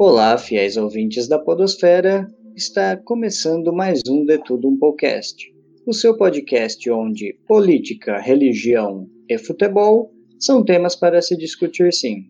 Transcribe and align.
Olá, 0.00 0.38
fiéis 0.38 0.76
ouvintes 0.76 1.26
da 1.26 1.40
Podosfera. 1.40 2.32
Está 2.54 2.96
começando 2.96 3.72
mais 3.72 4.00
um 4.08 4.24
De 4.24 4.38
Tudo 4.38 4.68
Um 4.68 4.78
Podcast, 4.78 5.52
o 5.84 5.92
seu 5.92 6.16
podcast 6.16 6.88
onde 6.88 7.36
política, 7.48 8.16
religião 8.20 9.10
e 9.28 9.36
futebol 9.36 10.12
são 10.38 10.64
temas 10.64 10.94
para 10.94 11.20
se 11.20 11.36
discutir 11.36 11.92
sim. 11.92 12.26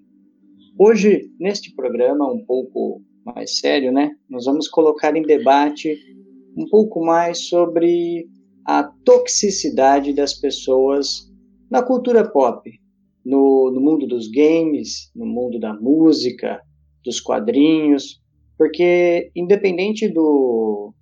Hoje, 0.79 1.31
neste 1.39 1.75
programa 1.75 2.33
um 2.33 2.43
pouco 2.43 3.03
mais 3.23 3.59
sério, 3.59 3.93
né, 3.93 4.13
nós 4.31 4.47
vamos 4.47 4.67
colocar 4.67 5.15
em 5.15 5.23
debate 5.23 5.95
um 6.57 6.65
pouco 6.71 7.05
mais 7.05 7.49
sobre 7.49 8.27
a 8.65 8.83
toxicidade 9.05 10.15
das 10.15 10.33
pessoas 10.33 11.31
na 11.71 11.83
cultura 11.83 12.27
pop, 12.27 12.67
no, 13.23 13.71
no 13.71 13.79
mundo 13.79 14.07
dos 14.07 14.27
games, 14.31 15.13
no 15.15 15.27
mundo 15.27 15.61
da 15.61 15.75
música, 15.75 16.63
dos 17.09 17.21
quadrinhos, 17.21 18.21
porque 18.59 19.31
independente 19.35 20.07
do, 20.09 20.93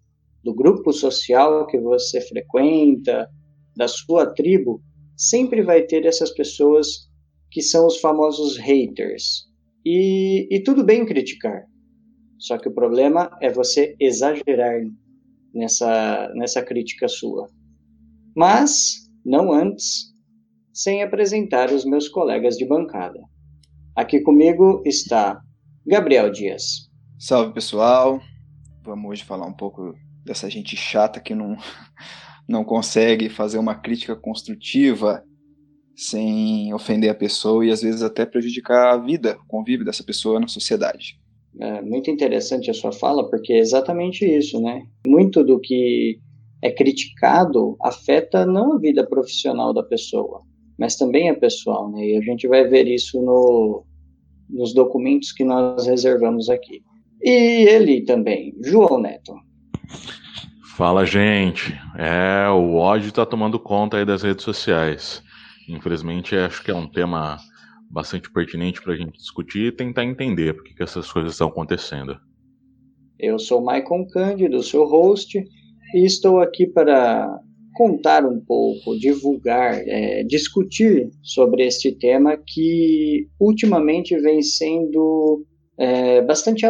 do 0.44 0.54
grupo 0.54 0.92
social 0.92 1.66
que 1.66 1.76
você 1.78 2.20
frequenta, 2.20 3.28
da 3.76 3.88
sua 3.88 4.32
tribo, 4.32 4.80
sempre 5.16 5.62
vai 5.62 5.82
ter 5.82 6.06
essas 6.06 6.30
pessoas 6.30 7.08
que 7.50 7.60
são 7.60 7.86
os 7.86 7.98
famosos 7.98 8.56
haters. 8.56 9.46
E, 9.84 10.46
e 10.48 10.62
tudo 10.62 10.84
bem 10.84 11.04
criticar, 11.04 11.64
só 12.38 12.56
que 12.56 12.68
o 12.68 12.74
problema 12.74 13.36
é 13.42 13.50
você 13.50 13.96
exagerar 13.98 14.80
nessa, 15.52 16.32
nessa 16.36 16.62
crítica 16.62 17.08
sua. 17.08 17.48
Mas, 18.36 19.08
não 19.24 19.52
antes, 19.52 20.12
sem 20.72 21.02
apresentar 21.02 21.72
os 21.72 21.84
meus 21.84 22.08
colegas 22.08 22.56
de 22.56 22.64
bancada. 22.64 23.20
Aqui 23.96 24.20
comigo 24.20 24.82
está 24.84 25.40
Gabriel 25.86 26.32
Dias. 26.32 26.90
Salve 27.16 27.54
pessoal, 27.54 28.20
vamos 28.84 29.08
hoje 29.08 29.22
falar 29.22 29.46
um 29.46 29.52
pouco 29.52 29.94
dessa 30.24 30.50
gente 30.50 30.76
chata 30.76 31.20
que 31.20 31.32
não, 31.32 31.56
não 32.48 32.64
consegue 32.64 33.28
fazer 33.28 33.56
uma 33.58 33.76
crítica 33.76 34.16
construtiva 34.16 35.22
sem 35.94 36.74
ofender 36.74 37.08
a 37.08 37.14
pessoa 37.14 37.64
e 37.64 37.70
às 37.70 37.82
vezes 37.82 38.02
até 38.02 38.26
prejudicar 38.26 38.94
a 38.94 38.96
vida, 38.96 39.38
o 39.44 39.46
convívio 39.46 39.86
dessa 39.86 40.02
pessoa 40.02 40.40
na 40.40 40.48
sociedade. 40.48 41.20
É 41.60 41.80
muito 41.80 42.10
interessante 42.10 42.68
a 42.68 42.74
sua 42.74 42.90
fala, 42.90 43.30
porque 43.30 43.52
é 43.52 43.58
exatamente 43.58 44.26
isso, 44.26 44.60
né? 44.60 44.82
Muito 45.06 45.44
do 45.44 45.60
que 45.60 46.18
é 46.60 46.70
criticado 46.72 47.76
afeta 47.80 48.44
não 48.44 48.72
a 48.72 48.78
vida 48.78 49.06
profissional 49.06 49.72
da 49.72 49.84
pessoa, 49.84 50.42
mas 50.76 50.96
também 50.96 51.30
a 51.30 51.34
pessoal, 51.34 51.90
né? 51.92 52.04
E 52.04 52.16
a 52.16 52.20
gente 52.22 52.48
vai 52.48 52.66
ver 52.66 52.88
isso 52.88 53.22
no, 53.22 53.86
nos 54.48 54.74
documentos 54.74 55.32
que 55.32 55.44
nós 55.44 55.86
reservamos 55.86 56.48
aqui. 56.48 56.82
E 57.22 57.30
ele 57.68 58.02
também, 58.02 58.54
João 58.62 59.00
Neto. 59.00 59.34
Fala, 60.76 61.06
gente. 61.06 61.72
É, 61.96 62.48
o 62.50 62.74
ódio 62.74 63.08
está 63.08 63.24
tomando 63.24 63.58
conta 63.58 63.96
aí 63.96 64.04
das 64.04 64.22
redes 64.22 64.44
sociais. 64.44 65.22
Infelizmente, 65.68 66.36
acho 66.36 66.62
que 66.62 66.70
é 66.70 66.74
um 66.74 66.86
tema 66.86 67.38
bastante 67.90 68.30
pertinente 68.30 68.82
para 68.82 68.92
a 68.92 68.96
gente 68.96 69.16
discutir 69.16 69.68
e 69.68 69.72
tentar 69.72 70.04
entender 70.04 70.54
por 70.54 70.64
que, 70.64 70.82
essas 70.82 71.10
coisas 71.10 71.32
estão 71.32 71.48
acontecendo. 71.48 72.18
Eu 73.18 73.38
sou 73.38 73.62
Maicon 73.62 74.06
Cândido, 74.06 74.62
seu 74.62 74.84
host, 74.84 75.42
e 75.94 76.04
estou 76.04 76.40
aqui 76.40 76.66
para 76.66 77.40
contar 77.76 78.24
um 78.24 78.40
pouco, 78.40 78.98
divulgar, 78.98 79.86
é, 79.86 80.24
discutir 80.24 81.10
sobre 81.22 81.66
este 81.66 81.92
tema 81.92 82.36
que 82.36 83.28
ultimamente 83.38 84.18
vem 84.18 84.40
sendo 84.40 85.44
é, 85.78 86.22
bastante 86.22 86.64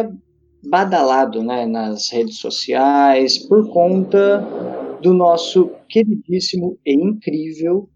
badalado 0.69 1.41
né, 1.41 1.65
nas 1.65 2.11
redes 2.11 2.39
sociais 2.39 3.37
por 3.37 3.69
conta 3.71 4.45
do 5.01 5.13
nosso 5.13 5.71
queridíssimo 5.87 6.77
e 6.85 6.93
incrível 6.93 7.89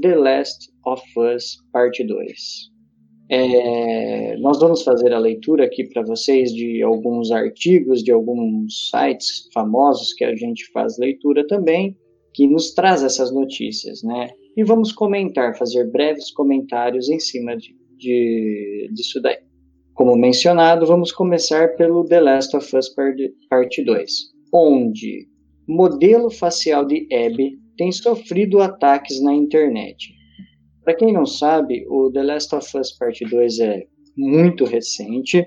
The 0.00 0.14
Last 0.14 0.70
of 0.86 1.02
Us 1.18 1.56
Parte 1.72 2.04
2. 2.04 2.76
É, 3.28 4.36
nós 4.36 4.60
vamos 4.60 4.84
fazer 4.84 5.12
a 5.12 5.18
leitura 5.18 5.64
aqui 5.64 5.82
para 5.82 6.02
vocês 6.02 6.52
de 6.52 6.80
alguns 6.80 7.32
artigos 7.32 8.04
de 8.04 8.12
alguns 8.12 8.88
sites 8.88 9.48
famosos 9.52 10.12
que 10.12 10.24
a 10.24 10.36
gente 10.36 10.70
faz 10.70 10.96
leitura 10.96 11.44
também 11.44 11.96
que 12.36 12.46
nos 12.46 12.74
traz 12.74 13.02
essas 13.02 13.32
notícias, 13.32 14.02
né? 14.02 14.28
E 14.54 14.62
vamos 14.62 14.92
comentar, 14.92 15.56
fazer 15.56 15.90
breves 15.90 16.30
comentários 16.30 17.08
em 17.08 17.18
cima 17.18 17.56
de, 17.56 17.74
de, 17.96 18.90
disso 18.92 19.22
daí. 19.22 19.38
Como 19.94 20.14
mencionado, 20.14 20.84
vamos 20.84 21.10
começar 21.10 21.74
pelo 21.76 22.04
The 22.04 22.20
Last 22.20 22.54
of 22.54 22.76
Us 22.76 22.94
Parte 23.48 23.82
2, 23.82 24.12
onde 24.52 25.26
modelo 25.66 26.30
facial 26.30 26.84
de 26.84 27.08
Abby 27.10 27.58
tem 27.78 27.90
sofrido 27.90 28.60
ataques 28.60 29.18
na 29.22 29.32
internet. 29.32 30.12
Para 30.84 30.94
quem 30.94 31.14
não 31.14 31.24
sabe, 31.24 31.86
o 31.88 32.12
The 32.12 32.22
Last 32.22 32.54
of 32.54 32.78
Us 32.78 32.92
Parte 32.98 33.24
2 33.24 33.60
é 33.60 33.86
muito 34.14 34.66
recente 34.66 35.42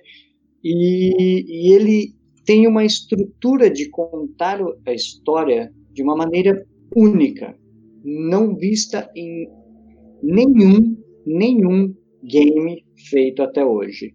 e, 0.64 1.46
e 1.48 1.72
ele 1.72 2.16
tem 2.46 2.66
uma 2.66 2.84
estrutura 2.84 3.70
de 3.70 3.88
contar 3.92 4.60
a 4.88 4.92
história 4.92 5.72
de 5.94 6.02
uma 6.02 6.16
maneira 6.16 6.66
única, 6.96 7.56
não 8.04 8.56
vista 8.56 9.10
em 9.16 9.48
nenhum 10.22 10.98
nenhum 11.26 11.94
game 12.24 12.84
feito 13.10 13.42
até 13.42 13.64
hoje. 13.64 14.14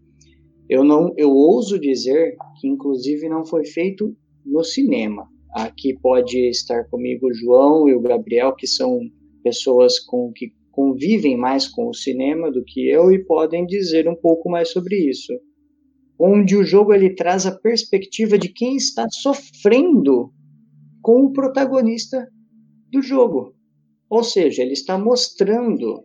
Eu 0.69 0.83
não, 0.83 1.13
eu 1.17 1.31
ouso 1.31 1.79
dizer 1.79 2.37
que 2.61 2.67
inclusive 2.67 3.29
não 3.29 3.45
foi 3.45 3.65
feito 3.67 4.17
no 4.45 4.65
cinema. 4.65 5.29
Aqui 5.55 5.97
pode 6.01 6.39
estar 6.49 6.85
comigo 6.89 7.29
o 7.29 7.35
João 7.35 7.89
e 7.89 7.95
o 7.95 8.01
Gabriel, 8.01 8.55
que 8.55 8.67
são 8.67 9.01
pessoas 9.43 9.99
com 10.01 10.33
que 10.33 10.53
convivem 10.73 11.37
mais 11.37 11.69
com 11.69 11.89
o 11.89 11.95
cinema 11.95 12.51
do 12.51 12.65
que 12.65 12.89
eu 12.89 13.13
e 13.13 13.25
podem 13.25 13.65
dizer 13.65 14.09
um 14.09 14.17
pouco 14.17 14.51
mais 14.51 14.71
sobre 14.71 14.97
isso. 14.97 15.33
Onde 16.19 16.57
o 16.57 16.65
jogo 16.65 16.93
ele 16.93 17.15
traz 17.15 17.47
a 17.47 17.57
perspectiva 17.57 18.37
de 18.37 18.49
quem 18.49 18.77
está 18.77 19.07
sofrendo 19.11 20.33
com 21.01 21.27
o 21.27 21.33
protagonista 21.33 22.27
do 22.95 23.03
jogo. 23.03 23.53
Ou 24.09 24.23
seja, 24.23 24.63
ele 24.63 24.73
está 24.73 24.97
mostrando 24.97 26.03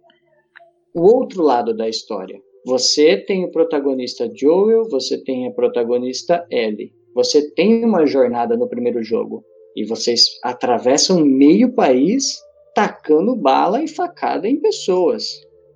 o 0.94 1.02
outro 1.02 1.44
lado 1.44 1.76
da 1.76 1.88
história. 1.88 2.40
Você 2.66 3.18
tem 3.18 3.46
o 3.46 3.52
protagonista 3.52 4.30
Joel, 4.36 4.90
você 4.90 5.24
tem 5.24 5.48
a 5.48 5.52
protagonista 5.52 6.46
Ellie. 6.52 6.92
Você 7.16 7.52
tem 7.52 7.86
uma 7.86 8.06
jornada 8.06 8.58
no 8.58 8.68
primeiro 8.68 9.04
jogo 9.04 9.44
e 9.76 9.86
vocês 9.86 10.26
atravessam 10.44 11.24
meio 11.24 11.74
país 11.74 12.40
tacando 12.76 13.36
bala 13.36 13.82
e 13.82 13.88
facada 13.88 14.48
em 14.48 14.60
pessoas. 14.60 15.24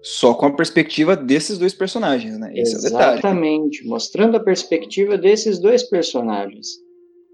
Só 0.01 0.33
com 0.33 0.45
a 0.45 0.55
perspectiva 0.55 1.15
desses 1.15 1.57
dois 1.57 1.73
personagens, 1.73 2.37
né? 2.37 2.51
Esse 2.55 2.75
Exatamente, 2.75 3.85
é 3.85 3.87
mostrando 3.87 4.35
a 4.35 4.43
perspectiva 4.43 5.17
desses 5.17 5.59
dois 5.59 5.83
personagens. 5.83 6.67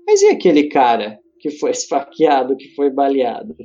Mas 0.06 0.22
e 0.22 0.28
aquele 0.28 0.70
cara 0.70 1.20
que 1.40 1.52
foi 1.52 1.72
esfaqueado, 1.72 2.56
que 2.56 2.70
foi 2.76 2.90
baleado. 2.90 3.56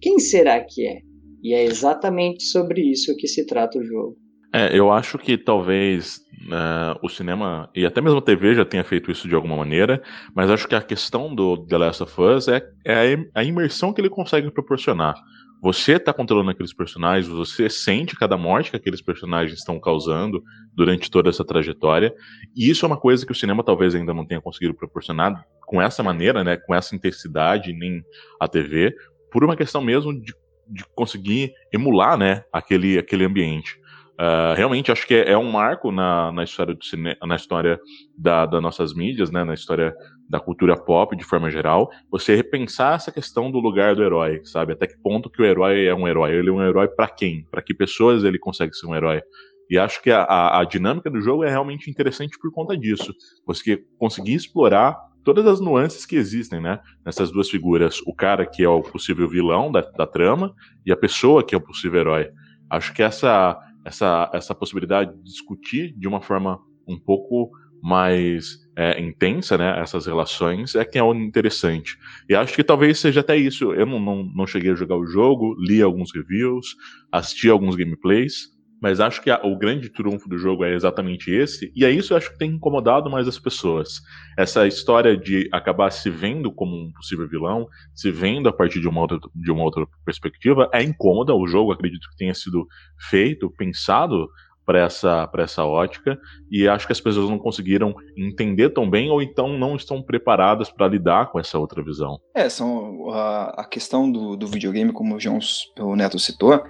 Quem 0.00 0.18
será 0.18 0.60
que 0.60 0.86
é? 0.86 1.00
E 1.42 1.54
é 1.54 1.64
exatamente 1.64 2.44
sobre 2.44 2.82
isso 2.82 3.16
que 3.16 3.26
se 3.26 3.46
trata 3.46 3.78
o 3.78 3.84
jogo. 3.84 4.16
É, 4.52 4.76
eu 4.76 4.90
acho 4.90 5.16
que 5.16 5.38
talvez 5.38 6.16
uh, 6.46 6.98
o 7.02 7.08
cinema 7.08 7.70
e 7.74 7.86
até 7.86 8.00
mesmo 8.00 8.18
a 8.18 8.22
TV 8.22 8.54
já 8.54 8.64
tenha 8.64 8.82
feito 8.82 9.10
isso 9.10 9.28
de 9.28 9.34
alguma 9.34 9.56
maneira, 9.56 10.02
mas 10.34 10.50
acho 10.50 10.66
que 10.66 10.74
a 10.74 10.82
questão 10.82 11.32
do 11.32 11.56
The 11.56 11.78
Last 11.78 12.02
of 12.02 12.20
Us 12.20 12.48
é, 12.48 12.60
é 12.84 13.16
a 13.32 13.44
imersão 13.44 13.92
que 13.92 14.00
ele 14.00 14.10
consegue 14.10 14.50
proporcionar. 14.50 15.14
Você 15.62 15.92
está 15.92 16.12
controlando 16.12 16.50
aqueles 16.50 16.72
personagens, 16.72 17.28
você 17.28 17.68
sente 17.68 18.16
cada 18.16 18.36
morte 18.36 18.70
que 18.70 18.76
aqueles 18.76 19.02
personagens 19.02 19.58
estão 19.58 19.78
causando 19.78 20.42
durante 20.74 21.10
toda 21.10 21.28
essa 21.28 21.44
trajetória, 21.44 22.14
e 22.56 22.70
isso 22.70 22.84
é 22.84 22.88
uma 22.88 22.96
coisa 22.96 23.26
que 23.26 23.32
o 23.32 23.34
cinema 23.34 23.62
talvez 23.62 23.94
ainda 23.94 24.14
não 24.14 24.26
tenha 24.26 24.40
conseguido 24.40 24.74
proporcionar 24.74 25.44
com 25.66 25.80
essa 25.80 26.02
maneira, 26.02 26.42
né, 26.42 26.56
com 26.56 26.74
essa 26.74 26.96
intensidade, 26.96 27.74
nem 27.74 28.02
a 28.40 28.48
TV, 28.48 28.94
por 29.30 29.44
uma 29.44 29.54
questão 29.56 29.82
mesmo 29.82 30.18
de, 30.18 30.34
de 30.66 30.84
conseguir 30.94 31.52
emular, 31.72 32.16
né, 32.16 32.42
aquele, 32.52 32.98
aquele 32.98 33.24
ambiente. 33.24 33.79
Uh, 34.20 34.52
realmente 34.54 34.92
acho 34.92 35.06
que 35.06 35.14
é, 35.14 35.30
é, 35.30 35.38
um 35.38 35.50
marco 35.50 35.90
na, 35.90 36.30
na 36.30 36.44
história 36.44 36.74
do 36.74 36.84
cinema, 36.84 37.16
na 37.24 37.36
história 37.36 37.80
da, 38.14 38.44
das 38.44 38.60
nossas 38.60 38.92
mídias, 38.92 39.30
né, 39.30 39.44
na 39.44 39.54
história 39.54 39.94
da 40.28 40.38
cultura 40.38 40.76
pop 40.76 41.16
de 41.16 41.24
forma 41.24 41.50
geral, 41.50 41.88
você 42.10 42.36
repensar 42.36 42.96
essa 42.96 43.10
questão 43.10 43.50
do 43.50 43.58
lugar 43.58 43.96
do 43.96 44.02
herói, 44.02 44.42
sabe? 44.44 44.74
Até 44.74 44.86
que 44.86 44.98
ponto 44.98 45.30
que 45.30 45.40
o 45.40 45.44
herói 45.46 45.86
é 45.86 45.94
um 45.94 46.06
herói? 46.06 46.32
Ele 46.32 46.50
é 46.50 46.52
um 46.52 46.62
herói 46.62 46.86
para 46.88 47.08
quem? 47.08 47.46
Para 47.50 47.62
que 47.62 47.72
pessoas 47.72 48.22
ele 48.22 48.38
consegue 48.38 48.74
ser 48.74 48.86
um 48.86 48.94
herói? 48.94 49.22
E 49.70 49.78
acho 49.78 50.02
que 50.02 50.10
a, 50.10 50.22
a, 50.24 50.60
a, 50.60 50.64
dinâmica 50.64 51.10
do 51.10 51.22
jogo 51.22 51.42
é 51.42 51.48
realmente 51.48 51.90
interessante 51.90 52.38
por 52.38 52.52
conta 52.52 52.76
disso. 52.76 53.14
Você 53.46 53.82
conseguir 53.98 54.34
explorar 54.34 54.98
todas 55.24 55.46
as 55.46 55.60
nuances 55.60 56.04
que 56.04 56.16
existem, 56.16 56.60
né? 56.60 56.78
Nessas 57.06 57.30
duas 57.30 57.48
figuras. 57.48 58.02
O 58.06 58.14
cara 58.14 58.44
que 58.44 58.62
é 58.62 58.68
o 58.68 58.82
possível 58.82 59.26
vilão 59.26 59.72
da, 59.72 59.80
da 59.80 60.06
trama 60.06 60.52
e 60.84 60.92
a 60.92 60.96
pessoa 60.96 61.42
que 61.42 61.54
é 61.54 61.58
o 61.58 61.60
possível 61.60 62.00
herói. 62.00 62.28
Acho 62.68 62.92
que 62.92 63.02
essa 63.02 63.58
essa, 63.84 64.30
essa 64.32 64.54
possibilidade 64.54 65.14
de 65.16 65.22
discutir 65.22 65.92
de 65.96 66.08
uma 66.08 66.20
forma 66.20 66.60
um 66.86 66.98
pouco 66.98 67.50
mais 67.82 68.58
é, 68.76 69.00
intensa, 69.00 69.56
né, 69.56 69.80
essas 69.80 70.06
relações, 70.06 70.74
é 70.74 70.84
que 70.84 70.98
é 70.98 71.04
interessante. 71.14 71.96
E 72.28 72.34
acho 72.34 72.54
que 72.54 72.62
talvez 72.62 72.98
seja 72.98 73.20
até 73.20 73.36
isso. 73.36 73.72
Eu 73.72 73.86
não, 73.86 73.98
não, 73.98 74.24
não 74.24 74.46
cheguei 74.46 74.70
a 74.70 74.74
jogar 74.74 74.96
o 74.96 75.06
jogo, 75.06 75.56
li 75.58 75.80
alguns 75.80 76.14
reviews, 76.14 76.76
assisti 77.10 77.48
alguns 77.48 77.76
gameplays, 77.76 78.48
mas 78.80 79.00
acho 79.00 79.20
que 79.20 79.30
a, 79.30 79.40
o 79.44 79.56
grande 79.56 79.90
trunfo 79.90 80.28
do 80.28 80.38
jogo 80.38 80.64
é 80.64 80.74
exatamente 80.74 81.30
esse, 81.30 81.72
e 81.74 81.84
é 81.84 81.90
isso 81.90 82.08
que 82.08 82.14
eu 82.14 82.16
acho 82.16 82.32
que 82.32 82.38
tem 82.38 82.52
incomodado 82.52 83.10
mais 83.10 83.28
as 83.28 83.38
pessoas. 83.38 84.00
Essa 84.38 84.66
história 84.66 85.16
de 85.16 85.48
acabar 85.52 85.90
se 85.90 86.08
vendo 86.08 86.50
como 86.50 86.74
um 86.74 86.92
possível 86.92 87.28
vilão, 87.28 87.66
se 87.94 88.10
vendo 88.10 88.48
a 88.48 88.52
partir 88.52 88.80
de 88.80 88.88
uma 88.88 89.00
outra, 89.00 89.18
de 89.34 89.50
uma 89.50 89.62
outra 89.62 89.86
perspectiva, 90.04 90.68
é 90.72 90.82
incômoda. 90.82 91.34
O 91.34 91.46
jogo, 91.46 91.72
acredito 91.72 92.08
que 92.10 92.16
tenha 92.16 92.34
sido 92.34 92.66
feito, 93.08 93.50
pensado 93.50 94.28
para 94.64 94.84
essa, 94.84 95.28
essa 95.38 95.64
ótica, 95.64 96.16
e 96.48 96.68
acho 96.68 96.86
que 96.86 96.92
as 96.92 97.00
pessoas 97.00 97.28
não 97.28 97.38
conseguiram 97.38 97.92
entender 98.16 98.70
tão 98.70 98.88
bem, 98.88 99.10
ou 99.10 99.20
então 99.20 99.58
não 99.58 99.74
estão 99.74 100.00
preparadas 100.00 100.70
para 100.70 100.86
lidar 100.86 101.32
com 101.32 101.40
essa 101.40 101.58
outra 101.58 101.82
visão. 101.82 102.20
É, 102.34 102.48
são, 102.48 103.10
a, 103.10 103.62
a 103.62 103.64
questão 103.64 104.10
do, 104.10 104.36
do 104.36 104.46
videogame, 104.46 104.92
como 104.92 105.16
o, 105.16 105.20
João, 105.20 105.40
o 105.80 105.96
Neto 105.96 106.20
citou, 106.20 106.62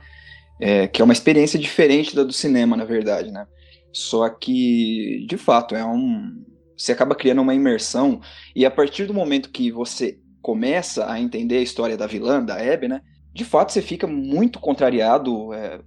é, 0.61 0.87
que 0.87 1.01
é 1.01 1.05
uma 1.05 1.15
experiência 1.15 1.59
diferente 1.59 2.15
da 2.15 2.23
do 2.23 2.33
cinema, 2.33 2.77
na 2.77 2.85
verdade, 2.85 3.31
né? 3.31 3.47
Só 3.93 4.29
que, 4.29 5.27
de 5.27 5.37
fato, 5.37 5.75
é 5.75 5.85
um. 5.85 6.45
Você 6.77 6.93
acaba 6.93 7.15
criando 7.15 7.43
uma 7.43 7.55
imersão, 7.55 8.21
e 8.55 8.65
a 8.65 8.71
partir 8.71 9.07
do 9.07 9.15
momento 9.15 9.51
que 9.51 9.71
você 9.71 10.19
começa 10.41 11.11
a 11.11 11.21
entender 11.21 11.59
a 11.59 11.63
história 11.63 11.97
da 11.97 12.07
vilã, 12.07 12.43
da 12.43 12.57
Abby, 12.57 12.89
né? 12.89 13.01
De 13.33 13.45
fato, 13.45 13.73
você 13.73 13.83
fica 13.83 14.07
muito 14.07 14.59
contrariado. 14.61 15.53
É, 15.53 15.81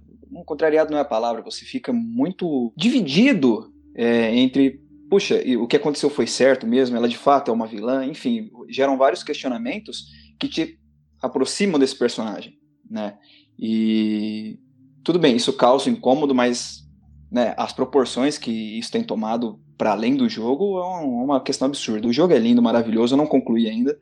contrariado 0.44 0.90
não 0.90 0.98
é 0.98 1.02
a 1.02 1.06
palavra, 1.06 1.42
você 1.42 1.64
fica 1.64 1.92
muito 1.92 2.72
dividido 2.76 3.72
é, 3.94 4.34
entre. 4.34 4.82
Puxa, 5.08 5.40
o 5.60 5.66
que 5.68 5.76
aconteceu 5.76 6.10
foi 6.10 6.26
certo 6.26 6.66
mesmo? 6.66 6.96
Ela 6.96 7.08
de 7.08 7.16
fato 7.16 7.50
é 7.50 7.54
uma 7.54 7.66
vilã? 7.66 8.04
Enfim, 8.04 8.50
geram 8.68 8.96
vários 8.96 9.22
questionamentos 9.22 10.06
que 10.40 10.48
te 10.48 10.78
aproximam 11.22 11.78
desse 11.78 11.96
personagem, 11.96 12.58
né? 12.90 13.16
E 13.58 14.58
tudo 15.04 15.18
bem, 15.18 15.36
isso 15.36 15.52
causa 15.52 15.90
incômodo, 15.90 16.34
mas 16.34 16.82
né, 17.30 17.54
as 17.56 17.72
proporções 17.72 18.38
que 18.38 18.78
isso 18.78 18.90
tem 18.90 19.04
tomado 19.04 19.60
para 19.76 19.92
além 19.92 20.16
do 20.16 20.28
jogo 20.28 20.78
é 20.78 20.84
uma 21.04 21.40
questão 21.40 21.66
absurda. 21.66 22.08
O 22.08 22.12
jogo 22.12 22.32
é 22.32 22.38
lindo, 22.38 22.62
maravilhoso, 22.62 23.14
eu 23.14 23.18
não 23.18 23.26
concluí 23.26 23.68
ainda, 23.68 23.98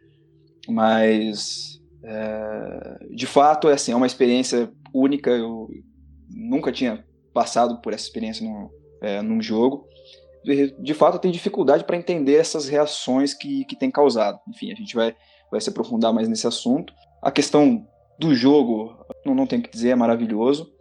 mas 0.68 1.80
é, 2.04 2.98
de 3.10 3.26
fato 3.26 3.68
é 3.68 3.74
assim, 3.74 3.92
é 3.92 3.96
uma 3.96 4.06
experiência 4.06 4.70
única. 4.94 5.30
Eu 5.30 5.68
nunca 6.30 6.70
tinha 6.70 7.04
passado 7.32 7.80
por 7.80 7.92
essa 7.92 8.04
experiência 8.04 8.46
num, 8.46 8.68
é, 9.00 9.22
num 9.22 9.40
jogo. 9.40 9.86
De, 10.44 10.92
fato, 10.92 11.14
eu 11.14 11.20
tenho 11.20 11.32
dificuldade 11.32 11.84
para 11.84 11.96
entender 11.96 12.34
essas 12.34 12.68
reações 12.68 13.32
que, 13.32 13.64
que 13.64 13.76
tem 13.76 13.90
causado. 13.90 14.40
Enfim, 14.48 14.72
a 14.72 14.74
gente 14.74 14.94
vai, 14.94 15.14
vai 15.50 15.60
se 15.60 15.70
aprofundar 15.70 16.12
mais 16.12 16.28
nesse 16.28 16.46
assunto. 16.46 16.92
A 17.22 17.30
questão 17.30 17.86
do 18.18 18.34
jogo, 18.34 18.96
não, 19.24 19.34
não 19.34 19.46
tenho 19.46 19.62
que 19.62 19.70
dizer, 19.70 19.90
é 19.90 19.94
maravilhoso. 19.94 20.72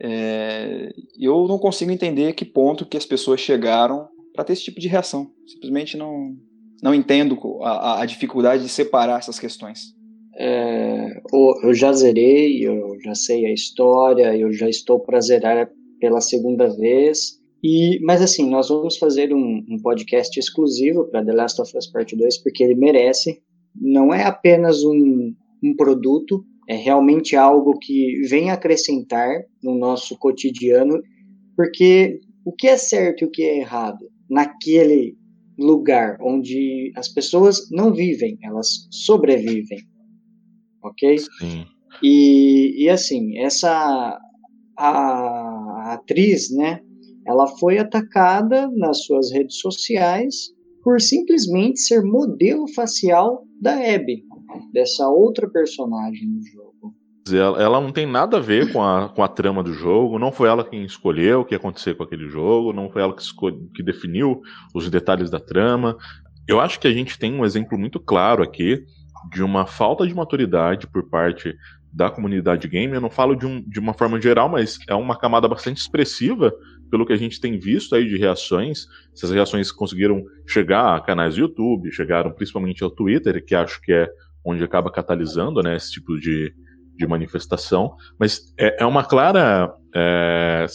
É, 0.00 0.90
eu 1.18 1.46
não 1.48 1.58
consigo 1.58 1.90
entender 1.90 2.32
que 2.34 2.44
ponto 2.44 2.86
que 2.86 2.96
as 2.96 3.04
pessoas 3.04 3.40
chegaram 3.40 4.08
para 4.34 4.44
ter 4.44 4.52
esse 4.52 4.64
tipo 4.64 4.80
de 4.80 4.88
reação. 4.88 5.30
Simplesmente 5.46 5.96
não, 5.96 6.36
não 6.82 6.94
entendo 6.94 7.36
a, 7.62 8.02
a 8.02 8.06
dificuldade 8.06 8.62
de 8.62 8.68
separar 8.68 9.18
essas 9.18 9.38
questões. 9.38 9.96
É, 10.40 11.20
eu 11.64 11.74
já 11.74 11.92
zerei, 11.92 12.64
eu 12.64 12.96
já 13.02 13.14
sei 13.14 13.46
a 13.46 13.52
história, 13.52 14.36
eu 14.36 14.52
já 14.52 14.68
estou 14.68 15.00
para 15.00 15.20
zerar 15.20 15.68
pela 15.98 16.20
segunda 16.20 16.68
vez. 16.68 17.38
E, 17.62 17.98
mas 18.04 18.22
assim, 18.22 18.48
nós 18.48 18.68
vamos 18.68 18.96
fazer 18.96 19.34
um, 19.34 19.64
um 19.68 19.78
podcast 19.82 20.38
exclusivo 20.38 21.06
para 21.06 21.24
The 21.24 21.32
Last 21.32 21.60
of 21.60 21.76
Us 21.76 21.88
Part 21.88 22.14
2, 22.14 22.38
porque 22.38 22.62
ele 22.62 22.76
merece. 22.76 23.42
Não 23.74 24.14
é 24.14 24.24
apenas 24.24 24.84
um, 24.84 25.34
um 25.62 25.74
produto, 25.76 26.44
é 26.68 26.76
realmente 26.76 27.34
algo 27.34 27.78
que 27.78 28.20
vem 28.28 28.50
acrescentar 28.50 29.42
no 29.62 29.74
nosso 29.74 30.18
cotidiano, 30.18 31.00
porque 31.56 32.20
o 32.44 32.52
que 32.52 32.68
é 32.68 32.76
certo 32.76 33.22
e 33.22 33.24
o 33.24 33.30
que 33.30 33.42
é 33.42 33.58
errado 33.58 34.06
naquele 34.28 35.16
lugar 35.58 36.18
onde 36.20 36.92
as 36.94 37.08
pessoas 37.08 37.68
não 37.70 37.92
vivem, 37.92 38.38
elas 38.42 38.86
sobrevivem, 38.90 39.78
ok? 40.82 41.18
Sim. 41.18 41.64
E, 42.02 42.84
e 42.84 42.88
assim, 42.88 43.38
essa 43.38 44.20
a, 44.76 44.88
a 44.88 45.92
atriz, 45.94 46.54
né? 46.54 46.80
Ela 47.26 47.46
foi 47.58 47.78
atacada 47.78 48.70
nas 48.76 49.04
suas 49.04 49.32
redes 49.32 49.58
sociais 49.58 50.34
por 50.82 51.00
simplesmente 51.00 51.80
ser 51.80 52.02
modelo 52.02 52.66
facial 52.74 53.44
da 53.60 53.74
Abby, 53.74 54.22
dessa 54.72 55.08
outra 55.08 55.48
personagem 55.48 56.28
no 56.28 56.42
jogo. 56.42 56.94
Ela, 57.30 57.62
ela, 57.62 57.80
não 57.80 57.92
tem 57.92 58.06
nada 58.06 58.38
a 58.38 58.40
ver 58.40 58.72
com 58.72 58.82
a, 58.82 59.08
com 59.08 59.22
a 59.22 59.28
trama 59.28 59.62
do 59.62 59.74
jogo, 59.74 60.18
não 60.18 60.32
foi 60.32 60.48
ela 60.48 60.64
quem 60.64 60.84
escolheu 60.84 61.40
o 61.40 61.44
que 61.44 61.54
ia 61.54 61.58
acontecer 61.58 61.94
com 61.94 62.02
aquele 62.02 62.26
jogo, 62.28 62.72
não 62.72 62.88
foi 62.90 63.02
ela 63.02 63.14
que, 63.14 63.22
que 63.74 63.82
definiu 63.82 64.40
os 64.74 64.88
detalhes 64.88 65.28
da 65.28 65.38
trama. 65.38 65.96
Eu 66.46 66.58
acho 66.60 66.80
que 66.80 66.88
a 66.88 66.92
gente 66.92 67.18
tem 67.18 67.34
um 67.34 67.44
exemplo 67.44 67.78
muito 67.78 68.00
claro 68.00 68.42
aqui 68.42 68.82
de 69.30 69.42
uma 69.42 69.66
falta 69.66 70.06
de 70.06 70.14
maturidade 70.14 70.86
por 70.86 71.08
parte 71.10 71.54
da 71.92 72.10
comunidade 72.10 72.68
game. 72.68 72.94
Eu 72.94 73.00
não 73.00 73.10
falo 73.10 73.34
de, 73.34 73.46
um, 73.46 73.60
de 73.60 73.78
uma 73.78 73.92
forma 73.92 74.20
geral, 74.20 74.48
mas 74.48 74.78
é 74.88 74.94
uma 74.94 75.18
camada 75.18 75.48
bastante 75.48 75.78
expressiva 75.78 76.52
pelo 76.90 77.04
que 77.04 77.12
a 77.12 77.16
gente 77.16 77.40
tem 77.40 77.58
visto 77.58 77.94
aí 77.94 78.08
de 78.08 78.16
reações. 78.16 78.86
Essas 79.12 79.30
reações 79.30 79.70
conseguiram 79.70 80.24
chegar 80.46 80.96
a 80.96 81.00
canais 81.00 81.34
do 81.34 81.40
YouTube, 81.40 81.92
chegaram 81.92 82.32
principalmente 82.32 82.82
ao 82.82 82.90
Twitter, 82.90 83.44
que 83.44 83.54
acho 83.54 83.80
que 83.82 83.92
é 83.92 84.08
onde 84.44 84.64
acaba 84.64 84.90
catalisando 84.90 85.62
né, 85.62 85.76
esse 85.76 85.92
tipo 85.92 86.18
de, 86.18 86.52
de 86.96 87.06
manifestação, 87.06 87.94
mas 88.18 88.52
é, 88.58 88.82
é 88.82 88.86
uma 88.86 89.04
clara, 89.04 89.72
é, 89.94 90.66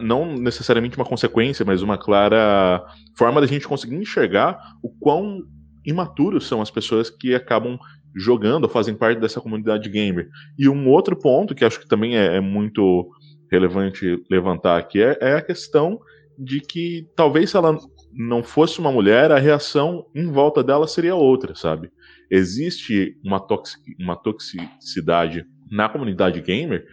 não 0.00 0.34
necessariamente 0.34 0.96
uma 0.96 1.04
consequência, 1.04 1.64
mas 1.64 1.82
uma 1.82 1.98
clara 1.98 2.84
forma 3.16 3.40
da 3.40 3.46
gente 3.46 3.66
conseguir 3.66 3.96
enxergar 3.96 4.58
o 4.82 4.90
quão 4.98 5.42
imaturos 5.84 6.46
são 6.46 6.60
as 6.60 6.70
pessoas 6.70 7.10
que 7.10 7.34
acabam 7.34 7.78
jogando 8.14 8.64
ou 8.64 8.70
fazem 8.70 8.94
parte 8.94 9.20
dessa 9.20 9.40
comunidade 9.40 9.88
gamer. 9.88 10.28
E 10.58 10.68
um 10.68 10.88
outro 10.88 11.16
ponto 11.16 11.54
que 11.54 11.64
acho 11.64 11.80
que 11.80 11.88
também 11.88 12.16
é, 12.16 12.36
é 12.36 12.40
muito 12.40 13.08
relevante 13.50 14.22
levantar 14.30 14.78
aqui 14.78 15.02
é, 15.02 15.16
é 15.20 15.34
a 15.34 15.42
questão 15.42 15.98
de 16.38 16.60
que 16.60 17.06
talvez 17.14 17.50
se 17.50 17.56
ela 17.56 17.76
não 18.12 18.42
fosse 18.42 18.78
uma 18.78 18.90
mulher, 18.90 19.30
a 19.30 19.38
reação 19.38 20.06
em 20.14 20.30
volta 20.30 20.64
dela 20.64 20.88
seria 20.88 21.14
outra, 21.14 21.54
sabe? 21.54 21.90
Existe 22.30 23.16
uma, 23.24 23.40
toxic, 23.40 23.82
uma 23.98 24.16
toxicidade 24.16 25.44
na 25.70 25.88
comunidade 25.88 26.40
gamer 26.40 26.84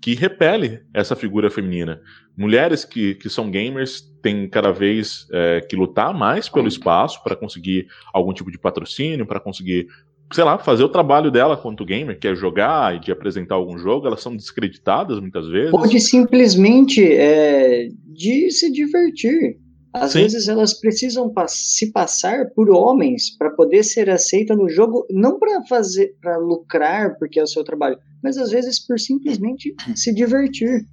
que 0.00 0.14
repele 0.14 0.80
essa 0.94 1.16
figura 1.16 1.50
feminina. 1.50 2.00
Mulheres 2.36 2.84
que, 2.84 3.16
que 3.16 3.28
são 3.28 3.50
gamers 3.50 4.02
têm 4.22 4.48
cada 4.48 4.70
vez 4.70 5.26
é, 5.32 5.60
que 5.60 5.74
lutar 5.74 6.14
mais 6.14 6.48
pelo 6.48 6.68
espaço 6.68 7.22
para 7.22 7.34
conseguir 7.34 7.86
algum 8.14 8.32
tipo 8.32 8.50
de 8.50 8.58
patrocínio, 8.58 9.26
para 9.26 9.40
conseguir, 9.40 9.88
sei 10.32 10.44
lá, 10.44 10.56
fazer 10.56 10.84
o 10.84 10.88
trabalho 10.88 11.32
dela 11.32 11.56
quanto 11.56 11.84
gamer, 11.84 12.18
que 12.18 12.28
é 12.28 12.34
jogar 12.34 12.94
e 12.94 13.00
de 13.00 13.10
apresentar 13.10 13.56
algum 13.56 13.76
jogo. 13.76 14.06
Elas 14.06 14.22
são 14.22 14.36
descreditadas 14.36 15.18
muitas 15.18 15.48
vezes. 15.48 15.72
Pode 15.72 15.98
simplesmente 15.98 17.04
é, 17.04 17.88
de 18.06 18.50
se 18.52 18.70
divertir. 18.70 19.58
Às 19.92 20.12
Sim. 20.12 20.22
vezes 20.22 20.48
elas 20.48 20.74
precisam 20.74 21.32
se 21.46 21.90
passar 21.92 22.50
por 22.54 22.70
homens 22.70 23.36
para 23.36 23.50
poder 23.50 23.82
ser 23.82 24.10
aceita 24.10 24.54
no 24.54 24.68
jogo, 24.68 25.06
não 25.10 25.38
para 25.38 25.62
fazer, 25.64 26.14
para 26.20 26.36
lucrar, 26.36 27.16
porque 27.18 27.40
é 27.40 27.42
o 27.42 27.46
seu 27.46 27.64
trabalho, 27.64 27.98
mas 28.22 28.36
às 28.36 28.50
vezes 28.50 28.84
por 28.84 28.98
simplesmente 28.98 29.74
se 29.94 30.12
divertir. 30.14 30.84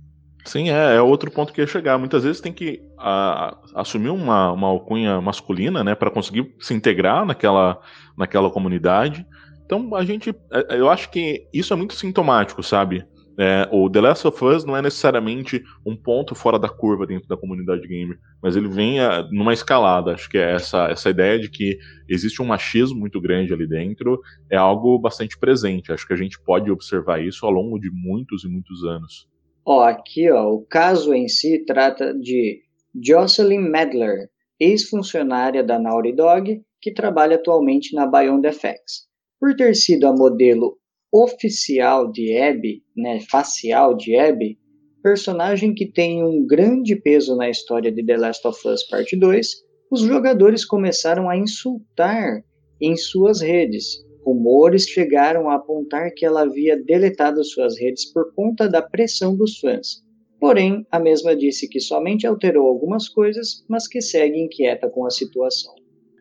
Sim, 0.46 0.70
é, 0.70 0.96
é 0.96 1.02
outro 1.02 1.32
ponto 1.32 1.52
que 1.52 1.60
ia 1.60 1.68
chegar. 1.68 1.98
Muitas 1.98 2.24
vezes 2.24 2.40
tem 2.40 2.54
que 2.54 2.82
a, 3.00 3.58
assumir 3.74 4.10
uma, 4.10 4.52
uma 4.52 4.68
alcunha 4.68 5.20
masculina, 5.20 5.84
né, 5.84 5.96
para 5.96 6.12
conseguir 6.12 6.56
se 6.60 6.74
integrar 6.74 7.26
naquela, 7.26 7.82
naquela 8.16 8.50
comunidade. 8.50 9.26
Então 9.66 9.96
a 9.96 10.06
gente, 10.06 10.30
é, 10.52 10.80
eu 10.80 10.90
acho 10.90 11.10
que 11.10 11.48
isso 11.52 11.74
é 11.74 11.76
muito 11.76 11.96
sintomático, 11.96 12.62
sabe? 12.62 13.04
É, 13.38 13.68
o 13.72 13.90
The 13.90 14.00
Last 14.00 14.28
of 14.28 14.46
Us 14.46 14.64
não 14.64 14.78
é 14.78 14.82
necessariamente 14.82 15.62
um 15.86 15.96
ponto 15.96 16.34
fora 16.34 16.58
da 16.58 16.70
curva 16.70 17.06
dentro 17.06 17.28
da 17.28 17.36
comunidade 17.36 17.86
gamer, 17.88 18.18
mas 18.42 18.56
ele 18.56 18.70
vem 18.70 19.00
a, 19.00 19.24
numa 19.30 19.54
escalada. 19.54 20.14
Acho 20.14 20.30
que 20.30 20.38
é 20.38 20.54
essa, 20.54 20.88
essa 20.88 21.10
ideia 21.10 21.38
de 21.38 21.50
que 21.50 21.78
existe 22.08 22.42
um 22.42 22.46
machismo 22.46 22.98
muito 22.98 23.20
grande 23.20 23.54
ali 23.54 23.68
dentro 23.68 24.22
é 24.50 24.56
algo 24.56 24.98
bastante 24.98 25.38
presente. 25.38 25.92
Acho 25.92 26.08
que 26.08 26.14
a 26.14 26.18
gente 26.18 26.40
pode 26.42 26.72
observar 26.72 27.22
isso 27.22 27.46
ao 27.46 27.52
longo 27.52 27.78
de 27.78 27.92
muitos 27.92 28.46
e 28.46 28.48
muitos 28.48 28.84
anos. 28.86 29.28
Ó, 29.66 29.84
aqui, 29.84 30.32
ó, 30.32 30.52
o 30.52 30.62
caso 30.62 31.14
em 31.14 31.28
si 31.28 31.66
trata 31.66 32.14
de 32.14 32.62
Jocelyn 33.04 33.70
Medler, 33.70 34.30
ex-funcionária 34.60 35.64
da 35.64 35.78
Naughty 35.78 36.14
Dog, 36.14 36.62
que 36.80 36.94
trabalha 36.94 37.36
atualmente 37.36 37.94
na 37.96 38.06
Beyond 38.06 38.48
FX. 38.52 39.08
Por 39.40 39.56
ter 39.56 39.76
sido 39.76 40.08
a 40.08 40.14
modelo 40.14 40.78
oficial 41.24 42.12
de 42.12 42.38
Abby, 42.38 42.84
né, 42.96 43.22
facial 43.32 43.96
de 43.96 44.18
Abby, 44.18 44.58
personagem 45.02 45.74
que 45.74 45.90
tem 45.90 46.22
um 46.22 46.46
grande 46.46 46.96
peso 46.96 47.38
na 47.38 47.50
história 47.50 47.90
de 47.90 48.04
The 48.04 48.18
Last 48.18 48.46
of 48.46 48.68
Us 48.68 48.84
Part 48.84 49.16
2, 49.16 49.48
os 49.90 50.02
jogadores 50.02 50.66
começaram 50.66 51.30
a 51.30 51.38
insultar 51.38 52.44
em 52.82 52.98
suas 52.98 53.40
redes. 53.40 54.04
Rumores 54.26 54.90
chegaram 54.90 55.50
a 55.50 55.56
apontar 55.56 56.12
que 56.14 56.26
ela 56.26 56.42
havia 56.42 56.76
deletado 56.76 57.44
suas 57.46 57.80
redes 57.80 58.12
por 58.12 58.34
conta 58.34 58.68
da 58.68 58.82
pressão 58.82 59.38
dos 59.38 59.60
fãs. 59.60 60.04
Porém, 60.38 60.86
a 60.92 61.00
mesma 61.00 61.34
disse 61.36 61.70
que 61.70 61.80
somente 61.80 62.28
alterou 62.28 62.68
algumas 62.68 63.08
coisas, 63.08 63.64
mas 63.70 63.88
que 63.88 64.02
segue 64.02 64.38
inquieta 64.38 64.90
com 64.90 65.06
a 65.06 65.10
situação. 65.10 65.74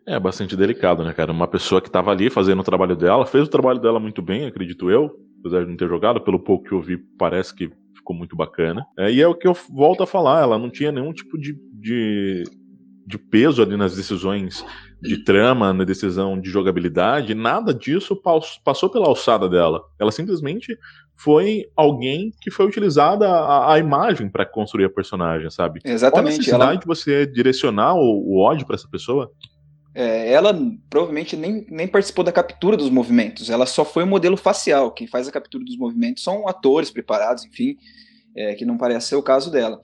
É 0.07 0.19
bastante 0.19 0.55
delicado, 0.55 1.03
né, 1.03 1.13
cara? 1.13 1.31
Uma 1.31 1.47
pessoa 1.47 1.81
que 1.81 1.87
estava 1.87 2.11
ali 2.11 2.29
fazendo 2.29 2.59
o 2.59 2.63
trabalho 2.63 2.95
dela, 2.95 3.25
fez 3.25 3.47
o 3.47 3.51
trabalho 3.51 3.79
dela 3.79 3.99
muito 3.99 4.21
bem, 4.21 4.45
acredito 4.45 4.89
eu, 4.89 5.11
apesar 5.39 5.63
de 5.63 5.69
não 5.69 5.77
ter 5.77 5.87
jogado, 5.87 6.21
pelo 6.21 6.39
pouco 6.39 6.65
que 6.65 6.73
eu 6.73 6.81
vi, 6.81 6.97
parece 7.17 7.55
que 7.55 7.71
ficou 7.95 8.15
muito 8.15 8.35
bacana. 8.35 8.85
É, 8.99 9.11
e 9.11 9.19
é 9.19 9.27
o 9.27 9.33
que 9.33 9.47
eu 9.47 9.57
volto 9.71 10.03
a 10.03 10.07
falar, 10.07 10.43
ela 10.43 10.59
não 10.59 10.69
tinha 10.69 10.91
nenhum 10.91 11.11
tipo 11.11 11.39
de, 11.39 11.57
de, 11.73 12.43
de 13.07 13.17
peso 13.17 13.63
ali 13.63 13.75
nas 13.75 13.95
decisões 13.95 14.63
de 15.01 15.23
trama, 15.23 15.73
na 15.73 15.83
decisão 15.83 16.39
de 16.39 16.51
jogabilidade, 16.51 17.33
nada 17.33 17.73
disso 17.73 18.19
passou 18.63 18.89
pela 18.89 19.07
alçada 19.07 19.49
dela. 19.49 19.81
Ela 19.99 20.11
simplesmente 20.11 20.77
foi 21.15 21.63
alguém 21.75 22.31
que 22.41 22.51
foi 22.51 22.67
utilizada 22.67 23.27
a, 23.27 23.73
a 23.73 23.79
imagem 23.79 24.29
para 24.29 24.45
construir 24.45 24.85
a 24.85 24.89
personagem, 24.89 25.49
sabe? 25.49 25.79
Exatamente. 25.83 26.11
Qual 26.11 26.21
a 26.21 26.29
necessidade 26.29 26.71
ela... 26.71 26.79
de 26.79 26.85
você 26.85 27.25
direcionar 27.25 27.95
o, 27.95 28.01
o 28.01 28.39
ódio 28.39 28.65
para 28.65 28.75
essa 28.75 28.87
pessoa? 28.87 29.31
É, 29.97 30.29
ela 30.29 30.53
provavelmente 30.89 31.37
nem, 31.37 31.65
nem 31.69 31.87
participou 31.87 32.25
da 32.25 32.31
captura 32.31 32.75
dos 32.75 32.89
movimentos, 32.89 33.49
ela 33.49 33.65
só 33.65 33.85
foi 33.85 34.03
o 34.03 34.07
modelo 34.07 34.35
facial. 34.35 34.91
Quem 34.91 35.07
faz 35.07 35.25
a 35.25 35.31
captura 35.31 35.63
dos 35.63 35.77
movimentos 35.77 36.21
são 36.21 36.49
atores 36.49 36.91
preparados, 36.91 37.45
enfim, 37.45 37.77
é, 38.35 38.55
que 38.55 38.65
não 38.65 38.77
parece 38.77 39.07
ser 39.07 39.15
o 39.15 39.23
caso 39.23 39.49
dela. 39.49 39.79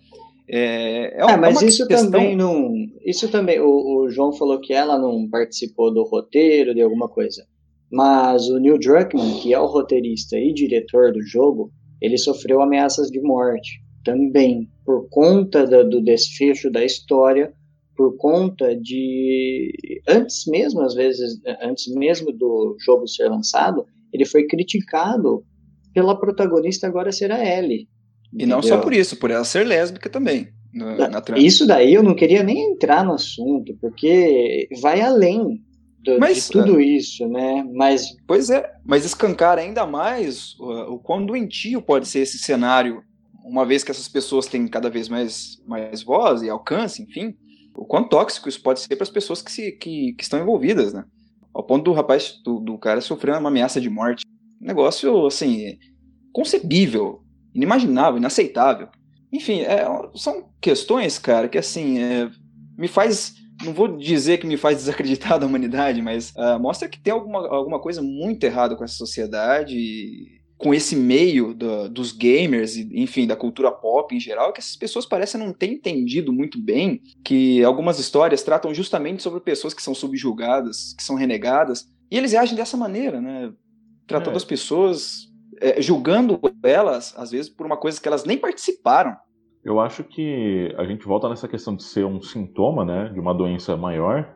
É, 0.50 1.16
é, 1.16 1.32
é 1.32 1.38
mas 1.38 1.64
é 1.64 1.66
isso 1.66 1.88
questão... 1.88 2.12
também 2.12 2.36
não. 2.36 2.74
Isso 3.06 3.30
também. 3.30 3.62
O, 3.62 4.04
o, 4.04 4.10
João 4.10 4.34
falou 4.34 4.60
que 4.60 4.74
ela 4.74 5.00
não 5.00 5.30
participou 5.30 5.94
do 5.94 6.04
roteiro, 6.04 6.76
de 6.76 6.82
alguma 6.82 7.08
coisa. 7.08 7.46
Mas 7.90 8.50
o 8.50 8.60
Neil 8.60 8.78
Druckmann, 8.78 9.40
que 9.40 9.54
é 9.54 9.60
o 9.60 9.66
roteirista 9.66 10.38
e 10.38 10.54
diretor 10.54 11.14
do 11.14 11.22
jogo, 11.22 11.72
ele 12.02 12.18
sofreu 12.18 12.62
ameaças 12.62 13.10
de 13.10 13.22
morte 13.22 13.82
também, 14.04 14.68
por 14.86 15.08
conta 15.10 15.66
do, 15.66 15.90
do 15.90 16.02
desfecho 16.02 16.70
da 16.70 16.84
história 16.84 17.54
por 17.96 18.16
conta 18.18 18.76
de 18.76 19.72
antes 20.08 20.46
mesmo 20.48 20.82
às 20.82 20.94
vezes 20.94 21.40
antes 21.62 21.94
mesmo 21.94 22.32
do 22.32 22.76
jogo 22.80 23.08
ser 23.08 23.30
lançado 23.30 23.86
ele 24.14 24.26
foi 24.26 24.46
criticado 24.48 25.44
pela 25.94 26.20
protagonista 26.20 26.88
agora 26.88 27.12
ser 27.12 27.32
a 27.32 27.44
Ellie 27.44 27.88
e 28.34 28.46
não 28.46 28.62
só 28.62 28.78
por 28.80 28.94
isso 28.94 29.18
por 29.18 29.30
ela 29.30 29.44
ser 29.44 29.66
lésbica 29.66 30.10
também 30.10 30.50
na, 30.74 31.10
na 31.10 31.24
isso 31.38 31.68
daí 31.68 31.94
eu 31.94 32.02
não 32.02 32.16
queria 32.16 32.44
nem 32.44 32.72
entrar 32.72 33.04
no 33.04 33.14
assunto 33.14 33.76
porque 33.82 34.70
vai 34.82 35.02
além 35.02 35.62
do, 36.04 36.20
mas, 36.20 36.46
de 36.46 36.52
tudo 36.52 36.82
isso, 36.82 37.28
né? 37.28 37.64
Mas 37.76 38.08
pois 38.26 38.50
é, 38.50 38.68
mas 38.84 39.06
escancar 39.06 39.60
ainda 39.60 39.86
mais 39.86 40.56
o, 40.60 40.96
o 40.96 41.00
quão 41.00 41.24
doentio 41.24 41.80
pode 41.80 42.08
ser 42.08 42.22
esse 42.22 42.40
cenário, 42.40 43.04
uma 43.46 43.68
vez 43.68 43.84
que 43.84 43.92
essas 43.92 44.08
pessoas 44.08 44.48
têm 44.48 44.68
cada 44.68 44.90
vez 44.90 45.08
mais 45.08 45.62
mais 45.68 46.02
voz 46.02 46.42
e 46.42 46.50
alcance, 46.50 47.04
enfim 47.04 47.36
o 47.76 47.86
quão 47.86 48.08
tóxico 48.08 48.50
isso 48.50 48.62
pode 48.62 48.80
ser 48.80 48.96
para 48.96 49.04
as 49.04 49.10
pessoas 49.10 49.42
que, 49.42 49.52
se, 49.52 49.72
que, 49.74 50.14
que, 50.14 50.24
estão 50.24 50.40
envolvidas, 50.40 50.94
né? 50.94 51.06
Ao 51.54 51.64
ponto 51.64 51.84
do 51.84 51.94
rapaz, 51.94 52.40
do, 52.44 52.60
do 52.60 52.78
cara 52.78 53.02
sofrer 53.02 53.36
uma 53.38 53.50
ameaça 53.50 53.80
de 53.80 53.90
morte. 53.90 54.24
Um 54.62 54.66
negócio, 54.66 55.26
assim, 55.26 55.78
concebível, 56.32 57.24
inimaginável, 57.54 58.18
inaceitável. 58.18 58.90
Enfim, 59.32 59.62
é, 59.62 59.86
são 60.16 60.50
questões, 60.62 61.18
cara, 61.18 61.50
que, 61.50 61.58
assim, 61.58 62.00
é, 62.00 62.30
me 62.78 62.88
faz 62.88 63.36
não 63.64 63.74
vou 63.74 63.96
dizer 63.96 64.40
que 64.40 64.48
me 64.48 64.58
faz 64.58 64.78
desacreditar 64.80 65.40
da 65.40 65.46
humanidade, 65.46 66.02
mas 66.02 66.32
uh, 66.32 66.60
mostra 66.60 66.90
que 66.90 67.00
tem 67.00 67.14
alguma, 67.14 67.48
alguma 67.48 67.80
coisa 67.80 68.02
muito 68.02 68.44
errada 68.44 68.76
com 68.76 68.84
essa 68.84 68.96
sociedade 68.96 70.41
com 70.62 70.76
esse 70.76 70.96
meio 70.96 71.56
do, 71.56 71.90
dos 71.90 72.12
gamers, 72.12 72.76
e, 72.76 72.88
enfim, 72.94 73.26
da 73.26 73.36
cultura 73.36 73.72
pop 73.72 74.16
em 74.16 74.20
geral, 74.20 74.54
que 74.54 74.60
essas 74.60 74.76
pessoas 74.76 75.08
parecem 75.08 75.42
não 75.42 75.52
ter 75.52 75.66
entendido 75.66 76.32
muito 76.32 76.62
bem 76.62 77.02
que 77.26 77.64
algumas 77.64 77.98
histórias 77.98 78.44
tratam 78.44 78.72
justamente 78.72 79.24
sobre 79.24 79.40
pessoas 79.40 79.74
que 79.74 79.82
são 79.82 79.96
subjugadas, 79.96 80.94
que 80.96 81.04
são 81.04 81.16
renegadas, 81.16 81.90
e 82.12 82.18
eles 82.18 82.36
agem 82.36 82.56
dessa 82.56 82.78
maneira, 82.78 83.20
né? 83.20 83.52
Tratando 84.06 84.36
é. 84.36 84.38
as 84.38 84.46
pessoas, 84.46 85.32
é, 85.60 85.82
julgando 85.82 86.40
elas, 86.62 87.18
às 87.18 87.32
vezes, 87.32 87.50
por 87.50 87.66
uma 87.66 87.78
coisa 87.78 88.00
que 88.00 88.08
elas 88.08 88.24
nem 88.24 88.38
participaram. 88.38 89.18
Eu 89.64 89.80
acho 89.80 90.04
que 90.04 90.74
a 90.78 90.86
gente 90.86 91.06
volta 91.06 91.28
nessa 91.28 91.48
questão 91.48 91.76
de 91.76 91.84
ser 91.84 92.06
um 92.06 92.22
sintoma, 92.22 92.86
né, 92.86 93.10
de 93.12 93.20
uma 93.20 93.34
doença 93.34 93.76
maior, 93.76 94.32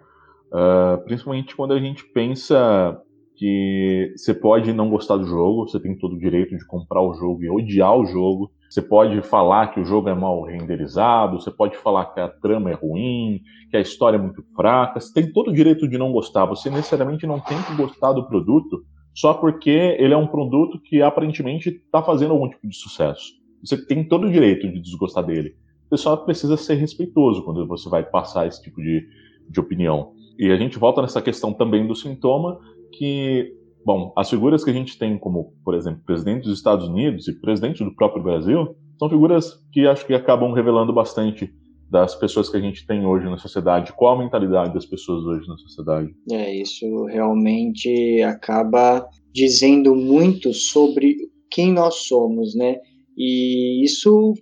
uh, 0.48 1.03
principalmente 1.03 1.55
quando 1.55 1.74
a 1.74 1.79
gente 1.79 2.03
pensa 2.03 3.00
que 3.36 4.13
você 4.15 4.34
pode 4.34 4.72
não 4.74 4.89
gostar 4.89 5.18
do 5.18 5.25
jogo, 5.25 5.68
você 5.68 5.80
tem 5.80 5.98
todo 5.98 6.15
o 6.15 6.20
direito 6.20 6.58
de 6.58 6.65
comprar 6.65 7.01
o 7.01 7.13
jogo 7.13 7.44
e 7.44 7.50
odiar 7.50 7.96
o 7.96 8.06
jogo. 8.06 8.51
Você 8.70 8.82
pode 8.82 9.22
falar 9.22 9.68
que 9.68 9.80
o 9.80 9.86
jogo 9.86 10.10
é 10.10 10.13
mal 10.13 10.42
renderizado, 10.44 11.39
você 11.39 11.51
pode 11.51 11.77
falar 11.77 12.06
que 12.13 12.20
a 12.20 12.27
trama 12.27 12.72
é 12.72 12.74
ruim, 12.74 13.42
que 13.70 13.77
a 13.77 13.82
história 13.82 14.18
é 14.18 14.22
muito 14.22 14.44
fraca. 14.56 15.00
Você 15.00 15.13
tem 15.13 15.32
todo 15.32 15.50
o 15.50 15.54
direito 15.54 15.88
de 15.88 15.98
não 15.98 16.12
gostar. 16.12 16.46
Você 16.46 16.70
necessariamente 16.70 17.27
não 17.27 17.39
tem 17.39 17.62
que 17.63 17.75
gostar 17.75 18.13
do 18.13 18.27
produto 18.27 18.84
só 19.13 19.34
porque 19.34 19.96
ele 19.98 20.13
é 20.13 20.18
um 20.18 20.27
produto 20.27 20.80
que 20.80 21.01
aparentemente 21.01 21.70
está 21.70 22.04
fazendo 22.04 22.32
algum 22.32 22.50
tipo 22.50 22.68
de 22.68 22.75
sucesso. 22.75 23.34
Você 23.63 23.84
tem 23.86 24.04
todo 24.04 24.27
o 24.27 24.32
direito 24.32 24.68
de 24.68 24.80
desgostar 24.80 25.25
dele. 25.25 25.56
Você 25.89 26.04
só 26.04 26.18
precisa 26.18 26.58
ser 26.58 26.75
respeitoso 26.75 27.44
quando 27.44 27.65
você 27.65 27.89
vai 27.89 28.04
passar 28.04 28.48
esse 28.48 28.62
tipo 28.62 28.82
de, 28.82 29.08
de 29.50 29.60
opinião. 29.60 30.13
E 30.38 30.51
a 30.51 30.58
gente 30.58 30.77
volta 30.77 31.01
nessa 31.01 31.22
questão 31.22 31.54
também 31.54 31.88
do 31.88 31.96
sintoma, 31.96 32.60
que, 32.98 33.54
bom, 33.86 34.14
as 34.18 34.30
figuras 34.30 34.64
que 34.64 34.70
a 34.70 34.74
gente 34.74 34.98
tem 34.98 35.18
como, 35.18 35.54
por 35.64 35.75
exemplo, 35.75 36.02
presidente 36.06 36.44
dos 36.44 36.58
Estados 36.58 36.88
Unidos 36.88 37.28
e 37.28 37.40
presidente 37.40 37.84
do 37.84 37.96
próprio 37.96 38.24
Brasil, 38.24 38.75
são 38.98 39.10
figuras 39.10 39.54
que 39.72 39.88
acho 39.88 40.06
que 40.06 40.14
acabam 40.14 40.54
revelando 40.54 40.94
bastante 40.94 41.54
das 41.90 42.16
pessoas 42.16 42.50
que 42.50 42.58
a 42.58 42.62
gente 42.62 42.86
tem 42.86 43.06
hoje 43.06 43.25
na 43.25 43.38
sociedade, 43.38 43.94
qual 43.94 44.16
a 44.16 44.24
mentalidade 44.24 44.74
das 44.74 44.86
pessoas 44.86 45.24
hoje 45.24 45.48
na 45.48 45.58
sociedade. 45.58 46.10
É, 46.32 46.54
isso 46.54 47.06
realmente 47.06 48.22
acaba 48.24 49.08
dizendo 49.34 49.96
muito 49.96 50.54
sobre 50.54 51.18
quem 51.50 51.72
nós 51.72 52.08
somos, 52.08 52.56
né? 52.56 52.78
E 53.18 53.84
isso 53.84 54.34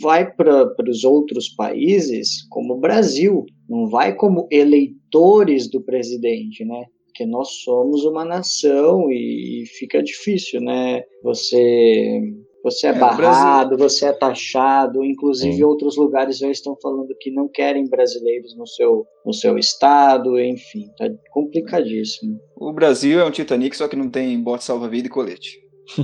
vai 0.00 0.30
para 0.30 0.74
os 0.88 1.04
outros 1.04 1.48
países, 1.48 2.46
como 2.48 2.74
o 2.74 2.80
Brasil, 2.80 3.46
não 3.68 3.88
vai 3.88 4.14
como 4.14 4.46
eleitores 4.50 5.70
do 5.70 5.80
presidente, 5.80 6.64
né? 6.64 6.84
Porque 7.10 7.26
nós 7.26 7.48
somos 7.62 8.04
uma 8.04 8.24
nação 8.24 9.10
e 9.10 9.64
fica 9.78 10.02
difícil, 10.02 10.60
né? 10.60 11.02
Você 11.22 12.20
você 12.62 12.88
é, 12.88 12.90
é 12.90 12.92
barrado, 12.92 13.76
você 13.76 14.06
é 14.06 14.12
taxado, 14.12 15.02
inclusive 15.02 15.56
Sim. 15.56 15.64
outros 15.64 15.96
lugares 15.96 16.38
já 16.38 16.50
estão 16.50 16.76
falando 16.80 17.14
que 17.18 17.30
não 17.30 17.48
querem 17.48 17.88
brasileiros 17.88 18.54
no 18.54 18.66
seu, 18.66 19.06
no 19.24 19.32
seu 19.32 19.58
estado, 19.58 20.38
enfim, 20.38 20.86
tá 20.98 21.08
complicadíssimo. 21.32 22.38
O 22.56 22.70
Brasil 22.72 23.18
é 23.18 23.24
um 23.24 23.30
Titanic, 23.30 23.74
só 23.74 23.88
que 23.88 23.96
não 23.96 24.10
tem 24.10 24.38
bote 24.38 24.64
salva-vida 24.64 25.06
e 25.06 25.10
colete. 25.10 25.58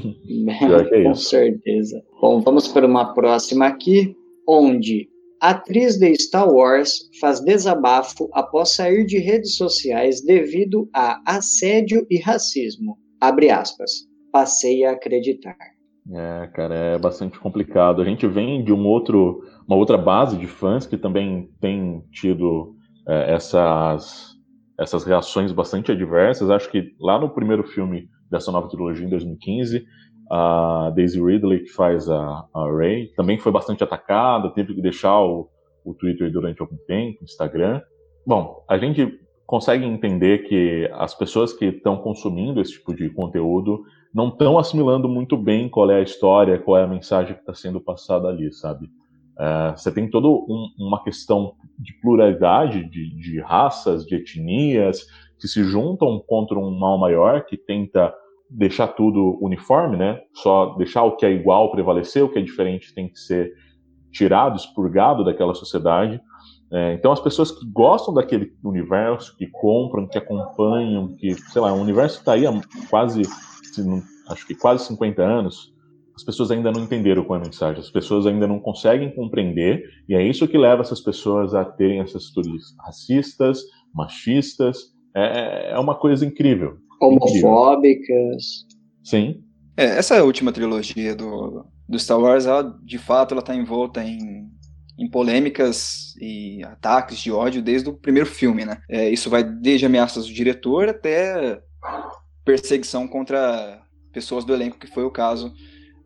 é, 0.91 1.03
com 1.03 1.15
certeza. 1.15 2.03
Bom, 2.21 2.41
vamos 2.41 2.69
para 2.69 2.87
uma 2.87 3.13
próxima 3.13 3.67
aqui, 3.67 4.17
onde 4.49 5.09
Atriz 5.41 5.99
de 5.99 6.15
Star 6.15 6.49
Wars 6.49 7.11
faz 7.21 7.41
desabafo 7.41 8.29
após 8.33 8.75
sair 8.75 9.05
de 9.05 9.19
redes 9.19 9.57
sociais 9.57 10.23
devido 10.23 10.89
a 10.95 11.21
assédio 11.27 12.07
e 12.11 12.19
racismo. 12.19 12.99
Abre 13.21 13.51
aspas. 13.51 13.91
Passei 14.33 14.85
a 14.85 14.93
acreditar. 14.93 15.57
É, 16.13 16.47
cara, 16.55 16.75
é 16.75 16.99
bastante 16.99 17.39
complicado. 17.39 18.01
A 18.01 18.05
gente 18.05 18.27
vem 18.27 18.63
de 18.65 18.73
um 18.73 18.87
outro, 18.87 19.43
uma 19.67 19.77
outra 19.77 19.99
base 19.99 20.37
de 20.37 20.47
fãs 20.47 20.87
que 20.87 20.97
também 20.97 21.51
tem 21.61 22.03
tido 22.13 22.75
é, 23.09 23.35
essas, 23.35 24.37
essas 24.79 25.05
reações 25.05 25.53
bastante 25.53 25.91
adversas. 25.93 26.51
Acho 26.51 26.71
que 26.71 26.95
lá 27.01 27.19
no 27.19 27.31
primeiro 27.31 27.65
filme 27.65 28.09
dessa 28.31 28.53
nova 28.53 28.69
trilogia, 28.69 29.07
em 29.07 29.11
2015, 29.11 29.85
a 30.31 30.91
Daisy 30.95 31.21
Ridley, 31.23 31.61
que 31.61 31.71
faz 31.71 32.09
a, 32.09 32.45
a 32.53 32.71
Ray, 32.71 33.09
também 33.17 33.39
foi 33.39 33.53
bastante 33.53 33.85
atacada, 33.85 34.51
teve 34.51 34.75
que 34.75 34.83
deixar 34.83 35.21
o, 35.21 35.49
o 35.85 35.95
Twitter 35.95 36.31
durante 36.31 36.61
algum 36.61 36.77
tempo, 36.87 37.23
Instagram. 37.23 37.81
Bom, 38.27 38.65
a 38.69 38.77
gente 38.77 39.21
consegue 39.47 39.85
entender 39.85 40.49
que 40.49 40.91
as 40.95 41.15
pessoas 41.15 41.53
que 41.53 41.67
estão 41.67 41.97
consumindo 41.99 42.61
esse 42.61 42.73
tipo 42.73 42.95
de 42.95 43.09
conteúdo 43.11 43.85
não 44.13 44.29
estão 44.29 44.59
assimilando 44.59 45.09
muito 45.09 45.37
bem 45.37 45.69
qual 45.69 45.91
é 45.91 45.97
a 45.97 46.03
história, 46.03 46.59
qual 46.59 46.79
é 46.79 46.83
a 46.83 46.89
mensagem 46.89 47.35
que 47.35 47.41
está 47.41 47.55
sendo 47.55 47.81
passada 47.81 48.29
ali, 48.29 48.53
sabe? 48.53 48.87
Uh, 49.39 49.77
você 49.77 49.93
tem 49.93 50.11
toda 50.11 50.27
um, 50.27 50.69
uma 50.79 51.05
questão 51.05 51.53
de 51.79 51.93
pluralidade 52.01 52.89
de, 52.89 53.15
de 53.21 53.41
raças, 53.41 54.07
de 54.07 54.17
etnias, 54.17 55.07
que 55.39 55.47
se 55.47 55.63
juntam 55.63 56.19
contra 56.27 56.59
um 56.59 56.71
mal 56.77 56.99
maior 56.99 57.45
que 57.45 57.57
tenta 57.57 58.13
deixar 58.51 58.89
tudo 58.89 59.39
uniforme, 59.41 59.97
né? 59.97 60.21
Só 60.35 60.75
deixar 60.77 61.03
o 61.03 61.17
que 61.17 61.27
é 61.27 61.31
igual 61.31 61.71
prevalecer, 61.71 62.23
o 62.23 62.29
que 62.29 62.39
é 62.39 62.43
diferente 62.43 62.95
tem 62.95 63.09
que 63.09 63.19
ser 63.19 63.53
tirado, 64.13 64.57
expurgado 64.57 65.25
daquela 65.25 65.55
sociedade. 65.55 66.21
É, 66.73 66.95
então 66.95 67.13
as 67.13 67.21
pessoas 67.21 67.53
que 67.53 67.65
gostam 67.67 68.13
daquele 68.13 68.53
universo, 68.65 69.37
que 69.37 69.47
compram, 69.47 70.09
que 70.09 70.19
acompanham, 70.19 71.15
que, 71.17 71.35
sei 71.35 71.61
lá, 71.61 71.73
o 71.73 71.81
universo 71.81 72.19
está 72.19 72.33
aí 72.33 72.47
há 72.47 72.53
quase, 72.91 73.23
acho 74.29 74.47
que 74.47 74.55
quase 74.55 74.87
50 74.87 75.23
anos, 75.23 75.73
as 76.17 76.25
pessoas 76.25 76.51
ainda 76.51 76.73
não 76.73 76.83
entenderam 76.83 77.25
qual 77.25 77.39
é 77.39 77.43
a 77.43 77.45
mensagem, 77.45 77.81
as 77.81 77.91
pessoas 77.91 78.27
ainda 78.27 78.49
não 78.49 78.59
conseguem 78.59 79.15
compreender, 79.15 79.85
e 80.09 80.15
é 80.15 80.23
isso 80.23 80.49
que 80.49 80.57
leva 80.57 80.81
essas 80.81 81.01
pessoas 81.01 81.55
a 81.55 81.65
terem 81.65 82.01
essas 82.01 82.31
teorias 82.31 82.75
racistas, 82.81 83.61
machistas, 83.95 84.95
é, 85.15 85.73
é 85.73 85.79
uma 85.79 85.95
coisa 85.95 86.25
incrível. 86.25 86.79
Homofóbicas. 87.01 88.65
Sim. 89.05 89.43
É, 89.77 89.85
essa 89.99 90.23
última 90.25 90.53
trilogia 90.53 91.15
do, 91.15 91.67
do 91.89 91.99
Star 91.99 92.21
Wars, 92.21 92.47
ela, 92.47 92.79
de 92.83 92.99
fato, 92.99 93.33
ela 93.33 93.41
está 93.41 93.55
envolta 93.55 94.03
em 94.03 94.47
em 94.99 95.09
polêmicas 95.09 96.15
e 96.21 96.65
ataques 96.65 97.19
de 97.19 97.31
ódio 97.31 97.63
desde 97.63 97.89
o 97.89 97.95
primeiro 97.95 98.29
filme, 98.29 98.65
né? 98.65 98.81
É, 98.89 99.11
isso 99.11 99.29
vai 99.29 99.45
desde 99.45 99.85
ameaças 99.85 100.27
do 100.27 100.33
diretor 100.33 100.89
até 100.89 101.61
perseguição 102.45 103.07
contra 103.07 103.83
pessoas 104.13 104.45
do 104.45 104.55
elenco, 104.55 104.79
que 104.79 104.87
foi 104.87 105.05
o 105.05 105.11
caso 105.11 105.53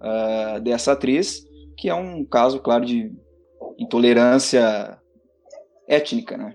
uh, 0.00 0.60
dessa 0.60 0.92
atriz, 0.92 1.44
que 1.76 1.88
é 1.88 1.94
um 1.94 2.24
caso, 2.24 2.58
claro, 2.58 2.84
de 2.84 3.12
intolerância 3.78 4.98
étnica, 5.86 6.36
né? 6.36 6.54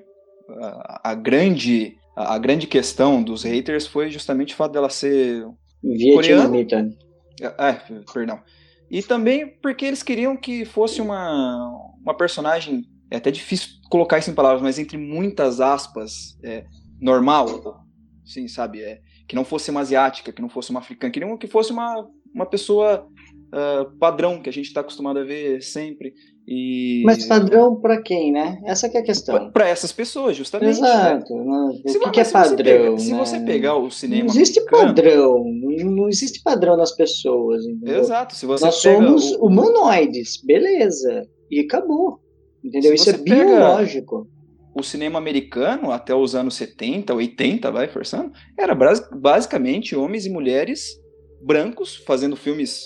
Uh, 0.50 1.00
a 1.04 1.16
grande 1.16 1.98
a, 2.16 2.36
a, 2.36 2.38
grande 2.38 2.68
questão 2.68 3.22
dos 3.22 3.44
haters 3.44 3.88
foi 3.88 4.10
justamente 4.10 4.54
o 4.54 4.58
fato 4.58 4.72
dela 4.72 4.90
ser 4.90 5.46
vietnamita. 5.84 6.90
É, 7.42 7.74
perdão. 8.14 8.42
E 8.90 9.02
também 9.02 9.48
porque 9.62 9.86
eles 9.86 10.04
queriam 10.04 10.38
que 10.38 10.64
fosse 10.64 11.02
uma, 11.02 11.70
uma 12.02 12.16
personagem, 12.16 12.84
é 13.10 13.18
até 13.18 13.32
difícil 13.32 13.70
colocar 13.90 14.20
isso 14.20 14.30
em 14.30 14.36
palavras, 14.36 14.62
mas 14.62 14.80
entre 14.80 14.98
muitas 14.98 15.60
aspas, 15.60 16.38
é, 16.44 16.66
normal, 17.00 17.84
sim, 18.26 18.48
sabe? 18.48 18.82
É, 18.82 19.02
que 19.28 19.36
não 19.36 19.44
fosse 19.44 19.72
uma 19.72 19.82
asiática, 19.82 20.32
que 20.32 20.42
não 20.42 20.50
fosse 20.50 20.70
uma 20.70 20.80
africana, 20.80 21.12
queriam 21.12 21.38
que 21.38 21.48
fosse 21.48 21.72
uma, 21.72 22.08
uma 22.34 22.46
pessoa 22.46 23.08
uh, 23.48 23.98
padrão, 23.98 24.42
que 24.42 24.50
a 24.50 24.54
gente 24.54 24.68
está 24.68 24.82
acostumado 24.82 25.20
a 25.20 25.24
ver 25.24 25.62
sempre. 25.62 26.14
E... 26.48 27.02
Mas 27.04 27.26
padrão 27.26 27.76
para 27.76 28.02
quem, 28.02 28.32
né? 28.32 28.62
Essa 28.66 28.86
é 28.86 28.98
a 28.98 29.04
questão. 29.04 29.52
Para 29.52 29.68
essas 29.68 29.92
pessoas, 29.92 30.38
justamente. 30.38 30.78
Exato. 30.78 31.34
Né? 31.34 31.82
O 31.84 31.90
se, 31.90 32.00
que, 32.00 32.12
que 32.12 32.20
é 32.20 32.26
padrão? 32.26 32.56
Você 32.56 32.64
pega, 32.64 32.92
né? 32.92 32.98
Se 33.00 33.14
você 33.14 33.40
pegar 33.40 33.76
o 33.78 33.90
cinema. 33.90 34.24
Não 34.26 34.30
existe 34.30 34.60
americano, 34.60 34.88
padrão. 34.88 35.44
Não 35.86 36.08
existe 36.08 36.44
padrão 36.44 36.78
nas 36.78 36.92
pessoas. 36.92 37.66
Entendeu? 37.66 38.00
Exato. 38.00 38.36
Se 38.36 38.46
você 38.46 38.66
Nós 38.66 38.76
somos 38.76 39.32
o... 39.32 39.48
humanoides, 39.48 40.40
beleza. 40.44 41.28
E 41.50 41.62
acabou. 41.62 42.20
Entendeu? 42.64 42.94
Isso 42.94 43.10
é 43.10 43.18
biológico. 43.18 44.28
O 44.76 44.84
cinema 44.84 45.18
americano, 45.18 45.90
até 45.90 46.14
os 46.14 46.36
anos 46.36 46.56
70, 46.56 47.14
80, 47.14 47.72
vai 47.72 47.88
forçando, 47.88 48.32
era 48.60 48.76
basicamente 48.76 49.96
homens 49.96 50.26
e 50.26 50.30
mulheres 50.30 51.00
brancos 51.42 51.96
fazendo 51.96 52.36
filmes 52.36 52.84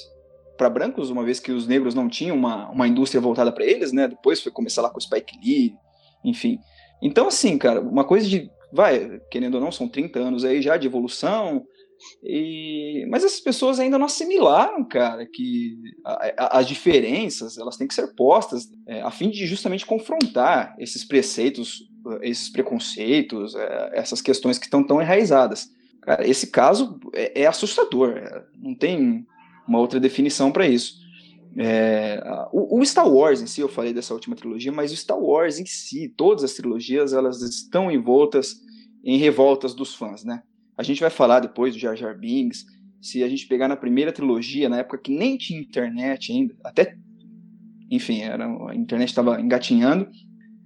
para 0.59 0.69
brancos, 0.69 1.09
uma 1.09 1.23
vez 1.23 1.39
que 1.39 1.53
os 1.53 1.65
negros 1.65 1.95
não 1.95 2.09
tinham 2.09 2.35
uma, 2.35 2.69
uma 2.69 2.85
indústria 2.85 3.21
voltada 3.21 3.49
para 3.49 3.63
eles, 3.65 3.93
né? 3.93 4.09
Depois 4.09 4.41
foi 4.41 4.51
começar 4.51 4.81
lá 4.81 4.89
com 4.89 4.97
o 4.97 5.01
Spike 5.01 5.39
Lee, 5.41 5.73
enfim. 6.21 6.59
Então, 7.01 7.29
assim, 7.29 7.57
cara, 7.57 7.79
uma 7.79 8.03
coisa 8.03 8.27
de. 8.27 8.51
Vai, 8.71 9.21
querendo 9.31 9.55
ou 9.55 9.61
não, 9.61 9.71
são 9.71 9.87
30 9.87 10.19
anos 10.19 10.43
aí 10.43 10.61
já 10.61 10.75
de 10.75 10.85
evolução. 10.85 11.65
E, 12.21 13.05
mas 13.09 13.23
essas 13.23 13.39
pessoas 13.39 13.79
ainda 13.79 13.97
não 13.97 14.05
assimilaram, 14.05 14.83
cara, 14.83 15.25
que 15.25 15.77
a, 16.05 16.33
a, 16.37 16.59
as 16.59 16.67
diferenças 16.67 17.57
elas 17.57 17.77
têm 17.77 17.87
que 17.87 17.93
ser 17.93 18.13
postas 18.15 18.69
é, 18.85 19.01
a 19.01 19.11
fim 19.11 19.29
de 19.29 19.45
justamente 19.45 19.85
confrontar 19.85 20.75
esses 20.77 21.05
preceitos, 21.05 21.89
esses 22.21 22.49
preconceitos, 22.49 23.55
é, 23.55 23.91
essas 23.93 24.21
questões 24.21 24.57
que 24.57 24.65
estão 24.65 24.85
tão 24.85 25.01
enraizadas. 25.01 25.69
Cara, 26.01 26.27
esse 26.27 26.47
caso 26.47 26.99
é, 27.13 27.43
é 27.43 27.47
assustador. 27.47 28.17
É, 28.17 28.43
não 28.57 28.75
tem 28.75 29.25
uma 29.69 29.79
outra 29.79 29.99
definição 29.99 30.51
para 30.51 30.67
isso. 30.67 30.99
É, 31.57 32.21
o, 32.51 32.79
o, 32.79 32.85
Star 32.85 33.07
Wars 33.07 33.41
em 33.41 33.47
si, 33.47 33.61
eu 33.61 33.69
falei 33.69 33.93
dessa 33.93 34.13
última 34.13 34.35
trilogia, 34.35 34.71
mas 34.71 34.91
o 34.91 34.97
Star 34.97 35.19
Wars 35.19 35.59
em 35.59 35.65
si, 35.65 36.09
todas 36.09 36.43
as 36.43 36.53
trilogias, 36.53 37.13
elas 37.13 37.41
estão 37.41 37.91
envoltas 37.91 38.55
em 39.03 39.17
revoltas 39.17 39.73
dos 39.73 39.95
fãs, 39.95 40.23
né? 40.23 40.41
A 40.77 40.83
gente 40.83 41.01
vai 41.01 41.09
falar 41.09 41.39
depois 41.39 41.73
do 41.73 41.79
Jar 41.79 41.95
Jar 41.95 42.17
Binks, 42.17 42.65
se 43.01 43.23
a 43.23 43.29
gente 43.29 43.47
pegar 43.47 43.67
na 43.67 43.75
primeira 43.75 44.11
trilogia, 44.11 44.69
na 44.69 44.79
época 44.79 44.97
que 44.97 45.15
nem 45.15 45.37
tinha 45.37 45.59
internet 45.59 46.31
ainda, 46.31 46.55
até, 46.63 46.97
enfim, 47.89 48.21
era, 48.21 48.45
a 48.45 48.75
internet 48.75 49.09
estava 49.09 49.39
engatinhando, 49.39 50.07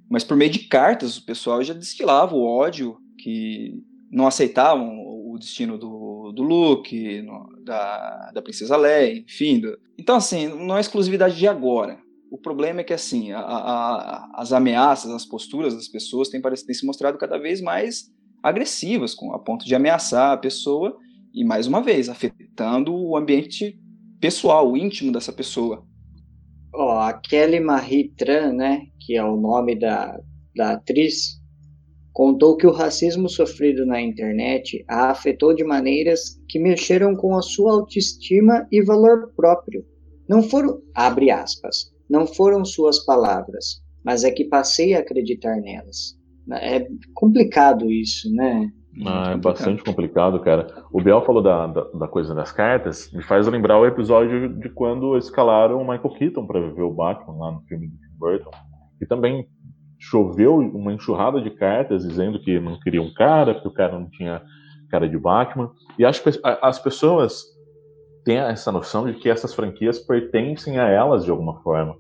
mas 0.10 0.24
por 0.24 0.36
meio 0.36 0.52
de 0.52 0.60
cartas 0.60 1.18
o 1.18 1.26
pessoal 1.26 1.64
já 1.64 1.74
destilava 1.74 2.36
o 2.36 2.44
ódio 2.44 2.98
que 3.18 3.74
não 4.12 4.28
aceitavam 4.28 5.00
o 5.00 5.38
destino 5.40 5.78
do, 5.78 6.32
do 6.32 6.44
Luke, 6.44 7.22
no, 7.22 7.50
da, 7.64 8.32
da 8.34 8.42
Princesa 8.42 8.78
Leia, 8.78 9.20
enfim. 9.20 9.60
Do... 9.60 9.78
Então, 9.98 10.16
assim, 10.16 10.48
não 10.48 10.78
é 10.78 10.82
exclusividade 10.82 11.36
de 11.38 11.48
agora. 11.48 11.98
O 12.32 12.38
problema 12.38 12.82
é 12.82 12.84
que, 12.84 12.94
assim, 12.94 13.32
a, 13.32 13.40
a, 13.40 14.32
as 14.36 14.52
ameaças, 14.52 15.12
as 15.12 15.26
posturas 15.26 15.76
das 15.76 15.88
pessoas 15.88 16.30
têm, 16.30 16.42
têm 16.42 16.76
se 16.76 16.86
mostrado 16.86 17.18
cada 17.18 17.38
vez 17.38 17.62
mais 17.62 18.12
agressivas, 18.42 19.14
com, 19.14 19.34
a 19.34 19.40
ponto 19.40 19.66
de 19.66 19.76
ameaçar 19.76 20.32
a 20.32 20.38
pessoa 20.38 20.98
e, 21.34 21.46
mais 21.46 21.68
uma 21.68 21.82
vez, 21.82 22.10
afetando 22.10 22.94
o 22.94 23.16
ambiente 23.16 23.80
pessoal, 24.20 24.72
o 24.72 24.78
íntimo 24.78 25.12
dessa 25.12 25.32
pessoa. 25.32 25.86
Ó, 26.74 26.96
oh, 26.96 27.00
a 27.00 27.14
Kelly 27.14 27.60
Marie 27.60 28.10
Tran, 28.18 28.54
né, 28.54 28.88
que 29.00 29.16
é 29.16 29.24
o 29.24 29.38
nome 29.38 29.76
da, 29.76 30.20
da 30.56 30.72
atriz, 30.72 31.40
Contou 32.14 32.56
que 32.56 32.68
o 32.68 32.72
racismo 32.72 33.28
sofrido 33.28 33.86
na 33.88 34.00
internet 34.00 34.86
a 34.88 35.10
afetou 35.10 35.54
de 35.54 35.64
maneiras 35.64 36.40
que 36.48 36.60
mexeram 36.60 37.16
com 37.16 37.36
a 37.36 37.42
sua 37.42 37.74
autoestima 37.74 38.68
e 38.72 38.84
valor 38.84 39.34
próprio. 39.36 39.84
Não 40.30 40.44
foram, 40.44 40.80
abre 40.94 41.32
aspas, 41.32 41.92
não 42.08 42.28
foram 42.28 42.64
suas 42.64 43.04
palavras, 43.04 43.82
mas 44.06 44.24
é 44.24 44.30
que 44.30 44.46
passei 44.46 44.94
a 44.94 45.00
acreditar 45.00 45.56
nelas. 45.58 46.16
É 46.52 46.88
complicado 47.16 47.92
isso, 47.92 48.32
né? 48.32 48.70
Ah, 49.06 49.32
é 49.32 49.38
bastante 49.38 49.84
complicado, 49.84 50.40
cara. 50.42 50.68
O 50.92 51.02
Biel 51.02 51.26
falou 51.26 51.42
da, 51.42 51.66
da, 51.66 51.82
da, 51.82 52.08
coisa 52.08 52.36
das 52.36 52.52
cartas, 52.52 53.12
me 53.12 53.24
faz 53.24 53.48
lembrar 53.48 53.80
o 53.80 53.88
episódio 53.88 54.50
de 54.60 54.70
quando 54.70 55.18
escalaram 55.18 55.82
o 55.82 55.88
Michael 55.88 56.14
Keaton 56.14 56.46
para 56.46 56.62
viver 56.62 56.84
o 56.84 56.94
Batman 56.94 57.38
lá 57.38 57.52
no 57.54 57.62
filme 57.62 57.88
de 57.88 57.98
Tim 57.98 58.18
Burton. 58.20 58.52
E 59.02 59.06
também 59.08 59.48
choveu 60.10 60.58
uma 60.58 60.92
enxurrada 60.94 61.42
de 61.42 61.50
cartas 61.50 62.06
dizendo 62.06 62.40
que 62.40 62.60
não 62.60 62.80
queria 62.80 63.02
um 63.02 63.14
cara, 63.14 63.54
porque 63.54 63.70
o 63.70 63.74
cara 63.74 63.98
não 63.98 64.10
tinha 64.10 64.42
cara 64.92 65.08
de 65.08 65.18
Batman. 65.18 65.72
E 65.98 66.04
acho 66.04 66.22
que 66.22 66.30
as 66.44 66.78
pessoas 66.80 67.44
têm 68.26 68.38
essa 68.38 68.72
noção 68.72 69.06
de 69.06 69.14
que 69.14 69.30
essas 69.30 69.54
franquias 69.54 70.00
pertencem 70.00 70.78
a 70.78 70.90
elas 70.90 71.24
de 71.24 71.32
alguma 71.32 71.62
forma. 71.62 71.96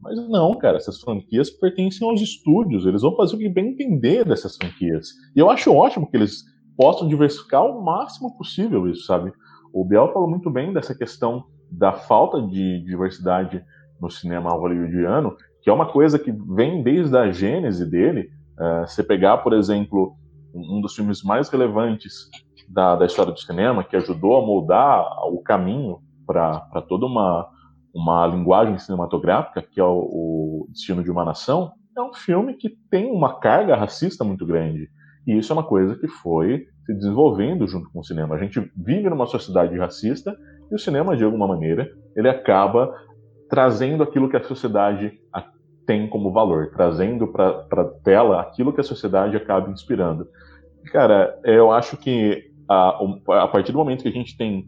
Mas 0.00 0.16
não, 0.28 0.56
cara, 0.56 0.76
essas 0.76 1.00
franquias 1.00 1.50
pertencem 1.50 2.08
aos 2.08 2.20
estúdios, 2.20 2.86
eles 2.86 3.02
vão 3.02 3.16
fazer 3.16 3.34
o 3.34 3.38
que 3.38 3.48
bem 3.48 3.70
entender 3.70 4.24
dessas 4.24 4.56
franquias. 4.56 5.08
E 5.34 5.40
eu 5.40 5.50
acho 5.50 5.74
ótimo 5.74 6.08
que 6.08 6.16
eles 6.16 6.44
possam 6.76 7.08
diversificar 7.08 7.64
o 7.64 7.82
máximo 7.82 8.36
possível 8.36 8.86
isso, 8.88 9.06
sabe? 9.06 9.32
O 9.72 9.84
Biel 9.84 10.12
falou 10.12 10.28
muito 10.28 10.50
bem 10.50 10.72
dessa 10.72 10.94
questão 10.94 11.44
da 11.70 11.92
falta 11.92 12.40
de 12.42 12.84
diversidade 12.84 13.64
no 14.00 14.10
cinema 14.10 14.50
hollywoodiano, 14.50 15.34
que 15.62 15.70
é 15.70 15.72
uma 15.72 15.86
coisa 15.86 16.18
que 16.18 16.32
vem 16.32 16.82
desde 16.82 17.16
a 17.16 17.30
gênese 17.30 17.88
dele. 17.88 18.30
Uh, 18.58 18.86
você 18.86 19.02
pegar, 19.02 19.38
por 19.38 19.52
exemplo, 19.52 20.14
um 20.54 20.80
dos 20.80 20.94
filmes 20.94 21.22
mais 21.22 21.48
relevantes 21.48 22.28
da, 22.68 22.96
da 22.96 23.06
história 23.06 23.32
do 23.32 23.40
cinema, 23.40 23.84
que 23.84 23.96
ajudou 23.96 24.36
a 24.36 24.46
moldar 24.46 25.04
o 25.30 25.42
caminho 25.42 25.98
para 26.26 26.82
toda 26.88 27.06
uma, 27.06 27.48
uma 27.94 28.26
linguagem 28.26 28.78
cinematográfica, 28.78 29.62
que 29.62 29.80
é 29.80 29.84
o, 29.84 29.98
o 29.98 30.66
Destino 30.70 31.02
de 31.02 31.10
uma 31.10 31.24
Nação, 31.24 31.72
é 31.96 32.02
um 32.02 32.12
filme 32.12 32.54
que 32.54 32.70
tem 32.90 33.10
uma 33.10 33.40
carga 33.40 33.76
racista 33.76 34.24
muito 34.24 34.46
grande. 34.46 34.88
E 35.26 35.36
isso 35.36 35.52
é 35.52 35.56
uma 35.56 35.64
coisa 35.64 35.96
que 35.96 36.08
foi 36.08 36.66
se 36.86 36.94
desenvolvendo 36.94 37.66
junto 37.66 37.90
com 37.90 38.00
o 38.00 38.04
cinema. 38.04 38.34
A 38.34 38.38
gente 38.38 38.60
vive 38.76 39.10
numa 39.10 39.26
sociedade 39.26 39.76
racista 39.76 40.34
e 40.70 40.74
o 40.74 40.78
cinema, 40.78 41.16
de 41.16 41.24
alguma 41.24 41.46
maneira, 41.46 41.90
ele 42.16 42.28
acaba 42.28 42.94
trazendo 43.48 44.02
aquilo 44.02 44.28
que 44.28 44.36
a 44.36 44.42
sociedade 44.42 45.18
tem 45.86 46.06
como 46.06 46.30
valor, 46.30 46.70
trazendo 46.70 47.26
para 47.26 47.64
a 47.70 47.84
tela 48.04 48.40
aquilo 48.40 48.72
que 48.72 48.80
a 48.80 48.84
sociedade 48.84 49.36
acaba 49.36 49.70
inspirando. 49.70 50.28
Cara, 50.92 51.40
eu 51.44 51.72
acho 51.72 51.96
que 51.96 52.50
a, 52.68 52.98
a 53.42 53.48
partir 53.48 53.72
do 53.72 53.78
momento 53.78 54.02
que 54.02 54.08
a 54.08 54.12
gente 54.12 54.36
tem 54.36 54.66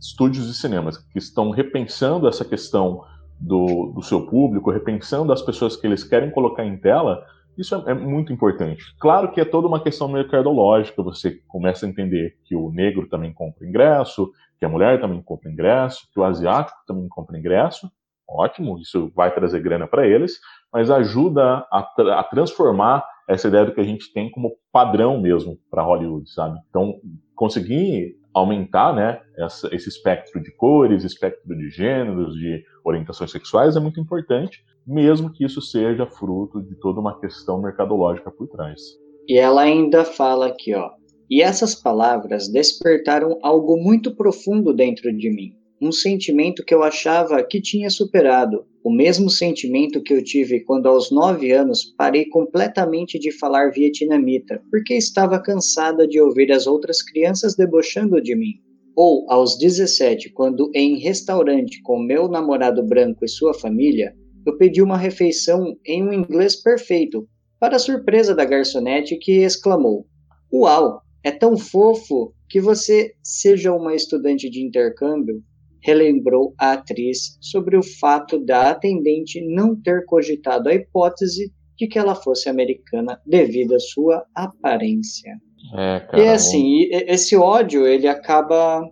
estúdios 0.00 0.46
de 0.46 0.54
cinemas 0.54 0.96
que 0.96 1.18
estão 1.18 1.50
repensando 1.50 2.26
essa 2.26 2.44
questão 2.44 3.02
do, 3.38 3.92
do 3.94 4.02
seu 4.02 4.26
público, 4.26 4.70
repensando 4.70 5.32
as 5.32 5.42
pessoas 5.42 5.76
que 5.76 5.86
eles 5.86 6.02
querem 6.02 6.30
colocar 6.30 6.64
em 6.64 6.76
tela, 6.76 7.22
isso 7.58 7.74
é, 7.74 7.90
é, 7.90 7.94
muito 7.94 8.32
importante. 8.32 8.82
Claro 8.98 9.30
que 9.32 9.40
é 9.40 9.44
toda 9.44 9.66
uma 9.66 9.82
questão 9.82 10.08
mercadológica, 10.08 11.02
você 11.02 11.40
começa 11.46 11.84
a 11.84 11.88
entender 11.88 12.36
que 12.44 12.54
o 12.54 12.70
negro 12.70 13.08
também 13.08 13.32
compra 13.32 13.66
ingresso, 13.66 14.30
que 14.58 14.64
a 14.64 14.68
mulher 14.68 15.00
também 15.00 15.20
compra 15.20 15.50
ingresso, 15.50 16.08
que 16.12 16.18
o 16.18 16.24
asiático 16.24 16.78
também 16.86 17.08
compra 17.08 17.38
ingresso, 17.38 17.90
ótimo, 18.28 18.78
isso 18.78 19.10
vai 19.14 19.32
trazer 19.34 19.60
grana 19.60 19.86
para 19.86 20.06
eles, 20.06 20.38
mas 20.72 20.90
ajuda 20.90 21.66
a, 21.72 21.82
tra 21.82 22.20
a, 22.20 22.24
transformar 22.24 23.04
essa 23.28 23.48
ideia 23.48 23.64
do 23.64 23.72
que 23.72 23.80
a 23.80 23.84
gente 23.84 24.12
tem 24.12 24.30
como 24.30 24.52
padrão 24.72 25.20
mesmo 25.20 25.58
para 25.70 25.82
Hollywood, 25.82 26.30
sabe? 26.30 26.58
Então, 26.68 26.94
conseguir 27.34 28.16
aumentar 28.34 28.94
né, 28.94 29.20
essa, 29.36 29.74
esse 29.74 29.88
espectro 29.88 30.40
de 30.42 30.54
cores, 30.56 31.04
espectro 31.04 31.56
de 31.56 31.68
gêneros, 31.70 32.34
de 32.34 32.62
orientações 32.84 33.30
sexuais 33.30 33.76
é 33.76 33.80
muito 33.80 34.00
importante, 34.00 34.62
mesmo 34.86 35.32
que 35.32 35.44
isso 35.44 35.60
seja 35.60 36.06
fruto 36.06 36.62
de 36.62 36.74
toda 36.76 37.00
uma 37.00 37.18
questão 37.20 37.60
mercadológica 37.60 38.30
por 38.30 38.48
trás. 38.48 38.80
E 39.28 39.38
ela 39.38 39.62
ainda 39.62 40.04
fala 40.04 40.46
aqui, 40.46 40.74
ó. 40.74 40.90
E 41.30 41.42
essas 41.42 41.74
palavras 41.74 42.48
despertaram 42.48 43.38
algo 43.42 43.76
muito 43.76 44.14
profundo 44.16 44.72
dentro 44.72 45.14
de 45.14 45.30
mim, 45.30 45.52
um 45.80 45.92
sentimento 45.92 46.64
que 46.64 46.74
eu 46.74 46.82
achava 46.82 47.42
que 47.42 47.60
tinha 47.60 47.88
superado, 47.90 48.66
o 48.82 48.90
mesmo 48.90 49.28
sentimento 49.28 50.02
que 50.02 50.14
eu 50.14 50.22
tive 50.22 50.60
quando 50.60 50.86
aos 50.86 51.10
nove 51.10 51.52
anos 51.52 51.94
parei 51.96 52.26
completamente 52.26 53.18
de 53.18 53.30
falar 53.30 53.70
vietnamita, 53.70 54.62
porque 54.70 54.94
estava 54.94 55.40
cansada 55.42 56.06
de 56.06 56.20
ouvir 56.20 56.50
as 56.52 56.66
outras 56.66 57.02
crianças 57.02 57.54
debochando 57.54 58.20
de 58.20 58.34
mim. 58.34 58.54
Ou 58.96 59.30
aos 59.30 59.58
17, 59.58 60.30
quando 60.32 60.70
em 60.74 60.98
restaurante 60.98 61.80
com 61.82 61.98
meu 61.98 62.28
namorado 62.28 62.82
branco 62.82 63.24
e 63.24 63.28
sua 63.28 63.54
família, 63.54 64.14
eu 64.46 64.56
pedi 64.56 64.82
uma 64.82 64.96
refeição 64.96 65.76
em 65.86 66.02
um 66.02 66.12
inglês 66.12 66.56
perfeito, 66.56 67.28
para 67.60 67.78
surpresa 67.78 68.34
da 68.34 68.44
garçonete 68.44 69.16
que 69.16 69.42
exclamou: 69.42 70.06
Uau, 70.52 71.02
é 71.22 71.30
tão 71.30 71.56
fofo 71.56 72.32
que 72.48 72.60
você 72.60 73.12
seja 73.22 73.72
uma 73.72 73.94
estudante 73.94 74.48
de 74.48 74.64
intercâmbio 74.64 75.42
relembrou 75.88 76.54
a 76.58 76.72
atriz 76.72 77.38
sobre 77.40 77.74
o 77.74 77.82
fato 77.82 78.38
da 78.38 78.70
atendente 78.70 79.40
não 79.40 79.74
ter 79.74 80.04
cogitado 80.04 80.68
a 80.68 80.74
hipótese 80.74 81.50
de 81.78 81.86
que 81.86 81.98
ela 81.98 82.14
fosse 82.14 82.48
americana 82.50 83.18
devido 83.26 83.74
à 83.74 83.80
sua 83.80 84.22
aparência. 84.34 85.32
É, 85.74 86.20
e 86.20 86.28
assim, 86.28 86.88
esse 86.90 87.34
ódio 87.36 87.86
ele 87.86 88.06
acaba 88.06 88.86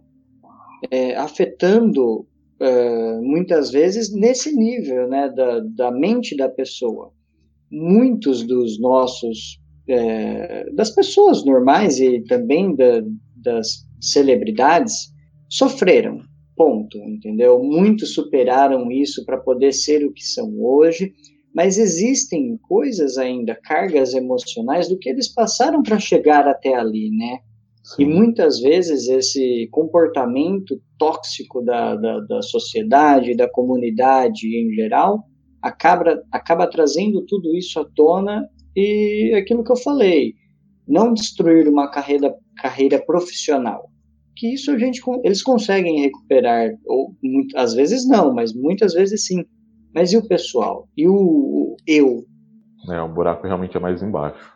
é, 0.91 1.15
afetando 1.17 2.27
é, 2.59 3.19
muitas 3.21 3.71
vezes 3.71 4.15
nesse 4.15 4.57
nível, 4.57 5.07
né, 5.07 5.29
da, 5.29 5.61
da 5.61 5.91
mente 5.91 6.35
da 6.35 6.49
pessoa. 6.49 7.13
Muitos 7.71 8.43
dos 8.43 8.81
nossos 8.81 9.61
é, 9.89 10.71
das 10.73 10.91
pessoas 10.91 11.45
normais 11.45 12.01
e 12.01 12.21
também 12.23 12.75
da, 12.75 13.03
das 13.37 13.87
celebridades 14.01 15.13
sofreram 15.49 16.21
Ponto, 16.57 16.99
entendeu? 16.99 17.63
Muitos 17.63 18.15
superaram 18.15 18.91
isso 18.91 19.25
para 19.25 19.37
poder 19.37 19.73
ser 19.73 20.05
o 20.05 20.13
que 20.13 20.25
são 20.25 20.59
hoje, 20.59 21.13
mas 21.55 21.79
existem 21.79 22.57
coisas 22.69 23.19
ainda, 23.19 23.55
cargas 23.55 24.15
emocionais 24.15 24.89
do 24.89 24.99
que 24.99 25.09
eles 25.09 25.33
passaram 25.33 25.83
para 25.83 25.99
chegar 25.99 26.49
até 26.49 26.75
ali, 26.75 27.11
né? 27.11 27.39
Sim. 27.83 28.03
E 28.03 28.07
muitas 28.07 28.61
vezes 28.61 29.07
esse 29.09 29.69
comportamento 29.71 30.81
tóxico 30.99 31.63
da, 31.63 31.95
da, 31.95 32.21
da 32.21 32.43
sociedade, 32.43 33.37
da 33.37 33.49
comunidade 33.49 34.47
em 34.47 34.75
geral, 34.75 35.25
acaba, 35.63 36.23
acaba 36.33 36.67
trazendo 36.67 37.25
tudo 37.27 37.55
isso 37.57 37.79
à 37.79 37.85
tona 37.85 38.49
e 38.75 39.33
aquilo 39.37 39.63
que 39.63 39.73
eu 39.73 39.77
falei, 39.77 40.35
não 40.87 41.13
destruir 41.13 41.69
uma 41.69 41.91
carreira, 41.91 42.35
carreira 42.57 43.03
profissional, 43.05 43.89
que 44.37 44.53
isso 44.53 44.71
a 44.71 44.79
gente 44.79 45.01
eles 45.25 45.43
conseguem 45.43 46.03
recuperar 46.03 46.71
ou 46.85 47.15
às 47.57 47.75
vezes 47.75 48.07
não, 48.07 48.33
mas 48.33 48.53
muitas 48.53 48.93
vezes 48.93 49.25
sim. 49.25 49.45
Mas 49.95 50.13
e 50.13 50.19
o 50.19 50.29
pessoal? 50.29 50.89
E 50.97 51.09
o 51.09 51.77
eu? 51.87 52.25
É, 52.89 53.01
o 53.01 53.09
buraco 53.09 53.47
realmente 53.47 53.77
é 53.77 53.81
mais 53.81 54.03
embaixo. 54.03 54.55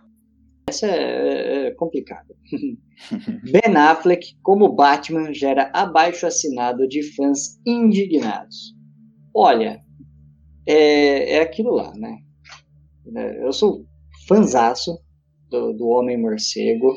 Essa 0.69 0.87
é, 0.87 1.67
é 1.67 1.71
complicada. 1.73 2.35
ben 3.51 3.77
Affleck 3.77 4.37
como 4.43 4.73
Batman 4.73 5.33
gera 5.33 5.71
abaixo 5.73 6.27
assinado 6.27 6.87
de 6.87 7.03
fãs 7.15 7.59
indignados. 7.67 8.75
Olha, 9.35 9.81
é, 10.67 11.37
é 11.37 11.41
aquilo 11.41 11.73
lá, 11.73 11.93
né? 11.97 12.19
É, 13.17 13.45
eu 13.45 13.53
sou 13.53 13.87
fanzaço 14.29 15.01
do, 15.49 15.73
do 15.73 15.89
Homem 15.89 16.17
Morcego. 16.17 16.95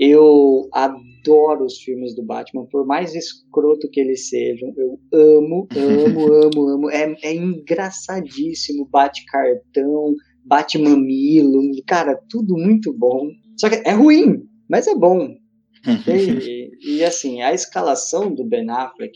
Eu 0.00 0.66
adoro 0.72 1.66
os 1.66 1.76
filmes 1.82 2.14
do 2.16 2.22
Batman, 2.22 2.64
por 2.70 2.86
mais 2.86 3.14
escroto 3.14 3.86
que 3.90 4.00
eles 4.00 4.30
sejam. 4.30 4.72
Eu 4.74 4.98
amo, 5.12 5.68
amo, 5.76 6.32
amo, 6.32 6.68
amo. 6.68 6.90
É, 6.90 7.14
é 7.22 7.34
engraçadíssimo. 7.34 8.88
Bate 8.90 9.22
cartão, 9.26 10.14
bate 10.42 10.78
mamilo. 10.78 11.60
Cara, 11.86 12.18
tudo 12.30 12.56
muito 12.56 12.94
bom. 12.94 13.28
Só 13.58 13.68
que 13.68 13.86
é 13.86 13.92
ruim, 13.92 14.42
mas 14.70 14.86
é 14.86 14.94
bom. 14.94 15.36
e, 16.08 16.70
e, 16.82 17.04
assim, 17.04 17.42
a 17.42 17.52
escalação 17.52 18.34
do 18.34 18.42
Ben 18.42 18.70
Affleck, 18.70 19.12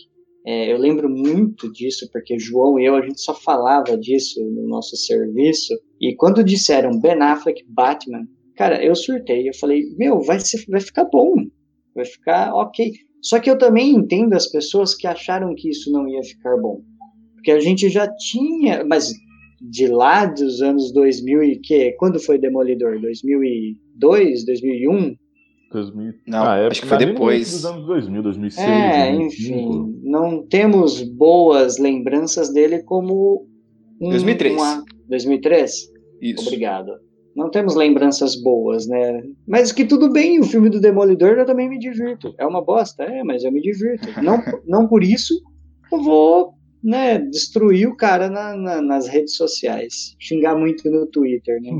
é, 0.46 0.70
eu 0.70 0.76
lembro 0.76 1.08
muito 1.08 1.72
disso, 1.72 2.06
porque 2.12 2.38
João 2.38 2.78
e 2.78 2.84
eu, 2.84 2.94
a 2.94 3.00
gente 3.00 3.22
só 3.22 3.34
falava 3.34 3.96
disso 3.96 4.38
no 4.44 4.68
nosso 4.68 4.98
serviço. 4.98 5.72
E 5.98 6.14
quando 6.14 6.44
disseram 6.44 7.00
Ben 7.00 7.22
Affleck 7.22 7.64
Batman, 7.66 8.26
Cara, 8.56 8.82
eu 8.84 8.94
surtei. 8.94 9.48
Eu 9.48 9.54
falei, 9.54 9.84
meu, 9.96 10.20
vai, 10.20 10.38
ser, 10.40 10.64
vai 10.68 10.80
ficar 10.80 11.04
bom. 11.04 11.34
Vai 11.94 12.04
ficar 12.04 12.54
ok. 12.54 12.92
Só 13.22 13.40
que 13.40 13.50
eu 13.50 13.58
também 13.58 13.90
entendo 13.90 14.34
as 14.34 14.46
pessoas 14.46 14.94
que 14.94 15.06
acharam 15.06 15.54
que 15.54 15.70
isso 15.70 15.90
não 15.90 16.08
ia 16.08 16.22
ficar 16.22 16.56
bom. 16.56 16.80
Porque 17.34 17.50
a 17.50 17.60
gente 17.60 17.88
já 17.88 18.08
tinha. 18.16 18.84
Mas 18.84 19.12
de 19.60 19.86
lá 19.86 20.26
dos 20.26 20.62
anos 20.62 20.92
2000 20.92 21.42
e 21.42 21.58
que? 21.58 21.92
Quando 21.92 22.20
foi 22.20 22.38
Demolidor? 22.38 23.00
2002, 23.00 24.44
2001? 24.44 25.16
2000. 25.72 26.12
Não, 26.28 26.44
ah, 26.44 26.56
é, 26.56 26.66
acho 26.68 26.82
que 26.82 26.86
foi 26.86 26.98
depois. 26.98 27.50
Dos 27.50 27.64
anos 27.64 27.86
2000, 27.86 28.22
2006. 28.22 28.68
É, 28.68 29.12
2005. 29.16 29.58
enfim. 29.58 30.00
Não 30.04 30.46
temos 30.46 31.02
boas 31.02 31.78
lembranças 31.78 32.52
dele 32.52 32.82
como. 32.84 33.48
Um, 34.00 34.10
2003. 34.10 34.54
Uma, 34.54 34.84
2003? 35.08 35.92
Isso. 36.20 36.46
Obrigado 36.46 36.92
não 37.34 37.50
temos 37.50 37.74
lembranças 37.74 38.34
boas, 38.40 38.86
né? 38.86 39.22
Mas 39.46 39.72
que 39.72 39.84
tudo 39.84 40.10
bem, 40.10 40.40
o 40.40 40.44
filme 40.44 40.70
do 40.70 40.80
Demolidor 40.80 41.38
eu 41.38 41.46
também 41.46 41.68
me 41.68 41.78
divirto. 41.78 42.34
É 42.38 42.46
uma 42.46 42.64
bosta, 42.64 43.04
é, 43.04 43.22
mas 43.22 43.44
eu 43.44 43.52
me 43.52 43.60
divirto. 43.60 44.08
Não, 44.22 44.42
não 44.66 44.86
por 44.86 45.02
isso 45.02 45.34
eu 45.92 46.02
vou 46.02 46.54
né, 46.82 47.18
destruir 47.18 47.88
o 47.88 47.96
cara 47.96 48.28
na, 48.28 48.56
na, 48.56 48.82
nas 48.82 49.08
redes 49.08 49.36
sociais. 49.36 50.14
Xingar 50.20 50.54
muito 50.56 50.90
no 50.90 51.06
Twitter, 51.06 51.60
né? 51.60 51.70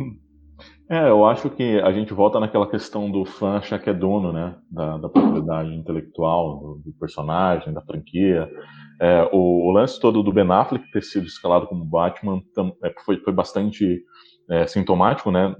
É, 0.91 1.09
eu 1.09 1.25
acho 1.25 1.49
que 1.49 1.81
a 1.81 1.91
gente 1.93 2.13
volta 2.13 2.39
naquela 2.39 2.69
questão 2.69 3.11
do 3.11 3.25
fã 3.25 3.57
achar 3.57 3.79
que 3.79 3.89
é 3.89 3.95
dono, 3.95 4.33
né? 4.33 4.55
Da, 4.71 4.99
da 4.99 5.09
propriedade 5.09 5.75
intelectual, 5.75 6.59
do, 6.59 6.83
do 6.85 6.93
personagem, 6.99 7.73
da 7.73 7.81
franquia. 7.81 8.49
É, 9.01 9.29
o, 9.33 9.69
o, 9.69 9.73
lance 9.73 9.99
todo 9.99 10.23
do 10.23 10.33
Ben 10.33 10.51
Affleck 10.51 10.91
ter 10.91 11.03
sido 11.03 11.27
escalado 11.27 11.67
como 11.67 11.85
Batman 11.85 12.41
tam, 12.55 12.73
é, 12.85 12.93
foi, 13.05 13.19
foi 13.19 13.33
bastante 13.33 14.03
é, 14.51 14.67
sintomático, 14.67 15.31
né? 15.31 15.55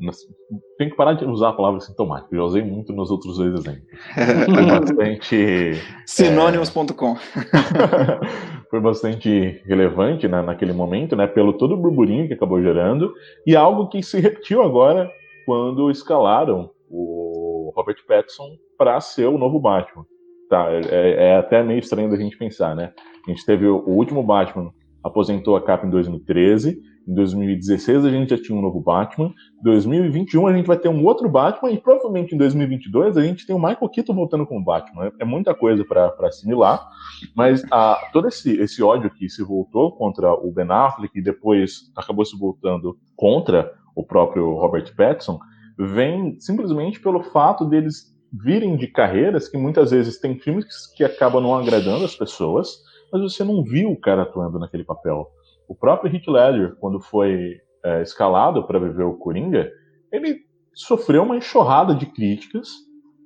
Tem 0.77 0.91
que 0.91 0.97
parar 0.97 1.15
de 1.15 1.25
usar 1.25 1.51
a 1.51 1.53
palavra 1.53 1.81
sintomático, 1.81 2.35
eu 2.35 2.39
já 2.39 2.45
usei 2.45 2.63
muito 2.63 2.93
nos 2.93 3.11
outros 3.11 3.39
dois 3.39 3.55
exemplos. 3.55 3.85
Foi 4.55 4.67
bastante. 4.67 5.75
Sinônimos.com. 6.07 7.13
É, 7.13 8.55
foi 8.71 8.81
bastante 8.81 9.63
relevante 9.65 10.27
né, 10.27 10.43
naquele 10.43 10.73
momento, 10.73 11.15
né? 11.15 11.27
Pelo 11.27 11.53
todo 11.53 11.75
o 11.75 11.77
burburinho 11.77 12.27
que 12.27 12.35
acabou 12.35 12.61
gerando, 12.61 13.13
e 13.47 13.55
algo 13.55 13.89
que 13.89 14.03
se 14.03 14.21
repetiu 14.21 14.63
agora 14.63 15.11
quando 15.47 15.91
escalaram 15.91 16.71
o 16.91 17.73
Robert 17.77 17.97
Pattinson 18.07 18.57
para 18.77 19.01
ser 19.01 19.27
o 19.27 19.39
novo 19.39 19.59
Batman. 19.61 20.05
Tá, 20.51 20.69
é, 20.71 21.31
é 21.31 21.37
até 21.37 21.63
meio 21.63 21.79
estranho 21.79 22.11
da 22.11 22.17
gente 22.17 22.37
pensar, 22.37 22.75
né? 22.75 22.93
A 23.27 23.31
gente 23.31 23.45
teve 23.47 23.67
o, 23.67 23.79
o 23.79 23.93
último 23.93 24.23
Batman 24.23 24.71
aposentou 25.03 25.57
a 25.57 25.63
capa 25.63 25.87
em 25.87 25.91
2013 25.91 26.81
em 27.07 27.15
2016 27.15 28.05
a 28.05 28.11
gente 28.11 28.31
já 28.31 28.43
tinha 28.43 28.57
um 28.57 28.63
novo 28.63 28.81
Batman. 28.81 29.33
Em 29.61 29.63
2021 29.63 30.47
a 30.47 30.53
gente 30.53 30.67
vai 30.67 30.79
ter 30.79 30.89
um 30.89 31.05
outro 31.05 31.29
Batman 31.29 31.71
e 31.71 31.79
provavelmente 31.79 32.35
em 32.35 32.39
2022 32.39 33.17
a 33.17 33.23
gente 33.23 33.47
tem 33.47 33.55
o 33.55 33.59
Michael 33.59 33.89
Keaton 33.89 34.15
voltando 34.15 34.47
como 34.47 34.65
Batman. 34.65 35.13
É, 35.19 35.25
muita 35.25 35.55
coisa 35.55 35.85
para 35.85 36.13
assimilar, 36.23 36.89
mas 37.35 37.63
a, 37.71 38.11
todo 38.13 38.29
esse, 38.29 38.53
esse 38.61 38.83
ódio 38.83 39.11
que 39.11 39.29
se 39.29 39.43
voltou 39.43 39.93
contra 39.93 40.33
o 40.33 40.51
Ben 40.53 40.71
Affleck 40.71 41.19
e 41.19 41.23
depois 41.23 41.91
acabou 41.97 42.25
se 42.25 42.39
voltando 42.39 42.99
contra 43.17 43.73
o 43.95 44.05
próprio 44.05 44.55
Robert 44.55 44.95
Pattinson 44.97 45.39
vem 45.79 46.39
simplesmente 46.41 47.01
pelo 47.01 47.23
fato 47.23 47.65
deles 47.65 48.15
virem 48.33 48.77
de 48.77 48.89
carreiras 48.89 49.49
que 49.49 49.57
muitas 49.57 49.91
vezes 49.91 50.19
tem 50.19 50.39
filmes 50.39 50.87
que 50.95 51.05
acabam 51.05 51.43
não 51.43 51.55
agradando 51.55 52.05
as 52.05 52.17
pessoas, 52.17 52.79
mas 53.13 53.23
você 53.23 53.45
não 53.45 53.63
viu 53.63 53.91
o 53.91 54.01
cara 54.01 54.23
atuando 54.23 54.59
naquele 54.59 54.85
papel. 54.85 55.29
O 55.69 55.75
próprio 55.75 56.15
Heath 56.15 56.27
Ledger, 56.27 56.77
quando 56.77 57.01
foi 57.01 57.57
é, 57.85 58.03
escalado 58.03 58.67
para 58.67 58.79
viver 58.79 59.05
o 59.05 59.17
Coringa, 59.17 59.71
ele 60.13 60.41
sofreu 60.75 61.23
uma 61.23 61.37
enxurrada 61.37 61.95
de 61.95 62.07
críticas 62.07 62.69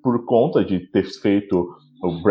por 0.02 0.24
conta 0.24 0.64
de 0.64 0.80
ter 0.90 1.04
feito 1.04 1.68
o 2.02 2.22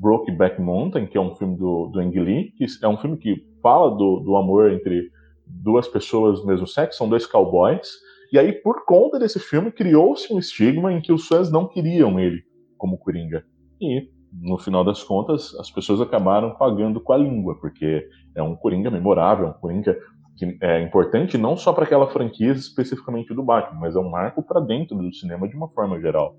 Brokeback 0.00 0.60
Mountain, 0.60 1.06
que 1.06 1.16
é 1.16 1.20
um 1.20 1.34
filme 1.36 1.56
do, 1.56 1.86
do 1.86 2.00
Ang 2.00 2.18
Lee, 2.18 2.52
que 2.56 2.66
é 2.82 2.88
um 2.88 2.98
filme 2.98 3.16
que 3.16 3.36
fala 3.62 3.90
do, 3.90 4.20
do 4.20 4.36
amor 4.36 4.72
entre 4.72 5.08
duas 5.46 5.86
pessoas 5.86 6.40
do 6.40 6.46
mesmo 6.46 6.66
sexo, 6.66 6.98
são 6.98 7.08
dois 7.08 7.24
cowboys, 7.24 7.88
e 8.30 8.38
aí, 8.38 8.52
por 8.52 8.84
conta 8.84 9.18
desse 9.18 9.40
filme, 9.40 9.72
criou-se 9.72 10.32
um 10.32 10.38
estigma 10.38 10.92
em 10.92 11.00
que 11.00 11.12
os 11.12 11.26
fãs 11.26 11.50
não 11.50 11.66
queriam 11.66 12.20
ele 12.20 12.42
como 12.76 12.98
Coringa. 12.98 13.42
E, 13.80 14.10
no 14.32 14.58
final 14.58 14.84
das 14.84 15.02
contas, 15.02 15.54
as 15.58 15.70
pessoas 15.70 16.00
acabaram 16.00 16.54
pagando 16.54 17.00
com 17.00 17.12
a 17.12 17.16
língua, 17.16 17.58
porque 17.60 18.06
é 18.34 18.42
um 18.42 18.54
Coringa 18.54 18.90
memorável, 18.90 19.48
um 19.48 19.52
Coringa 19.52 19.96
que 20.38 20.56
é 20.62 20.80
importante 20.80 21.36
não 21.36 21.56
só 21.56 21.72
para 21.72 21.84
aquela 21.84 22.06
franquia 22.06 22.52
especificamente 22.52 23.34
do 23.34 23.42
Batman, 23.42 23.80
mas 23.80 23.96
é 23.96 23.98
um 23.98 24.08
marco 24.08 24.40
para 24.40 24.60
dentro 24.60 24.96
do 24.96 25.12
cinema 25.12 25.48
de 25.48 25.56
uma 25.56 25.68
forma 25.68 26.00
geral. 26.00 26.36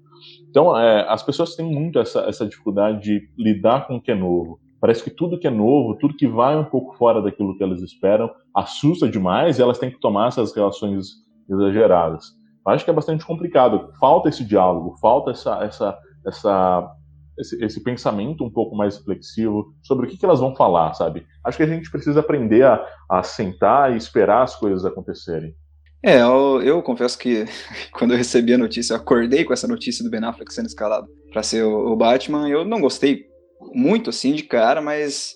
Então, 0.49 0.78
é, 0.80 1.06
as 1.10 1.21
pessoas 1.21 1.54
têm 1.54 1.65
muito 1.65 1.99
essa, 1.99 2.21
essa 2.21 2.45
dificuldade 2.45 3.02
de 3.02 3.30
lidar 3.38 3.88
com 3.88 3.97
o 3.97 4.02
que 4.02 4.12
é 4.12 4.15
novo. 4.15 4.58
Parece 4.80 5.04
que 5.04 5.10
tudo 5.10 5.38
que 5.38 5.47
é 5.47 5.52
novo, 5.52 5.97
tudo 5.97 6.15
que 6.15 6.28
vai 6.28 6.58
um 6.58 6.63
pouco 6.63 6.95
fora 6.95 7.21
daquilo 7.21 7.58
que 7.58 7.63
elas 7.63 7.82
esperam, 7.82 8.32
assusta 8.56 9.10
demais 9.10 9.60
e 9.60 9.62
elas 9.62 9.78
têm 9.78 9.91
que 9.91 9.99
tomar 9.99 10.30
essas 10.30 10.56
relações 10.56 11.08
exageradas. 11.49 12.28
Eu 12.65 12.71
acho 12.71 12.86
que 12.86 12.91
é 12.91 12.93
bastante 12.93 13.25
complicado. 13.25 13.91
Falta 13.99 14.30
esse 14.30 14.45
diálogo, 14.45 14.95
falta 15.02 15.32
essa, 15.32 15.62
essa, 15.63 15.97
essa 16.25 16.95
esse, 17.39 17.63
esse, 17.63 17.84
pensamento 17.84 18.43
um 18.43 18.49
pouco 18.49 18.75
mais 18.75 18.97
reflexivo 18.97 19.73
sobre 19.82 20.06
o 20.06 20.10
que, 20.10 20.17
que, 20.17 20.25
elas 20.25 20.39
vão 20.39 20.56
falar, 20.56 20.93
sabe? 20.93 21.25
Acho 21.43 21.58
que 21.58 21.63
a 21.63 21.67
gente 21.67 21.89
precisa 21.89 22.19
aprender 22.19 22.63
a, 22.63 22.86
a 23.10 23.23
sentar 23.23 23.93
e 23.93 23.97
esperar 23.97 24.43
as 24.43 24.56
coisas 24.56 24.86
acontecerem. 24.86 25.56
É, 26.02 26.21
eu, 26.21 26.62
eu, 26.62 26.82
confesso 26.82 27.17
que 27.17 27.45
quando 27.91 28.12
eu 28.12 28.17
recebi 28.17 28.54
a 28.54 28.58
notícia, 28.58 28.93
eu 28.93 28.97
acordei 28.97 29.43
com 29.43 29.54
essa 29.54 29.67
notícia 29.67 30.04
do 30.04 30.10
Ben 30.10 30.23
Affleck 30.23 30.54
sendo 30.54 30.67
escalado 30.67 31.08
para 31.32 31.43
ser 31.43 31.63
o, 31.63 31.91
o, 31.91 31.95
Batman. 31.95 32.49
Eu 32.49 32.63
não 32.63 32.80
gostei 32.80 33.25
muito 33.73 34.10
assim 34.10 34.34
de 34.34 34.43
cara, 34.43 34.82
mas 34.82 35.36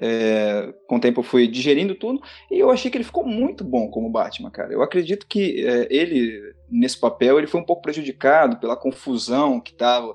é, 0.00 0.74
com 0.86 0.96
o 0.96 1.00
tempo 1.00 1.20
eu 1.20 1.24
fui 1.24 1.48
digerindo 1.48 1.94
tudo 1.94 2.20
e 2.50 2.58
eu 2.58 2.70
achei 2.70 2.90
que 2.90 2.98
ele 2.98 3.04
ficou 3.04 3.24
muito 3.24 3.64
bom 3.64 3.88
como 3.88 4.10
Batman, 4.10 4.50
cara. 4.50 4.72
Eu 4.72 4.82
acredito 4.82 5.26
que 5.26 5.66
é, 5.66 5.86
ele 5.90 6.42
nesse 6.70 6.98
papel 6.98 7.38
ele 7.38 7.46
foi 7.46 7.60
um 7.60 7.64
pouco 7.64 7.82
prejudicado 7.82 8.58
pela 8.58 8.76
confusão 8.76 9.60
que 9.60 9.72
tava 9.72 10.14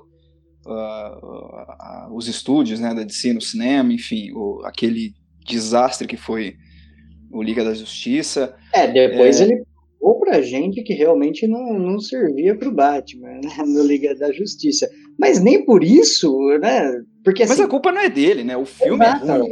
uh, 0.66 2.10
uh, 2.10 2.14
os 2.16 2.28
estúdios 2.28 2.80
né, 2.80 2.94
da 2.94 3.02
DC 3.02 3.32
no 3.32 3.40
cinema, 3.40 3.92
enfim, 3.92 4.32
o, 4.32 4.62
aquele 4.64 5.14
desastre 5.46 6.06
que 6.06 6.16
foi 6.16 6.56
o 7.32 7.42
Liga 7.42 7.64
da 7.64 7.74
Justiça. 7.74 8.54
É, 8.72 8.86
depois 8.86 9.40
é... 9.40 9.44
ele 9.44 9.62
provou 9.98 10.20
pra 10.20 10.40
gente 10.42 10.82
que 10.82 10.92
realmente 10.92 11.46
não, 11.46 11.78
não 11.78 11.98
servia 11.98 12.56
pro 12.56 12.72
Batman, 12.72 13.40
né, 13.42 13.50
no 13.66 13.82
Liga 13.82 14.14
da 14.14 14.32
Justiça. 14.32 14.88
Mas 15.18 15.42
nem 15.42 15.64
por 15.64 15.82
isso, 15.82 16.36
né? 16.60 16.90
Porque, 17.24 17.42
assim, 17.42 17.52
Mas 17.52 17.60
a 17.60 17.68
culpa 17.68 17.92
não 17.92 18.00
é 18.00 18.08
dele, 18.08 18.42
né? 18.44 18.56
O 18.56 18.64
filme 18.64 19.04
é 19.04 19.12
ruim. 19.12 19.50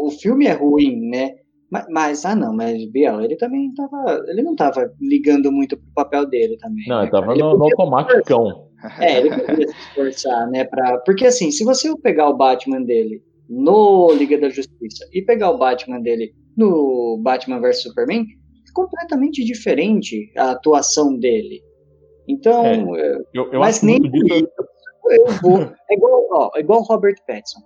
O 0.00 0.10
filme 0.10 0.46
é 0.46 0.52
ruim, 0.52 1.08
né? 1.08 1.34
Mas, 1.70 1.86
mas, 1.88 2.24
ah 2.26 2.34
não, 2.34 2.54
mas 2.54 2.84
Biel, 2.90 3.22
ele 3.22 3.36
também 3.36 3.72
tava, 3.72 4.22
ele 4.28 4.42
não 4.42 4.54
tava 4.54 4.92
ligando 5.00 5.50
muito 5.50 5.74
pro 5.74 5.86
papel 5.94 6.26
dele 6.26 6.56
também. 6.58 6.84
Não, 6.86 6.96
né, 6.98 7.02
ele 7.04 7.10
tava 7.10 7.34
no, 7.34 7.56
no 7.56 7.64
automático. 7.64 8.70
É, 8.98 9.18
ele 9.18 9.30
podia 9.46 9.68
se 9.68 9.74
esforçar, 9.74 10.50
né? 10.50 10.64
Pra... 10.64 10.98
Porque 10.98 11.26
assim, 11.26 11.50
se 11.50 11.64
você 11.64 11.94
pegar 11.98 12.28
o 12.28 12.36
Batman 12.36 12.82
dele 12.82 13.22
no 13.48 14.12
Liga 14.12 14.38
da 14.38 14.48
Justiça 14.48 15.06
e 15.12 15.22
pegar 15.22 15.50
o 15.50 15.58
Batman 15.58 16.00
dele 16.00 16.34
no 16.56 17.20
Batman 17.22 17.60
vs 17.60 17.82
Superman, 17.82 18.22
é 18.22 18.72
completamente 18.72 19.44
diferente 19.44 20.30
a 20.36 20.52
atuação 20.52 21.16
dele. 21.16 21.62
Então, 22.28 22.96
é, 22.96 23.16
eu, 23.34 23.52
eu 23.52 23.60
mas 23.60 23.82
nem 23.82 24.00
por 24.00 24.26
isso 24.26 24.46
eu 25.10 25.26
vou. 25.42 25.58
É 25.90 25.94
igual, 25.94 26.26
ó, 26.30 26.50
é 26.56 26.60
igual 26.60 26.82
Robert 26.82 27.16
Pattinson. 27.26 27.60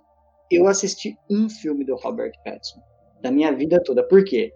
Eu 0.51 0.67
assisti 0.67 1.15
um 1.29 1.49
filme 1.49 1.85
do 1.85 1.95
Robert 1.95 2.33
Pattinson 2.43 2.81
da 3.21 3.31
minha 3.31 3.53
vida 3.53 3.81
toda. 3.81 4.03
Por 4.03 4.23
quê? 4.25 4.51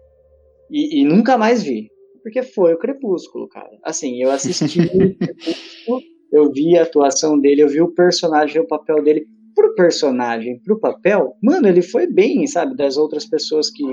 E, 0.70 1.00
e 1.00 1.04
nunca 1.04 1.38
mais 1.38 1.62
vi. 1.62 1.90
Porque 2.22 2.42
foi 2.42 2.74
o 2.74 2.78
Crepúsculo, 2.78 3.48
cara. 3.48 3.70
Assim, 3.82 4.22
eu 4.22 4.30
assisti 4.30 4.80
o 4.94 5.16
Crepúsculo 5.18 6.00
eu 6.32 6.50
vi 6.50 6.78
a 6.78 6.82
atuação 6.82 7.38
dele, 7.38 7.62
eu 7.62 7.68
vi 7.68 7.80
o 7.80 7.92
personagem, 7.92 8.60
o 8.60 8.66
papel 8.66 9.02
dele. 9.02 9.26
Pro 9.54 9.74
personagem, 9.74 10.58
pro 10.60 10.80
papel, 10.80 11.34
mano, 11.42 11.68
ele 11.68 11.82
foi 11.82 12.06
bem, 12.06 12.46
sabe? 12.46 12.74
Das 12.74 12.96
outras 12.96 13.26
pessoas 13.26 13.70
que 13.70 13.84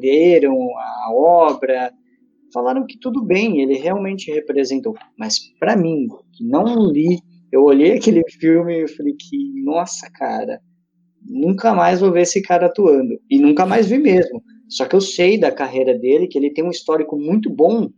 leram 0.00 0.56
a 0.78 1.12
obra, 1.12 1.92
falaram 2.52 2.86
que 2.86 2.98
tudo 2.98 3.22
bem, 3.22 3.60
ele 3.60 3.74
realmente 3.74 4.32
representou. 4.32 4.94
Mas 5.18 5.38
para 5.60 5.76
mim, 5.76 6.06
que 6.32 6.42
não 6.42 6.90
li, 6.90 7.18
eu 7.52 7.62
olhei 7.62 7.92
aquele 7.92 8.22
filme 8.40 8.84
e 8.84 8.88
falei 8.88 9.12
que, 9.12 9.62
nossa, 9.62 10.10
cara, 10.14 10.58
nunca 11.22 11.74
mais 11.74 12.00
vou 12.00 12.10
ver 12.10 12.22
esse 12.22 12.40
cara 12.40 12.66
atuando. 12.66 13.20
E 13.30 13.38
nunca 13.38 13.66
mais 13.66 13.88
vi 13.88 13.98
mesmo. 13.98 14.42
Só 14.66 14.86
que 14.86 14.96
eu 14.96 15.00
sei 15.02 15.38
da 15.38 15.52
carreira 15.52 15.92
dele, 15.92 16.26
que 16.26 16.38
ele 16.38 16.52
tem 16.52 16.64
um 16.64 16.70
histórico 16.70 17.18
muito 17.18 17.50
bom 17.50 17.90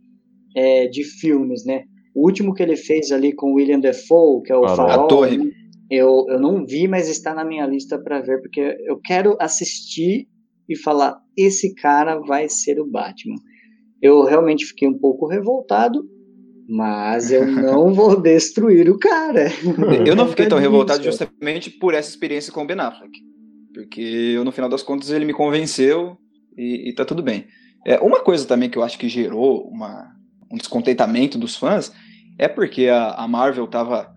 é, 0.53 0.87
de 0.87 1.05
filmes, 1.05 1.65
né? 1.65 1.85
O 2.15 2.25
último 2.25 2.53
que 2.53 2.63
ele 2.63 2.77
fez 2.77 3.11
ali 3.11 3.33
com 3.33 3.53
William 3.53 3.79
Defoe, 3.79 4.41
que 4.43 4.53
é 4.53 4.55
o 4.55 4.63
ah, 4.63 4.75
Farol, 4.75 5.05
a 5.05 5.07
Torre. 5.07 5.51
Eu, 5.91 6.25
eu 6.29 6.39
não 6.39 6.65
vi, 6.65 6.87
mas 6.87 7.09
está 7.09 7.35
na 7.35 7.43
minha 7.43 7.67
lista 7.67 8.01
para 8.01 8.21
ver, 8.21 8.41
porque 8.41 8.77
eu 8.87 8.97
quero 9.03 9.35
assistir 9.39 10.25
e 10.67 10.77
falar: 10.77 11.19
esse 11.37 11.75
cara 11.75 12.17
vai 12.19 12.47
ser 12.47 12.79
o 12.79 12.89
Batman. 12.89 13.35
Eu 14.01 14.23
realmente 14.23 14.65
fiquei 14.65 14.87
um 14.87 14.97
pouco 14.97 15.27
revoltado, 15.27 16.03
mas 16.69 17.31
eu 17.31 17.45
não 17.45 17.91
vou 17.93 18.19
destruir 18.19 18.89
o 18.89 18.97
cara. 18.97 19.47
Eu 20.07 20.15
não 20.15 20.29
fiquei 20.29 20.47
tão 20.47 20.57
revoltado 20.57 21.03
justamente 21.03 21.69
por 21.69 21.93
essa 21.93 22.09
experiência 22.09 22.51
com 22.51 22.63
o 22.63 22.65
Ben 22.65 22.79
Affleck. 22.79 23.11
Porque 23.73 24.01
eu, 24.01 24.45
no 24.45 24.53
final 24.53 24.69
das 24.69 24.81
contas, 24.81 25.09
ele 25.09 25.25
me 25.25 25.33
convenceu 25.33 26.17
e, 26.57 26.89
e 26.89 26.95
tá 26.95 27.03
tudo 27.03 27.21
bem. 27.21 27.45
É, 27.85 27.99
uma 27.99 28.21
coisa 28.21 28.47
também 28.47 28.69
que 28.69 28.77
eu 28.77 28.83
acho 28.83 28.97
que 28.97 29.09
gerou 29.09 29.67
uma, 29.67 30.15
um 30.51 30.57
descontentamento 30.57 31.37
dos 31.37 31.57
fãs 31.57 31.91
é 32.37 32.47
porque 32.47 32.87
a, 32.87 33.11
a 33.11 33.27
Marvel 33.27 33.65
estava 33.65 34.13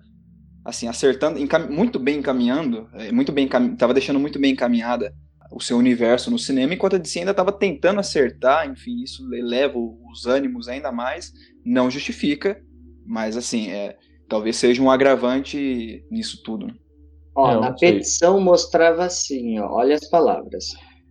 assim 0.64 0.87
acertando, 0.87 1.38
muito 1.70 1.98
bem 1.98 2.18
encaminhando, 2.18 2.88
é, 2.94 3.11
muito 3.11 3.33
bem 3.33 3.46
estava 3.46 3.94
deixando 3.94 4.20
muito 4.20 4.38
bem 4.38 4.52
encaminhada 4.52 5.14
o 5.50 5.61
seu 5.61 5.78
universo 5.78 6.31
no 6.31 6.38
cinema, 6.38 6.74
enquanto 6.74 6.96
a 6.96 6.98
DC 6.98 7.20
ainda 7.20 7.31
estava 7.31 7.50
tentando 7.50 8.00
acertar, 8.00 8.68
enfim, 8.68 9.02
isso 9.02 9.33
eleva 9.33 9.78
os 9.78 10.26
ânimos 10.26 10.68
ainda 10.68 10.92
mais, 10.92 11.33
não 11.64 11.90
justifica, 11.90 12.61
mas 13.07 13.35
assim, 13.35 13.70
é, 13.70 13.96
talvez 14.28 14.57
seja 14.57 14.83
um 14.83 14.90
agravante 14.90 16.04
nisso 16.11 16.42
tudo. 16.42 16.66
Né? 16.66 16.74
Ó, 17.35 17.52
é, 17.52 17.61
na 17.61 17.72
petição 17.72 18.38
mostrava 18.40 19.04
assim, 19.04 19.59
ó, 19.59 19.72
olha 19.72 19.94
as 19.94 20.09
palavras. 20.11 20.66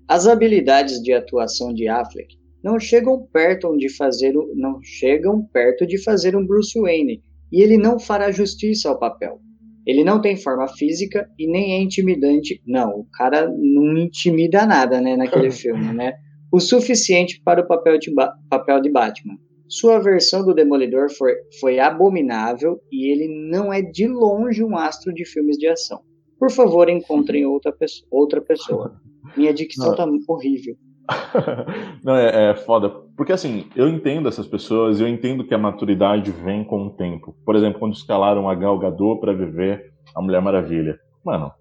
As 0.07 0.27
habilidades 0.27 1.01
de 1.01 1.13
atuação 1.13 1.73
de 1.73 1.87
Affleck 1.87 2.36
não 2.63 2.79
chegam 2.79 3.27
perto 3.31 3.75
de 3.77 3.89
fazer 3.89 4.35
o, 4.37 4.53
não 4.55 4.79
chegam 4.81 5.43
perto 5.53 5.85
de 5.85 6.01
fazer 6.01 6.35
um 6.35 6.45
Bruce 6.45 6.79
Wayne 6.79 7.21
e 7.51 7.61
ele 7.61 7.77
não 7.77 7.99
fará 7.99 8.31
justiça 8.31 8.89
ao 8.89 8.99
papel. 8.99 9.39
Ele 9.85 10.03
não 10.03 10.19
tem 10.19 10.35
forma 10.35 10.67
física 10.67 11.29
e 11.39 11.47
nem 11.47 11.75
é 11.75 11.81
intimidante. 11.81 12.61
Não, 12.67 12.89
o 12.89 13.05
cara 13.13 13.47
não 13.47 13.97
intimida 13.97 14.65
nada, 14.65 14.99
né, 14.99 15.15
naquele 15.15 15.49
filme, 15.51 15.93
né? 15.93 16.13
O 16.51 16.59
suficiente 16.59 17.41
para 17.43 17.61
o 17.61 17.67
papel 17.67 17.97
de, 17.97 18.13
papel 18.49 18.81
de 18.81 18.89
Batman. 18.89 19.37
Sua 19.69 19.99
versão 19.99 20.45
do 20.45 20.53
Demolidor 20.53 21.09
foi, 21.11 21.35
foi 21.59 21.79
abominável 21.79 22.79
e 22.91 23.11
ele 23.11 23.49
não 23.49 23.71
é 23.71 23.81
de 23.81 24.07
longe 24.07 24.63
um 24.63 24.77
astro 24.77 25.13
de 25.13 25.25
filmes 25.25 25.57
de 25.57 25.67
ação. 25.67 26.01
Por 26.39 26.51
favor, 26.51 26.89
encontrem 26.89 27.45
outra, 27.45 27.71
pessoa, 27.71 28.07
outra 28.11 28.41
pessoa. 28.41 29.01
Minha 29.35 29.53
dicção 29.53 29.91
está 29.91 30.05
horrível. 30.27 30.77
Não, 32.03 32.15
é, 32.15 32.51
é 32.51 32.55
foda. 32.55 32.89
Porque 33.15 33.31
assim, 33.31 33.67
eu 33.75 33.87
entendo 33.87 34.27
essas 34.27 34.47
pessoas, 34.47 34.99
eu 34.99 35.07
entendo 35.07 35.43
que 35.43 35.53
a 35.53 35.57
maturidade 35.57 36.31
vem 36.31 36.63
com 36.63 36.87
o 36.87 36.89
tempo. 36.91 37.35
Por 37.45 37.55
exemplo, 37.55 37.79
quando 37.79 37.95
escalaram 37.95 38.49
a 38.49 38.55
Gal 38.55 38.77
Gadot 38.77 39.19
para 39.19 39.33
viver 39.33 39.93
a 40.15 40.21
Mulher 40.21 40.41
Maravilha. 40.41 40.99
Mano, 41.23 41.51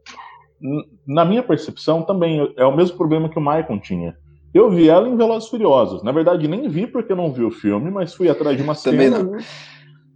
na 1.06 1.24
minha 1.24 1.42
percepção 1.42 2.02
também 2.02 2.52
é 2.56 2.64
o 2.64 2.76
mesmo 2.76 2.96
problema 2.96 3.28
que 3.28 3.38
o 3.38 3.42
Michael 3.42 3.80
tinha. 3.80 4.16
Eu 4.54 4.70
vi 4.70 4.88
ela 4.88 5.08
em 5.08 5.16
Velozes 5.16 5.48
Furiosos. 5.48 6.02
Na 6.02 6.12
verdade, 6.12 6.48
nem 6.48 6.68
vi 6.68 6.86
porque 6.86 7.12
eu 7.12 7.16
não 7.16 7.32
vi 7.32 7.44
o 7.44 7.50
filme, 7.50 7.90
mas 7.90 8.14
fui 8.14 8.28
atrás 8.28 8.56
de 8.56 8.62
uma 8.62 8.74
cena. 8.74 9.22
Não. 9.22 9.38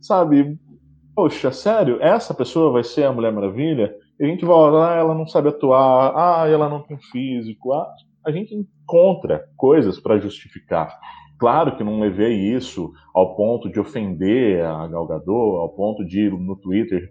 Sabe? 0.01 0.59
Poxa, 1.15 1.53
sério? 1.53 1.99
Essa 2.01 2.33
pessoa 2.33 2.73
vai 2.73 2.83
ser 2.83 3.05
a 3.05 3.13
Mulher 3.13 3.33
Maravilha? 3.33 3.95
E 4.19 4.25
a 4.25 4.27
gente 4.27 4.45
vai 4.45 4.57
olhar, 4.57 4.93
ah, 4.93 4.97
ela 4.97 5.15
não 5.15 5.27
sabe 5.27 5.49
atuar, 5.49 6.15
ah, 6.17 6.49
ela 6.49 6.69
não 6.69 6.81
tem 6.81 6.99
físico, 6.99 7.73
ah, 7.73 7.87
a 8.25 8.31
gente 8.31 8.55
encontra 8.55 9.45
coisas 9.57 9.99
para 9.99 10.19
justificar. 10.19 10.99
Claro 11.39 11.77
que 11.77 11.85
não 11.85 12.01
levei 12.01 12.35
isso 12.55 12.93
ao 13.15 13.35
ponto 13.35 13.71
de 13.71 13.81
ofender 13.81 14.65
a 14.65 14.87
Gal 14.87 15.07
Gadot, 15.07 15.59
ao 15.59 15.71
ponto 15.71 16.05
de 16.05 16.27
ir 16.27 16.33
no 16.33 16.57
Twitter 16.57 17.11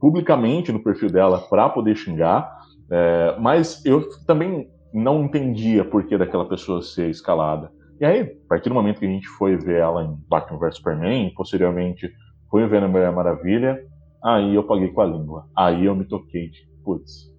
publicamente 0.00 0.72
no 0.72 0.82
perfil 0.82 1.08
dela 1.08 1.38
para 1.48 1.68
poder 1.68 1.96
xingar, 1.96 2.50
é, 2.90 3.36
mas 3.40 3.84
eu 3.86 4.06
também 4.26 4.68
não 4.92 5.24
entendia 5.24 5.84
por 5.84 6.06
que 6.06 6.18
daquela 6.18 6.46
pessoa 6.46 6.82
ser 6.82 7.08
escalada. 7.08 7.70
E 8.00 8.04
aí, 8.04 8.20
a 8.20 8.48
partir 8.48 8.68
do 8.68 8.74
momento 8.74 8.98
que 8.98 9.06
a 9.06 9.08
gente 9.08 9.28
foi 9.28 9.56
ver 9.56 9.80
ela 9.80 10.04
em 10.04 10.14
Batman 10.28 10.58
vs 10.58 10.76
Superman, 10.76 11.32
posteriormente 11.34 12.12
foi 12.50 12.66
ver 12.66 12.80
na 12.80 12.88
Mulher 12.88 13.12
Maravilha, 13.12 13.80
Aí 14.24 14.54
eu 14.54 14.64
paguei 14.64 14.88
com 14.88 15.02
a 15.02 15.04
língua. 15.04 15.46
Aí 15.54 15.84
eu 15.84 15.94
me 15.94 16.06
toquei. 16.06 16.50
Putz, 16.82 17.30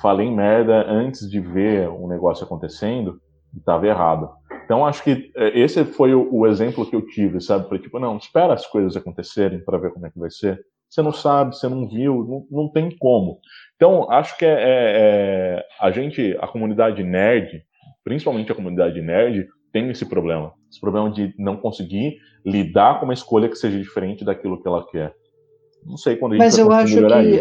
falei 0.00 0.30
merda 0.30 0.84
antes 0.88 1.28
de 1.28 1.40
ver 1.40 1.88
o 1.88 2.08
negócio 2.08 2.44
acontecendo 2.44 3.20
e 3.54 3.58
estava 3.58 3.86
errado. 3.86 4.30
Então 4.64 4.86
acho 4.86 5.02
que 5.02 5.30
é, 5.34 5.58
esse 5.58 5.84
foi 5.84 6.14
o, 6.14 6.28
o 6.32 6.46
exemplo 6.46 6.86
que 6.86 6.94
eu 6.94 7.04
tive, 7.06 7.40
sabe? 7.40 7.68
Foi 7.68 7.78
tipo, 7.78 7.98
não, 7.98 8.16
espera 8.16 8.54
as 8.54 8.66
coisas 8.66 8.96
acontecerem 8.96 9.60
para 9.60 9.78
ver 9.78 9.92
como 9.92 10.06
é 10.06 10.10
que 10.10 10.18
vai 10.18 10.30
ser. 10.30 10.60
Você 10.88 11.02
não 11.02 11.12
sabe, 11.12 11.56
você 11.56 11.68
não 11.68 11.88
viu, 11.88 12.46
não, 12.50 12.62
não 12.62 12.68
tem 12.68 12.96
como. 12.98 13.40
Então 13.76 14.10
acho 14.10 14.36
que 14.36 14.44
é, 14.44 14.52
é, 14.52 14.56
é, 14.62 15.66
a 15.80 15.90
gente, 15.90 16.36
a 16.40 16.48
comunidade 16.48 17.02
nerd, 17.02 17.62
principalmente 18.04 18.50
a 18.50 18.54
comunidade 18.54 19.00
nerd, 19.00 19.48
tem 19.72 19.88
esse 19.90 20.06
problema. 20.06 20.52
Esse 20.70 20.80
problema 20.80 21.10
de 21.10 21.34
não 21.38 21.56
conseguir 21.56 22.18
lidar 22.44 22.98
com 22.98 23.04
uma 23.04 23.14
escolha 23.14 23.48
que 23.48 23.56
seja 23.56 23.78
diferente 23.78 24.24
daquilo 24.24 24.60
que 24.60 24.66
ela 24.66 24.86
quer. 24.86 25.14
Não 25.84 25.96
sei 25.96 26.16
quando 26.16 26.32
a 26.32 26.34
gente 26.36 26.44
Mas 26.44 26.58
eu 26.58 26.70
acho 26.70 26.94
que 26.94 27.40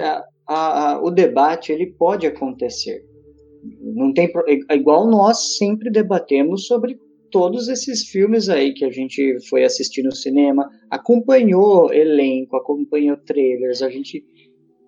a, 0.50 0.94
a, 0.94 1.04
o 1.04 1.12
debate 1.12 1.72
ele 1.72 1.94
pode 1.94 2.26
acontecer. 2.26 3.04
Não 3.82 4.12
tem 4.12 4.32
é 4.70 4.76
igual 4.76 5.08
nós 5.08 5.58
sempre 5.58 5.92
debatemos 5.92 6.66
sobre 6.66 6.98
todos 7.30 7.68
esses 7.68 8.08
filmes 8.08 8.50
aí 8.50 8.74
que 8.74 8.84
a 8.84 8.90
gente 8.90 9.38
foi 9.48 9.64
assistir 9.64 10.02
no 10.02 10.16
cinema, 10.16 10.68
acompanhou 10.90 11.94
elenco, 11.94 12.56
acompanhou 12.56 13.16
trailers, 13.18 13.84
a 13.84 13.90
gente 13.92 14.24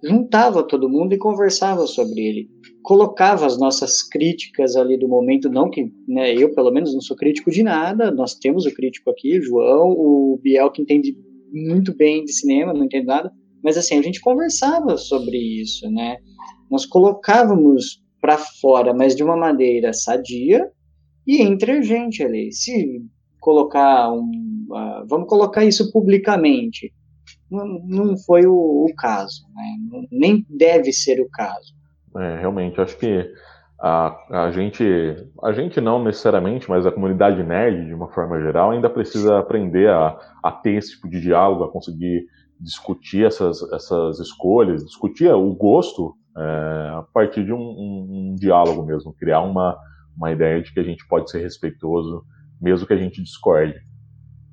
juntava 0.03 0.63
todo 0.63 0.89
mundo 0.89 1.13
e 1.13 1.19
conversava 1.19 1.85
sobre 1.85 2.21
ele. 2.21 2.49
Colocava 2.81 3.45
as 3.45 3.59
nossas 3.59 4.01
críticas 4.01 4.75
ali 4.75 4.97
do 4.97 5.07
momento, 5.07 5.47
não 5.47 5.69
que 5.69 5.91
né, 6.07 6.33
eu, 6.33 6.55
pelo 6.55 6.71
menos, 6.71 6.91
não 6.91 7.01
sou 7.01 7.15
crítico 7.15 7.51
de 7.51 7.61
nada, 7.61 8.09
nós 8.09 8.33
temos 8.33 8.65
o 8.65 8.73
crítico 8.73 9.11
aqui, 9.11 9.37
o 9.37 9.43
João, 9.43 9.91
o 9.91 10.39
Biel, 10.41 10.71
que 10.71 10.81
entende 10.81 11.15
muito 11.53 11.95
bem 11.95 12.23
de 12.23 12.33
cinema, 12.33 12.73
não 12.73 12.85
entende 12.85 13.05
nada, 13.05 13.31
mas 13.63 13.77
assim, 13.77 13.97
a 13.97 14.01
gente 14.01 14.19
conversava 14.21 14.97
sobre 14.97 15.37
isso, 15.37 15.89
né? 15.89 16.17
Nós 16.69 16.85
colocávamos 16.85 18.01
para 18.21 18.37
fora, 18.37 18.93
mas 18.93 19.15
de 19.15 19.23
uma 19.23 19.35
maneira 19.35 19.93
sadia 19.93 20.69
e 21.25 21.41
entre 21.41 21.71
a 21.71 21.81
gente 21.81 22.23
ali. 22.23 22.51
Se 22.51 23.01
colocar 23.39 24.11
um. 24.11 24.29
Uh, 24.69 25.05
vamos 25.07 25.27
colocar 25.27 25.65
isso 25.65 25.91
publicamente. 25.91 26.93
Não, 27.49 27.65
não 27.85 28.17
foi 28.17 28.45
o, 28.45 28.85
o 28.85 28.95
caso, 28.95 29.43
né? 29.53 30.07
nem 30.09 30.45
deve 30.49 30.93
ser 30.93 31.19
o 31.19 31.29
caso. 31.29 31.73
É, 32.15 32.39
realmente, 32.39 32.79
acho 32.79 32.97
que 32.97 33.29
a, 33.81 34.45
a 34.45 34.51
gente, 34.51 34.83
a 35.43 35.51
gente 35.51 35.81
não 35.81 36.01
necessariamente, 36.01 36.69
mas 36.69 36.85
a 36.85 36.91
comunidade 36.91 37.43
nerd, 37.43 37.87
de 37.87 37.93
uma 37.93 38.07
forma 38.09 38.39
geral, 38.39 38.71
ainda 38.71 38.89
precisa 38.89 39.39
aprender 39.39 39.89
a, 39.89 40.17
a 40.41 40.51
ter 40.51 40.75
esse 40.75 40.91
tipo 40.91 41.09
de 41.09 41.19
diálogo, 41.19 41.63
a 41.65 41.71
conseguir 41.71 42.25
discutir 42.61 43.25
essas, 43.25 43.61
essas 43.73 44.19
escolhas, 44.19 44.85
discutir 44.85 45.27
o 45.33 45.53
gosto 45.53 46.15
é, 46.37 46.41
a 46.41 47.05
partir 47.13 47.43
de 47.43 47.51
um, 47.51 47.57
um, 47.57 48.07
um, 48.09 48.35
diálogo 48.35 48.85
mesmo, 48.85 49.13
criar 49.13 49.41
uma, 49.41 49.77
uma 50.15 50.31
ideia 50.31 50.61
de 50.61 50.71
que 50.71 50.79
a 50.79 50.83
gente 50.83 51.05
pode 51.07 51.29
ser 51.29 51.41
respeitoso, 51.41 52.23
mesmo 52.61 52.85
que 52.85 52.93
a 52.93 52.97
gente 52.97 53.21
discorde. 53.21 53.75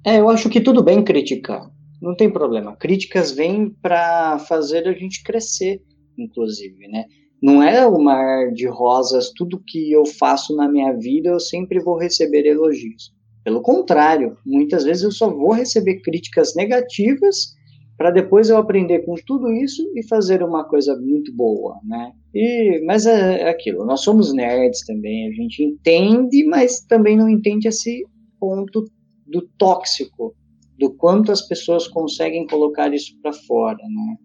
É, 0.05 0.19
eu 0.19 0.31
acho 0.31 0.49
que 0.49 0.61
tudo 0.61 0.83
bem 0.83 1.05
criticar, 1.05 1.71
não 2.01 2.17
tem 2.17 2.31
problema. 2.31 2.75
Críticas 2.77 3.31
vêm 3.31 3.71
para 3.83 4.39
fazer 4.39 4.89
a 4.89 4.93
gente 4.93 5.23
crescer, 5.23 5.83
inclusive, 6.17 6.89
né? 6.89 7.05
Não 7.41 7.63
é 7.63 7.87
o 7.87 8.03
mar 8.03 8.51
de 8.53 8.67
rosas, 8.67 9.31
tudo 9.37 9.63
que 9.65 9.93
eu 9.93 10.05
faço 10.05 10.57
na 10.57 10.69
minha 10.69 10.93
vida 10.95 11.29
eu 11.29 11.39
sempre 11.39 11.79
vou 11.79 11.97
receber 11.97 12.45
elogios. 12.47 13.13
Pelo 13.45 13.63
contrário, 13.63 14.37
muitas 14.45 14.85
vezes 14.85 15.05
eu 15.05 15.13
só 15.13 15.31
vou 15.31 15.53
receber 15.53 16.01
críticas 16.01 16.57
negativas 16.57 17.57
para 17.99 18.13
depois 18.13 18.49
eu 18.49 18.57
aprender 18.57 19.01
com 19.01 19.17
tudo 19.27 19.53
isso 19.53 19.83
e 19.97 20.07
fazer 20.07 20.41
uma 20.41 20.63
coisa 20.63 20.97
muito 20.97 21.35
boa, 21.35 21.81
né? 21.83 22.13
E, 22.33 22.81
mas 22.87 23.07
é, 23.07 23.41
é, 23.41 23.49
aquilo, 23.51 23.85
nós 23.85 24.03
somos 24.03 24.33
nerds 24.33 24.87
também, 24.87 25.27
a 25.27 25.33
gente 25.33 25.65
entende, 25.65 26.45
mas 26.45 26.81
também 26.83 27.17
não 27.17 27.29
entende 27.29 27.67
esse 27.67 28.07
ponto 28.39 28.85
do 29.27 29.43
tóxico, 29.59 30.33
do 30.79 30.95
quanto 30.95 31.33
as 31.33 31.43
pessoas 31.43 31.89
conseguem 31.89 32.47
colocar 32.47 32.95
isso 32.95 33.19
para 33.21 33.33
fora, 33.33 33.77
né? 33.77 34.17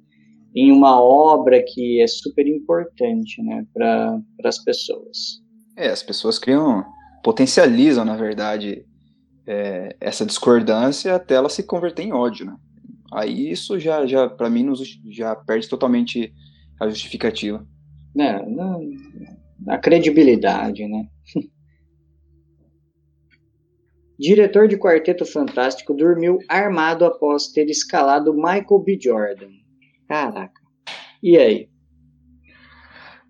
Em 0.55 0.71
uma 0.71 1.01
obra 1.01 1.63
que 1.65 1.99
é 1.99 2.05
super 2.05 2.45
importante, 2.45 3.41
né, 3.41 3.65
para 3.73 4.21
as 4.43 4.63
pessoas. 4.63 5.41
É, 5.75 5.89
as 5.89 6.03
pessoas 6.03 6.37
criam, 6.37 6.85
potencializam, 7.23 8.05
na 8.05 8.15
verdade, 8.15 8.85
é, 9.47 9.95
essa 9.99 10.23
discordância 10.23 11.15
até 11.15 11.33
ela 11.33 11.49
se 11.49 11.63
converter 11.63 12.03
em 12.03 12.13
ódio, 12.13 12.45
né? 12.45 12.55
Aí 13.13 13.51
isso 13.51 13.79
já, 13.79 14.05
já 14.05 14.27
para 14.27 14.49
mim, 14.49 14.71
já 15.11 15.35
perde 15.35 15.69
totalmente 15.69 16.33
a 16.79 16.89
justificativa. 16.89 17.65
É, 18.19 18.39
a 19.67 19.77
credibilidade, 19.77 20.87
né? 20.87 21.07
Diretor 24.19 24.67
de 24.67 24.77
Quarteto 24.77 25.25
Fantástico 25.25 25.93
dormiu 25.93 26.39
armado 26.47 27.05
após 27.05 27.47
ter 27.47 27.69
escalado 27.69 28.33
Michael 28.33 28.79
B. 28.83 28.97
Jordan. 29.01 29.49
Caraca. 30.07 30.61
E 31.21 31.37
aí? 31.37 31.69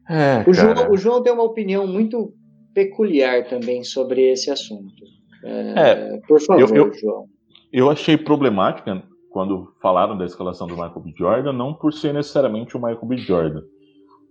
É, 0.10 0.44
o, 0.48 0.54
João, 0.54 0.92
o, 0.92 0.98
João, 0.98 1.24
tem 1.24 1.32
uma 1.32 1.44
opinião 1.44 1.88
muito 1.88 2.34
peculiar 2.74 3.48
também 3.48 3.84
sobre 3.84 4.32
esse 4.32 4.52
assunto. 4.52 5.04
É, 5.46 5.74
é, 5.76 6.20
por 6.28 6.42
favor, 6.42 6.76
eu, 6.76 6.88
eu, 6.88 6.94
João. 6.94 7.28
Eu 7.72 7.90
achei 7.90 8.18
problemática 8.18 9.02
quando 9.34 9.74
falaram 9.82 10.16
da 10.16 10.26
escalação 10.26 10.68
do 10.68 10.76
Michael 10.76 11.02
B. 11.02 11.14
Jordan, 11.18 11.54
não 11.54 11.74
por 11.74 11.92
ser 11.92 12.14
necessariamente 12.14 12.78
o 12.78 12.80
Michael 12.80 13.06
B. 13.06 13.18
Jordan. 13.18 13.64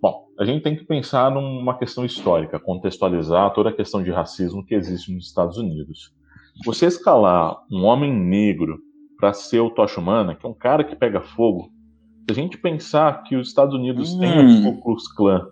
Bom, 0.01 0.29
a 0.39 0.45
gente 0.45 0.63
tem 0.63 0.77
que 0.77 0.85
pensar 0.85 1.29
numa 1.29 1.77
questão 1.77 2.05
histórica, 2.05 2.61
contextualizar 2.61 3.53
toda 3.53 3.71
a 3.71 3.75
questão 3.75 4.01
de 4.01 4.13
racismo 4.13 4.65
que 4.65 4.77
existe 4.77 5.13
nos 5.13 5.27
Estados 5.27 5.59
Unidos. 5.59 6.15
Você 6.65 6.87
escalar 6.87 7.57
um 7.71 7.85
homem 7.85 8.13
negro 8.13 8.79
para 9.19 9.33
ser 9.33 9.59
o 9.59 9.71
Tocha 9.71 10.01
Humana, 10.01 10.37
que 10.37 10.47
é 10.47 10.49
um 10.49 10.55
cara 10.55 10.85
que 10.85 10.95
pega 10.95 11.21
fogo, 11.21 11.71
se 12.25 12.31
a 12.31 12.35
gente 12.35 12.57
pensar 12.57 13.25
que 13.25 13.35
os 13.35 13.49
Estados 13.49 13.75
Unidos 13.75 14.15
hum. 14.15 14.21
têm 14.21 14.69
o 14.69 14.75
Ku 14.75 14.83
Klux 14.83 15.09
Klan, 15.15 15.49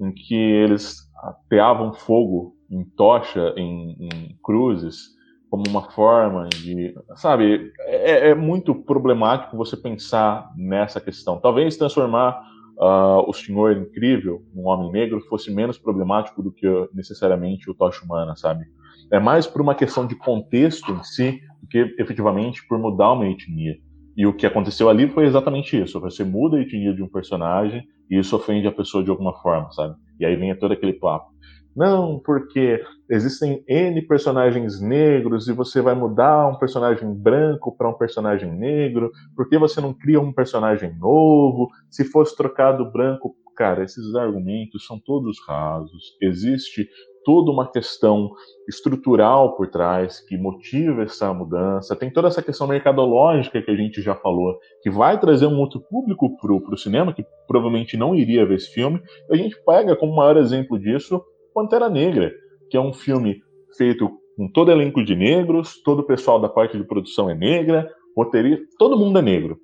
em 0.00 0.12
que 0.12 0.34
eles 0.34 0.96
ateavam 1.22 1.92
fogo 1.92 2.56
em 2.70 2.84
tocha, 2.96 3.52
em, 3.56 3.96
em 4.00 4.38
cruzes, 4.42 5.17
como 5.50 5.64
uma 5.68 5.90
forma 5.90 6.48
de. 6.48 6.94
Sabe, 7.16 7.72
é, 7.80 8.30
é, 8.30 8.34
muito 8.34 8.74
problemático 8.74 9.56
você 9.56 9.76
pensar 9.76 10.50
nessa 10.56 11.00
questão. 11.00 11.40
Talvez 11.40 11.76
transformar 11.76 12.40
uh, 12.78 13.28
o 13.28 13.32
Senhor 13.32 13.76
Incrível, 13.76 14.42
um 14.54 14.66
homem 14.68 14.92
negro, 14.92 15.20
fosse 15.28 15.50
menos 15.50 15.78
problemático 15.78 16.42
do 16.42 16.52
que 16.52 16.66
necessariamente 16.92 17.70
o 17.70 17.74
Tocha 17.74 18.04
Humana, 18.04 18.36
sabe? 18.36 18.64
É 19.10 19.18
mais 19.18 19.46
por 19.46 19.62
uma 19.62 19.74
questão 19.74 20.06
de 20.06 20.14
contexto 20.14 20.92
em 20.92 21.02
si 21.02 21.40
do 21.62 21.68
que 21.68 21.94
efetivamente 21.98 22.66
por 22.66 22.78
mudar 22.78 23.12
uma 23.12 23.26
etnia. 23.26 23.76
E 24.16 24.26
o 24.26 24.34
que 24.34 24.46
aconteceu 24.46 24.88
ali 24.88 25.08
foi 25.08 25.26
exatamente 25.26 25.80
isso. 25.80 26.00
Você 26.00 26.24
muda 26.24 26.56
a 26.56 26.60
etnia 26.60 26.92
de 26.92 27.02
um 27.02 27.08
personagem 27.08 27.84
e 28.10 28.18
isso 28.18 28.34
ofende 28.36 28.66
a 28.66 28.72
pessoa 28.72 29.02
de 29.02 29.10
alguma 29.10 29.32
forma, 29.40 29.70
sabe? 29.70 29.94
E 30.18 30.26
aí 30.26 30.34
vem 30.36 30.54
todo 30.56 30.72
aquele 30.72 30.92
papo. 30.92 31.30
Não, 31.78 32.18
porque 32.18 32.82
existem 33.08 33.62
N 33.68 34.02
personagens 34.02 34.80
negros 34.80 35.46
e 35.46 35.52
você 35.52 35.80
vai 35.80 35.94
mudar 35.94 36.48
um 36.48 36.58
personagem 36.58 37.08
branco 37.14 37.72
para 37.76 37.88
um 37.88 37.92
personagem 37.92 38.50
negro, 38.50 39.12
por 39.36 39.48
que 39.48 39.56
você 39.56 39.80
não 39.80 39.94
cria 39.94 40.20
um 40.20 40.32
personagem 40.32 40.92
novo? 40.98 41.68
Se 41.88 42.02
fosse 42.02 42.36
trocado 42.36 42.90
branco, 42.90 43.32
cara, 43.56 43.84
esses 43.84 44.12
argumentos 44.16 44.84
são 44.88 44.98
todos 44.98 45.38
rasos. 45.46 46.16
Existe 46.20 46.88
toda 47.24 47.52
uma 47.52 47.70
questão 47.70 48.28
estrutural 48.68 49.54
por 49.56 49.68
trás 49.68 50.18
que 50.18 50.36
motiva 50.36 51.04
essa 51.04 51.32
mudança. 51.32 51.94
Tem 51.94 52.10
toda 52.10 52.26
essa 52.26 52.42
questão 52.42 52.66
mercadológica 52.66 53.62
que 53.62 53.70
a 53.70 53.76
gente 53.76 54.02
já 54.02 54.16
falou, 54.16 54.58
que 54.82 54.90
vai 54.90 55.20
trazer 55.20 55.46
um 55.46 55.60
outro 55.60 55.80
público 55.80 56.36
para 56.40 56.74
o 56.74 56.76
cinema, 56.76 57.14
que 57.14 57.24
provavelmente 57.46 57.96
não 57.96 58.16
iria 58.16 58.44
ver 58.44 58.56
esse 58.56 58.72
filme. 58.72 59.00
A 59.30 59.36
gente 59.36 59.56
pega 59.64 59.94
como 59.94 60.16
maior 60.16 60.36
exemplo 60.36 60.76
disso 60.76 61.22
Pantera 61.54 61.88
Negra, 61.88 62.32
que 62.70 62.76
é 62.76 62.80
um 62.80 62.92
filme 62.92 63.40
feito 63.76 64.10
com 64.36 64.48
todo 64.50 64.70
elenco 64.70 65.04
de 65.04 65.16
negros, 65.16 65.82
todo 65.82 66.00
o 66.00 66.06
pessoal 66.06 66.40
da 66.40 66.48
parte 66.48 66.76
de 66.76 66.84
produção 66.84 67.28
é 67.28 67.34
negra, 67.34 67.90
roteirista, 68.16 68.64
todo 68.78 68.96
mundo 68.98 69.18
é 69.18 69.22
negro. 69.22 69.58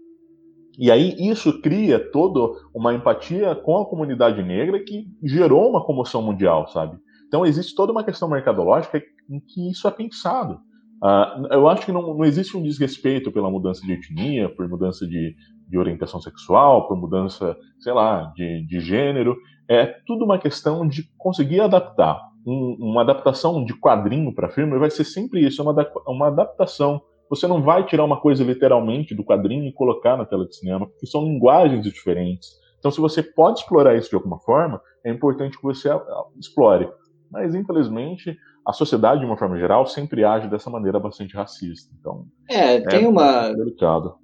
E 0.76 0.90
aí 0.90 1.14
isso 1.18 1.60
cria 1.60 2.00
toda 2.10 2.58
uma 2.74 2.92
empatia 2.92 3.54
com 3.54 3.78
a 3.78 3.86
comunidade 3.86 4.42
negra 4.42 4.82
que 4.82 5.06
gerou 5.22 5.70
uma 5.70 5.84
comoção 5.84 6.20
mundial, 6.20 6.66
sabe? 6.68 6.98
Então 7.28 7.46
existe 7.46 7.74
toda 7.74 7.92
uma 7.92 8.02
questão 8.02 8.28
mercadológica 8.28 9.00
em 9.30 9.40
que 9.40 9.70
isso 9.70 9.86
é 9.86 9.90
pensado. 9.90 10.58
Uh, 11.02 11.52
eu 11.52 11.68
acho 11.68 11.84
que 11.84 11.92
não, 11.92 12.14
não, 12.14 12.24
existe 12.24 12.56
um 12.56 12.62
desrespeito 12.62 13.30
pela 13.30 13.50
mudança 13.50 13.84
de 13.84 13.92
etnia, 13.92 14.48
por 14.48 14.68
mudança 14.68 15.06
de, 15.06 15.34
de 15.68 15.78
orientação 15.78 16.20
sexual, 16.20 16.88
por 16.88 16.96
mudança, 16.96 17.56
sei 17.78 17.92
lá, 17.92 18.32
de, 18.34 18.66
de 18.66 18.80
gênero 18.80 19.36
é 19.68 19.86
tudo 20.06 20.24
uma 20.24 20.38
questão 20.38 20.86
de 20.86 21.08
conseguir 21.16 21.60
adaptar. 21.60 22.20
Um, 22.46 22.76
uma 22.78 23.00
adaptação 23.00 23.64
de 23.64 23.74
quadrinho 23.74 24.34
para 24.34 24.50
filme 24.50 24.78
vai 24.78 24.90
ser 24.90 25.04
sempre 25.04 25.46
isso, 25.46 25.62
é 25.62 25.64
uma, 25.64 25.92
uma 26.06 26.26
adaptação 26.28 27.00
você 27.28 27.46
não 27.46 27.62
vai 27.62 27.84
tirar 27.84 28.04
uma 28.04 28.20
coisa 28.20 28.44
literalmente 28.44 29.14
do 29.14 29.24
quadrinho 29.24 29.66
e 29.66 29.72
colocar 29.72 30.16
na 30.16 30.24
tela 30.24 30.46
de 30.46 30.56
cinema, 30.56 30.86
porque 30.86 31.06
são 31.06 31.24
linguagens 31.24 31.82
diferentes. 31.84 32.50
Então, 32.78 32.90
se 32.90 33.00
você 33.00 33.22
pode 33.22 33.60
explorar 33.60 33.96
isso 33.96 34.10
de 34.10 34.14
alguma 34.14 34.38
forma, 34.40 34.80
é 35.04 35.10
importante 35.10 35.56
que 35.56 35.62
você 35.62 35.88
explore. 36.38 36.88
Mas, 37.30 37.54
infelizmente, 37.54 38.36
a 38.66 38.72
sociedade, 38.72 39.20
de 39.20 39.26
uma 39.26 39.36
forma 39.36 39.58
geral, 39.58 39.86
sempre 39.86 40.24
age 40.24 40.48
dessa 40.48 40.70
maneira 40.70 41.00
bastante 41.00 41.34
racista. 41.34 41.92
Então, 41.98 42.26
é, 42.48 42.80
tem 42.80 43.04
é 43.04 43.08
uma. 43.08 43.52
Delicado. 43.52 44.14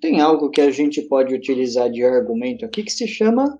Tem 0.00 0.20
algo 0.20 0.50
que 0.50 0.60
a 0.60 0.70
gente 0.70 1.02
pode 1.02 1.34
utilizar 1.34 1.90
de 1.90 2.04
argumento 2.04 2.64
aqui 2.64 2.82
que 2.82 2.92
se 2.92 3.06
chama 3.06 3.58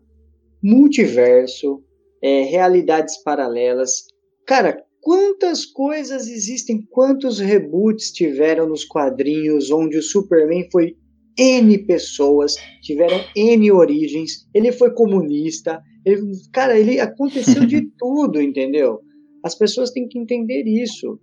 multiverso, 0.63 1.83
é, 2.23 2.43
realidades 2.43 3.23
paralelas. 3.23 4.05
Cara, 4.47 4.83
quantas 5.01 5.65
coisas 5.65 6.29
existem, 6.29 6.83
quantos 6.91 7.39
reboots 7.39 8.13
tiveram 8.13 8.69
nos 8.69 8.85
quadrinhos 8.85 9.71
onde 9.71 9.97
o 9.97 10.03
Superman 10.03 10.69
foi 10.71 10.97
N 11.39 11.79
pessoas, 11.87 12.55
tiveram 12.83 13.19
N 13.35 13.73
origens, 13.73 14.47
ele 14.55 14.73
foi 14.73 14.93
comunista, 14.93 15.81
ele, 16.05 16.21
cara, 16.53 16.79
ele 16.79 17.01
aconteceu 17.01 17.65
de 17.65 17.83
tudo, 17.99 18.41
entendeu? 18.41 19.01
As 19.43 19.55
pessoas 19.55 19.91
têm 19.91 20.07
que 20.07 20.19
entender 20.19 20.65
isso. 20.67 21.19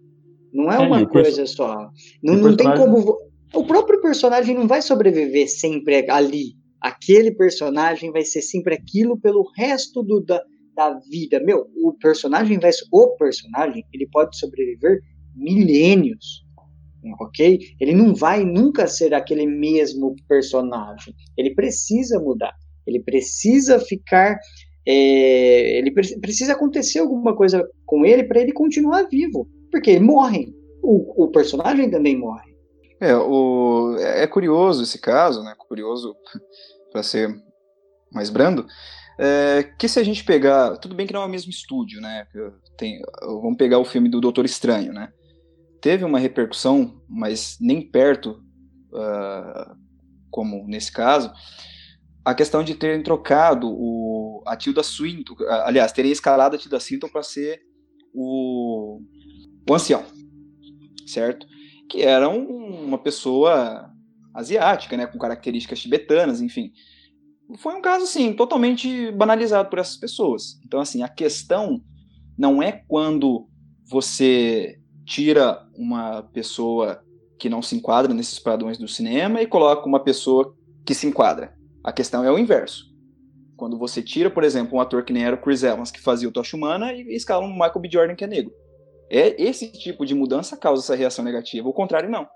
Não 0.52 0.72
é, 0.72 0.76
é 0.76 0.80
uma 0.80 1.06
coisa 1.06 1.46
só. 1.46 1.90
Não, 2.24 2.36
não 2.36 2.56
tem 2.56 2.74
como. 2.76 3.16
O 3.54 3.64
próprio 3.64 4.02
personagem 4.02 4.56
não 4.56 4.68
vai 4.68 4.82
sobreviver 4.82 5.48
sempre 5.48 6.10
ali. 6.10 6.54
Aquele 6.88 7.32
personagem 7.32 8.12
vai 8.12 8.24
ser 8.24 8.42
sempre 8.42 8.76
aquilo 8.76 9.20
pelo 9.20 9.50
resto 9.56 10.02
do, 10.02 10.22
da, 10.22 10.42
da 10.76 11.00
vida. 11.10 11.40
Meu, 11.40 11.68
o 11.84 11.94
personagem 11.94 12.60
vai. 12.60 12.72
O 12.92 13.16
personagem, 13.18 13.86
ele 13.94 14.08
pode 14.12 14.38
sobreviver 14.38 15.02
milênios. 15.36 16.46
Ok? 17.20 17.60
Ele 17.80 17.94
não 17.94 18.14
vai 18.14 18.44
nunca 18.44 18.88
ser 18.88 19.14
aquele 19.14 19.46
mesmo 19.46 20.16
personagem. 20.28 21.14
Ele 21.38 21.54
precisa 21.54 22.20
mudar. 22.20 22.54
Ele 22.86 23.02
precisa 23.02 23.80
ficar 23.80 24.38
é, 24.88 25.78
ele 25.78 25.92
precisa 25.92 26.54
acontecer 26.54 27.00
alguma 27.00 27.36
coisa 27.36 27.62
com 27.86 28.06
ele 28.06 28.24
para 28.24 28.40
ele 28.40 28.54
continuar 28.54 29.04
vivo, 29.10 29.46
porque 29.70 29.92
ele 29.92 30.00
morre. 30.00 30.56
O, 30.82 31.26
o 31.26 31.28
personagem 31.30 31.92
também 31.92 32.18
morre. 32.18 32.56
É, 33.02 33.14
o, 33.16 33.98
é 34.00 34.26
curioso 34.26 34.84
esse 34.84 35.00
caso, 35.00 35.44
né? 35.44 35.54
Curioso 35.58 36.16
para 36.92 37.04
ser 37.04 37.30
mais 38.12 38.30
brando. 38.30 38.66
É, 39.20 39.64
que 39.80 39.88
se 39.88 40.00
a 40.00 40.04
gente 40.04 40.24
pegar, 40.24 40.78
tudo 40.78 40.94
bem 40.94 41.08
que 41.08 41.14
não 41.14 41.24
é 41.24 41.26
o 41.26 41.30
mesmo 41.30 41.50
estúdio, 41.50 42.00
né? 42.00 42.28
Tem, 42.78 43.02
vamos 43.22 43.58
pegar 43.58 43.80
o 43.80 43.86
filme 43.86 44.10
do 44.10 44.22
Doutor 44.22 44.46
Estranho, 44.46 44.94
né? 44.94 45.12
Teve 45.82 46.04
uma 46.04 46.20
repercussão, 46.20 47.02
mas 47.08 47.58
nem 47.60 47.82
perto, 47.82 48.44
uh, 48.94 49.76
como 50.30 50.68
nesse 50.68 50.92
caso, 50.92 51.32
a 52.24 52.36
questão 52.36 52.64
de 52.64 52.76
terem 52.76 53.02
trocado 53.02 53.68
o, 53.70 54.44
a 54.46 54.56
Tilda 54.56 54.84
Swinton, 54.84 55.36
aliás, 55.64 55.92
terem 55.92 56.12
escalado 56.12 56.56
a 56.56 56.60
Tilda 56.60 56.80
Swinton 56.80 57.08
para 57.08 57.24
ser 57.24 57.62
o, 58.14 59.00
o 59.68 59.74
ancião, 59.74 60.04
certo? 61.08 61.48
Que 61.90 62.02
era 62.02 62.28
um, 62.30 62.86
uma 62.86 62.98
pessoa 62.98 63.87
asiática, 64.38 64.96
né, 64.96 65.08
com 65.08 65.18
características 65.18 65.80
tibetanas, 65.80 66.42
enfim. 66.42 66.72
Foi 67.58 67.74
um 67.74 67.82
caso, 67.82 68.04
assim, 68.04 68.34
totalmente 68.34 69.12
banalizado 69.12 69.68
por 69.68 69.80
essas 69.80 69.98
pessoas. 69.98 70.60
Então, 70.64 70.80
assim, 70.80 71.02
a 71.02 71.10
questão 71.10 71.82
não 72.38 72.62
é 72.62 72.84
quando 72.88 73.50
você 73.90 74.80
tira 75.06 75.66
uma 75.76 76.22
pessoa 76.22 77.02
que 77.40 77.50
não 77.50 77.62
se 77.62 77.76
enquadra 77.76 78.14
nesses 78.14 78.38
padrões 78.38 78.78
do 78.78 78.88
cinema 78.88 79.42
e 79.42 79.48
coloca 79.48 79.88
uma 79.88 80.04
pessoa 80.04 80.56
que 80.86 80.94
se 80.94 81.08
enquadra. 81.08 81.56
A 81.84 81.92
questão 81.92 82.24
é 82.24 82.32
o 82.32 82.38
inverso. 82.38 82.86
Quando 83.56 83.78
você 83.78 84.04
tira, 84.04 84.30
por 84.30 84.44
exemplo, 84.44 84.78
um 84.78 84.82
ator 84.82 85.04
que 85.04 85.14
nem 85.14 85.24
era 85.24 85.36
o 85.36 85.42
Chris 85.42 85.64
Evans, 85.64 85.90
que 85.90 86.00
fazia 86.00 86.30
o 86.30 86.32
Tocha 86.32 86.56
Humana, 86.56 86.94
e 86.94 87.16
escala 87.16 87.44
um 87.44 87.54
Michael 87.54 87.80
B. 87.80 87.90
Jordan, 87.92 88.16
que 88.16 88.24
é 88.24 88.28
negro. 88.28 88.54
É 89.10 89.42
esse 89.42 89.72
tipo 89.72 90.06
de 90.06 90.14
mudança 90.14 90.56
causa 90.56 90.84
essa 90.84 90.96
reação 90.96 91.26
negativa, 91.26 91.68
o 91.68 91.74
contrário 91.74 92.10
não. 92.10 92.28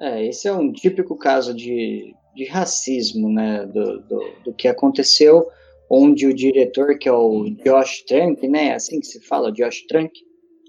É, 0.00 0.26
esse 0.26 0.46
é 0.46 0.52
um 0.52 0.72
típico 0.72 1.16
caso 1.16 1.52
de, 1.52 2.14
de 2.34 2.44
racismo, 2.44 3.28
né, 3.28 3.66
do, 3.66 4.00
do, 4.02 4.20
do 4.44 4.54
que 4.54 4.68
aconteceu, 4.68 5.46
onde 5.90 6.26
o 6.26 6.34
diretor, 6.34 6.96
que 6.98 7.08
é 7.08 7.12
o 7.12 7.44
Josh 7.64 8.04
Trank, 8.06 8.46
né, 8.46 8.74
assim 8.74 9.00
que 9.00 9.06
se 9.06 9.20
fala, 9.26 9.52
Josh 9.52 9.86
Trank, 9.88 10.12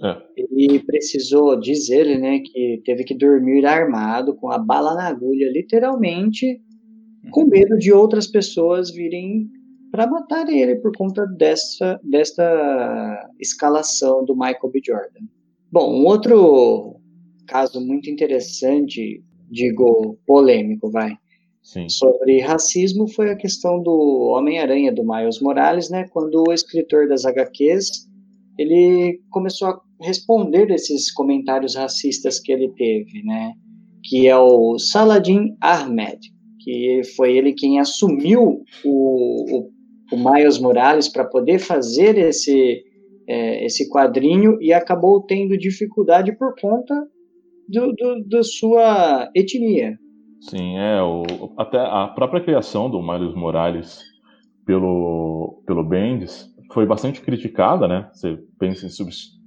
é. 0.03 0.17
ele 0.37 0.79
precisou, 0.79 1.59
diz 1.59 1.89
ele, 1.89 2.17
né, 2.17 2.39
que 2.39 2.81
teve 2.85 3.03
que 3.03 3.13
dormir 3.13 3.65
armado, 3.65 4.35
com 4.35 4.49
a 4.49 4.57
bala 4.57 4.95
na 4.95 5.07
agulha, 5.07 5.51
literalmente, 5.51 6.59
com 7.31 7.45
medo 7.45 7.77
de 7.77 7.91
outras 7.91 8.25
pessoas 8.25 8.89
virem 8.89 9.47
para 9.91 10.07
matar 10.07 10.47
ele 10.49 10.75
por 10.77 10.95
conta 10.95 11.25
dessa, 11.25 11.99
desta 12.03 13.29
escalação 13.39 14.23
do 14.23 14.35
Michael 14.35 14.69
B. 14.71 14.81
Jordan. 14.85 15.25
Bom, 15.71 16.01
um 16.01 16.05
outro 16.05 16.98
caso 17.49 17.81
muito 17.81 18.09
interessante, 18.09 19.23
digo 19.49 20.17
polêmico, 20.25 20.91
vai, 20.91 21.17
Sim. 21.63 21.89
sobre 21.89 22.39
racismo 22.41 23.07
foi 23.07 23.31
a 23.31 23.35
questão 23.35 23.81
do 23.81 24.31
Homem-Aranha 24.35 24.91
do 24.91 25.03
Miles 25.03 25.39
Morales, 25.41 25.89
né? 25.89 26.07
Quando 26.11 26.43
o 26.47 26.53
escritor 26.53 27.07
das 27.07 27.25
HQs 27.25 28.07
ele 28.57 29.21
começou 29.29 29.69
a 29.69 29.81
responder 30.01 30.69
esses 30.71 31.11
comentários 31.11 31.75
racistas 31.75 32.39
que 32.39 32.51
ele 32.51 32.69
teve, 32.69 33.23
né? 33.23 33.53
Que 34.03 34.27
é 34.27 34.37
o 34.37 34.77
Saladin 34.77 35.55
Ahmed, 35.61 36.19
que 36.59 37.01
foi 37.15 37.37
ele 37.37 37.53
quem 37.53 37.79
assumiu 37.79 38.63
o, 38.83 39.45
o, 39.57 39.69
o 40.11 40.17
Miles 40.17 40.59
Morales 40.59 41.07
para 41.07 41.25
poder 41.25 41.59
fazer 41.59 42.17
esse, 42.17 42.83
é, 43.27 43.65
esse 43.65 43.89
quadrinho 43.89 44.57
e 44.61 44.73
acabou 44.73 45.21
tendo 45.21 45.57
dificuldade 45.57 46.31
por 46.37 46.53
conta 46.59 46.95
do, 47.69 47.93
do, 47.93 48.27
da 48.27 48.43
sua 48.43 49.29
etnia. 49.35 49.97
Sim, 50.41 50.77
é. 50.77 51.01
O, 51.01 51.23
até 51.57 51.77
a 51.77 52.07
própria 52.07 52.41
criação 52.41 52.89
do 52.89 53.01
Miles 53.01 53.35
Morales 53.35 54.01
pelo, 54.65 55.61
pelo 55.65 55.83
Bendis 55.83 56.47
foi 56.73 56.85
bastante 56.85 57.21
criticada, 57.21 57.87
né? 57.87 58.09
Você 58.13 58.37
pensa 58.59 58.85
em 58.85 58.89
substituir. 58.89 59.39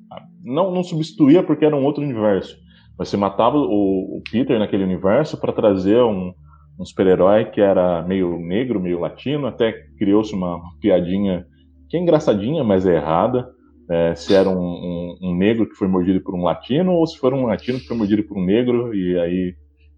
Não, 0.45 0.73
não 0.73 0.83
substituía 0.83 1.43
porque 1.43 1.65
era 1.65 1.77
um 1.77 1.85
outro 1.85 2.03
universo. 2.03 2.57
Mas 2.99 3.09
você 3.09 3.17
matava 3.17 3.57
o, 3.57 4.19
o 4.19 4.23
Peter 4.31 4.59
naquele 4.59 4.85
universo 4.85 5.41
para 5.41 5.53
trazer 5.53 6.03
um, 6.03 6.33
um 6.79 6.85
super-herói 6.85 7.47
que 7.47 7.61
era 7.61 8.03
meio 8.03 8.39
negro, 8.39 8.81
meio 8.81 9.01
latino, 9.01 9.47
até 9.47 9.73
criou-se 9.97 10.35
uma 10.35 10.61
piadinha 10.81 11.47
que 11.89 11.97
é 11.97 12.01
engraçadinha, 12.01 12.65
mas 12.65 12.87
é 12.87 12.97
errada. 12.97 13.49
É, 13.91 14.15
se 14.15 14.35
era 14.35 14.49
um, 14.49 14.55
um, 14.55 15.19
um, 15.21 15.37
negro 15.37 15.69
que 15.69 15.75
foi 15.75 15.89
mordido 15.89 16.21
por 16.21 16.35
um 16.35 16.43
latino 16.43 16.93
ou 16.93 17.07
se 17.07 17.19
for 17.19 17.35
um 17.35 17.47
latino 17.47 17.79
que 17.79 17.87
foi 17.87 17.97
mordido 17.97 18.23
por 18.23 18.39
um 18.39 18.45
negro 18.45 18.95
e 18.95 19.19
aí. 19.19 19.55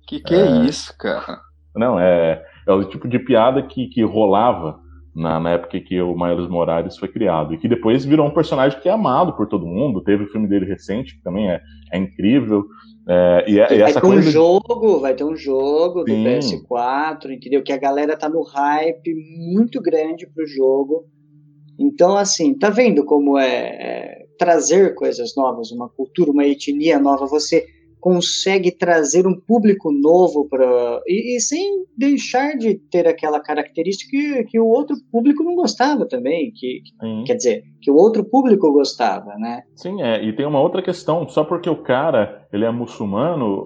Que 0.07 0.21
que 0.21 0.35
é, 0.35 0.47
é 0.47 0.65
isso, 0.65 0.97
cara? 0.99 1.41
Não, 1.77 1.99
é, 1.99 2.43
é 2.67 2.73
o 2.73 2.85
tipo 2.85 3.09
de 3.09 3.19
piada 3.19 3.63
que, 3.63 3.89
que 3.89 4.03
rolava 4.03 4.81
na, 5.15 5.39
na 5.39 5.51
época 5.51 5.81
que 5.81 6.01
o 6.01 6.15
Miles 6.17 6.49
Morales 6.49 6.97
foi 6.97 7.09
criado. 7.09 7.55
E 7.55 7.59
que 7.59 7.69
depois 7.69 8.05
virou 8.05 8.27
um 8.27 8.35
personagem 8.35 8.81
que 8.81 8.89
é 8.89 8.93
amado 8.93 9.35
por 9.35 9.47
todo 9.47 9.67
mundo. 9.67 10.03
Teve 10.03 10.25
o 10.25 10.29
filme 10.29 10.49
dele 10.49 10.67
recente, 10.67 11.17
que 11.17 11.23
também 11.23 11.51
é, 11.51 11.61
é 11.93 11.99
incrível. 11.99 12.65
É, 13.07 13.45
e, 13.47 13.61
é, 13.61 13.75
e 13.75 13.79
vai 13.81 13.93
ter 13.93 14.07
um 14.07 14.23
jogo, 14.23 15.01
vai 15.01 15.15
ter 15.15 15.25
um 15.25 15.37
jogo 15.37 16.05
Sim. 16.09 16.23
do 16.23 16.29
PS4, 16.29 17.31
entendeu? 17.31 17.63
Que 17.63 17.73
a 17.73 17.79
galera 17.79 18.17
tá 18.17 18.29
no 18.29 18.43
hype 18.43 19.15
muito 19.53 19.81
grande 19.81 20.27
pro 20.27 20.47
jogo. 20.47 21.05
Então, 21.79 22.17
assim, 22.17 22.55
tá 22.55 22.71
vendo 22.71 23.05
como 23.05 23.39
é, 23.39 23.49
é 23.49 24.27
trazer 24.39 24.95
coisas 24.95 25.35
novas, 25.37 25.71
uma 25.71 25.89
cultura, 25.89 26.31
uma 26.31 26.47
etnia 26.47 26.99
nova, 26.99 27.27
você 27.27 27.67
consegue 28.05 28.71
trazer 28.71 29.27
um 29.27 29.35
público 29.35 29.91
novo 29.91 30.47
para 30.47 31.01
e, 31.07 31.37
e, 31.37 31.41
sem 31.41 31.87
deixar 31.97 32.55
de 32.55 32.75
ter 32.75 33.09
aquela 33.09 33.41
característica 33.41 34.11
que, 34.11 34.45
que 34.45 34.61
o 34.61 34.67
outro 34.67 34.95
público 35.11 35.43
não 35.43 35.55
gostava 35.55 36.07
também, 36.07 36.53
que, 36.55 36.83
quer 37.25 37.35
dizer, 37.35 37.65
que 37.81 37.91
o 37.91 37.97
outro 37.97 38.23
público 38.23 38.71
gostava, 38.73 39.35
né? 39.39 39.63
Sim, 39.75 40.03
é, 40.03 40.23
e 40.23 40.37
tem 40.37 40.45
uma 40.45 40.61
outra 40.61 40.83
questão, 40.83 41.27
só 41.27 41.45
porque 41.45 41.71
o 41.71 41.83
cara, 41.83 42.47
ele 42.53 42.67
é 42.67 42.71
muçulmano, 42.71 43.65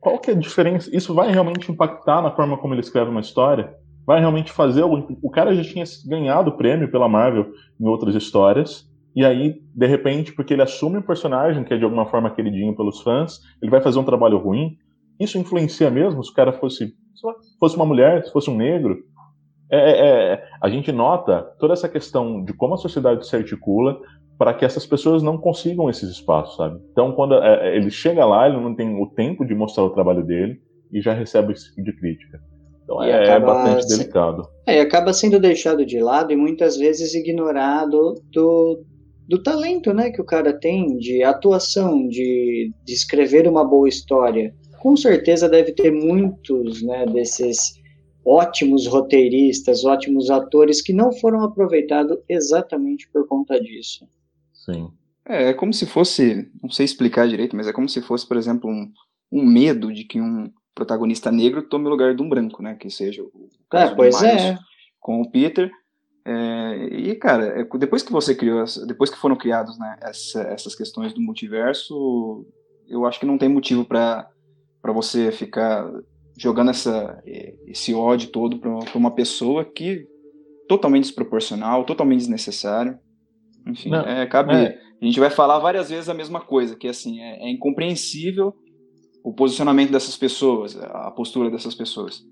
qual 0.00 0.18
que 0.18 0.32
é 0.32 0.34
a 0.34 0.38
diferença? 0.38 0.94
Isso 0.94 1.14
vai 1.14 1.32
realmente 1.32 1.72
impactar 1.72 2.20
na 2.20 2.30
forma 2.30 2.58
como 2.58 2.74
ele 2.74 2.82
escreve 2.82 3.10
uma 3.10 3.22
história? 3.22 3.74
Vai 4.08 4.20
realmente 4.20 4.50
fazer 4.50 4.80
algum... 4.80 5.06
O 5.22 5.28
cara 5.28 5.54
já 5.54 5.62
tinha 5.62 5.84
ganhado 6.06 6.56
prêmio 6.56 6.90
pela 6.90 7.10
Marvel 7.10 7.52
em 7.78 7.86
outras 7.86 8.14
histórias, 8.14 8.90
e 9.14 9.22
aí, 9.22 9.60
de 9.74 9.86
repente, 9.86 10.32
porque 10.32 10.54
ele 10.54 10.62
assume 10.62 10.96
um 10.96 11.02
personagem 11.02 11.62
que 11.62 11.74
é 11.74 11.76
de 11.76 11.84
alguma 11.84 12.06
forma 12.06 12.30
queridinho 12.30 12.74
pelos 12.74 13.02
fãs, 13.02 13.38
ele 13.60 13.70
vai 13.70 13.82
fazer 13.82 13.98
um 13.98 14.04
trabalho 14.04 14.38
ruim. 14.38 14.78
Isso 15.20 15.36
influencia 15.36 15.90
mesmo 15.90 16.24
se 16.24 16.30
o 16.30 16.34
cara 16.34 16.54
fosse, 16.54 16.94
fosse 17.60 17.76
uma 17.76 17.84
mulher, 17.84 18.24
se 18.24 18.32
fosse 18.32 18.48
um 18.48 18.56
negro. 18.56 18.96
É, 19.70 19.76
é, 19.76 20.32
é, 20.32 20.44
a 20.58 20.70
gente 20.70 20.90
nota 20.90 21.42
toda 21.60 21.74
essa 21.74 21.86
questão 21.86 22.42
de 22.42 22.54
como 22.54 22.72
a 22.72 22.78
sociedade 22.78 23.26
se 23.26 23.36
articula 23.36 24.00
para 24.38 24.54
que 24.54 24.64
essas 24.64 24.86
pessoas 24.86 25.22
não 25.22 25.36
consigam 25.36 25.90
esses 25.90 26.08
espaços, 26.08 26.56
sabe? 26.56 26.80
Então, 26.92 27.12
quando 27.12 27.34
é, 27.34 27.68
é, 27.68 27.76
ele 27.76 27.90
chega 27.90 28.24
lá, 28.24 28.48
ele 28.48 28.58
não 28.58 28.74
tem 28.74 28.98
o 28.98 29.06
tempo 29.06 29.44
de 29.44 29.54
mostrar 29.54 29.84
o 29.84 29.90
trabalho 29.90 30.24
dele 30.24 30.62
e 30.90 31.02
já 31.02 31.12
recebe 31.12 31.52
esse 31.52 31.68
tipo 31.74 31.82
de 31.82 31.92
crítica. 31.92 32.40
Então 32.88 33.02
é, 33.02 33.28
é 33.28 33.38
bastante 33.38 33.86
delicado. 33.86 34.48
É, 34.64 34.80
acaba 34.80 35.12
sendo 35.12 35.38
deixado 35.38 35.84
de 35.84 36.00
lado 36.00 36.32
e 36.32 36.36
muitas 36.36 36.78
vezes 36.78 37.12
ignorado 37.12 38.14
do, 38.32 38.82
do 39.28 39.42
talento 39.42 39.92
né, 39.92 40.10
que 40.10 40.22
o 40.22 40.24
cara 40.24 40.54
tem 40.54 40.96
de 40.96 41.22
atuação, 41.22 42.08
de, 42.08 42.72
de 42.82 42.94
escrever 42.94 43.46
uma 43.46 43.62
boa 43.62 43.86
história. 43.86 44.54
Com 44.80 44.96
certeza 44.96 45.50
deve 45.50 45.72
ter 45.72 45.90
muitos 45.90 46.82
né, 46.82 47.04
desses 47.04 47.74
ótimos 48.24 48.86
roteiristas, 48.86 49.84
ótimos 49.84 50.30
atores 50.30 50.80
que 50.80 50.94
não 50.94 51.12
foram 51.12 51.44
aproveitados 51.44 52.16
exatamente 52.26 53.06
por 53.12 53.26
conta 53.28 53.60
disso. 53.60 54.06
Sim. 54.54 54.88
É, 55.26 55.50
é 55.50 55.52
como 55.52 55.74
se 55.74 55.84
fosse, 55.84 56.50
não 56.62 56.70
sei 56.70 56.86
explicar 56.86 57.28
direito, 57.28 57.54
mas 57.54 57.68
é 57.68 57.72
como 57.72 57.88
se 57.88 58.00
fosse, 58.00 58.26
por 58.26 58.38
exemplo, 58.38 58.70
um, 58.70 58.90
um 59.30 59.44
medo 59.44 59.92
de 59.92 60.04
que 60.04 60.18
um 60.18 60.50
protagonista 60.78 61.32
negro 61.32 61.62
tome 61.62 61.86
o 61.86 61.90
lugar 61.90 62.14
de 62.14 62.22
um 62.22 62.28
branco, 62.28 62.62
né? 62.62 62.76
Que 62.76 62.88
seja 62.88 63.20
o 63.20 63.48
caso 63.68 63.92
é, 63.92 63.96
pois 63.96 64.22
é. 64.22 64.56
com 65.00 65.20
o 65.20 65.28
Peter. 65.28 65.68
É, 66.24 66.74
e, 66.92 67.14
cara, 67.16 67.60
é, 67.60 67.78
depois 67.78 68.02
que 68.02 68.12
você 68.12 68.32
criou, 68.32 68.64
depois 68.86 69.10
que 69.10 69.18
foram 69.18 69.34
criados 69.34 69.76
né, 69.76 69.96
essa, 70.00 70.42
essas 70.42 70.76
questões 70.76 71.12
do 71.12 71.20
multiverso, 71.20 72.46
eu 72.86 73.04
acho 73.04 73.18
que 73.18 73.26
não 73.26 73.38
tem 73.38 73.48
motivo 73.48 73.84
para 73.84 74.30
você 74.84 75.32
ficar 75.32 75.90
jogando 76.38 76.70
essa, 76.70 77.20
esse 77.66 77.92
ódio 77.92 78.30
todo 78.30 78.58
para 78.58 78.70
uma 78.94 79.10
pessoa 79.10 79.64
que 79.64 80.06
totalmente 80.68 81.04
desproporcional, 81.04 81.84
totalmente 81.84 82.20
desnecessário. 82.20 82.96
Enfim, 83.66 83.90
não, 83.90 84.02
é, 84.02 84.26
cabe. 84.26 84.54
É. 84.54 84.78
A 85.00 85.04
gente 85.04 85.18
vai 85.18 85.30
falar 85.30 85.58
várias 85.58 85.90
vezes 85.90 86.08
a 86.08 86.14
mesma 86.14 86.40
coisa, 86.40 86.76
que 86.76 86.86
assim, 86.86 87.20
é, 87.20 87.48
é 87.48 87.50
incompreensível 87.50 88.54
o 89.28 89.32
posicionamento 89.34 89.92
dessas 89.92 90.16
pessoas, 90.16 90.74
a 90.82 91.10
postura 91.10 91.50
dessas 91.50 91.74
pessoas. 91.74 92.22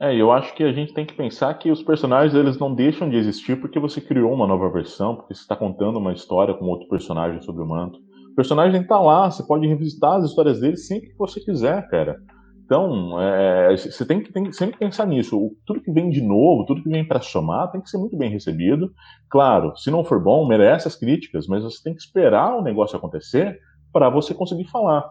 É, 0.00 0.12
eu 0.12 0.32
acho 0.32 0.52
que 0.56 0.64
a 0.64 0.72
gente 0.72 0.92
tem 0.92 1.06
que 1.06 1.14
pensar 1.14 1.54
que 1.54 1.70
os 1.70 1.80
personagens 1.80 2.34
eles 2.34 2.58
não 2.58 2.74
deixam 2.74 3.08
de 3.08 3.16
existir 3.16 3.60
porque 3.60 3.78
você 3.78 4.00
criou 4.00 4.32
uma 4.32 4.44
nova 4.44 4.68
versão, 4.68 5.14
porque 5.14 5.32
você 5.32 5.42
está 5.42 5.54
contando 5.54 5.96
uma 5.96 6.12
história 6.12 6.52
com 6.52 6.64
outro 6.64 6.88
personagem 6.88 7.40
sobre 7.40 7.62
o 7.62 7.66
manto. 7.66 8.00
O 8.32 8.34
personagem 8.34 8.82
está 8.82 8.98
lá, 8.98 9.30
você 9.30 9.44
pode 9.44 9.64
revisitar 9.68 10.16
as 10.16 10.24
histórias 10.24 10.58
dele 10.58 10.76
sempre 10.76 11.10
que 11.10 11.16
você 11.16 11.38
quiser, 11.38 11.88
cara. 11.88 12.16
Então, 12.64 13.20
é, 13.20 13.76
você 13.76 14.04
tem 14.04 14.20
que 14.20 14.52
sempre 14.52 14.76
pensar 14.76 15.06
nisso. 15.06 15.38
tudo 15.64 15.82
que 15.82 15.92
vem 15.92 16.10
de 16.10 16.20
novo, 16.20 16.66
tudo 16.66 16.82
que 16.82 16.88
vem 16.88 17.06
para 17.06 17.20
somar, 17.20 17.70
tem 17.70 17.80
que 17.80 17.88
ser 17.88 17.98
muito 17.98 18.16
bem 18.16 18.28
recebido. 18.28 18.92
Claro, 19.30 19.76
se 19.76 19.88
não 19.88 20.02
for 20.02 20.20
bom, 20.20 20.48
merece 20.48 20.88
as 20.88 20.96
críticas, 20.96 21.46
mas 21.46 21.62
você 21.62 21.80
tem 21.80 21.94
que 21.94 22.00
esperar 22.00 22.56
o 22.56 22.62
negócio 22.62 22.96
acontecer 22.96 23.56
para 23.92 24.10
você 24.10 24.34
conseguir 24.34 24.64
falar. 24.64 25.08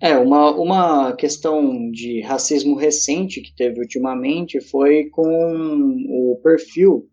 É, 0.00 0.16
uma, 0.18 0.50
uma 0.50 1.12
questão 1.14 1.90
de 1.90 2.20
racismo 2.20 2.76
recente 2.76 3.40
que 3.40 3.54
teve 3.54 3.80
ultimamente 3.80 4.60
foi 4.60 5.04
com 5.04 5.22
o 6.08 6.38
perfil 6.42 7.08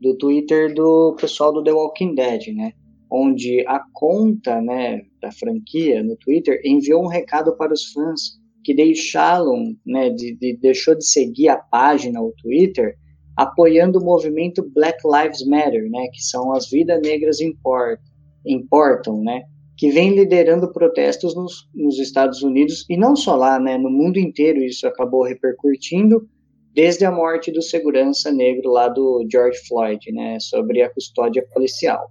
do 0.00 0.16
Twitter 0.16 0.72
do 0.72 1.14
pessoal 1.20 1.52
do 1.52 1.62
The 1.62 1.72
Walking 1.72 2.14
Dead, 2.14 2.54
né? 2.54 2.72
Onde 3.12 3.64
a 3.66 3.82
conta 3.92 4.60
né, 4.62 5.02
da 5.20 5.30
franquia 5.32 6.02
no 6.02 6.16
Twitter 6.16 6.60
enviou 6.64 7.02
um 7.02 7.08
recado 7.08 7.56
para 7.56 7.72
os 7.72 7.92
fãs 7.92 8.40
que 8.64 8.74
deixaram, 8.74 9.74
né, 9.84 10.10
de, 10.10 10.34
de, 10.36 10.56
deixou 10.56 10.94
de 10.94 11.04
seguir 11.04 11.48
a 11.48 11.56
página, 11.56 12.22
o 12.22 12.32
Twitter, 12.40 12.96
apoiando 13.36 13.98
o 13.98 14.04
movimento 14.04 14.62
Black 14.74 14.98
Lives 15.04 15.44
Matter, 15.46 15.90
né, 15.90 16.08
que 16.12 16.22
são 16.22 16.52
as 16.52 16.70
vidas 16.70 17.00
negras 17.00 17.40
importam, 17.40 18.04
importam, 18.46 19.22
né? 19.22 19.42
Que 19.80 19.90
vem 19.90 20.10
liderando 20.10 20.70
protestos 20.70 21.34
nos, 21.34 21.66
nos, 21.74 21.98
Estados 21.98 22.42
Unidos 22.42 22.84
e 22.86 22.98
não 22.98 23.16
só 23.16 23.34
lá, 23.34 23.58
né, 23.58 23.78
no 23.78 23.88
mundo 23.88 24.18
inteiro 24.18 24.62
isso 24.62 24.86
acabou 24.86 25.22
repercutindo 25.22 26.28
desde 26.74 27.06
a 27.06 27.10
morte 27.10 27.50
do 27.50 27.62
segurança 27.62 28.30
negro 28.30 28.70
lá 28.70 28.88
do 28.88 29.26
George 29.32 29.58
Floyd, 29.66 30.12
né, 30.12 30.36
sobre 30.38 30.82
a 30.82 30.90
custódia 30.92 31.42
policial. 31.50 32.10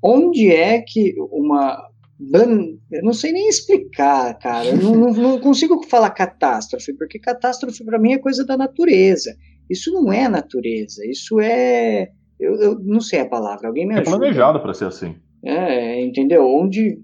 Onde 0.00 0.48
é 0.52 0.80
que 0.80 1.12
uma 1.32 1.88
eu 2.92 3.02
não 3.02 3.12
sei 3.12 3.32
nem 3.32 3.48
explicar, 3.48 4.36
cara. 4.38 4.66
Eu 4.66 4.76
não, 4.76 4.94
não, 4.94 5.12
não 5.12 5.40
consigo 5.40 5.84
falar 5.88 6.10
catástrofe, 6.10 6.92
porque 6.94 7.18
catástrofe 7.18 7.84
para 7.84 7.98
mim 7.98 8.12
é 8.12 8.18
coisa 8.18 8.44
da 8.44 8.56
natureza. 8.56 9.34
Isso 9.68 9.92
não 9.92 10.12
é 10.12 10.28
natureza, 10.28 11.04
isso 11.04 11.40
é. 11.40 12.10
Eu, 12.38 12.54
eu 12.60 12.78
não 12.78 13.00
sei 13.00 13.20
a 13.20 13.28
palavra, 13.28 13.66
alguém 13.66 13.86
me 13.86 13.94
ajuda. 13.94 14.10
É 14.10 14.18
planejado 14.18 14.60
para 14.60 14.74
ser 14.74 14.86
assim. 14.86 15.16
É, 15.44 16.00
entendeu? 16.00 16.44
Onde 16.44 16.98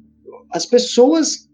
as 0.54 0.64
pessoas 0.64 1.48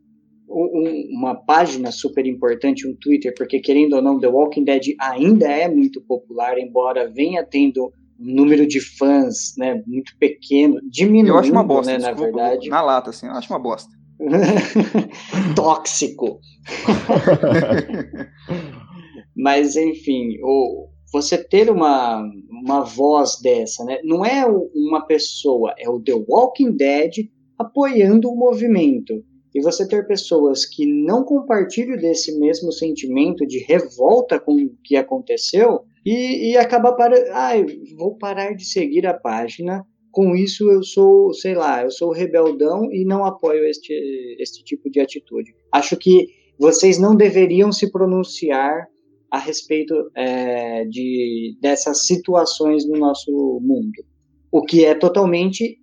uma 0.52 1.36
página 1.36 1.92
super 1.92 2.26
importante, 2.26 2.86
um 2.86 2.94
Twitter, 2.96 3.32
porque 3.36 3.60
querendo 3.60 3.94
ou 3.94 4.02
não, 4.02 4.18
The 4.18 4.26
Walking 4.26 4.64
Dead 4.64 4.96
ainda 4.98 5.46
é 5.46 5.68
muito 5.68 6.00
popular, 6.02 6.58
embora 6.58 7.08
venha 7.08 7.44
tendo 7.44 7.92
um 8.18 8.34
número 8.34 8.66
de 8.66 8.80
fãs, 8.80 9.54
né, 9.56 9.80
muito 9.86 10.12
pequeno, 10.18 10.80
diminuindo, 10.90 11.28
eu 11.28 11.38
acho 11.38 11.52
uma 11.52 11.62
bosta, 11.62 11.92
né, 11.92 11.98
na 11.98 12.12
verdade. 12.12 12.68
Na 12.68 12.82
lata, 12.82 13.10
assim, 13.10 13.26
eu 13.26 13.32
acho 13.32 13.52
uma 13.52 13.60
bosta. 13.60 13.90
Tóxico. 15.54 16.40
Mas, 19.36 19.76
enfim, 19.76 20.36
o, 20.42 20.88
você 21.12 21.38
ter 21.38 21.70
uma, 21.70 22.28
uma 22.50 22.82
voz 22.82 23.38
dessa, 23.40 23.84
né, 23.84 24.00
não 24.02 24.26
é 24.26 24.44
uma 24.74 25.06
pessoa, 25.06 25.74
é 25.78 25.88
o 25.88 26.00
The 26.00 26.24
Walking 26.28 26.72
Dead 26.72 27.30
apoiando 27.60 28.30
o 28.30 28.36
movimento. 28.36 29.22
E 29.54 29.60
você 29.60 29.86
ter 29.86 30.06
pessoas 30.06 30.64
que 30.64 30.86
não 30.86 31.24
compartilham 31.24 31.96
desse 31.96 32.38
mesmo 32.38 32.72
sentimento 32.72 33.46
de 33.46 33.58
revolta 33.58 34.40
com 34.40 34.54
o 34.54 34.70
que 34.82 34.96
aconteceu 34.96 35.80
e, 36.06 36.52
e 36.52 36.56
acaba 36.56 36.94
para, 36.94 37.14
ah, 37.32 37.52
vou 37.98 38.16
parar 38.16 38.54
de 38.54 38.64
seguir 38.64 39.06
a 39.06 39.12
página. 39.12 39.84
Com 40.10 40.34
isso 40.34 40.70
eu 40.70 40.82
sou, 40.82 41.34
sei 41.34 41.54
lá, 41.54 41.82
eu 41.82 41.90
sou 41.90 42.12
rebeldão 42.12 42.90
e 42.90 43.04
não 43.04 43.24
apoio 43.24 43.64
este, 43.64 43.92
este 44.38 44.64
tipo 44.64 44.88
de 44.90 45.00
atitude. 45.00 45.52
Acho 45.70 45.96
que 45.96 46.28
vocês 46.58 46.98
não 46.98 47.14
deveriam 47.14 47.70
se 47.72 47.90
pronunciar 47.90 48.86
a 49.30 49.38
respeito 49.38 49.94
é, 50.16 50.84
de 50.86 51.56
dessas 51.60 52.06
situações 52.06 52.88
no 52.88 52.98
nosso 52.98 53.30
mundo, 53.60 54.02
o 54.50 54.62
que 54.62 54.84
é 54.84 54.94
totalmente 54.94 55.78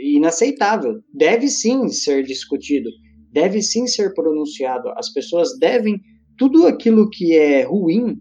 inaceitável. 0.00 1.00
Deve 1.12 1.48
sim 1.48 1.88
ser 1.88 2.24
discutido, 2.24 2.88
deve 3.32 3.62
sim 3.62 3.86
ser 3.86 4.14
pronunciado. 4.14 4.88
As 4.96 5.12
pessoas 5.12 5.58
devem, 5.58 6.00
tudo 6.36 6.66
aquilo 6.66 7.08
que 7.10 7.36
é 7.36 7.62
ruim, 7.62 8.18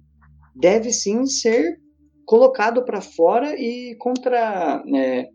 deve 0.55 0.91
sim 0.91 1.25
ser 1.25 1.77
colocado 2.25 2.83
para 2.83 3.01
fora 3.01 3.55
e 3.59 3.95
contra. 3.97 4.83
É, 4.95 5.27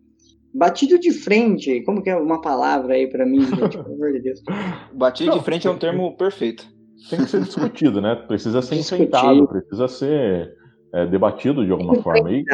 batido 0.55 0.99
de 0.99 1.11
frente, 1.11 1.82
como 1.82 2.03
que 2.03 2.09
é 2.09 2.16
uma 2.16 2.40
palavra 2.40 2.95
aí 2.95 3.09
para 3.09 3.26
mim, 3.26 3.40
gente, 3.40 3.76
pelo 3.76 3.95
amor 3.95 4.12
de 4.12 4.20
Deus. 4.20 4.40
Batido 4.95 5.30
Não, 5.30 5.38
de 5.38 5.45
frente 5.45 5.66
é 5.66 5.70
um 5.70 5.78
termo 5.78 6.16
perfeito. 6.16 6.72
Tem 7.11 7.18
que 7.18 7.28
ser 7.28 7.42
discutido, 7.42 8.01
né? 8.01 8.14
Precisa 8.14 8.62
ser 8.62 8.76
enfrentado, 8.76 9.49
precisa 9.49 9.88
ser 9.88 10.55
é, 10.95 11.07
debatido 11.07 11.64
de 11.66 11.72
alguma 11.72 11.97
forma. 11.97 12.28
Aí. 12.28 12.45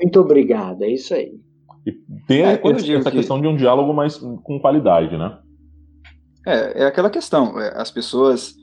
Muito 0.00 0.20
obrigado, 0.20 0.82
é 0.82 0.90
isso 0.90 1.14
aí. 1.14 1.32
E 1.86 1.92
ter 2.26 2.44
é, 2.44 2.60
esse, 2.62 2.94
essa 2.94 3.10
que... 3.10 3.16
questão 3.16 3.40
de 3.40 3.46
um 3.46 3.56
diálogo 3.56 3.92
mais 3.92 4.16
com 4.18 4.60
qualidade, 4.60 5.16
né? 5.16 5.38
É, 6.46 6.82
é 6.82 6.86
aquela 6.86 7.10
questão. 7.10 7.58
É, 7.60 7.72
as 7.80 7.90
pessoas 7.90 8.54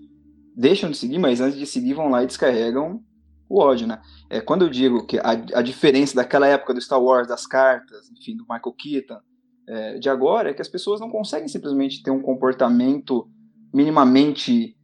deixam 0.55 0.89
de 0.89 0.97
seguir, 0.97 1.19
mas 1.19 1.41
antes 1.41 1.57
de 1.57 1.65
seguir 1.65 1.93
vão 1.93 2.09
lá 2.09 2.23
e 2.23 2.27
descarregam 2.27 3.01
o 3.49 3.59
ódio, 3.59 3.87
né? 3.87 4.01
É, 4.29 4.41
quando 4.41 4.63
eu 4.63 4.69
digo 4.69 5.05
que 5.05 5.17
a, 5.19 5.31
a 5.53 5.61
diferença 5.61 6.15
daquela 6.15 6.47
época 6.47 6.73
do 6.73 6.81
Star 6.81 7.01
Wars, 7.01 7.27
das 7.27 7.45
cartas, 7.45 8.09
enfim, 8.11 8.35
do 8.35 8.43
Michael 8.43 8.75
Keaton, 8.77 9.19
é, 9.67 9.99
de 9.99 10.09
agora, 10.09 10.49
é 10.49 10.53
que 10.53 10.61
as 10.61 10.67
pessoas 10.67 10.99
não 10.99 11.09
conseguem 11.09 11.47
simplesmente 11.47 12.01
ter 12.01 12.11
um 12.11 12.21
comportamento 12.21 13.29
minimamente 13.73 14.75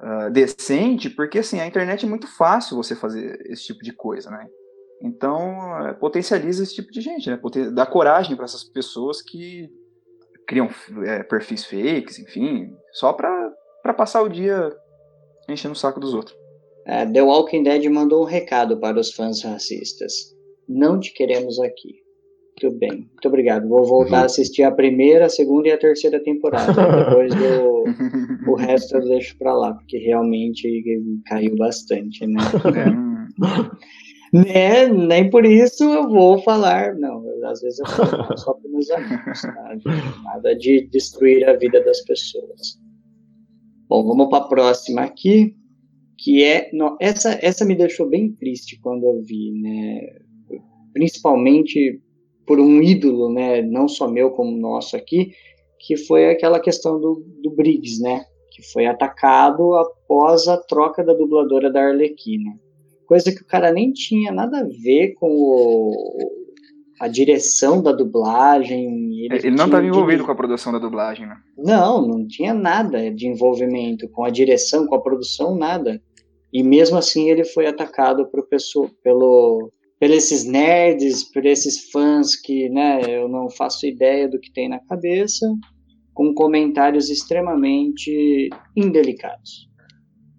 uh, 0.00 0.30
decente, 0.30 1.08
porque 1.08 1.38
assim, 1.38 1.60
a 1.60 1.66
internet 1.66 2.04
é 2.04 2.08
muito 2.08 2.26
fácil 2.26 2.76
você 2.76 2.94
fazer 2.94 3.40
esse 3.46 3.66
tipo 3.66 3.82
de 3.82 3.92
coisa, 3.92 4.30
né? 4.30 4.46
Então, 5.02 5.86
é, 5.86 5.92
potencializa 5.94 6.62
esse 6.62 6.74
tipo 6.74 6.90
de 6.90 7.00
gente, 7.00 7.28
né? 7.28 7.38
Dá 7.72 7.84
coragem 7.84 8.34
para 8.34 8.44
essas 8.44 8.64
pessoas 8.64 9.20
que 9.20 9.68
criam 10.46 10.68
é, 11.04 11.22
perfis 11.22 11.64
fakes, 11.64 12.18
enfim, 12.18 12.72
só 12.92 13.12
para 13.12 13.94
passar 13.96 14.22
o 14.22 14.28
dia 14.28 14.72
enchendo 15.48 15.74
o 15.74 15.78
saco 15.78 16.00
dos 16.00 16.14
outros. 16.14 16.36
É, 16.86 17.04
The 17.04 17.22
Walking 17.22 17.64
Dead 17.64 17.84
mandou 17.90 18.22
um 18.22 18.26
recado 18.26 18.78
para 18.78 18.98
os 18.98 19.12
fãs 19.12 19.42
racistas. 19.42 20.34
Não 20.68 20.98
te 21.00 21.12
queremos 21.12 21.58
aqui. 21.60 22.06
Muito 22.62 22.78
bem, 22.78 22.92
muito 22.92 23.28
obrigado. 23.28 23.68
Vou 23.68 23.84
voltar 23.84 24.16
uhum. 24.16 24.22
a 24.22 24.26
assistir 24.26 24.62
a 24.62 24.70
primeira, 24.70 25.26
a 25.26 25.28
segunda 25.28 25.68
e 25.68 25.72
a 25.72 25.78
terceira 25.78 26.22
temporada. 26.22 26.72
Depois 27.04 27.34
do 27.34 28.50
o 28.50 28.54
resto 28.56 28.96
eu 28.96 29.02
deixo 29.02 29.36
para 29.36 29.52
lá, 29.52 29.74
porque 29.74 29.98
realmente 29.98 30.82
caiu 31.26 31.54
bastante, 31.56 32.26
né? 32.26 32.40
É. 32.74 34.05
né, 34.44 34.86
nem 34.88 35.30
por 35.30 35.44
isso 35.44 35.84
eu 35.84 36.08
vou 36.08 36.42
falar, 36.42 36.94
não, 36.94 37.24
eu, 37.26 37.46
às 37.46 37.60
vezes 37.60 37.78
eu 37.78 37.86
falo 37.86 38.36
só 38.36 38.52
para 38.54 38.70
meus 38.70 38.90
amigos, 38.90 39.42
tá? 39.42 39.76
nada 40.24 40.54
de 40.54 40.86
destruir 40.88 41.48
a 41.48 41.54
vida 41.54 41.82
das 41.82 42.00
pessoas. 42.02 42.78
Bom, 43.88 44.06
vamos 44.06 44.28
para 44.28 44.44
a 44.44 44.48
próxima 44.48 45.02
aqui, 45.02 45.54
que 46.18 46.42
é, 46.42 46.70
não, 46.72 46.96
essa, 47.00 47.38
essa 47.40 47.64
me 47.64 47.74
deixou 47.74 48.08
bem 48.08 48.32
triste 48.32 48.78
quando 48.80 49.04
eu 49.04 49.22
vi, 49.22 49.52
né, 49.52 50.00
principalmente 50.92 52.00
por 52.46 52.60
um 52.60 52.82
ídolo, 52.82 53.32
né, 53.32 53.62
não 53.62 53.88
só 53.88 54.08
meu 54.08 54.30
como 54.30 54.56
nosso 54.56 54.96
aqui, 54.96 55.32
que 55.78 55.96
foi 55.96 56.30
aquela 56.30 56.60
questão 56.60 57.00
do, 57.00 57.24
do 57.42 57.50
Briggs, 57.50 58.02
né, 58.02 58.24
que 58.50 58.62
foi 58.72 58.86
atacado 58.86 59.74
após 59.74 60.48
a 60.48 60.56
troca 60.56 61.04
da 61.04 61.12
dubladora 61.12 61.70
da 61.70 61.82
Arlequina. 61.82 62.58
Coisa 63.06 63.32
que 63.32 63.42
o 63.42 63.46
cara 63.46 63.72
nem 63.72 63.92
tinha 63.92 64.32
nada 64.32 64.60
a 64.60 64.64
ver 64.64 65.14
com 65.14 65.28
o, 65.28 65.92
a 67.00 67.08
direção 67.08 67.82
da 67.82 67.92
dublagem. 67.92 69.24
Ele, 69.24 69.36
ele 69.36 69.56
não 69.56 69.66
estava 69.66 69.86
envolvido 69.86 70.24
com 70.24 70.32
a 70.32 70.36
produção 70.36 70.72
da 70.72 70.78
dublagem, 70.78 71.26
né? 71.26 71.36
Não, 71.56 72.06
não 72.06 72.26
tinha 72.26 72.52
nada 72.52 73.10
de 73.10 73.28
envolvimento 73.28 74.08
com 74.10 74.24
a 74.24 74.30
direção, 74.30 74.86
com 74.86 74.94
a 74.94 75.00
produção, 75.00 75.56
nada. 75.56 76.00
E 76.52 76.62
mesmo 76.62 76.96
assim 76.96 77.28
ele 77.28 77.44
foi 77.44 77.66
atacado 77.66 78.26
por 78.30 78.48
pessoa, 78.48 78.90
pelo, 79.02 79.70
pelos 80.00 80.16
esses 80.16 80.44
nerds, 80.44 81.24
por 81.32 81.44
esses 81.44 81.90
fãs 81.90 82.34
que, 82.34 82.68
né, 82.70 83.00
eu 83.06 83.28
não 83.28 83.50
faço 83.50 83.86
ideia 83.86 84.28
do 84.28 84.40
que 84.40 84.52
tem 84.52 84.68
na 84.68 84.80
cabeça 84.80 85.46
com 86.14 86.32
comentários 86.32 87.10
extremamente 87.10 88.48
indelicados. 88.74 89.68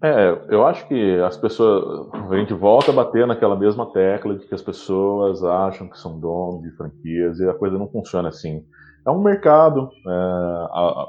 É, 0.04 0.45
eu 0.50 0.66
acho 0.66 0.88
que 0.88 1.20
as 1.22 1.38
pessoas. 1.38 2.08
A 2.30 2.38
gente 2.38 2.54
volta 2.54 2.91
a 2.91 2.93
bater 2.93 3.26
naquela 3.26 3.56
mesma 3.56 3.91
tecla 3.91 4.36
de 4.36 4.45
que 4.45 4.54
as 4.54 4.62
pessoas 4.62 5.43
acham 5.43 5.89
que 5.89 5.98
são 5.98 6.20
donos 6.20 6.62
de 6.62 6.72
franquias 6.76 7.39
e 7.39 7.50
a 7.50 7.54
coisa 7.54 7.78
não 7.78 7.88
funciona 7.88 8.30
assim. 8.30 8.64
É 9.06 9.10
um 9.10 9.22
mercado. 9.22 9.89
É, 10.08 10.12
a, 10.12 11.08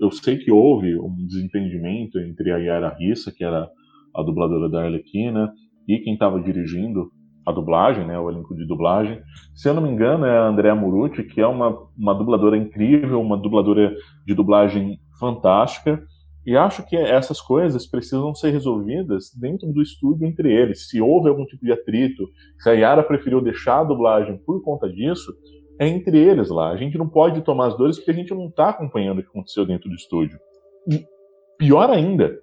eu 0.00 0.10
sei 0.10 0.36
que 0.38 0.50
houve 0.50 0.98
um 0.98 1.14
desentendimento 1.26 2.18
entre 2.18 2.50
a 2.50 2.56
Yara 2.58 2.96
Rissa, 2.98 3.30
que 3.30 3.44
era 3.44 3.68
a 4.14 4.22
dubladora 4.22 4.68
da 4.68 4.82
Arlequina, 4.82 5.52
e 5.86 5.98
quem 5.98 6.14
estava 6.14 6.40
dirigindo 6.40 7.10
a 7.46 7.52
dublagem, 7.52 8.06
né, 8.06 8.18
o 8.18 8.30
elenco 8.30 8.54
de 8.54 8.66
dublagem. 8.66 9.20
Se 9.54 9.68
eu 9.68 9.74
não 9.74 9.82
me 9.82 9.90
engano, 9.90 10.24
é 10.24 10.36
a 10.36 10.46
Andrea 10.46 10.74
Murucci, 10.74 11.22
que 11.24 11.40
é 11.40 11.46
uma, 11.46 11.76
uma 11.96 12.14
dubladora 12.14 12.56
incrível, 12.56 13.20
uma 13.20 13.36
dubladora 13.36 13.94
de 14.26 14.34
dublagem 14.34 14.98
fantástica. 15.20 16.02
E 16.46 16.56
acho 16.56 16.84
que 16.86 16.96
essas 16.96 17.40
coisas 17.40 17.86
precisam 17.86 18.34
ser 18.34 18.50
resolvidas 18.50 19.30
dentro 19.34 19.72
do 19.72 19.80
estúdio 19.80 20.26
entre 20.26 20.52
eles. 20.52 20.88
Se 20.88 21.00
houve 21.00 21.28
algum 21.28 21.46
tipo 21.46 21.64
de 21.64 21.72
atrito, 21.72 22.28
se 22.58 22.68
a 22.68 22.72
Yara 22.72 23.02
preferiu 23.02 23.40
deixar 23.40 23.80
a 23.80 23.84
dublagem 23.84 24.36
por 24.44 24.62
conta 24.62 24.88
disso, 24.88 25.34
é 25.78 25.88
entre 25.88 26.18
eles 26.18 26.50
lá. 26.50 26.70
A 26.70 26.76
gente 26.76 26.98
não 26.98 27.08
pode 27.08 27.40
tomar 27.42 27.68
as 27.68 27.76
dores 27.76 27.96
porque 27.96 28.10
a 28.10 28.14
gente 28.14 28.34
não 28.34 28.48
está 28.48 28.68
acompanhando 28.68 29.18
o 29.18 29.22
que 29.22 29.28
aconteceu 29.28 29.64
dentro 29.64 29.88
do 29.88 29.94
estúdio. 29.94 30.38
E 30.90 31.04
pior 31.56 31.88
ainda, 31.90 32.38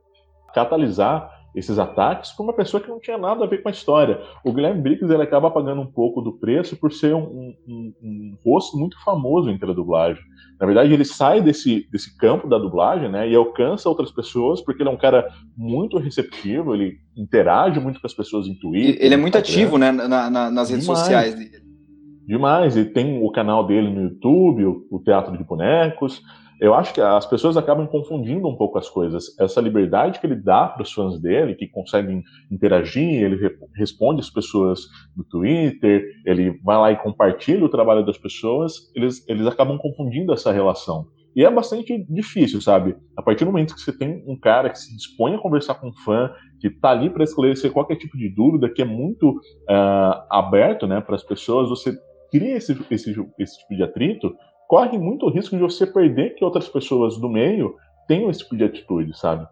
catalisar 0.54 1.30
esses 1.56 1.78
ataques 1.78 2.32
por 2.32 2.44
uma 2.44 2.54
pessoa 2.54 2.82
que 2.82 2.90
não 2.90 3.00
tinha 3.00 3.18
nada 3.18 3.44
a 3.44 3.48
ver 3.48 3.62
com 3.62 3.70
a 3.70 3.72
história. 3.72 4.22
O 4.44 4.54
Guilherme 4.54 4.82
Briggs 4.82 5.14
ele 5.14 5.24
acaba 5.24 5.52
pagando 5.52 5.82
um 5.82 5.86
pouco 5.86 6.22
do 6.22 6.34
preço 6.34 6.76
por 6.78 6.92
ser 6.92 7.14
um, 7.14 7.54
um, 7.68 7.94
um, 8.02 8.38
rosto 8.46 8.78
muito 8.78 9.02
famoso 9.04 9.50
entre 9.50 9.70
a 9.70 9.74
dublagem. 9.74 10.24
Na 10.60 10.66
verdade, 10.66 10.94
ele 10.94 11.04
sai 11.04 11.42
desse, 11.42 11.88
desse 11.92 12.16
campo 12.18 12.48
da 12.48 12.58
dublagem 12.58 13.10
né, 13.10 13.30
e 13.30 13.36
alcança 13.36 13.90
outras 13.90 14.12
pessoas 14.12 14.62
porque 14.62 14.82
ele 14.82 14.90
é 14.90 14.94
um 14.94 14.98
cara 14.98 15.28
muito 15.58 15.98
receptivo, 15.98 16.74
ele 16.74 16.98
interage 17.18 17.80
muito 17.80 18.00
com 18.00 18.08
as 18.08 18.14
pessoas 18.14 18.48
em 18.48 18.56
Twitter. 18.56 19.04
Ele 19.04 19.14
é 19.14 19.18
muito 19.18 19.38
ativo 19.38 19.78
né, 19.78 19.92
na, 19.92 20.30
na, 20.30 20.52
nas 20.52 20.70
redes 20.70 20.86
Demais. 20.86 21.00
sociais 21.00 21.36
dele. 21.36 21.62
Demais, 22.28 22.78
e 22.78 22.86
tem 22.86 23.22
o 23.22 23.30
canal 23.32 23.66
dele 23.66 23.90
no 23.90 24.04
YouTube, 24.04 24.66
o, 24.66 24.88
o 24.90 25.00
Teatro 25.00 25.38
de 25.38 25.44
Bonecos 25.44 26.22
eu 26.62 26.76
acho 26.76 26.94
que 26.94 27.02
as 27.02 27.26
pessoas 27.26 27.58
acabam 27.58 27.88
confundindo 27.88 28.48
um 28.48 28.56
pouco 28.56 28.78
as 28.78 28.88
coisas. 28.88 29.36
Essa 29.40 29.60
liberdade 29.60 30.20
que 30.20 30.28
ele 30.28 30.36
dá 30.36 30.68
para 30.68 30.84
os 30.84 30.94
fãs 30.94 31.20
dele, 31.20 31.56
que 31.56 31.68
conseguem 31.68 32.22
interagir, 32.52 33.24
ele 33.24 33.36
re 33.36 33.50
responde 33.76 34.22
as 34.22 34.30
pessoas 34.30 34.82
no 35.18 35.24
Twitter, 35.24 36.06
ele 36.24 36.60
vai 36.64 36.78
lá 36.78 36.92
e 36.92 36.98
compartilha 36.98 37.66
o 37.66 37.70
trabalho 37.70 38.06
das 38.06 38.18
pessoas, 38.18 38.92
eles, 38.96 39.28
eles 39.28 39.48
acabam 39.48 39.76
confundindo 39.80 40.32
essa 40.32 40.52
relação. 40.52 41.08
E 41.36 41.44
é 41.44 41.50
bastante 41.50 42.06
difícil, 42.08 42.62
sabe? 42.62 42.96
A 43.18 43.24
partir 43.24 43.44
do 43.44 43.52
momento 43.52 43.74
que 43.74 43.82
você 43.82 43.98
tem 43.98 44.24
um 44.28 44.38
cara 44.38 44.70
que 44.70 44.78
se 44.78 44.96
dispõe 44.96 45.34
a 45.34 45.40
conversar 45.40 45.76
com 45.76 45.88
um 45.88 45.94
fã, 45.94 46.30
que 46.60 46.68
está 46.68 46.92
ali 46.92 47.10
para 47.10 47.24
esclarecer 47.24 47.72
qualquer 47.72 47.96
tipo 47.96 48.16
de 48.16 48.30
dúvida, 48.30 48.70
que 48.70 48.84
é 48.84 48.86
muito 48.86 49.32
uh, 49.32 50.24
aberto 50.30 50.86
né, 50.86 51.02
para 51.02 51.16
as 51.16 51.24
pessoas, 51.24 51.70
você 51.70 51.98
cria 52.32 52.56
esse, 52.56 52.78
esse, 52.92 53.16
esse 53.40 53.60
tipo 53.60 53.76
de 53.76 53.84
atrito, 53.84 54.36
corre 54.72 54.98
muito 54.98 55.30
risco 55.30 55.58
de 55.58 55.62
você 55.62 55.86
perder 55.86 56.34
que 56.36 56.46
outras 56.46 56.70
pessoas 56.70 57.18
do 57.18 57.28
meio 57.28 57.76
tenham 58.08 58.30
esse 58.30 58.40
tipo 58.40 58.56
de 58.56 58.64
atitude, 58.64 59.12
sabe? 59.20 59.46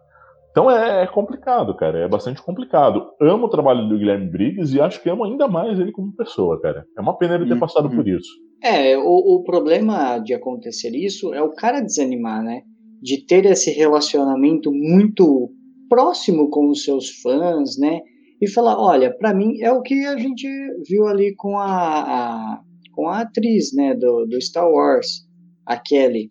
Então 0.50 0.70
é, 0.70 1.02
é, 1.02 1.06
complicado, 1.06 1.76
cara. 1.76 1.98
É 1.98 2.08
bastante 2.08 2.42
complicado. 2.42 3.06
Amo 3.20 3.44
o 3.44 3.50
trabalho 3.50 3.86
do 3.86 3.98
Guilherme 3.98 4.30
Briggs 4.30 4.74
e 4.74 4.80
acho 4.80 5.02
que 5.02 5.10
amo 5.10 5.24
ainda 5.24 5.46
mais 5.46 5.78
ele 5.78 5.92
como 5.92 6.16
pessoa, 6.16 6.58
cara. 6.58 6.86
É 6.96 7.02
uma 7.02 7.18
pena 7.18 7.34
ele 7.34 7.44
ter 7.44 7.52
uhum. 7.52 7.60
passado 7.60 7.90
por 7.90 8.08
isso. 8.08 8.30
É, 8.62 8.96
o, 8.96 9.02
o 9.36 9.42
problema 9.42 10.16
de 10.20 10.32
acontecer 10.32 10.96
isso 10.96 11.34
é 11.34 11.42
o 11.42 11.54
cara 11.54 11.82
desanimar, 11.82 12.42
né? 12.42 12.62
De 13.02 13.22
ter 13.26 13.44
esse 13.44 13.70
relacionamento 13.70 14.72
muito 14.72 15.50
próximo 15.90 16.48
com 16.48 16.70
os 16.70 16.82
seus 16.82 17.10
fãs, 17.20 17.78
né? 17.78 18.00
E 18.40 18.48
falar, 18.48 18.80
olha, 18.80 19.14
para 19.14 19.34
mim 19.34 19.60
é 19.60 19.70
o 19.70 19.82
que 19.82 20.06
a 20.06 20.16
gente 20.16 20.48
viu 20.88 21.06
ali 21.06 21.34
com 21.36 21.58
a, 21.58 21.66
a 21.66 22.60
com 23.00 23.08
a 23.08 23.22
atriz, 23.22 23.72
né, 23.72 23.94
do, 23.94 24.26
do 24.26 24.38
Star 24.42 24.70
Wars, 24.70 25.26
a 25.64 25.78
Kelly. 25.78 26.28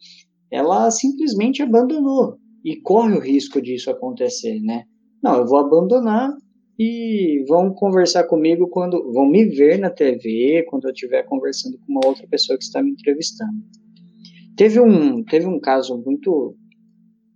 Ela 0.51 0.91
simplesmente 0.91 1.63
abandonou 1.63 2.37
e 2.63 2.79
corre 2.79 3.17
o 3.17 3.19
risco 3.19 3.59
disso 3.59 3.89
acontecer, 3.89 4.59
né? 4.61 4.83
Não, 5.23 5.37
eu 5.37 5.47
vou 5.47 5.57
abandonar 5.57 6.31
e 6.77 7.43
vão 7.47 7.73
conversar 7.73 8.25
comigo 8.25 8.67
quando 8.69 9.11
vão 9.11 9.27
me 9.27 9.45
ver 9.45 9.79
na 9.79 9.89
TV, 9.89 10.63
quando 10.69 10.85
eu 10.85 10.91
estiver 10.91 11.23
conversando 11.23 11.75
com 11.79 11.91
uma 11.91 12.05
outra 12.05 12.27
pessoa 12.27 12.55
que 12.55 12.63
está 12.63 12.83
me 12.83 12.91
entrevistando. 12.91 13.63
Teve 14.55 14.79
um, 14.79 15.23
teve 15.23 15.47
um 15.47 15.59
caso 15.59 15.99
muito 16.05 16.55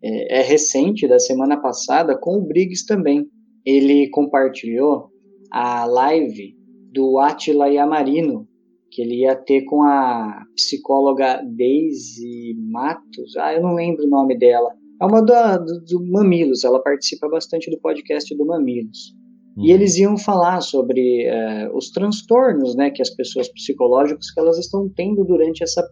é, 0.04 0.42
é 0.42 0.42
recente 0.44 1.08
da 1.08 1.18
semana 1.18 1.60
passada 1.60 2.16
com 2.16 2.38
o 2.38 2.46
Briggs 2.46 2.86
também. 2.86 3.28
Ele 3.66 4.10
compartilhou 4.12 5.10
a 5.52 5.86
live 5.86 6.56
do 6.92 7.18
Atila 7.18 7.68
Yamarino, 7.68 8.48
que 8.94 9.02
ele 9.02 9.22
ia 9.22 9.36
ter 9.36 9.64
com 9.64 9.82
a 9.82 10.46
psicóloga 10.56 11.42
Daisy 11.44 12.56
Matos, 12.70 13.36
ah, 13.38 13.54
eu 13.54 13.62
não 13.62 13.74
lembro 13.74 14.06
o 14.06 14.10
nome 14.10 14.38
dela. 14.38 14.70
É 15.02 15.06
uma 15.06 15.20
do, 15.20 15.66
do, 15.66 15.84
do 15.84 16.12
Mamilos, 16.12 16.64
ela 16.64 16.82
participa 16.82 17.28
bastante 17.28 17.72
do 17.72 17.80
podcast 17.80 18.36
do 18.38 18.46
Mamilos. 18.46 19.16
Uhum. 19.58 19.66
E 19.66 19.72
eles 19.72 19.98
iam 19.98 20.16
falar 20.16 20.62
sobre 20.62 21.28
uh, 21.28 21.76
os 21.76 21.90
transtornos, 21.90 22.76
né, 22.76 22.92
que 22.92 23.02
as 23.02 23.10
pessoas 23.10 23.52
psicológicas 23.52 24.30
que 24.32 24.40
elas 24.40 24.60
estão 24.60 24.88
tendo 24.96 25.26
durante 25.26 25.64
essa 25.64 25.84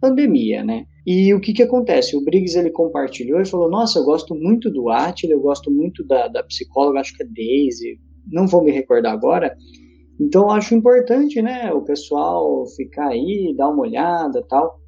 pandemia, 0.00 0.64
né? 0.64 0.84
E 1.06 1.34
o 1.34 1.40
que 1.40 1.52
que 1.52 1.62
acontece? 1.62 2.16
O 2.16 2.24
Briggs 2.24 2.58
ele 2.58 2.70
compartilhou 2.70 3.40
e 3.40 3.46
falou: 3.46 3.68
Nossa, 3.68 3.98
eu 3.98 4.04
gosto 4.04 4.34
muito 4.34 4.70
do 4.70 4.88
Attila, 4.88 5.32
eu 5.32 5.40
gosto 5.40 5.70
muito 5.70 6.04
da, 6.04 6.28
da 6.28 6.42
psicóloga, 6.44 7.00
acho 7.00 7.16
que 7.16 7.22
é 7.22 7.26
Daisy, 7.26 7.98
não 8.30 8.46
vou 8.46 8.62
me 8.62 8.70
recordar 8.70 9.12
agora. 9.12 9.54
Então 10.20 10.50
acho 10.50 10.74
importante, 10.74 11.40
né, 11.40 11.72
o 11.72 11.82
pessoal 11.82 12.66
ficar 12.76 13.08
aí, 13.08 13.54
dar 13.56 13.68
uma 13.68 13.82
olhada 13.82 14.44
tal. 14.48 14.78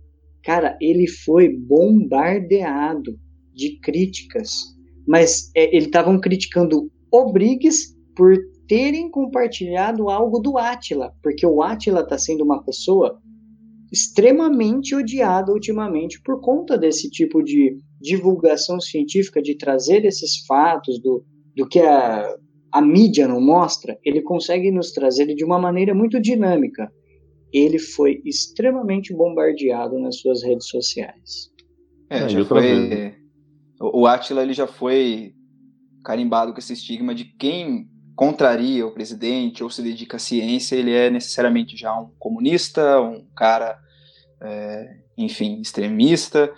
Cara, 0.43 0.77
ele 0.81 1.07
foi 1.07 1.49
bombardeado 1.49 3.19
de 3.55 3.79
críticas, 3.81 4.53
mas 5.07 5.51
é, 5.55 5.75
eles 5.75 5.85
estavam 5.85 6.19
criticando 6.19 6.91
o 7.13 7.33
Briggs 7.33 7.95
por 8.17 8.37
terem 8.67 9.11
compartilhado 9.11 10.09
algo 10.09 10.39
do 10.39 10.57
Atila, 10.57 11.13
porque 11.23 11.47
o 11.47 11.63
Atila 11.63 12.01
está 12.01 12.17
sendo 12.17 12.45
uma 12.45 12.63
pessoa 12.65 13.21
extremamente 13.93 14.95
odiada 14.95 15.53
ultimamente 15.53 16.21
por 16.23 16.41
conta 16.41 16.79
desse 16.79 17.11
tipo 17.11 17.43
de 17.43 17.77
divulgação 18.01 18.81
científica, 18.81 19.43
de 19.43 19.57
trazer 19.57 20.05
esses 20.05 20.45
fatos 20.47 21.01
do, 21.03 21.25
do 21.57 21.67
que 21.69 21.81
a 21.81 22.35
a 22.73 22.81
mídia 22.81 23.27
não 23.27 23.41
mostra, 23.41 23.99
ele 24.05 24.23
consegue 24.23 24.71
nos 24.71 24.93
trazer 24.93 25.27
de 25.35 25.45
uma 25.45 25.59
maneira 25.59 25.95
muito 25.95 26.21
dinâmica. 26.21 26.93
Ele 27.53 27.79
foi 27.79 28.23
extremamente 28.25 29.13
bombardeado 29.13 29.99
nas 29.99 30.21
suas 30.21 30.43
redes 30.43 30.69
sociais. 30.69 31.51
É, 32.09 32.29
já 32.29 32.45
foi. 32.45 33.15
O 33.81 34.07
Atila 34.07 34.43
ele 34.43 34.53
já 34.53 34.67
foi 34.67 35.33
carimbado 36.05 36.53
com 36.53 36.59
esse 36.59 36.73
estigma 36.73 37.15
de 37.15 37.25
quem 37.25 37.89
contraria 38.15 38.87
o 38.87 38.93
presidente 38.93 39.65
ou 39.65 39.71
se 39.71 39.81
dedica 39.81 40.17
à 40.17 40.21
ciência, 40.21 40.77
ele 40.77 40.93
é 40.93 41.09
necessariamente 41.09 41.77
já 41.77 41.99
um 41.99 42.11
comunista, 42.19 43.01
um 43.01 43.27
cara, 43.35 43.79
é, 44.43 44.97
enfim, 45.17 45.61
extremista 45.61 46.53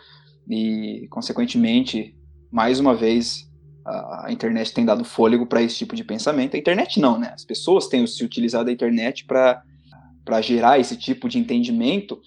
e, 0.51 1.07
consequentemente, 1.09 2.17
mais 2.51 2.81
uma 2.81 2.95
vez 2.95 3.49
a 3.85 4.27
internet 4.31 4.73
tem 4.73 4.85
dado 4.85 5.05
fôlego 5.05 5.47
para 5.47 5.63
esse 5.63 5.77
tipo 5.77 5.97
de 5.97 6.05
pensamento. 6.05 6.55
A 6.55 6.59
internet 6.59 7.01
não, 7.01 7.19
né? 7.19 7.33
As 7.35 7.45
pessoas 7.45 7.89
têm 7.89 8.07
se 8.07 8.25
utilizado 8.25 8.67
da 8.67 8.73
internet 8.73 9.25
para 9.25 10.41
gerar 10.41 10.79
esse 10.79 10.97
tipo 10.97 11.29
de 11.29 11.39
entendimento. 11.39 12.21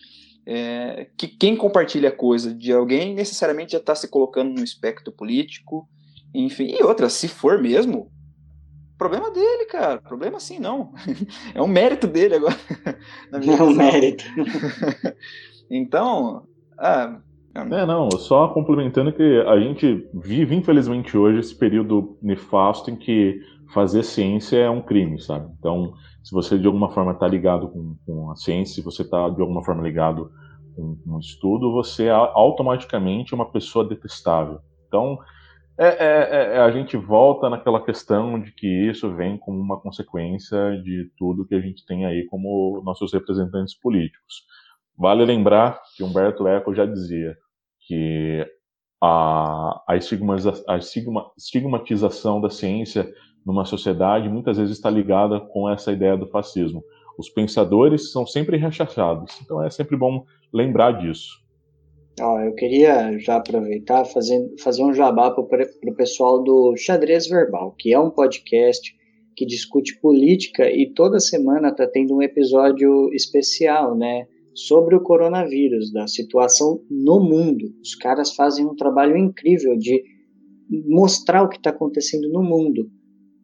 É, 0.47 1.07
que 1.17 1.27
quem 1.27 1.55
compartilha 1.55 2.11
coisa 2.11 2.53
de 2.53 2.71
alguém 2.71 3.15
necessariamente 3.15 3.71
já 3.71 3.79
está 3.79 3.95
se 3.95 4.07
colocando 4.07 4.53
no 4.53 4.63
espectro 4.63 5.11
político, 5.11 5.89
enfim. 6.33 6.67
E 6.77 6.83
outra, 6.83 7.09
se 7.09 7.27
for 7.27 7.59
mesmo, 7.59 8.11
problema 8.97 9.31
dele, 9.31 9.65
cara. 9.65 9.99
Problema 10.01 10.39
sim, 10.39 10.59
não. 10.59 10.93
é 11.53 11.61
um 11.61 11.67
mérito 11.67 12.07
dele 12.07 12.35
agora. 12.35 12.57
é 13.31 13.63
um 13.63 13.73
mérito. 13.73 14.23
então, 15.69 16.47
ah, 16.77 17.19
é, 17.55 17.85
não, 17.85 18.11
só 18.11 18.49
complementando 18.49 19.13
que 19.13 19.41
a 19.47 19.59
gente 19.59 20.07
vive, 20.13 20.55
infelizmente, 20.55 21.17
hoje 21.17 21.39
esse 21.39 21.57
período 21.57 22.17
nefasto 22.21 22.91
em 22.91 22.95
que 22.95 23.39
fazer 23.73 24.03
ciência 24.03 24.57
é 24.57 24.69
um 24.69 24.81
crime, 24.81 25.19
sabe? 25.19 25.49
Então, 25.57 25.93
se 26.23 26.33
você 26.33 26.57
de 26.57 26.67
alguma 26.67 26.91
forma 26.91 27.13
está 27.13 27.27
ligado 27.27 27.69
com, 27.69 27.95
com, 28.05 28.31
a 28.31 28.35
ciência, 28.35 28.75
se 28.75 28.81
você 28.81 29.03
está 29.03 29.29
de 29.29 29.41
alguma 29.41 29.63
forma 29.63 29.81
ligado 29.81 30.31
com, 30.75 30.97
com 30.97 31.15
o 31.15 31.19
estudo, 31.19 31.71
você 31.71 32.05
é 32.05 32.11
automaticamente 32.11 33.33
uma 33.33 33.49
pessoa 33.49 33.87
detestável. 33.87 34.59
Então, 34.87 35.17
é, 35.77 35.87
é, 35.87 36.55
é, 36.55 36.59
a 36.59 36.71
gente 36.71 36.95
volta 36.95 37.49
naquela 37.49 37.83
questão 37.83 38.39
de 38.39 38.51
que 38.53 38.67
isso 38.89 39.13
vem 39.13 39.37
como 39.37 39.59
uma 39.59 39.79
consequência 39.79 40.81
de 40.81 41.11
tudo 41.17 41.45
que 41.45 41.55
a 41.55 41.59
gente 41.59 41.85
tem 41.85 42.05
aí 42.05 42.25
como 42.27 42.81
nossos 42.83 43.13
representantes 43.13 43.73
políticos. 43.73 44.43
Vale 44.97 45.25
lembrar 45.25 45.81
que 45.95 46.03
Humberto 46.03 46.47
Eco 46.47 46.73
já 46.73 46.85
dizia: 46.85 47.35
que 47.87 48.45
a, 49.01 49.81
a, 49.87 49.95
a 50.67 50.77
estigmatização 51.37 52.41
da 52.41 52.49
ciência 52.49 53.11
numa 53.45 53.65
sociedade 53.65 54.27
muitas 54.27 54.57
vezes 54.57 54.75
está 54.75 54.89
ligada 54.89 55.39
com 55.39 55.69
essa 55.69 55.91
ideia 55.91 56.17
do 56.17 56.27
fascismo. 56.27 56.83
Os 57.17 57.29
pensadores 57.29 58.11
são 58.11 58.25
sempre 58.25 58.57
rechaçados, 58.57 59.39
então 59.41 59.63
é 59.63 59.69
sempre 59.69 59.95
bom 59.95 60.25
lembrar 60.51 60.93
disso. 60.93 61.43
Ó, 62.19 62.39
eu 62.39 62.53
queria 62.55 63.17
já 63.19 63.35
aproveitar 63.35 64.05
fazer, 64.05 64.41
fazer 64.59 64.83
um 64.83 64.93
jabá 64.93 65.31
para 65.31 65.43
o 65.43 65.95
pessoal 65.95 66.43
do 66.43 66.75
Xadrez 66.77 67.27
Verbal, 67.27 67.75
que 67.77 67.93
é 67.93 67.99
um 67.99 68.09
podcast 68.09 68.95
que 69.35 69.45
discute 69.45 69.99
política 69.99 70.71
e 70.71 70.93
toda 70.93 71.19
semana 71.19 71.69
está 71.69 71.85
tendo 71.85 72.15
um 72.15 72.21
episódio 72.21 73.13
especial, 73.13 73.95
né? 73.95 74.27
Sobre 74.55 74.95
o 74.95 75.01
coronavírus, 75.01 75.91
da 75.91 76.07
situação 76.07 76.81
no 76.89 77.19
mundo. 77.19 77.65
Os 77.81 77.93
caras 77.93 78.33
fazem 78.33 78.65
um 78.65 78.75
trabalho 78.75 79.17
incrível 79.17 79.77
de 79.77 80.01
mostrar 80.87 81.43
o 81.43 81.49
que 81.49 81.57
está 81.57 81.69
acontecendo 81.69 82.29
no 82.29 82.41
mundo 82.41 82.89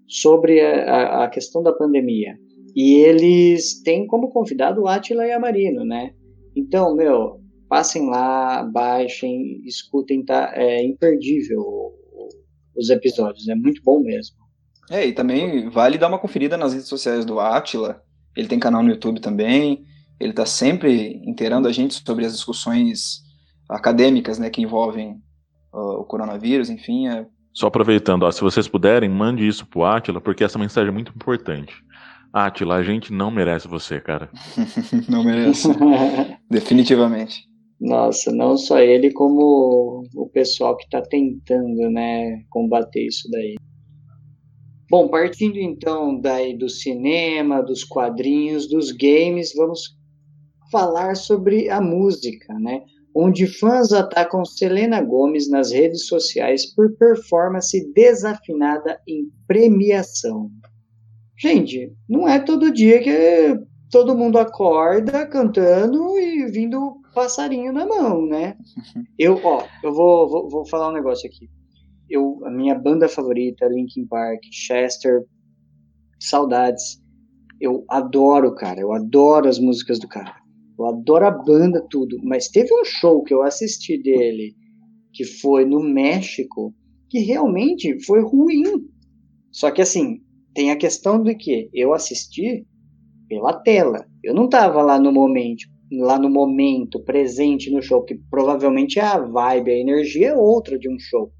sobre 0.07 0.61
a, 0.61 1.25
a, 1.25 1.29
questão 1.29 1.61
da 1.61 1.73
pandemia. 1.73 2.37
E 2.75 2.95
eles 2.95 3.81
têm 3.83 4.07
como 4.07 4.29
convidado 4.29 4.81
o 4.81 4.87
Atila 4.87 5.25
e 5.25 5.31
a 5.31 5.39
Marino, 5.39 5.83
né? 5.83 6.13
Então, 6.55 6.95
meu, 6.95 7.41
passem 7.67 8.09
lá, 8.09 8.63
baixem, 8.63 9.61
escutem, 9.65 10.23
tá? 10.23 10.51
É 10.55 10.83
imperdível 10.83 11.61
os 12.75 12.89
episódios, 12.89 13.47
é 13.49 13.55
muito 13.55 13.81
bom 13.83 14.01
mesmo. 14.01 14.35
É, 14.89 15.05
e 15.05 15.13
também 15.13 15.69
vale 15.69 15.97
dar 15.97 16.07
uma 16.07 16.19
conferida 16.19 16.57
nas 16.57 16.73
redes 16.73 16.87
sociais 16.87 17.25
do 17.25 17.39
Atila. 17.39 18.01
Ele 18.35 18.47
tem 18.47 18.59
canal 18.59 18.81
no 18.81 18.89
YouTube 18.89 19.19
também. 19.19 19.85
Ele 20.21 20.29
está 20.29 20.45
sempre 20.45 21.19
inteirando 21.25 21.67
a 21.67 21.71
gente 21.71 21.95
sobre 22.05 22.25
as 22.25 22.33
discussões 22.33 23.23
acadêmicas 23.67 24.37
né, 24.37 24.51
que 24.51 24.61
envolvem 24.61 25.13
uh, 25.73 25.99
o 25.99 26.03
coronavírus, 26.03 26.69
enfim. 26.69 27.07
É... 27.07 27.25
Só 27.51 27.67
aproveitando, 27.67 28.23
ó, 28.23 28.31
se 28.31 28.41
vocês 28.41 28.67
puderem, 28.67 29.09
mande 29.09 29.47
isso 29.47 29.65
pro 29.65 29.83
Atila, 29.83 30.21
porque 30.21 30.43
essa 30.43 30.59
mensagem 30.59 30.89
é 30.89 30.93
muito 30.93 31.11
importante. 31.15 31.73
Atila, 32.31 32.75
a 32.75 32.83
gente 32.83 33.11
não 33.11 33.31
merece 33.31 33.67
você, 33.67 33.99
cara. 33.99 34.29
não 35.09 35.23
merece. 35.23 35.67
Definitivamente. 36.49 37.49
Nossa, 37.79 38.31
não 38.31 38.55
só 38.57 38.79
ele, 38.79 39.11
como 39.11 40.03
o 40.15 40.29
pessoal 40.31 40.77
que 40.77 40.83
está 40.83 41.01
tentando, 41.01 41.89
né, 41.89 42.43
combater 42.51 43.07
isso 43.07 43.27
daí. 43.31 43.55
Bom, 44.87 45.07
partindo 45.07 45.57
então 45.57 46.19
daí 46.19 46.55
do 46.55 46.69
cinema, 46.69 47.63
dos 47.63 47.83
quadrinhos, 47.83 48.69
dos 48.69 48.91
games, 48.91 49.51
vamos 49.55 49.97
falar 50.71 51.15
sobre 51.15 51.69
a 51.69 51.81
música, 51.81 52.53
né? 52.59 52.81
onde 53.13 53.45
fãs 53.45 53.91
atacam 53.91 54.45
Selena 54.45 55.01
Gomes 55.01 55.49
nas 55.49 55.71
redes 55.71 56.07
sociais 56.07 56.65
por 56.73 56.95
performance 56.97 57.91
desafinada 57.93 58.99
em 59.07 59.29
premiação. 59.47 60.49
Gente, 61.37 61.93
não 62.07 62.27
é 62.27 62.39
todo 62.39 62.71
dia 62.71 63.01
que 63.01 63.59
todo 63.89 64.17
mundo 64.17 64.37
acorda 64.37 65.25
cantando 65.25 66.17
e 66.17 66.45
vindo 66.45 67.01
passarinho 67.13 67.73
na 67.73 67.85
mão, 67.85 68.25
né? 68.25 68.55
Eu, 69.19 69.39
ó, 69.43 69.65
eu 69.83 69.93
vou, 69.93 70.27
vou, 70.27 70.49
vou 70.49 70.65
falar 70.65 70.89
um 70.89 70.93
negócio 70.93 71.29
aqui. 71.29 71.47
Eu, 72.09 72.41
a 72.43 72.49
minha 72.49 72.73
banda 72.73 73.07
favorita, 73.07 73.67
Linkin 73.67 74.07
Park, 74.07 74.39
Chester, 74.51 75.23
saudades. 76.19 76.99
Eu 77.59 77.85
adoro, 77.87 78.55
cara, 78.55 78.79
eu 78.79 78.91
adoro 78.91 79.47
as 79.47 79.59
músicas 79.59 79.99
do 79.99 80.07
cara. 80.07 80.40
Eu 80.81 80.87
adoro 80.87 81.27
a 81.27 81.31
banda, 81.31 81.85
tudo. 81.89 82.17
Mas 82.23 82.47
teve 82.47 82.73
um 82.73 82.83
show 82.83 83.23
que 83.23 83.33
eu 83.33 83.43
assisti 83.43 84.01
dele, 84.01 84.55
que 85.13 85.23
foi 85.23 85.63
no 85.63 85.79
México, 85.79 86.73
que 87.07 87.19
realmente 87.19 88.03
foi 88.03 88.21
ruim. 88.21 88.63
Só 89.51 89.69
que 89.69 89.81
assim, 89.81 90.21
tem 90.55 90.71
a 90.71 90.75
questão 90.75 91.21
de 91.21 91.35
que 91.35 91.69
eu 91.71 91.93
assisti 91.93 92.65
pela 93.29 93.53
tela. 93.61 94.05
Eu 94.23 94.33
não 94.33 94.45
estava 94.45 94.81
lá 94.81 94.99
no 94.99 95.11
momento, 95.11 95.65
lá 95.91 96.17
no 96.17 96.29
momento 96.29 97.03
presente 97.03 97.69
no 97.69 97.81
show, 97.81 98.03
que 98.03 98.15
provavelmente 98.31 98.99
a 98.99 99.19
vibe, 99.19 99.71
a 99.71 99.77
energia 99.77 100.29
é 100.29 100.35
outra 100.35 100.79
de 100.79 100.89
um 100.89 100.97
show. 100.97 101.31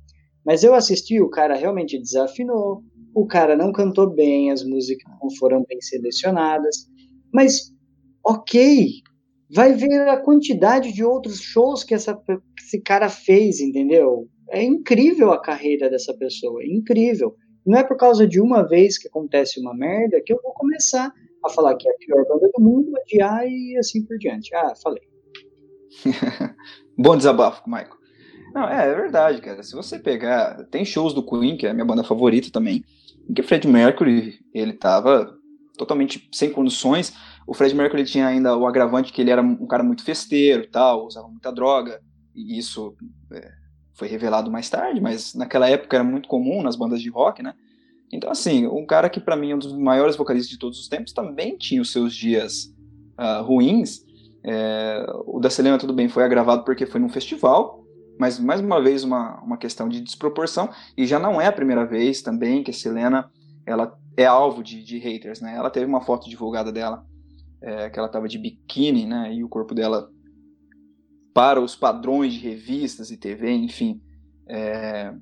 Mas 0.46 0.64
eu 0.64 0.76
assisti, 0.76 1.20
o 1.20 1.30
cara 1.30 1.56
realmente 1.56 2.00
desafinou, 2.00 2.84
o 3.16 3.26
cara 3.26 3.56
não 3.56 3.72
cantou 3.72 4.08
bem, 4.14 4.52
as 4.52 4.64
músicas 4.64 5.12
não 5.20 5.32
foram 5.38 5.64
bem 5.68 5.82
selecionadas. 5.82 6.88
Mas 7.34 7.72
ok, 8.24 9.02
vai 9.54 9.74
ver 9.74 10.08
a 10.08 10.18
quantidade 10.18 10.92
de 10.92 11.04
outros 11.04 11.40
shows 11.40 11.84
que 11.84 11.94
essa, 11.94 12.20
esse 12.60 12.80
cara 12.82 13.10
fez, 13.10 13.60
entendeu? 13.60 14.28
É 14.50 14.64
incrível 14.64 15.32
a 15.32 15.42
carreira 15.42 15.90
dessa 15.90 16.14
pessoa, 16.14 16.62
é 16.62 16.68
incrível. 16.68 17.36
Não 17.66 17.78
é 17.78 17.84
por 17.84 17.98
causa 17.98 18.28
de 18.28 18.40
uma 18.42 18.68
vez 18.68 18.98
que 18.98 19.08
acontece 19.08 19.60
uma 19.60 19.74
merda 19.74 20.22
que 20.26 20.34
eu 20.34 20.40
vou 20.42 20.54
começar 20.54 21.14
a 21.44 21.50
falar 21.50 21.76
que 21.76 21.88
é 21.88 21.92
a 21.92 21.98
pior 21.98 22.26
banda 22.28 22.50
do 22.54 22.64
mundo, 22.64 22.92
adiar 22.98 23.48
e 23.48 23.78
assim 23.78 24.04
por 24.04 24.18
diante. 24.18 24.54
Ah, 24.56 24.74
falei. 24.82 25.04
Bom 26.98 27.18
desabafo, 27.18 27.64
Michael. 27.68 28.02
Não, 28.54 28.68
é, 28.68 28.90
é, 28.90 28.96
verdade, 28.96 29.42
cara. 29.42 29.64
Se 29.64 29.74
você 29.74 29.98
pegar. 29.98 30.66
Tem 30.66 30.84
shows 30.84 31.14
do 31.14 31.26
Queen, 31.26 31.56
que 31.56 31.66
é 31.66 31.70
a 31.70 31.74
minha 31.74 31.86
banda 31.86 32.04
favorita 32.04 32.50
também, 32.52 32.84
em 33.30 33.34
que 33.34 33.44
Fred 33.44 33.68
Mercury, 33.68 34.40
ele 34.54 34.74
tava 34.74 35.34
totalmente 35.82 36.30
sem 36.32 36.52
condições 36.52 37.14
o 37.46 37.54
Fred 37.54 37.76
Mercury 37.76 38.06
tinha 38.06 38.28
ainda 38.28 38.56
o 38.56 38.66
agravante 38.66 39.12
que 39.12 39.22
ele 39.22 39.32
era 39.32 39.42
um 39.42 39.68
cara 39.68 39.84
muito 39.84 40.04
festeiro 40.04 40.68
tal, 40.72 41.06
usava 41.06 41.28
muita 41.28 41.52
droga, 41.52 42.02
e 42.36 42.58
isso 42.58 42.96
é, 43.32 43.52
foi 43.94 44.08
revelado 44.08 44.52
mais 44.52 44.70
tarde, 44.70 45.02
mas 45.02 45.34
naquela 45.34 45.68
época 45.70 45.98
era 45.98 46.04
muito 46.04 46.30
comum 46.30 46.62
nas 46.62 46.76
bandas 46.76 47.02
de 47.02 47.10
rock, 47.10 47.42
né? 47.42 47.54
Então, 48.12 48.30
assim, 48.30 48.68
um 48.68 48.86
cara 48.86 49.10
que 49.10 49.20
para 49.20 49.36
mim 49.36 49.52
é 49.52 49.56
um 49.56 49.60
dos 49.60 49.74
maiores 49.74 50.16
vocalistas 50.16 50.50
de 50.50 50.60
todos 50.60 50.80
os 50.80 50.88
tempos 50.88 51.14
também 51.14 51.58
tinha 51.58 51.82
os 51.82 51.92
seus 51.92 52.14
dias 52.14 52.74
uh, 53.18 53.44
ruins. 53.44 54.06
É, 54.44 55.06
o 55.26 55.40
da 55.40 55.50
Selena, 55.50 55.78
tudo 55.78 55.94
bem, 55.94 56.10
foi 56.10 56.24
agravado 56.24 56.64
porque 56.64 56.86
foi 56.86 57.00
num 57.00 57.10
festival, 57.10 57.86
mas 58.20 58.38
mais 58.38 58.60
uma 58.60 58.82
vez 58.82 59.04
uma, 59.04 59.42
uma 59.42 59.58
questão 59.58 59.88
de 59.88 60.02
desproporção, 60.02 60.70
e 60.98 61.06
já 61.06 61.18
não 61.20 61.40
é 61.40 61.48
a 61.48 61.52
primeira 61.52 61.86
vez 61.86 62.22
também 62.22 62.64
que 62.64 62.72
a 62.72 62.74
Selena 62.74 63.32
ela 63.66 63.98
é 64.18 64.26
alvo 64.26 64.64
de, 64.64 64.84
de 64.84 64.98
haters, 64.98 65.42
né? 65.42 65.56
Ela 65.56 65.70
teve 65.70 65.86
uma 65.86 66.02
foto 66.02 66.30
divulgada 66.30 66.72
dela 66.72 67.06
é, 67.62 67.90
que 67.90 68.00
ela 68.00 68.08
estava 68.08 68.28
de 68.28 68.38
biquíni, 68.38 69.06
né, 69.06 69.34
e 69.34 69.44
o 69.44 69.50
corpo 69.50 69.76
dela 69.76 70.10
para 71.34 71.62
os 71.62 71.76
padrões 71.76 72.34
de 72.34 72.40
revistas 72.40 73.12
e 73.12 73.18
TV, 73.18 73.54
enfim, 73.54 74.02
é, 74.48 75.14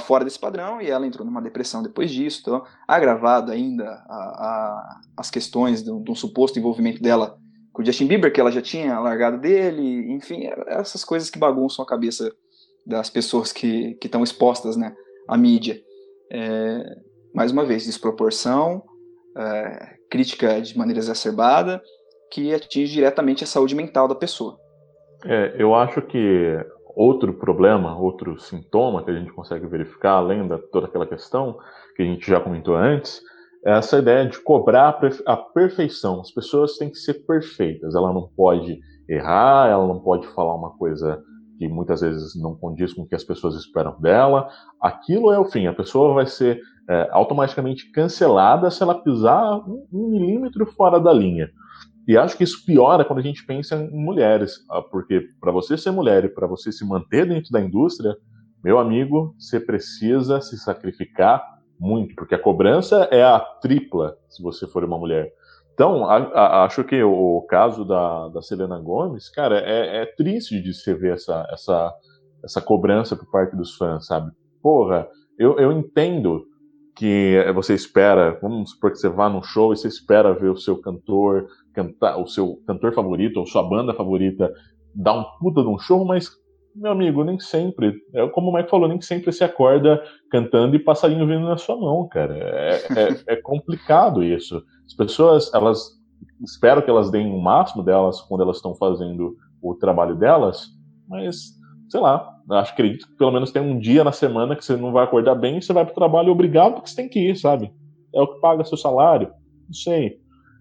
fora 0.00 0.24
desse 0.24 0.38
padrão 0.38 0.80
e 0.80 0.88
ela 0.88 1.06
entrou 1.06 1.26
numa 1.26 1.40
depressão 1.40 1.82
depois 1.82 2.10
disso, 2.10 2.40
então, 2.42 2.64
agravado 2.86 3.50
ainda 3.50 3.84
a, 3.84 4.14
a, 4.14 5.00
as 5.16 5.30
questões 5.30 5.82
de 5.82 5.90
um 5.90 6.14
suposto 6.14 6.58
envolvimento 6.58 7.02
dela 7.02 7.38
com 7.72 7.82
o 7.82 7.84
Justin 7.84 8.06
Bieber, 8.06 8.32
que 8.32 8.40
ela 8.40 8.52
já 8.52 8.60
tinha 8.60 8.98
largado 9.00 9.38
dele, 9.38 10.12
enfim, 10.12 10.44
é, 10.44 10.78
essas 10.78 11.04
coisas 11.04 11.30
que 11.30 11.38
bagunçam 11.38 11.82
a 11.82 11.88
cabeça 11.88 12.30
das 12.86 13.08
pessoas 13.08 13.52
que 13.52 13.98
estão 14.02 14.22
expostas 14.22 14.76
né, 14.76 14.94
à 15.28 15.36
mídia. 15.36 15.80
É, 16.30 16.98
mais 17.34 17.52
uma 17.52 17.64
vez, 17.64 17.84
desproporção, 17.84 18.82
é, 19.36 19.94
crítica 20.10 20.60
de 20.60 20.76
maneira 20.76 20.98
exacerbada 20.98 21.80
que 22.30 22.54
atinge 22.54 22.92
diretamente 22.92 23.42
a 23.42 23.46
saúde 23.46 23.74
mental 23.74 24.06
da 24.06 24.14
pessoa. 24.14 24.56
É, 25.24 25.54
eu 25.58 25.74
acho 25.74 26.00
que 26.02 26.56
outro 26.94 27.34
problema, 27.34 27.98
outro 27.98 28.38
sintoma 28.38 29.04
que 29.04 29.10
a 29.10 29.14
gente 29.14 29.32
consegue 29.32 29.66
verificar, 29.66 30.12
além 30.12 30.46
da 30.46 30.58
toda 30.58 30.86
aquela 30.86 31.06
questão 31.06 31.58
que 31.96 32.02
a 32.02 32.06
gente 32.06 32.28
já 32.28 32.40
comentou 32.40 32.76
antes, 32.76 33.20
é 33.64 33.76
essa 33.76 33.98
ideia 33.98 34.26
de 34.26 34.40
cobrar 34.40 34.98
a 35.26 35.36
perfeição. 35.36 36.20
As 36.20 36.30
pessoas 36.30 36.78
têm 36.78 36.90
que 36.90 36.98
ser 36.98 37.26
perfeitas. 37.26 37.94
Ela 37.94 38.12
não 38.12 38.28
pode 38.34 38.78
errar, 39.08 39.68
ela 39.68 39.86
não 39.86 40.00
pode 40.00 40.26
falar 40.28 40.54
uma 40.54 40.70
coisa 40.78 41.22
que 41.60 41.68
muitas 41.68 42.00
vezes 42.00 42.34
não 42.40 42.56
condiz 42.56 42.94
com 42.94 43.02
o 43.02 43.06
que 43.06 43.14
as 43.14 43.22
pessoas 43.22 43.54
esperam 43.54 44.00
dela. 44.00 44.48
Aquilo 44.80 45.30
é 45.30 45.38
o 45.38 45.44
fim. 45.44 45.66
A 45.66 45.74
pessoa 45.74 46.14
vai 46.14 46.24
ser 46.24 46.58
é, 46.88 47.10
automaticamente 47.12 47.92
cancelada 47.92 48.70
se 48.70 48.82
ela 48.82 48.94
pisar 48.94 49.58
um, 49.68 49.86
um 49.92 50.08
milímetro 50.08 50.64
fora 50.64 50.98
da 50.98 51.12
linha. 51.12 51.50
E 52.08 52.16
acho 52.16 52.34
que 52.34 52.44
isso 52.44 52.64
piora 52.64 53.04
quando 53.04 53.18
a 53.18 53.22
gente 53.22 53.44
pensa 53.44 53.76
em 53.76 53.90
mulheres, 53.90 54.64
ah, 54.70 54.80
porque 54.80 55.28
para 55.38 55.52
você 55.52 55.76
ser 55.76 55.90
mulher 55.90 56.24
e 56.24 56.30
para 56.30 56.46
você 56.46 56.72
se 56.72 56.82
manter 56.82 57.28
dentro 57.28 57.52
da 57.52 57.60
indústria, 57.60 58.16
meu 58.64 58.78
amigo, 58.78 59.34
você 59.38 59.60
precisa 59.60 60.40
se 60.40 60.56
sacrificar 60.56 61.44
muito, 61.78 62.14
porque 62.14 62.34
a 62.34 62.42
cobrança 62.42 63.06
é 63.10 63.22
a 63.22 63.38
tripla 63.38 64.16
se 64.30 64.42
você 64.42 64.66
for 64.66 64.82
uma 64.82 64.96
mulher. 64.96 65.30
Então, 65.80 66.04
a, 66.04 66.16
a, 66.16 66.64
acho 66.66 66.84
que 66.84 67.02
o, 67.02 67.40
caso 67.48 67.86
da, 67.86 68.28
da 68.28 68.42
Selena 68.42 68.78
Gomes, 68.78 69.30
cara, 69.30 69.60
é, 69.60 70.02
é, 70.02 70.04
triste 70.14 70.60
de 70.60 70.74
se 70.74 70.92
ver 70.92 71.14
essa, 71.14 71.48
essa, 71.50 71.94
essa 72.44 72.60
cobrança 72.60 73.16
por 73.16 73.24
parte 73.30 73.56
dos 73.56 73.76
fãs, 73.76 74.04
sabe? 74.04 74.30
Porra, 74.62 75.08
eu, 75.38 75.58
eu 75.58 75.72
entendo 75.72 76.44
que 76.94 77.34
você 77.54 77.72
espera, 77.72 78.38
vamos 78.42 78.72
supor 78.72 78.90
que 78.90 78.98
você 78.98 79.08
vá 79.08 79.30
num 79.30 79.42
show 79.42 79.72
e 79.72 79.76
você 79.78 79.88
espera 79.88 80.34
ver 80.34 80.50
o 80.50 80.56
seu 80.58 80.78
cantor 80.78 81.46
cantar, 81.72 82.18
o 82.18 82.26
seu 82.26 82.58
cantor 82.66 82.92
favorito 82.92 83.38
ou 83.38 83.46
sua 83.46 83.66
banda 83.66 83.94
favorita 83.94 84.52
dar 84.94 85.14
um 85.14 85.24
puta 85.40 85.62
de 85.62 85.68
um 85.68 85.78
show, 85.78 86.04
mas 86.04 86.28
meu 86.74 86.92
amigo, 86.92 87.24
nem 87.24 87.38
sempre, 87.38 87.94
é 88.14 88.26
como 88.28 88.50
o 88.50 88.54
Mike 88.54 88.70
falou, 88.70 88.88
nem 88.88 89.00
sempre 89.00 89.32
se 89.32 89.42
acorda 89.44 90.02
cantando 90.30 90.76
e 90.76 90.78
passarinho 90.78 91.26
vindo 91.26 91.44
na 91.44 91.56
sua 91.56 91.76
mão, 91.76 92.08
cara. 92.08 92.36
É, 92.36 92.74
é, 92.96 93.34
é 93.34 93.36
complicado 93.36 94.22
isso. 94.22 94.62
As 94.86 94.94
pessoas, 94.94 95.52
elas 95.52 95.98
espero 96.42 96.82
que 96.82 96.90
elas 96.90 97.10
deem 97.10 97.32
o 97.32 97.40
máximo 97.40 97.82
delas 97.82 98.20
quando 98.22 98.42
elas 98.42 98.56
estão 98.56 98.74
fazendo 98.74 99.36
o 99.62 99.74
trabalho 99.74 100.16
delas, 100.16 100.68
mas 101.08 101.58
sei 101.88 102.00
lá, 102.00 102.34
acho 102.52 102.74
que 102.74 102.82
acredito 102.82 103.06
que 103.08 103.16
pelo 103.16 103.32
menos 103.32 103.50
tem 103.50 103.60
um 103.60 103.78
dia 103.78 104.04
na 104.04 104.12
semana 104.12 104.56
que 104.56 104.64
você 104.64 104.76
não 104.76 104.92
vai 104.92 105.04
acordar 105.04 105.34
bem 105.34 105.58
e 105.58 105.62
você 105.62 105.72
vai 105.72 105.84
para 105.84 105.92
o 105.92 105.94
trabalho 105.94 106.32
obrigado 106.32 106.74
porque 106.74 106.88
você 106.88 106.96
tem 106.96 107.08
que 107.08 107.18
ir, 107.18 107.36
sabe? 107.36 107.72
É 108.14 108.20
o 108.20 108.26
que 108.26 108.40
paga 108.40 108.64
seu 108.64 108.78
salário. 108.78 109.30
Não 109.66 109.74
sei. 109.74 110.20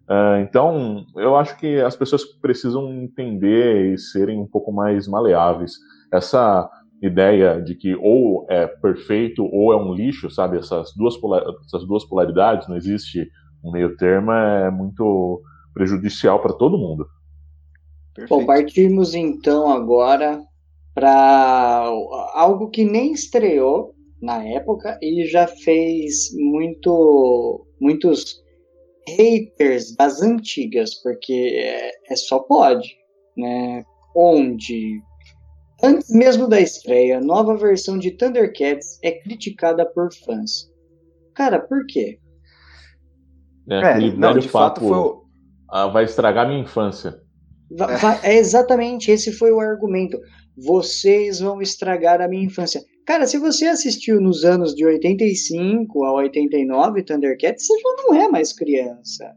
Uh, 0.10 0.42
então, 0.42 1.06
eu 1.16 1.36
acho 1.36 1.56
que 1.58 1.80
as 1.80 1.96
pessoas 1.96 2.24
precisam 2.26 2.92
entender 2.92 3.94
e 3.94 3.98
serem 3.98 4.40
um 4.40 4.48
pouco 4.48 4.72
mais 4.72 5.08
maleáveis. 5.08 5.74
Essa 6.12 6.70
ideia 7.02 7.62
de 7.62 7.76
que 7.76 7.96
ou 7.96 8.46
é 8.50 8.68
perfeito 8.68 9.46
ou 9.46 9.72
é 9.74 9.78
um 9.78 9.94
lixo, 9.94 10.30
sabe? 10.30 10.58
Essas 10.58 10.94
duas, 10.96 11.16
essas 11.66 11.86
duas 11.86 12.06
polaridades, 12.06 12.68
não 12.68 12.76
existe 12.76 13.30
um 13.64 13.72
meio 13.72 13.96
termo, 13.98 14.32
é 14.32 14.70
muito 14.70 15.42
prejudicial 15.74 16.42
para 16.42 16.54
todo 16.54 16.78
mundo. 16.78 17.08
Bom, 18.28 18.46
partimos 18.46 19.16
então 19.16 19.72
agora 19.72 20.42
para 20.94 21.86
algo 22.34 22.70
que 22.70 22.84
nem 22.84 23.14
estreou 23.14 23.94
na 24.22 24.44
época 24.44 24.98
e 25.02 25.26
já 25.26 25.48
fez 25.48 26.30
muito, 26.36 27.66
muitos 27.80 28.44
haters 29.08 29.96
das 29.96 30.22
antigas, 30.22 30.96
porque 31.02 31.34
é, 31.34 31.92
é 32.12 32.16
só 32.16 32.40
pode, 32.40 32.94
né? 33.38 33.84
Onde 34.14 35.02
Antes 35.82 36.10
mesmo 36.10 36.48
da 36.48 36.60
estreia, 36.60 37.22
nova 37.22 37.56
versão 37.56 37.98
de 37.98 38.12
Thundercats 38.12 39.00
é 39.02 39.12
criticada 39.12 39.86
por 39.86 40.14
fãs. 40.14 40.70
Cara, 41.34 41.60
por 41.60 41.86
quê? 41.88 42.20
É, 43.70 43.78
é 43.78 44.12
não, 44.12 44.38
de 44.38 44.48
papo, 44.50 44.82
fato 44.82 44.82
foi... 44.82 45.14
ah, 45.70 45.88
vai 45.88 46.04
estragar 46.04 46.48
minha 46.48 46.62
infância. 46.62 47.22
Vai, 47.72 47.98
vai, 47.98 48.20
é 48.24 48.38
exatamente, 48.38 49.12
esse 49.12 49.32
foi 49.32 49.52
o 49.52 49.60
argumento. 49.60 50.20
Vocês 50.58 51.40
vão 51.40 51.62
estragar 51.62 52.20
a 52.20 52.28
minha 52.28 52.44
infância. 52.44 52.82
Cara, 53.06 53.26
se 53.26 53.38
você 53.38 53.66
assistiu 53.66 54.20
nos 54.20 54.44
anos 54.44 54.76
de 54.76 54.86
85 54.86 56.04
a 56.04 56.14
89 56.14 57.04
Thundercats, 57.04 57.66
você 57.66 57.74
já 57.80 58.04
não 58.04 58.16
é 58.16 58.28
mais 58.28 58.52
criança. 58.52 59.34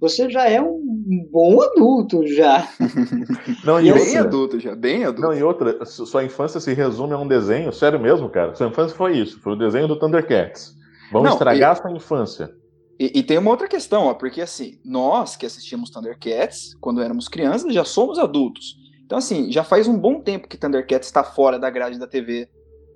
Você 0.00 0.30
já 0.30 0.48
é 0.48 0.60
um 0.60 1.28
bom 1.30 1.60
adulto 1.60 2.26
já. 2.26 2.68
Não, 3.64 3.80
e 3.80 3.92
bem 3.92 4.16
adulto 4.16 4.60
já, 4.60 4.74
bem 4.74 5.04
adulto. 5.04 5.22
Não, 5.22 5.34
e 5.34 5.42
outra, 5.42 5.84
sua 5.84 6.24
infância 6.24 6.60
se 6.60 6.72
resume 6.72 7.14
a 7.14 7.18
um 7.18 7.26
desenho, 7.26 7.72
sério 7.72 7.98
mesmo, 7.98 8.28
cara. 8.30 8.54
Sua 8.54 8.68
infância 8.68 8.96
foi 8.96 9.18
isso, 9.18 9.40
foi 9.40 9.54
o 9.54 9.58
desenho 9.58 9.88
do 9.88 9.98
Thundercats. 9.98 10.76
Vão 11.12 11.22
não, 11.22 11.32
estragar 11.32 11.76
e, 11.76 11.80
sua 11.80 11.90
infância. 11.90 12.50
E, 12.98 13.18
e, 13.18 13.22
tem 13.22 13.38
uma 13.38 13.50
outra 13.50 13.66
questão, 13.66 14.06
ó, 14.06 14.14
porque 14.14 14.40
assim, 14.40 14.78
nós 14.84 15.36
que 15.36 15.46
assistimos 15.46 15.90
Thundercats, 15.90 16.74
quando 16.80 17.02
éramos 17.02 17.28
crianças, 17.28 17.72
já 17.72 17.84
somos 17.84 18.18
adultos. 18.18 18.76
Então, 19.04 19.18
assim, 19.18 19.50
já 19.50 19.64
faz 19.64 19.88
um 19.88 19.98
bom 19.98 20.20
tempo 20.20 20.46
que 20.46 20.58
Thundercats 20.58 21.08
está 21.08 21.24
fora 21.24 21.58
da 21.58 21.70
grade 21.70 21.98
da 21.98 22.06
TV 22.06 22.48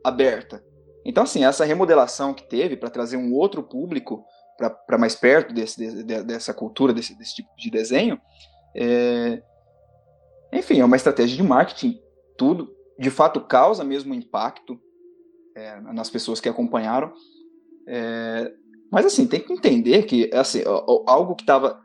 aberta. 0.04 0.62
Então, 1.04 1.24
assim, 1.24 1.44
essa 1.44 1.64
remodelação 1.64 2.34
que 2.34 2.48
teve 2.48 2.76
para 2.76 2.90
trazer 2.90 3.16
um 3.16 3.32
outro 3.32 3.62
público 3.62 4.24
para 4.56 4.98
mais 4.98 5.14
perto 5.14 5.54
desse, 5.54 6.04
de, 6.04 6.22
dessa 6.22 6.52
cultura, 6.54 6.92
desse, 6.92 7.16
desse, 7.16 7.36
tipo 7.36 7.50
de 7.56 7.70
desenho, 7.70 8.20
é... 8.74 9.42
enfim, 10.52 10.80
é 10.80 10.84
uma 10.84 10.96
estratégia 10.96 11.36
de 11.36 11.42
marketing, 11.42 12.00
tudo, 12.36 12.74
de 12.98 13.10
fato 13.10 13.40
causa 13.40 13.84
mesmo 13.84 14.14
impacto 14.14 14.80
é, 15.56 15.80
nas 15.80 16.08
pessoas 16.08 16.40
que 16.40 16.48
acompanharam, 16.48 17.12
é... 17.86 18.52
mas 18.90 19.06
assim, 19.06 19.26
tem 19.26 19.40
que 19.40 19.52
entender 19.52 20.04
que 20.04 20.30
assim, 20.34 20.62
algo 21.06 21.34
que 21.34 21.42
estava 21.42 21.82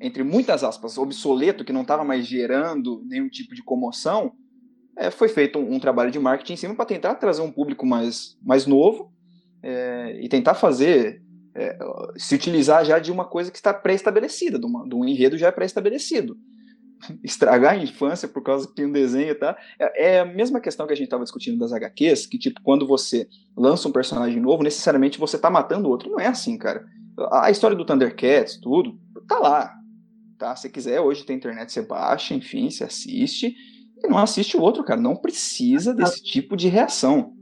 entre 0.00 0.22
muitas 0.22 0.62
aspas, 0.62 0.96
obsoleto, 0.96 1.64
que 1.64 1.72
não 1.72 1.82
estava 1.82 2.04
mais 2.04 2.26
gerando 2.26 3.02
nenhum 3.04 3.28
tipo 3.28 3.54
de 3.54 3.62
comoção, 3.62 4.32
é, 4.96 5.10
foi 5.10 5.28
feito 5.28 5.58
um, 5.58 5.74
um, 5.74 5.80
trabalho 5.80 6.10
de 6.10 6.18
marketing 6.18 6.52
em 6.52 6.56
cima 6.56 6.74
para 6.74 6.84
tentar 6.84 7.14
trazer 7.16 7.42
um 7.42 7.50
público 7.50 7.86
mais, 7.86 8.36
mais 8.42 8.66
novo 8.66 9.12
é, 9.62 10.18
e 10.22 10.28
tentar 10.28 10.54
fazer, 10.54 11.22
é, 11.58 11.76
se 12.16 12.36
utilizar 12.36 12.84
já 12.84 13.00
de 13.00 13.10
uma 13.10 13.24
coisa 13.24 13.50
que 13.50 13.56
está 13.56 13.74
pré-estabelecida, 13.74 14.58
de, 14.58 14.66
de, 14.66 14.94
um 14.94 15.04
enredo 15.04 15.36
já 15.36 15.50
pré-estabelecido. 15.50 16.38
Estragar 17.22 17.74
a 17.74 17.76
infância 17.76 18.28
por 18.28 18.42
causa 18.42 18.68
que 18.68 18.74
tem 18.74 18.86
um 18.86 18.92
desenho, 18.92 19.36
tá? 19.36 19.56
É, 19.78 20.14
é 20.14 20.20
a 20.20 20.24
mesma 20.24 20.60
questão 20.60 20.86
que 20.86 20.92
a 20.92 20.96
gente 20.96 21.06
estava 21.06 21.24
discutindo 21.24 21.58
das 21.58 21.72
HQs, 21.72 22.26
que 22.26 22.38
tipo, 22.38 22.60
quando 22.62 22.86
você 22.86 23.28
lança 23.56 23.88
um 23.88 23.92
personagem 23.92 24.40
novo, 24.40 24.62
necessariamente 24.62 25.18
você 25.18 25.34
está 25.34 25.50
matando 25.50 25.88
o 25.88 25.90
outro. 25.90 26.08
Não 26.08 26.20
é 26.20 26.28
assim, 26.28 26.56
cara. 26.56 26.86
A 27.32 27.50
história 27.50 27.76
do 27.76 27.84
Thundercats, 27.84 28.58
tudo, 28.60 28.96
tá 29.26 29.38
lá. 29.40 29.74
Tá? 30.38 30.54
Se 30.54 30.70
quiser, 30.70 31.00
hoje 31.00 31.24
tem 31.24 31.36
internet, 31.36 31.72
você 31.72 31.82
baixa, 31.82 32.32
enfim, 32.32 32.70
você 32.70 32.84
assiste 32.84 33.56
e 33.96 34.06
não 34.06 34.18
assiste 34.18 34.56
o 34.56 34.60
outro, 34.60 34.84
cara. 34.84 35.00
Não 35.00 35.16
precisa 35.16 35.92
desse 35.92 36.22
tipo 36.22 36.56
de 36.56 36.68
reação. 36.68 37.32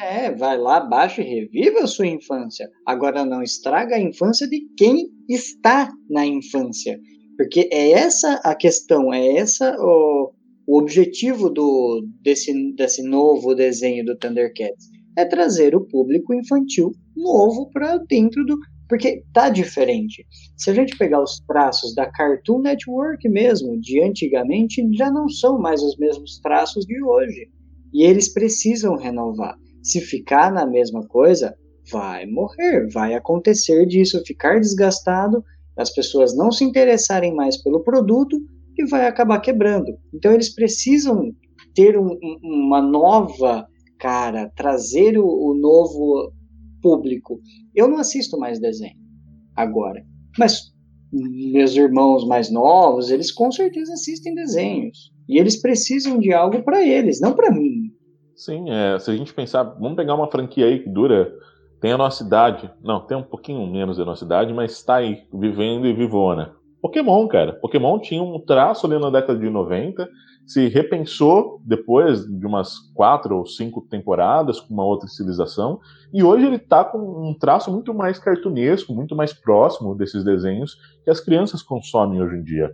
É, 0.00 0.30
vai 0.32 0.58
lá, 0.58 0.80
baixa 0.80 1.22
e 1.22 1.24
reviva 1.24 1.80
a 1.80 1.86
sua 1.86 2.06
infância. 2.06 2.68
Agora 2.86 3.24
não 3.24 3.42
estraga 3.42 3.96
a 3.96 4.00
infância 4.00 4.48
de 4.48 4.60
quem 4.76 5.08
está 5.28 5.90
na 6.10 6.26
infância. 6.26 6.98
Porque 7.36 7.68
é 7.72 7.90
essa 7.90 8.40
a 8.44 8.54
questão, 8.54 9.12
é 9.12 9.36
essa 9.36 9.76
o, 9.78 10.32
o 10.66 10.78
objetivo 10.78 11.48
do, 11.48 12.06
desse, 12.22 12.52
desse 12.74 13.02
novo 13.02 13.54
desenho 13.54 14.04
do 14.04 14.16
Thundercats. 14.16 14.88
É 15.16 15.24
trazer 15.24 15.76
o 15.76 15.86
público 15.86 16.34
infantil 16.34 16.92
novo 17.16 17.70
para 17.70 17.98
dentro 17.98 18.44
do, 18.44 18.58
porque 18.88 19.22
tá 19.32 19.48
diferente. 19.48 20.26
Se 20.56 20.70
a 20.70 20.74
gente 20.74 20.96
pegar 20.96 21.22
os 21.22 21.40
traços 21.46 21.94
da 21.94 22.10
Cartoon 22.10 22.60
Network 22.60 23.28
mesmo, 23.28 23.80
de 23.80 24.00
antigamente, 24.02 24.82
já 24.92 25.10
não 25.10 25.28
são 25.28 25.58
mais 25.58 25.82
os 25.82 25.96
mesmos 25.96 26.38
traços 26.40 26.84
de 26.84 27.02
hoje. 27.02 27.48
E 27.92 28.04
eles 28.04 28.32
precisam 28.32 28.96
renovar. 28.96 29.56
Se 29.84 30.00
ficar 30.00 30.50
na 30.50 30.66
mesma 30.66 31.06
coisa, 31.06 31.54
vai 31.92 32.26
morrer, 32.26 32.88
vai 32.90 33.14
acontecer 33.14 33.86
disso 33.86 34.24
ficar 34.24 34.58
desgastado, 34.58 35.44
as 35.76 35.92
pessoas 35.92 36.34
não 36.36 36.50
se 36.50 36.64
interessarem 36.64 37.34
mais 37.34 37.62
pelo 37.62 37.84
produto 37.84 38.40
e 38.78 38.86
vai 38.86 39.06
acabar 39.06 39.40
quebrando. 39.40 39.96
Então 40.12 40.32
eles 40.32 40.54
precisam 40.54 41.32
ter 41.74 41.98
um, 41.98 42.18
uma 42.42 42.80
nova 42.80 43.66
cara, 43.98 44.50
trazer 44.56 45.18
o, 45.18 45.26
o 45.26 45.54
novo 45.54 46.32
público. 46.82 47.40
Eu 47.74 47.86
não 47.88 47.98
assisto 47.98 48.38
mais 48.38 48.58
desenho 48.58 48.98
agora, 49.54 50.04
mas 50.38 50.72
meus 51.12 51.76
irmãos 51.76 52.26
mais 52.26 52.50
novos, 52.50 53.10
eles 53.10 53.30
com 53.30 53.50
certeza 53.52 53.92
assistem 53.92 54.34
desenhos. 54.34 55.12
E 55.28 55.38
eles 55.38 55.60
precisam 55.60 56.18
de 56.18 56.32
algo 56.32 56.62
para 56.62 56.84
eles, 56.84 57.20
não 57.20 57.34
para 57.34 57.52
mim. 57.52 57.83
Sim, 58.36 58.70
é, 58.70 58.98
se 58.98 59.10
a 59.10 59.16
gente 59.16 59.32
pensar, 59.32 59.62
vamos 59.62 59.96
pegar 59.96 60.14
uma 60.14 60.30
franquia 60.30 60.66
aí 60.66 60.80
que 60.80 60.88
dura, 60.88 61.32
tem 61.80 61.92
a 61.92 61.98
nossa 61.98 62.24
idade, 62.24 62.70
não, 62.82 63.00
tem 63.00 63.16
um 63.16 63.22
pouquinho 63.22 63.66
menos 63.66 63.98
da 63.98 64.04
nossa 64.04 64.24
idade, 64.24 64.52
mas 64.52 64.72
está 64.72 64.96
aí, 64.96 65.22
vivendo 65.32 65.86
e 65.86 65.92
vivona. 65.92 66.54
Pokémon, 66.80 67.26
cara. 67.28 67.54
Pokémon 67.54 67.98
tinha 67.98 68.22
um 68.22 68.38
traço 68.38 68.86
ali 68.86 68.98
na 68.98 69.08
década 69.08 69.38
de 69.38 69.48
90, 69.48 70.08
se 70.46 70.68
repensou 70.68 71.60
depois 71.64 72.26
de 72.26 72.46
umas 72.46 72.78
quatro 72.94 73.38
ou 73.38 73.46
cinco 73.46 73.80
temporadas 73.88 74.60
com 74.60 74.74
uma 74.74 74.84
outra 74.84 75.06
estilização, 75.06 75.80
e 76.12 76.22
hoje 76.22 76.46
ele 76.46 76.58
tá 76.58 76.84
com 76.84 76.98
um 76.98 77.32
traço 77.32 77.72
muito 77.72 77.94
mais 77.94 78.18
cartunesco, 78.18 78.92
muito 78.92 79.16
mais 79.16 79.32
próximo 79.32 79.94
desses 79.94 80.22
desenhos 80.22 80.76
que 81.02 81.10
as 81.10 81.20
crianças 81.20 81.62
consomem 81.62 82.20
hoje 82.20 82.36
em 82.36 82.42
dia. 82.42 82.70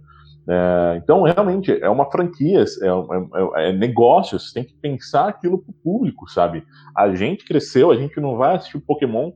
É, 0.49 1.01
então, 1.03 1.23
realmente, 1.23 1.73
é 1.81 1.89
uma 1.89 2.11
franquia, 2.11 2.61
é, 2.61 2.87
é, 2.87 3.69
é, 3.69 3.73
negócio, 3.73 4.39
você 4.39 4.55
tem 4.55 4.65
que 4.65 4.75
pensar 4.75 5.29
aquilo 5.29 5.59
pro 5.59 5.73
público, 5.73 6.29
sabe? 6.31 6.65
A 6.97 7.15
gente 7.15 7.45
cresceu, 7.45 7.91
a 7.91 7.97
gente 7.97 8.19
não 8.21 8.37
vai 8.37 8.57
assistir 8.57 8.81
Pokémon. 8.81 9.33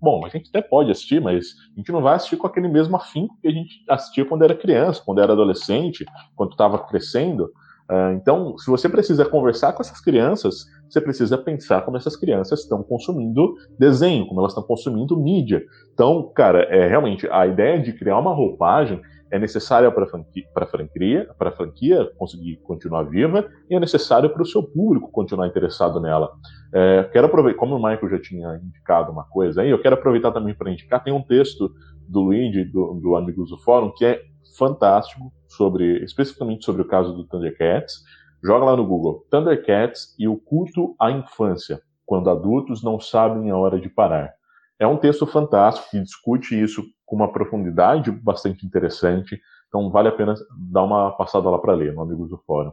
Bom, 0.00 0.24
a 0.24 0.28
gente 0.28 0.48
até 0.50 0.60
pode 0.60 0.90
assistir, 0.90 1.20
mas 1.20 1.54
a 1.74 1.78
gente 1.78 1.90
não 1.90 2.02
vai 2.02 2.16
assistir 2.16 2.36
com 2.36 2.46
aquele 2.46 2.68
mesmo 2.68 2.96
afinco 2.96 3.36
que 3.40 3.48
a 3.48 3.52
gente 3.52 3.82
assistia 3.88 4.24
quando 4.24 4.44
era 4.44 4.54
criança, 4.54 5.02
quando 5.04 5.20
era 5.20 5.32
adolescente, 5.32 6.04
quando 6.36 6.52
estava 6.52 6.78
crescendo. 6.78 7.50
É, 7.90 8.12
então, 8.12 8.56
se 8.58 8.70
você 8.70 8.88
precisa 8.88 9.24
conversar 9.24 9.72
com 9.72 9.82
essas 9.82 10.00
crianças, 10.00 10.66
você 10.88 11.00
precisa 11.00 11.36
pensar 11.36 11.82
como 11.82 11.96
essas 11.96 12.16
crianças 12.16 12.60
estão 12.60 12.82
consumindo 12.82 13.54
desenho, 13.78 14.26
como 14.26 14.40
elas 14.40 14.52
estão 14.52 14.62
consumindo 14.62 15.18
mídia. 15.18 15.62
Então, 15.92 16.30
cara, 16.34 16.62
é 16.64 16.86
realmente 16.86 17.28
a 17.30 17.46
ideia 17.46 17.80
de 17.80 17.92
criar 17.92 18.18
uma 18.18 18.34
roupagem 18.34 19.00
é 19.32 19.38
necessária 19.38 19.90
para 19.90 20.04
a 20.04 20.06
franquia, 20.06 20.44
franquia, 20.70 21.30
a 21.40 21.50
franquia 21.50 22.12
conseguir 22.18 22.56
continuar 22.58 23.04
viva 23.04 23.48
e 23.68 23.74
é 23.74 23.80
necessário 23.80 24.28
para 24.28 24.42
o 24.42 24.46
seu 24.46 24.62
público 24.62 25.10
continuar 25.10 25.46
interessado 25.46 25.98
nela. 25.98 26.30
É, 26.72 27.04
quero 27.04 27.26
aproveitar, 27.28 27.58
como 27.58 27.74
o 27.74 27.82
Michael 27.82 28.10
já 28.10 28.20
tinha 28.20 28.60
indicado 28.62 29.10
uma 29.10 29.24
coisa 29.24 29.62
aí, 29.62 29.70
eu 29.70 29.80
quero 29.80 29.94
aproveitar 29.94 30.32
também 30.32 30.54
para 30.54 30.70
indicar, 30.70 31.02
tem 31.02 31.14
um 31.14 31.22
texto 31.22 31.72
do 32.06 32.20
Luigi, 32.20 32.62
do, 32.64 33.00
do 33.02 33.16
Amigos 33.16 33.48
do 33.48 33.56
Fórum, 33.56 33.90
que 33.96 34.04
é 34.04 34.20
fantástico, 34.58 35.32
sobre, 35.48 36.04
especificamente 36.04 36.66
sobre 36.66 36.82
o 36.82 36.86
caso 36.86 37.14
do 37.14 37.24
Thundercats. 37.24 38.02
Joga 38.44 38.66
lá 38.66 38.76
no 38.76 38.86
Google, 38.86 39.26
Thundercats 39.30 40.14
e 40.18 40.28
o 40.28 40.36
culto 40.36 40.94
à 41.00 41.10
infância, 41.10 41.80
quando 42.04 42.28
adultos 42.28 42.82
não 42.82 43.00
sabem 43.00 43.50
a 43.50 43.56
hora 43.56 43.80
de 43.80 43.88
parar. 43.88 44.30
É 44.78 44.86
um 44.86 44.96
texto 44.96 45.26
fantástico 45.26 45.88
que 45.90 46.00
discute 46.00 46.60
isso 46.60 46.82
com 47.04 47.16
uma 47.16 47.32
profundidade 47.32 48.10
bastante 48.10 48.66
interessante. 48.66 49.40
Então 49.68 49.90
vale 49.90 50.08
a 50.08 50.12
pena 50.12 50.34
dar 50.70 50.82
uma 50.82 51.12
passada 51.12 51.48
lá 51.48 51.58
para 51.58 51.74
ler, 51.74 51.94
no 51.94 52.02
Amigos 52.02 52.30
do 52.30 52.38
Fórum. 52.46 52.72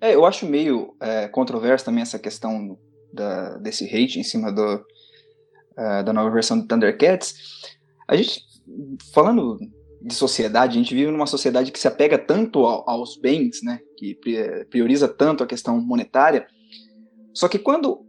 É, 0.00 0.14
eu 0.14 0.24
acho 0.24 0.46
meio 0.46 0.96
é, 1.00 1.28
controverso 1.28 1.84
também 1.84 2.02
essa 2.02 2.18
questão 2.18 2.78
da, 3.12 3.58
desse 3.58 3.84
hate 3.84 4.18
em 4.18 4.22
cima 4.22 4.50
do, 4.52 4.76
uh, 4.76 6.04
da 6.04 6.12
nova 6.12 6.30
versão 6.30 6.58
do 6.58 6.66
Thundercats. 6.66 7.34
A 8.08 8.16
gente, 8.16 8.42
falando 9.12 9.58
de 10.02 10.14
sociedade, 10.14 10.78
a 10.78 10.82
gente 10.82 10.94
vive 10.94 11.10
numa 11.10 11.26
sociedade 11.26 11.70
que 11.70 11.78
se 11.78 11.86
apega 11.86 12.18
tanto 12.18 12.60
ao, 12.60 12.88
aos 12.88 13.16
bens, 13.16 13.62
né, 13.62 13.80
que 13.96 14.18
prioriza 14.70 15.06
tanto 15.06 15.44
a 15.44 15.46
questão 15.46 15.80
monetária. 15.80 16.46
Só 17.34 17.48
que 17.48 17.58
quando 17.58 18.06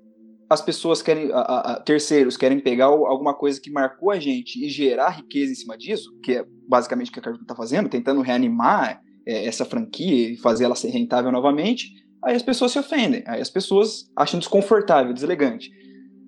as 0.52 0.62
pessoas 0.62 1.02
querem, 1.02 1.32
a, 1.32 1.40
a, 1.40 1.80
terceiros 1.80 2.36
querem 2.36 2.60
pegar 2.60 2.88
alguma 2.88 3.34
coisa 3.34 3.60
que 3.62 3.72
marcou 3.72 4.12
a 4.12 4.20
gente 4.20 4.62
e 4.62 4.68
gerar 4.68 5.12
riqueza 5.12 5.54
em 5.54 5.56
cima 5.56 5.78
disso, 5.78 6.14
que 6.22 6.34
é 6.34 6.46
basicamente 6.68 7.10
o 7.10 7.14
que 7.14 7.20
a 7.20 7.22
Cartoon 7.22 7.44
está 7.44 7.56
fazendo, 7.56 7.88
tentando 7.88 8.20
reanimar 8.20 9.02
é, 9.26 9.46
essa 9.46 9.64
franquia 9.64 10.34
e 10.34 10.36
fazer 10.36 10.66
ela 10.66 10.76
ser 10.76 10.90
rentável 10.90 11.32
novamente, 11.32 11.94
aí 12.22 12.36
as 12.36 12.44
pessoas 12.44 12.74
se 12.74 12.80
ofendem, 12.80 13.24
aí 13.28 13.40
as 13.40 13.50
pessoas 13.50 14.12
acham 14.14 14.38
desconfortável, 14.42 15.14
deselegante. 15.14 15.72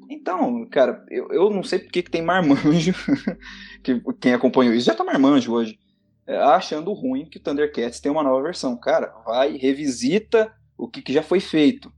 Então, 0.10 0.66
cara, 0.72 1.04
eu, 1.10 1.28
eu 1.30 1.50
não 1.50 1.62
sei 1.62 1.80
porque 1.80 2.02
que 2.02 2.10
tem 2.10 2.22
marmanjo, 2.22 2.94
que 3.84 4.02
quem 4.22 4.34
acompanhou 4.34 4.74
isso 4.74 4.86
já 4.86 4.96
tá 4.96 5.04
marmanjo 5.04 5.52
hoje, 5.52 5.78
é, 6.26 6.38
achando 6.38 6.94
ruim 6.94 7.26
que 7.26 7.40
o 7.40 7.42
Thundercats 7.42 8.00
tem 8.00 8.10
uma 8.10 8.24
nova 8.24 8.42
versão. 8.42 8.78
Cara, 8.78 9.14
vai, 9.26 9.58
revisita 9.58 10.54
o 10.78 10.88
que, 10.88 11.02
que 11.02 11.12
já 11.12 11.22
foi 11.22 11.42
feito 11.42 11.92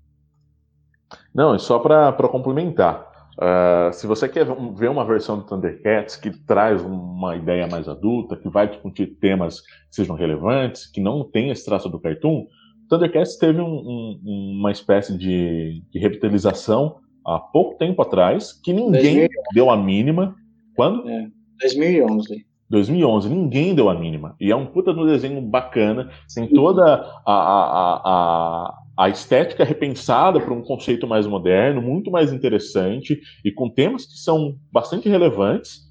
não, 1.34 1.56
e 1.56 1.60
só 1.60 1.80
para 1.80 2.14
complementar. 2.30 3.14
Uh, 3.36 3.91
se 3.91 4.08
você 4.08 4.30
quer 4.30 4.45
ver 4.76 4.89
uma 4.89 5.03
versão 5.03 5.38
do 5.38 5.43
Thundercats 5.43 6.16
que 6.16 6.32
traz 6.32 6.82
uma 6.82 7.36
ideia 7.36 7.68
mais 7.68 7.88
adulta, 7.89 8.38
que 8.38 8.47
vai 8.47 8.68
discutir 8.68 9.08
temas 9.20 9.60
que 9.60 9.68
sejam 9.91 10.16
relevantes, 10.16 10.88
que 10.88 11.01
não 11.01 11.24
tem 11.24 11.49
esse 11.49 11.66
traço 11.66 11.89
do 11.89 11.99
cartoon, 11.99 12.45
Thundercats 12.89 13.36
teve 13.38 13.60
um, 13.60 13.66
um, 13.66 14.58
uma 14.60 14.72
espécie 14.72 15.18
de, 15.18 15.82
de, 15.91 15.99
revitalização 15.99 16.97
há 17.26 17.39
pouco 17.39 17.78
tempo 17.78 18.01
atrás, 18.01 18.53
que 18.53 18.72
ninguém 18.72 19.28
2011. 19.28 19.30
deu 19.53 19.70
a 19.70 19.76
mínima. 19.76 20.36
Quando? 20.76 21.10
É, 21.10 21.28
2011. 21.60 22.45
2011, 22.70 23.30
ninguém 23.30 23.76
deu 23.76 23.89
a 23.89 23.95
mínima. 23.95 24.36
E 24.39 24.51
é 24.51 24.56
um 24.56 24.66
puta 24.66 24.93
no 24.93 25.06
desenho 25.06 25.41
bacana, 25.41 26.10
sem 26.28 26.47
toda 26.47 26.84
a, 26.84 27.34
a, 27.34 27.34
a, 27.34 28.01
a 28.06 28.85
estética 29.10 29.64
repensada 29.64 30.39
para 30.39 30.54
um 30.54 30.62
conceito 30.62 31.06
mais 31.06 31.28
moderno, 31.28 31.82
muito 31.82 32.10
mais 32.10 32.32
interessante 32.32 33.20
e 33.43 33.52
com 33.52 33.70
temas 33.70 34.06
que 34.06 34.18
são 34.18 34.56
bastante 34.72 35.10
relevantes 35.10 35.82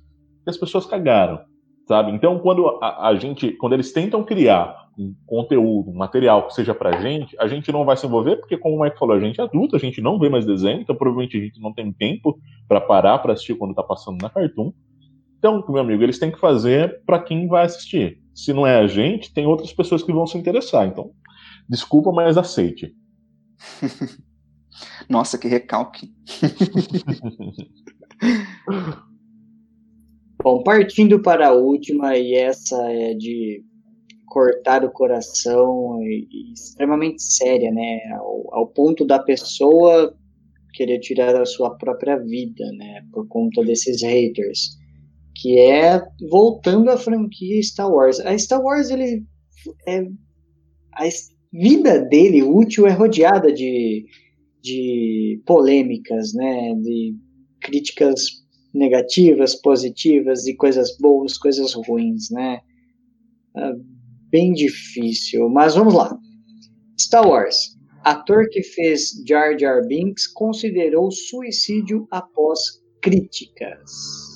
que 0.42 0.50
as 0.50 0.56
pessoas 0.56 0.86
cagaram, 0.86 1.40
sabe? 1.86 2.12
Então, 2.12 2.38
quando 2.38 2.66
a, 2.82 3.08
a 3.08 3.14
gente, 3.16 3.52
quando 3.52 3.74
eles 3.74 3.92
tentam 3.92 4.24
criar 4.24 4.84
um 4.98 5.14
conteúdo, 5.26 5.90
um 5.90 5.96
material 5.96 6.46
que 6.46 6.54
seja 6.54 6.74
pra 6.74 7.00
gente, 7.00 7.36
a 7.38 7.46
gente 7.46 7.70
não 7.72 7.84
vai 7.84 7.96
se 7.96 8.06
envolver 8.06 8.36
porque, 8.36 8.56
como 8.56 8.76
o 8.76 8.80
Mike 8.80 8.98
falou, 8.98 9.16
a 9.16 9.20
gente 9.20 9.40
é 9.40 9.44
adulto, 9.44 9.76
a 9.76 9.78
gente 9.78 10.00
não 10.00 10.18
vê 10.18 10.28
mais 10.28 10.46
desenho, 10.46 10.80
então 10.80 10.94
provavelmente 10.94 11.36
a 11.36 11.40
gente 11.40 11.60
não 11.60 11.72
tem 11.72 11.92
tempo 11.92 12.38
para 12.68 12.80
parar 12.80 13.18
para 13.18 13.32
assistir 13.32 13.54
quando 13.54 13.74
tá 13.74 13.82
passando 13.82 14.22
na 14.22 14.30
Cartoon. 14.30 14.72
Então, 15.38 15.62
meu 15.68 15.82
amigo, 15.82 16.02
eles 16.02 16.18
têm 16.18 16.30
que 16.30 16.40
fazer 16.40 17.02
para 17.04 17.18
quem 17.18 17.46
vai 17.46 17.66
assistir. 17.66 18.18
Se 18.34 18.52
não 18.52 18.66
é 18.66 18.78
a 18.78 18.86
gente, 18.86 19.32
tem 19.32 19.46
outras 19.46 19.72
pessoas 19.72 20.02
que 20.02 20.12
vão 20.12 20.26
se 20.26 20.38
interessar. 20.38 20.86
Então, 20.86 21.10
desculpa, 21.68 22.12
mas 22.12 22.36
aceite. 22.36 22.94
Nossa, 25.08 25.38
que 25.38 25.48
recalque. 25.48 26.12
Bom, 30.42 30.62
partindo 30.62 31.22
para 31.22 31.48
a 31.48 31.54
última, 31.54 32.18
e 32.18 32.34
essa 32.34 32.76
é 32.90 33.14
de 33.14 33.64
cortar 34.26 34.84
o 34.84 34.90
coração 34.90 36.02
e, 36.02 36.28
e 36.30 36.52
extremamente 36.52 37.22
séria, 37.22 37.70
né? 37.70 38.00
Ao, 38.18 38.54
ao, 38.54 38.66
ponto 38.66 39.06
da 39.06 39.18
pessoa 39.18 40.14
querer 40.72 40.98
tirar 40.98 41.40
a 41.40 41.46
sua 41.46 41.76
própria 41.76 42.18
vida, 42.18 42.64
né? 42.72 43.06
Por 43.12 43.26
conta 43.28 43.64
desses 43.64 44.02
haters. 44.02 44.76
Que 45.36 45.58
é 45.58 46.02
voltando 46.28 46.90
à 46.90 46.96
franquia 46.96 47.62
Star 47.62 47.90
Wars. 47.90 48.20
A 48.20 48.36
Star 48.36 48.60
Wars, 48.60 48.90
ele 48.90 49.24
é. 49.86 50.04
A, 50.94 51.06
vida 51.54 52.00
dele 52.00 52.42
útil 52.42 52.86
é 52.86 52.90
rodeada 52.90 53.52
de, 53.52 54.04
de 54.60 55.40
polêmicas, 55.46 56.34
né? 56.34 56.74
De 56.82 57.16
críticas 57.60 58.24
negativas, 58.74 59.54
positivas, 59.54 60.46
e 60.46 60.56
coisas 60.56 60.98
boas, 60.98 61.38
coisas 61.38 61.72
ruins, 61.74 62.28
né? 62.30 62.58
É 63.56 63.72
bem 64.30 64.52
difícil, 64.52 65.48
mas 65.48 65.76
vamos 65.76 65.94
lá. 65.94 66.18
Star 66.98 67.26
Wars. 67.26 67.74
Ator 68.02 68.48
que 68.50 68.62
fez 68.62 69.12
Jar 69.26 69.58
Jar 69.58 69.86
Binks 69.86 70.26
considerou 70.26 71.10
suicídio 71.10 72.06
após 72.10 72.82
críticas. 73.00 74.33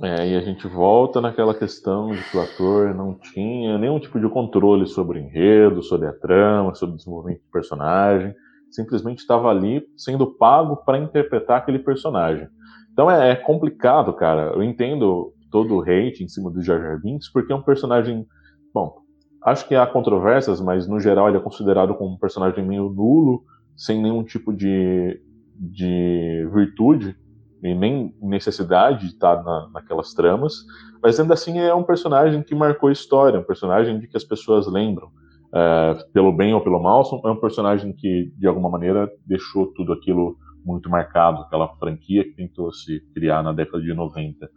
É, 0.00 0.28
e 0.28 0.36
a 0.36 0.40
gente 0.40 0.68
volta 0.68 1.20
naquela 1.20 1.52
questão 1.52 2.12
de 2.12 2.22
que 2.30 2.36
o 2.36 2.40
ator 2.40 2.94
não 2.94 3.14
tinha 3.14 3.76
nenhum 3.76 3.98
tipo 3.98 4.20
de 4.20 4.28
controle 4.28 4.86
sobre 4.86 5.18
o 5.18 5.22
enredo, 5.22 5.82
sobre 5.82 6.06
a 6.06 6.12
trama, 6.12 6.72
sobre 6.76 6.94
o 6.94 6.98
desenvolvimento 6.98 7.40
do 7.40 7.50
personagem, 7.50 8.32
simplesmente 8.70 9.18
estava 9.18 9.48
ali 9.48 9.82
sendo 9.96 10.34
pago 10.34 10.76
para 10.76 10.98
interpretar 10.98 11.58
aquele 11.58 11.80
personagem. 11.80 12.48
Então 12.92 13.10
é, 13.10 13.32
é, 13.32 13.34
complicado, 13.34 14.12
cara. 14.12 14.52
Eu 14.54 14.62
entendo 14.62 15.32
todo 15.50 15.74
o 15.74 15.82
hate 15.82 16.22
em 16.22 16.28
cima 16.28 16.48
do 16.48 16.62
Jar 16.62 16.80
Jar 16.80 17.00
Binks, 17.00 17.28
porque 17.32 17.52
é 17.52 17.56
um 17.56 17.62
personagem, 17.62 18.24
bom, 18.72 18.98
acho 19.42 19.66
que 19.66 19.74
há 19.74 19.84
controvérsias, 19.84 20.60
mas 20.60 20.86
no 20.86 21.00
geral 21.00 21.26
ele 21.26 21.38
é 21.38 21.40
considerado 21.40 21.92
como 21.94 22.14
um 22.14 22.18
personagem 22.18 22.64
meio 22.64 22.88
nulo, 22.88 23.42
sem 23.76 24.00
nenhum 24.00 24.22
tipo 24.22 24.52
de, 24.52 25.20
de 25.56 26.48
virtude 26.52 27.16
e 27.62 27.74
nem 27.74 28.14
necessidade 28.20 29.00
de 29.00 29.14
estar 29.14 29.42
na, 29.42 29.68
naquelas 29.72 30.14
tramas, 30.14 30.64
mas 31.02 31.18
ainda 31.18 31.34
assim 31.34 31.58
é 31.58 31.74
um 31.74 31.82
personagem 31.82 32.42
que 32.42 32.54
marcou 32.54 32.88
a 32.88 32.92
história, 32.92 33.40
um 33.40 33.44
personagem 33.44 33.98
de 33.98 34.06
que 34.06 34.16
as 34.16 34.24
pessoas 34.24 34.66
lembram, 34.66 35.10
é, 35.54 35.94
pelo 36.12 36.32
bem 36.32 36.54
ou 36.54 36.60
pelo 36.60 36.80
mal, 36.82 37.02
é 37.24 37.30
um 37.30 37.40
personagem 37.40 37.92
que 37.92 38.32
de 38.36 38.46
alguma 38.46 38.68
maneira 38.68 39.10
deixou 39.26 39.66
tudo 39.68 39.92
aquilo 39.92 40.36
muito 40.64 40.90
marcado, 40.90 41.42
aquela 41.42 41.68
franquia 41.76 42.24
que 42.24 42.32
tentou 42.32 42.72
se 42.72 43.00
criar 43.14 43.42
na 43.42 43.52
década 43.52 43.82
de 43.82 43.94
90. 43.94 44.48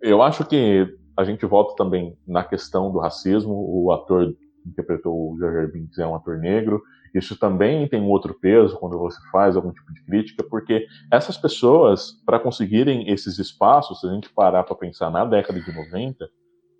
Eu 0.00 0.22
acho 0.22 0.44
que 0.46 0.88
a 1.16 1.24
gente 1.24 1.44
volta 1.46 1.74
também 1.76 2.16
na 2.26 2.42
questão 2.42 2.90
do 2.90 2.98
racismo, 2.98 3.52
o 3.52 3.92
ator 3.92 4.34
que 4.62 4.68
interpretou 4.68 5.32
o 5.32 5.38
Jar 5.38 5.52
Jar 5.52 5.70
Binks 5.70 5.98
é 5.98 6.06
um 6.06 6.14
ator 6.14 6.38
negro, 6.38 6.82
isso 7.14 7.38
também 7.38 7.86
tem 7.88 8.00
um 8.00 8.08
outro 8.08 8.34
peso 8.34 8.76
quando 8.78 8.98
você 8.98 9.18
faz 9.30 9.54
algum 9.54 9.72
tipo 9.72 9.92
de 9.92 10.04
crítica, 10.04 10.42
porque 10.42 10.86
essas 11.12 11.36
pessoas, 11.36 12.12
para 12.26 12.40
conseguirem 12.40 13.08
esses 13.08 13.38
espaços, 13.38 14.00
se 14.00 14.08
a 14.08 14.12
gente 14.12 14.32
parar 14.32 14.64
para 14.64 14.74
pensar 14.74 15.10
na 15.10 15.24
década 15.24 15.60
de 15.60 15.72
90, 15.72 16.28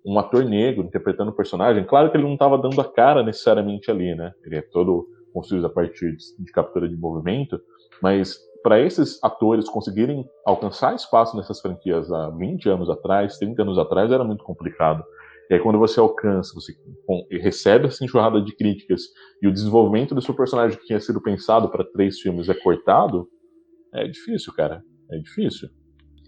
um 0.05 0.19
ator 0.19 0.43
negro 0.43 0.83
interpretando 0.83 1.31
o 1.31 1.35
personagem, 1.35 1.83
claro 1.85 2.11
que 2.11 2.17
ele 2.17 2.25
não 2.25 2.33
estava 2.33 2.57
dando 2.57 2.79
a 2.79 2.85
cara 2.85 3.23
necessariamente 3.23 3.89
ali, 3.89 4.13
né? 4.13 4.33
Ele 4.45 4.57
é 4.57 4.61
todo 4.61 5.07
construído 5.33 5.65
a 5.65 5.69
partir 5.69 6.15
de 6.15 6.51
captura 6.51 6.87
de 6.87 6.95
movimento, 6.95 7.59
mas 8.01 8.37
para 8.61 8.79
esses 8.79 9.23
atores 9.23 9.69
conseguirem 9.69 10.27
alcançar 10.45 10.95
espaço 10.95 11.37
nessas 11.37 11.61
franquias 11.61 12.11
há 12.11 12.29
20 12.29 12.67
anos 12.69 12.89
atrás, 12.89 13.37
30 13.37 13.61
anos 13.61 13.77
atrás, 13.77 14.11
era 14.11 14.23
muito 14.23 14.43
complicado. 14.43 15.03
E 15.49 15.53
aí, 15.53 15.59
quando 15.59 15.77
você 15.77 15.99
alcança, 15.99 16.53
você 16.53 16.73
recebe 17.29 17.87
essa 17.87 18.03
enxurrada 18.03 18.41
de 18.41 18.55
críticas 18.55 19.01
e 19.41 19.47
o 19.47 19.53
desenvolvimento 19.53 20.15
do 20.15 20.21
seu 20.21 20.35
personagem 20.35 20.77
que 20.77 20.85
tinha 20.85 20.99
sido 20.99 21.21
pensado 21.21 21.69
para 21.69 21.85
três 21.91 22.19
filmes 22.19 22.49
é 22.49 22.53
cortado, 22.53 23.27
é 23.93 24.07
difícil, 24.07 24.53
cara. 24.53 24.83
É 25.11 25.17
difícil. 25.19 25.69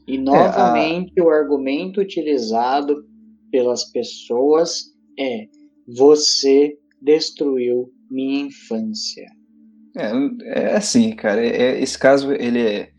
E 0.08 0.18
novamente 0.18 1.14
é, 1.18 1.22
a... 1.22 1.26
o 1.26 1.30
argumento 1.30 2.00
utilizado 2.00 3.04
pelas 3.52 3.92
pessoas 3.92 4.86
é: 5.20 5.48
você 5.88 6.78
destruiu 7.02 7.92
minha 8.10 8.46
infância. 8.46 9.26
É, 9.98 10.12
é 10.60 10.76
assim, 10.76 11.16
cara. 11.16 11.44
É, 11.44 11.62
é, 11.62 11.82
esse 11.82 11.98
caso 11.98 12.32
ele 12.32 12.62
é 12.62 12.92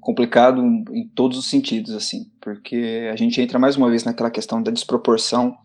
complicado 0.00 0.62
em 0.62 1.08
todos 1.14 1.36
os 1.36 1.50
sentidos, 1.50 1.92
assim, 1.92 2.26
porque 2.46 3.10
a 3.12 3.16
gente 3.16 3.40
entra 3.40 3.58
mais 3.58 3.74
uma 3.74 3.90
vez 3.90 4.04
naquela 4.04 4.30
questão 4.30 4.62
da 4.62 4.70
desproporção, 4.70 5.58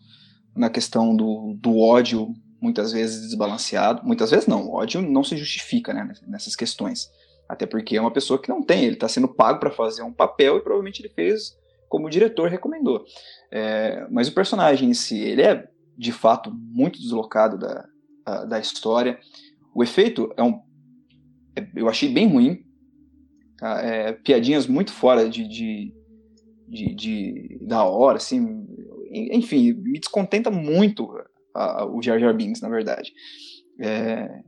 na 0.56 0.68
questão 0.68 1.16
do, 1.16 1.56
do 1.62 1.78
ódio 1.78 2.34
muitas 2.60 2.92
vezes 2.92 3.22
desbalanceado, 3.22 4.04
muitas 4.04 4.32
vezes 4.32 4.48
não, 4.48 4.66
o 4.66 4.74
ódio 4.74 5.00
não 5.00 5.24
se 5.24 5.38
justifica 5.38 5.94
né, 5.94 6.12
nessas 6.26 6.56
questões, 6.56 7.08
até 7.48 7.68
porque 7.68 7.98
é 7.98 8.02
uma 8.02 8.10
pessoa 8.10 8.42
que 8.42 8.50
não 8.50 8.64
tem, 8.64 8.84
ele 8.84 8.96
está 8.96 9.08
sendo 9.08 9.28
pago 9.28 9.60
para 9.60 9.70
fazer 9.70 10.02
um 10.02 10.12
papel 10.12 10.58
e 10.58 10.62
provavelmente 10.62 11.04
ele 11.04 11.14
fez 11.14 11.56
como 11.88 12.08
o 12.08 12.10
diretor 12.10 12.50
recomendou. 12.50 13.06
É, 13.52 14.08
mas 14.10 14.28
o 14.28 14.34
personagem 14.34 14.90
em 14.90 14.96
si, 14.96 15.20
ele 15.20 15.44
é 15.44 15.68
de 15.96 16.12
fato 16.12 16.52
muito 16.52 17.00
deslocado 17.00 17.60
da, 17.60 17.86
da 18.46 18.60
história. 18.60 19.20
O 19.76 19.84
efeito 19.84 20.34
é 20.36 20.42
um, 20.42 20.60
é, 21.56 21.64
eu 21.76 21.88
achei 21.88 22.10
bem 22.10 22.28
ruim, 22.28 22.66
Tá? 23.62 23.80
É, 23.80 24.12
piadinhas 24.12 24.66
muito 24.66 24.92
fora 24.92 25.30
de, 25.30 25.48
de, 25.48 25.94
de, 26.72 26.96
de, 26.96 27.60
da 27.62 27.84
hora, 27.84 28.18
assim. 28.18 28.66
Enfim, 29.12 29.74
me 29.74 30.00
descontenta 30.00 30.50
muito 30.50 31.10
a, 31.54 31.82
a, 31.82 31.86
o 31.86 32.02
Jar 32.02 32.18
Jar 32.18 32.34
Binks, 32.34 32.62
na 32.62 32.70
verdade. 32.70 33.12
É, 33.80 34.42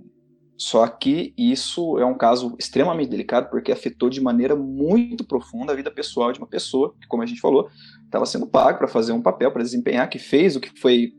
só 0.55 0.87
que 0.87 1.33
isso 1.37 1.99
é 1.99 2.05
um 2.05 2.17
caso 2.17 2.55
extremamente 2.57 3.09
delicado 3.09 3.49
porque 3.49 3.71
afetou 3.71 4.09
de 4.09 4.21
maneira 4.21 4.55
muito 4.55 5.27
profunda 5.27 5.73
a 5.73 5.75
vida 5.75 5.91
pessoal 5.91 6.31
de 6.31 6.39
uma 6.39 6.47
pessoa 6.47 6.95
que, 7.01 7.07
como 7.07 7.23
a 7.23 7.25
gente 7.25 7.41
falou, 7.41 7.67
estava 8.05 8.25
sendo 8.25 8.47
pago 8.47 8.77
para 8.77 8.87
fazer 8.87 9.11
um 9.11 9.21
papel, 9.21 9.51
para 9.51 9.63
desempenhar, 9.63 10.09
que 10.09 10.19
fez 10.19 10.55
o 10.55 10.61
que 10.61 10.79
foi 10.79 11.11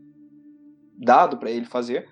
dado 0.97 1.37
para 1.37 1.51
ele 1.51 1.65
fazer. 1.65 2.07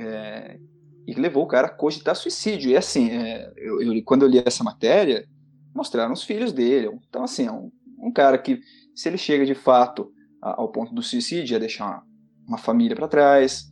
É, 0.00 0.58
e 1.06 1.12
levou 1.14 1.44
o 1.44 1.48
cara 1.48 1.66
a 1.66 1.70
cogitar 1.70 2.16
suicídio. 2.16 2.70
E 2.70 2.76
assim, 2.76 3.10
é, 3.10 3.52
eu, 3.56 3.82
eu, 3.82 4.02
quando 4.04 4.22
eu 4.22 4.28
li 4.28 4.42
essa 4.44 4.64
matéria, 4.64 5.26
mostraram 5.74 6.12
os 6.12 6.22
filhos 6.22 6.52
dele. 6.52 6.88
Então, 7.08 7.24
assim, 7.24 7.46
é 7.46 7.52
um, 7.52 7.70
um 8.02 8.12
cara 8.12 8.38
que, 8.38 8.60
se 8.94 9.08
ele 9.08 9.18
chega 9.18 9.44
de 9.44 9.54
fato 9.54 10.10
ao 10.40 10.70
ponto 10.70 10.94
do 10.94 11.02
suicídio, 11.02 11.54
ia 11.54 11.60
deixar 11.60 12.02
uma, 12.46 12.58
família 12.58 12.96
para 12.96 13.08
trás, 13.08 13.64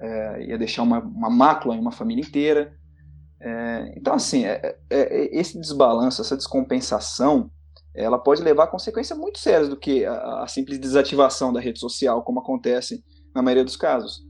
é, 0.00 0.46
ia 0.46 0.58
deixar 0.58 0.82
uma, 0.82 1.00
uma 1.00 1.30
mácula 1.30 1.74
em 1.74 1.80
uma 1.80 1.92
família 1.92 2.22
inteira. 2.22 2.74
É, 3.40 3.94
então, 3.96 4.14
assim, 4.14 4.44
é, 4.44 4.76
é, 4.90 5.00
é, 5.00 5.38
esse 5.38 5.58
desbalanço, 5.58 6.22
essa 6.22 6.36
descompensação, 6.36 7.50
ela 7.94 8.18
pode 8.18 8.42
levar 8.42 8.64
a 8.64 8.68
consequências 8.68 9.18
muito 9.18 9.38
sérias 9.38 9.68
do 9.68 9.76
que 9.76 10.04
a, 10.04 10.42
a 10.42 10.46
simples 10.46 10.78
desativação 10.78 11.52
da 11.52 11.60
rede 11.60 11.78
social, 11.78 12.22
como 12.22 12.40
acontece 12.40 13.04
na 13.34 13.42
maioria 13.42 13.64
dos 13.64 13.76
casos. 13.76 14.24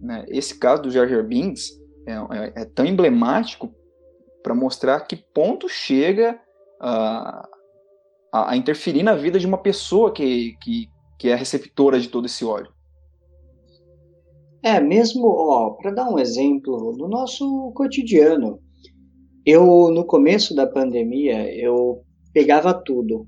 Né? 0.00 0.24
Esse 0.28 0.58
caso 0.58 0.82
do 0.82 0.90
Jar 0.90 1.08
Jar 1.08 1.26
Binks, 1.26 1.70
é, 2.06 2.62
é 2.62 2.64
tão 2.64 2.86
emblemático 2.86 3.74
para 4.42 4.54
mostrar 4.54 5.00
que 5.00 5.16
ponto 5.16 5.68
chega 5.68 6.40
a, 6.80 7.46
a, 8.32 8.52
a, 8.52 8.56
interferir 8.56 9.02
na 9.02 9.14
vida 9.14 9.38
de 9.38 9.46
uma 9.46 9.58
pessoa 9.58 10.12
que, 10.12 10.56
que, 10.60 10.88
que 11.18 11.28
é 11.28 11.34
receptora 11.34 11.98
de 11.98 12.08
todo 12.08 12.26
esse 12.26 12.44
ódio. 12.44 12.72
É, 14.62 14.78
mesmo, 14.80 15.26
ó, 15.26 15.70
para 15.70 15.90
dar 15.90 16.10
um 16.10 16.18
exemplo 16.18 16.92
do 16.96 17.08
nosso 17.08 17.72
cotidiano, 17.72 18.60
eu 19.44 19.90
no 19.90 20.04
começo 20.04 20.54
da 20.54 20.66
pandemia 20.66 21.50
eu 21.54 22.04
pegava 22.32 22.74
tudo, 22.74 23.26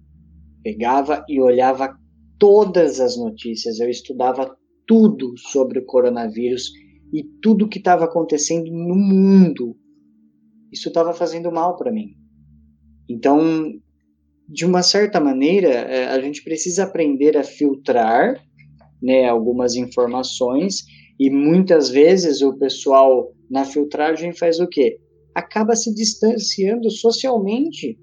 pegava 0.62 1.24
e 1.28 1.40
olhava 1.40 1.96
todas 2.38 3.00
as 3.00 3.16
notícias, 3.16 3.80
eu 3.80 3.88
estudava 3.88 4.54
tudo 4.86 5.32
sobre 5.38 5.78
o 5.78 5.86
coronavírus 5.86 6.70
e 7.14 7.24
tudo 7.40 7.68
que 7.68 7.78
estava 7.78 8.04
acontecendo 8.04 8.70
no 8.70 8.94
mundo, 8.94 9.76
isso 10.70 10.88
estava 10.88 11.12
fazendo 11.12 11.50
mal 11.50 11.76
para 11.76 11.92
mim. 11.92 12.16
Então, 13.08 13.72
de 14.48 14.66
uma 14.66 14.82
certa 14.82 15.20
maneira, 15.20 15.68
é, 15.68 16.06
a 16.06 16.20
gente 16.20 16.42
precisa 16.42 16.84
aprender 16.84 17.36
a 17.36 17.44
filtrar 17.44 18.42
né, 19.02 19.26
algumas 19.28 19.74
informações 19.74 20.84
e 21.18 21.30
muitas 21.30 21.88
vezes 21.88 22.42
o 22.42 22.58
pessoal 22.58 23.32
na 23.50 23.64
filtragem 23.64 24.32
faz 24.32 24.60
o 24.60 24.68
quê? 24.68 24.98
Acaba 25.34 25.74
se 25.74 25.94
distanciando 25.94 26.90
socialmente 26.90 27.98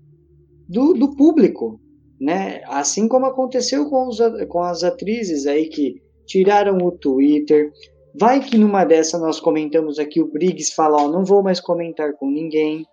do, 0.67 0.93
do 0.93 1.15
público, 1.15 1.79
né? 2.19 2.61
Assim 2.65 3.07
como 3.07 3.25
aconteceu 3.25 3.89
com, 3.89 4.07
os, 4.07 4.19
com 4.47 4.61
as 4.61 4.83
atrizes 4.83 5.45
aí 5.45 5.67
que 5.67 5.95
tiraram 6.25 6.77
o 6.77 6.91
Twitter, 6.91 7.71
Vai 8.17 8.39
que 8.39 8.57
numa 8.57 8.85
dessa 8.85 9.19
nós 9.19 9.39
comentamos 9.39 9.99
aqui, 9.99 10.21
o 10.21 10.31
Briggs 10.31 10.73
fala, 10.73 11.03
ó, 11.03 11.07
não 11.07 11.23
vou 11.23 11.43
mais 11.43 11.59
comentar 11.59 12.13
com 12.13 12.29
ninguém. 12.29 12.85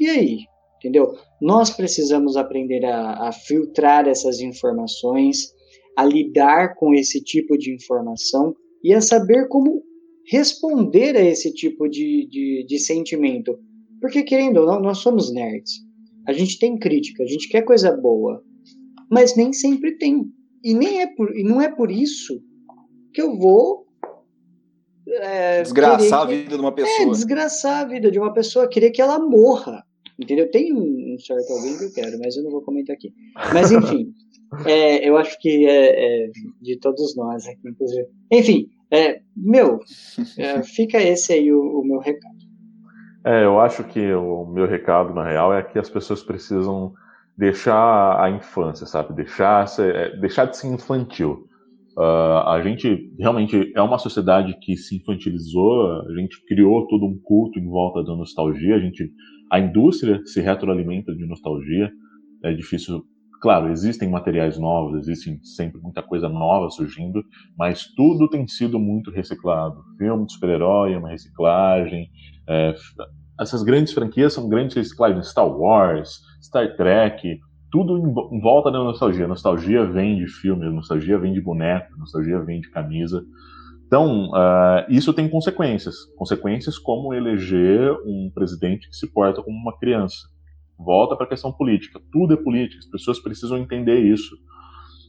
E 0.00 0.08
aí? 0.08 0.38
Entendeu? 0.82 1.14
Nós 1.40 1.70
precisamos 1.70 2.36
aprender 2.36 2.84
a, 2.84 3.28
a 3.28 3.32
filtrar 3.32 4.08
essas 4.08 4.40
informações, 4.40 5.52
a 5.96 6.04
lidar 6.04 6.74
com 6.74 6.92
esse 6.92 7.22
tipo 7.22 7.56
de 7.56 7.72
informação 7.72 8.54
e 8.82 8.92
a 8.92 9.00
saber 9.00 9.46
como 9.46 9.82
responder 10.28 11.16
a 11.16 11.22
esse 11.22 11.54
tipo 11.54 11.88
de, 11.88 12.26
de, 12.28 12.66
de 12.66 12.78
sentimento. 12.80 13.56
Porque, 14.00 14.24
querendo 14.24 14.58
ou 14.58 14.66
não, 14.66 14.80
nós 14.80 14.98
somos 14.98 15.32
nerds. 15.32 15.74
A 16.26 16.32
gente 16.32 16.58
tem 16.58 16.76
crítica, 16.76 17.22
a 17.22 17.26
gente 17.26 17.48
quer 17.48 17.62
coisa 17.62 17.96
boa. 17.96 18.42
Mas 19.08 19.36
nem 19.36 19.52
sempre 19.52 19.96
tem. 19.98 20.24
E, 20.64 20.74
nem 20.74 21.02
é 21.02 21.06
por, 21.06 21.36
e 21.36 21.44
não 21.44 21.60
é 21.60 21.68
por 21.68 21.92
isso 21.92 22.40
que 23.14 23.22
eu 23.22 23.38
vou 23.38 23.86
é, 25.06 25.62
desgraçar 25.62 26.26
que, 26.26 26.34
a 26.34 26.36
vida 26.36 26.56
de 26.56 26.60
uma 26.60 26.72
pessoa. 26.72 27.02
É, 27.02 27.10
desgraçar 27.10 27.84
a 27.84 27.88
vida 27.88 28.10
de 28.10 28.18
uma 28.18 28.32
pessoa, 28.32 28.68
querer 28.68 28.90
que 28.90 29.02
ela 29.02 29.18
morra. 29.18 29.84
Entendeu? 30.22 30.50
Tem 30.50 30.72
um, 30.72 31.16
certo 31.18 31.52
alguém 31.52 31.76
que 31.76 31.84
eu 31.84 31.92
quero, 31.92 32.18
mas 32.18 32.36
eu 32.36 32.44
não 32.44 32.50
vou 32.50 32.62
comentar 32.62 32.94
aqui. 32.94 33.12
Mas 33.52 33.72
enfim, 33.72 34.12
é, 34.66 35.08
eu 35.08 35.16
acho 35.16 35.38
que 35.40 35.66
é, 35.66 36.26
é, 36.26 36.30
de 36.60 36.78
todos 36.78 37.16
nós 37.16 37.46
aqui, 37.46 37.68
inclusive. 37.68 38.06
Enfim, 38.30 38.68
é, 38.90 39.20
meu, 39.36 39.80
é, 40.38 40.62
fica 40.64 40.98
esse 40.98 41.32
aí 41.32 41.52
o, 41.52 41.80
o, 41.80 41.84
meu 41.84 41.98
recado. 41.98 42.36
É, 43.24 43.44
eu 43.44 43.60
acho 43.60 43.84
que 43.84 44.12
o 44.12 44.46
meu 44.46 44.66
recado, 44.66 45.14
na 45.14 45.28
real, 45.28 45.54
é 45.54 45.62
que 45.62 45.78
as 45.78 45.90
pessoas 45.90 46.22
precisam 46.22 46.92
deixar 47.36 48.22
a 48.22 48.30
infância, 48.30 48.86
sabe? 48.86 49.14
Deixar, 49.14 49.66
deixar 50.20 50.46
de 50.46 50.56
ser 50.56 50.68
infantil. 50.68 51.48
Uh, 51.96 52.48
a 52.48 52.62
gente 52.62 53.12
realmente 53.18 53.70
é 53.74 53.82
uma 53.82 53.98
sociedade 53.98 54.58
que 54.60 54.76
se 54.78 54.96
infantilizou, 54.96 56.00
a 56.08 56.14
gente 56.18 56.42
criou 56.46 56.86
todo 56.86 57.04
um 57.04 57.18
culto 57.22 57.58
em 57.58 57.68
volta 57.68 58.02
da 58.02 58.16
nostalgia, 58.16 58.76
a 58.76 58.78
gente, 58.78 59.12
a 59.52 59.60
indústria 59.60 60.22
se 60.24 60.40
retroalimenta 60.40 61.14
de 61.14 61.26
nostalgia, 61.26 61.90
é 62.42 62.54
difícil, 62.54 63.04
claro, 63.42 63.70
existem 63.70 64.08
materiais 64.08 64.58
novos, 64.58 64.98
existem 64.98 65.38
sempre 65.44 65.78
muita 65.78 66.02
coisa 66.02 66.26
nova 66.26 66.70
surgindo, 66.70 67.22
mas 67.58 67.84
tudo 67.94 68.30
tem 68.30 68.48
sido 68.48 68.78
muito 68.78 69.10
reciclado. 69.10 69.84
Filme 69.98 70.24
de 70.24 70.32
super-herói 70.32 70.94
é 70.94 70.98
uma 70.98 71.10
reciclagem, 71.10 72.08
é, 72.48 72.74
essas 73.38 73.62
grandes 73.62 73.92
franquias 73.92 74.32
são 74.32 74.48
grandes 74.48 74.74
reciclagens, 74.74 75.28
Star 75.28 75.46
Wars, 75.46 76.20
Star 76.42 76.74
Trek, 76.74 77.38
tudo 77.70 77.98
em, 77.98 78.40
volta 78.40 78.70
da 78.70 78.78
nostalgia. 78.78 79.28
Nostalgia 79.28 79.84
vem 79.84 80.16
de 80.16 80.28
filme, 80.28 80.64
nostalgia 80.70 81.18
vem 81.18 81.34
de 81.34 81.42
boneco, 81.42 81.94
nostalgia 81.98 82.40
vem 82.40 82.60
de 82.60 82.70
camisa. 82.70 83.22
Então, 83.92 84.30
uh, 84.30 84.86
isso 84.88 85.12
tem 85.12 85.28
consequências. 85.28 86.06
Consequências 86.16 86.78
como 86.78 87.12
eleger 87.12 87.92
um 88.06 88.30
presidente 88.34 88.88
que 88.88 88.96
se 88.96 89.06
porta 89.12 89.42
como 89.42 89.54
uma 89.54 89.78
criança. 89.78 90.16
Volta 90.78 91.14
para 91.14 91.26
a 91.26 91.28
questão 91.28 91.52
política. 91.52 92.00
Tudo 92.10 92.32
é 92.32 92.36
política, 92.38 92.78
as 92.78 92.86
pessoas 92.86 93.20
precisam 93.20 93.58
entender 93.58 94.00
isso. 94.00 94.34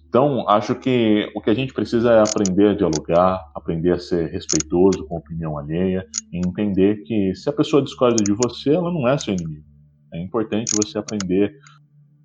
Então, 0.09 0.49
acho 0.49 0.75
que 0.75 1.31
o 1.33 1.39
que 1.39 1.49
a 1.49 1.53
gente 1.53 1.73
precisa 1.73 2.11
é 2.11 2.19
aprender 2.19 2.71
a 2.71 2.73
dialogar, 2.73 3.49
aprender 3.55 3.91
a 3.91 3.99
ser 3.99 4.29
respeitoso 4.29 5.07
com 5.07 5.15
a 5.15 5.19
opinião 5.19 5.57
alheia 5.57 6.05
e 6.33 6.45
entender 6.45 7.03
que 7.03 7.33
se 7.35 7.49
a 7.49 7.53
pessoa 7.53 7.81
discorda 7.81 8.21
de 8.21 8.33
você, 8.33 8.71
ela 8.71 8.91
não 8.91 9.07
é 9.07 9.17
seu 9.17 9.33
inimigo. 9.33 9.65
É 10.13 10.21
importante 10.21 10.75
você 10.75 10.97
aprender 10.97 11.55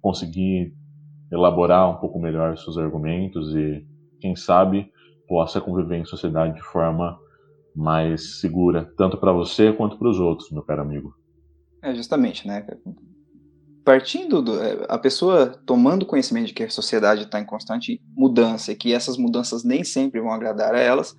conseguir 0.03 0.75
elaborar 1.31 1.89
um 1.89 2.01
pouco 2.01 2.19
melhor 2.19 2.59
seus 2.59 2.77
argumentos 2.77 3.55
e 3.55 3.87
quem 4.21 4.35
sabe, 4.35 4.91
possa 5.29 5.61
conviver 5.61 5.99
em 5.99 6.05
sociedade 6.05 6.55
de 6.55 6.63
forma 6.63 7.19
mais 7.77 8.41
segura, 8.41 8.93
tanto 8.97 9.17
para 9.19 9.33
você 9.33 9.73
quanto 9.73 9.97
para 9.97 10.09
os 10.09 10.19
outros, 10.19 10.51
meu 10.51 10.63
caro 10.63 10.83
amigo. 10.83 11.15
É, 11.83 11.95
justamente, 11.95 12.47
né? 12.47 12.67
Partindo 13.85 14.43
do. 14.43 14.61
É, 14.61 14.85
a 14.89 14.99
pessoa 14.99 15.47
tomando 15.65 16.05
conhecimento 16.05 16.49
de 16.49 16.55
que 16.55 16.65
a 16.65 16.71
sociedade 16.71 17.23
está 17.23 17.39
em 17.39 17.47
constante 17.47 18.03
mudança 18.17 18.73
e 18.73 18.77
que 18.77 18.93
essas 18.93 19.17
mudanças 19.17 19.63
nem 19.63 19.85
sempre 19.85 20.21
vão 20.21 20.33
agradar 20.33 20.75
a 20.75 20.81
elas, 20.81 21.15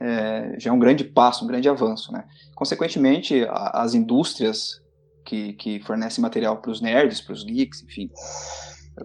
é, 0.00 0.56
já 0.58 0.70
é 0.70 0.72
um 0.72 0.78
grande 0.78 1.04
passo, 1.04 1.44
um 1.44 1.48
grande 1.48 1.68
avanço, 1.68 2.10
né? 2.10 2.24
Consequentemente, 2.54 3.44
a, 3.44 3.82
as 3.82 3.94
indústrias 3.94 4.80
que, 5.24 5.52
que 5.54 5.80
fornecem 5.80 6.22
material 6.22 6.60
para 6.60 6.70
os 6.70 6.80
nerds, 6.80 7.20
para 7.20 7.34
os 7.34 7.44
geeks, 7.44 7.82
enfim, 7.82 8.10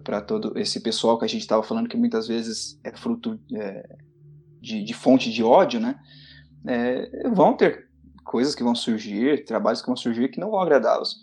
para 0.04 0.22
todo 0.22 0.58
esse 0.58 0.80
pessoal 0.80 1.20
que 1.20 1.26
a 1.26 1.30
gente 1.30 1.42
estava 1.42 1.64
falando 1.64 1.90
que 1.90 1.98
muitas 1.98 2.28
vezes 2.28 2.80
é 2.84 2.96
fruto 2.96 3.40
é, 3.54 3.98
de, 4.68 4.84
de, 4.84 4.94
fonte 4.94 5.32
de 5.32 5.44
ódio, 5.44 5.80
né? 5.80 6.00
É, 6.68 7.30
vão 7.30 7.56
ter 7.56 7.88
coisas 8.24 8.54
que 8.54 8.64
vão 8.64 8.76
surgir, 8.76 9.46
trabalhos 9.46 9.82
que 9.82 9.88
vão 9.88 9.96
surgir 9.96 10.30
que 10.30 10.40
não 10.40 10.52
vão 10.52 10.60
agradá-los. 10.60 11.16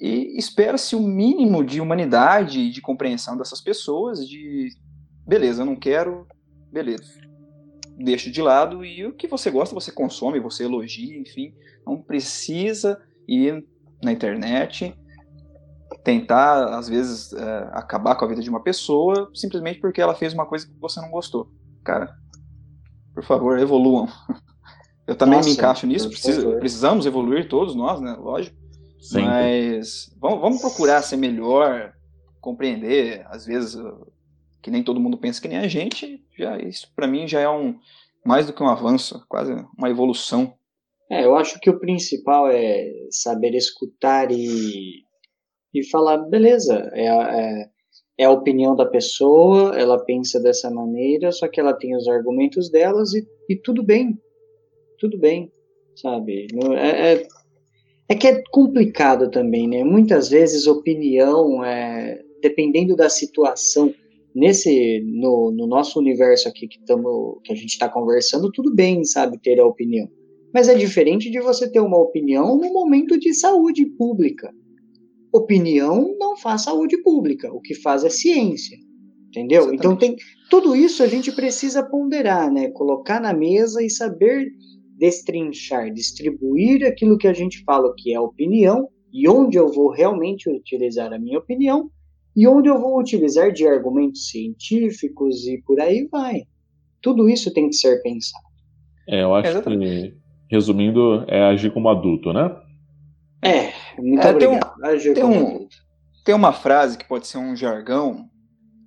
E 0.00 0.38
espera-se 0.38 0.96
o 0.96 1.00
um 1.00 1.06
mínimo 1.06 1.64
de 1.64 1.80
humanidade 1.80 2.60
e 2.60 2.70
de 2.70 2.80
compreensão 2.80 3.36
dessas 3.36 3.60
pessoas, 3.60 4.26
de 4.26 4.70
beleza, 5.26 5.62
eu 5.62 5.66
não 5.66 5.76
quero, 5.76 6.26
beleza, 6.72 7.20
deixa 7.96 8.30
de 8.30 8.40
lado 8.40 8.84
e 8.84 9.04
o 9.04 9.12
que 9.12 9.26
você 9.26 9.50
gosta 9.50 9.74
você 9.74 9.92
consome, 9.92 10.40
você 10.40 10.64
elogia, 10.64 11.18
enfim, 11.18 11.52
não 11.86 12.00
precisa 12.00 12.98
ir 13.26 13.66
na 14.02 14.12
internet 14.12 14.96
tentar, 16.04 16.78
às 16.78 16.88
vezes, 16.88 17.32
é, 17.32 17.68
acabar 17.72 18.14
com 18.14 18.24
a 18.24 18.28
vida 18.28 18.40
de 18.40 18.48
uma 18.48 18.62
pessoa 18.62 19.30
simplesmente 19.34 19.80
porque 19.80 20.00
ela 20.00 20.14
fez 20.14 20.32
uma 20.32 20.46
coisa 20.46 20.66
que 20.66 20.72
você 20.80 21.00
não 21.00 21.10
gostou. 21.10 21.50
Cara, 21.84 22.16
por 23.18 23.24
favor, 23.24 23.58
evoluam. 23.58 24.06
Eu 25.06 25.16
também 25.16 25.38
Nossa, 25.38 25.48
me 25.48 25.54
encaixo 25.54 25.86
nisso, 25.86 26.08
preciso, 26.08 26.58
precisamos 26.58 27.06
evoluir 27.06 27.48
todos 27.48 27.74
nós, 27.74 28.00
né? 28.00 28.12
Lógico. 28.12 28.56
Sempre. 29.00 29.24
Mas 29.24 30.14
vamos, 30.20 30.40
vamos 30.40 30.60
procurar 30.60 31.02
ser 31.02 31.16
melhor, 31.16 31.94
compreender, 32.40 33.26
às 33.28 33.46
vezes, 33.46 33.80
que 34.62 34.70
nem 34.70 34.84
todo 34.84 35.00
mundo 35.00 35.16
pensa 35.16 35.40
que 35.40 35.48
nem 35.48 35.58
a 35.58 35.66
gente. 35.66 36.22
Já 36.36 36.58
isso 36.58 36.92
para 36.94 37.06
mim 37.08 37.26
já 37.26 37.40
é 37.40 37.48
um 37.48 37.78
mais 38.24 38.46
do 38.46 38.52
que 38.52 38.62
um 38.62 38.68
avanço, 38.68 39.24
quase 39.28 39.52
uma 39.76 39.88
evolução. 39.88 40.54
É, 41.10 41.24
eu 41.24 41.34
acho 41.36 41.58
que 41.58 41.70
o 41.70 41.80
principal 41.80 42.48
é 42.50 42.84
saber 43.10 43.54
escutar 43.54 44.30
e 44.30 45.02
e 45.74 45.88
falar, 45.88 46.18
beleza, 46.28 46.90
é, 46.92 47.06
é, 47.06 47.70
é 48.18 48.24
a 48.24 48.30
opinião 48.32 48.74
da 48.74 48.84
pessoa, 48.84 49.78
ela 49.78 50.04
pensa 50.04 50.40
dessa 50.40 50.68
maneira, 50.68 51.30
só 51.30 51.46
que 51.46 51.60
ela 51.60 51.72
tem 51.72 51.94
os 51.96 52.08
argumentos 52.08 52.68
delas 52.68 53.14
e, 53.14 53.24
e 53.48 53.54
tudo 53.54 53.80
bem, 53.80 54.18
tudo 54.98 55.16
bem, 55.16 55.52
sabe? 55.94 56.48
É, 56.76 57.12
é, 57.12 57.28
é, 58.08 58.14
que 58.16 58.26
é 58.26 58.42
complicado 58.50 59.30
também, 59.30 59.68
né? 59.68 59.84
Muitas 59.84 60.28
vezes 60.30 60.66
opinião, 60.66 61.64
é, 61.64 62.20
dependendo 62.42 62.96
da 62.96 63.08
situação, 63.08 63.94
nesse 64.34 65.00
no, 65.00 65.52
no 65.52 65.68
nosso 65.68 66.00
universo 66.00 66.48
aqui 66.48 66.66
que, 66.66 66.84
tamo, 66.84 67.40
que 67.44 67.52
a 67.52 67.56
gente 67.56 67.70
está 67.70 67.88
conversando, 67.88 68.50
tudo 68.50 68.74
bem, 68.74 69.04
sabe, 69.04 69.38
ter 69.38 69.60
a 69.60 69.66
opinião. 69.66 70.08
Mas 70.52 70.68
é 70.68 70.74
diferente 70.74 71.30
de 71.30 71.40
você 71.40 71.70
ter 71.70 71.80
uma 71.80 71.98
opinião 71.98 72.56
no 72.56 72.72
momento 72.72 73.16
de 73.16 73.32
saúde 73.32 73.86
pública 73.86 74.52
opinião 75.32 76.14
não 76.18 76.36
faz 76.36 76.62
saúde 76.62 76.96
pública, 77.02 77.52
o 77.52 77.60
que 77.60 77.74
faz 77.74 78.04
é 78.04 78.10
ciência. 78.10 78.76
Entendeu? 79.28 79.72
Exatamente. 79.72 79.78
Então 79.78 79.96
tem 79.96 80.16
tudo 80.50 80.74
isso 80.74 81.02
a 81.02 81.06
gente 81.06 81.30
precisa 81.32 81.82
ponderar, 81.82 82.50
né? 82.50 82.70
Colocar 82.70 83.20
na 83.20 83.34
mesa 83.34 83.82
e 83.82 83.90
saber 83.90 84.46
destrinchar, 84.96 85.92
distribuir 85.92 86.84
aquilo 86.84 87.18
que 87.18 87.28
a 87.28 87.32
gente 87.32 87.62
fala 87.64 87.94
que 87.96 88.12
é 88.12 88.18
opinião 88.18 88.88
e 89.12 89.28
onde 89.28 89.56
eu 89.56 89.68
vou 89.68 89.90
realmente 89.90 90.50
utilizar 90.50 91.12
a 91.12 91.18
minha 91.18 91.38
opinião 91.38 91.90
e 92.34 92.46
onde 92.46 92.68
eu 92.68 92.80
vou 92.80 92.98
utilizar 92.98 93.52
de 93.52 93.66
argumentos 93.66 94.28
científicos 94.30 95.46
e 95.46 95.60
por 95.62 95.80
aí 95.80 96.08
vai. 96.10 96.42
Tudo 97.00 97.28
isso 97.28 97.52
tem 97.52 97.68
que 97.68 97.76
ser 97.76 98.02
pensado. 98.02 98.44
É, 99.08 99.22
eu 99.22 99.34
acho 99.34 99.50
Exatamente. 99.50 100.10
que, 100.10 100.16
resumindo, 100.50 101.24
é 101.28 101.42
agir 101.42 101.72
como 101.72 101.88
adulto, 101.88 102.32
né? 102.32 102.54
É, 103.42 103.72
muito 103.98 104.26
é, 104.26 104.30
obrigado. 104.30 104.74
Tem, 104.80 104.98
um, 104.98 105.14
tem, 105.14 105.24
um, 105.24 105.68
tem, 106.24 106.34
uma 106.34 106.52
frase 106.52 106.98
que 106.98 107.06
pode 107.06 107.26
ser 107.26 107.38
um 107.38 107.54
jargão, 107.54 108.28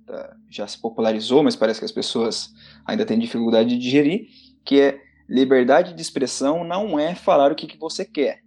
tá, 0.06 0.36
já 0.50 0.66
se 0.66 0.78
popularizou, 0.78 1.42
mas 1.42 1.56
parece 1.56 1.78
que 1.78 1.84
as 1.84 1.92
pessoas 1.92 2.50
ainda 2.86 3.06
têm 3.06 3.18
dificuldade 3.18 3.70
de 3.70 3.78
digerir, 3.78 4.26
que 4.64 4.80
é 4.80 5.00
liberdade 5.28 5.94
de 5.94 6.02
expressão 6.02 6.62
não 6.64 6.98
é 6.98 7.14
falar 7.14 7.50
o 7.50 7.54
que, 7.54 7.66
que 7.66 7.78
você 7.78 8.04
quer. 8.04 8.40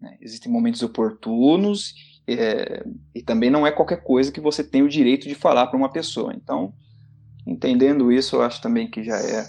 Né? 0.00 0.16
Existem 0.20 0.50
momentos 0.50 0.82
oportunos 0.82 1.94
é, 2.26 2.84
e 3.14 3.22
também 3.22 3.50
não 3.50 3.66
é 3.66 3.72
qualquer 3.72 4.02
coisa 4.02 4.30
que 4.30 4.40
você 4.40 4.62
tem 4.62 4.82
o 4.82 4.88
direito 4.88 5.26
de 5.26 5.34
falar 5.34 5.66
para 5.66 5.76
uma 5.76 5.90
pessoa. 5.90 6.32
Então, 6.34 6.72
entendendo 7.46 8.12
isso, 8.12 8.36
eu 8.36 8.42
acho 8.42 8.60
também 8.60 8.88
que 8.88 9.02
já 9.02 9.16
é 9.16 9.46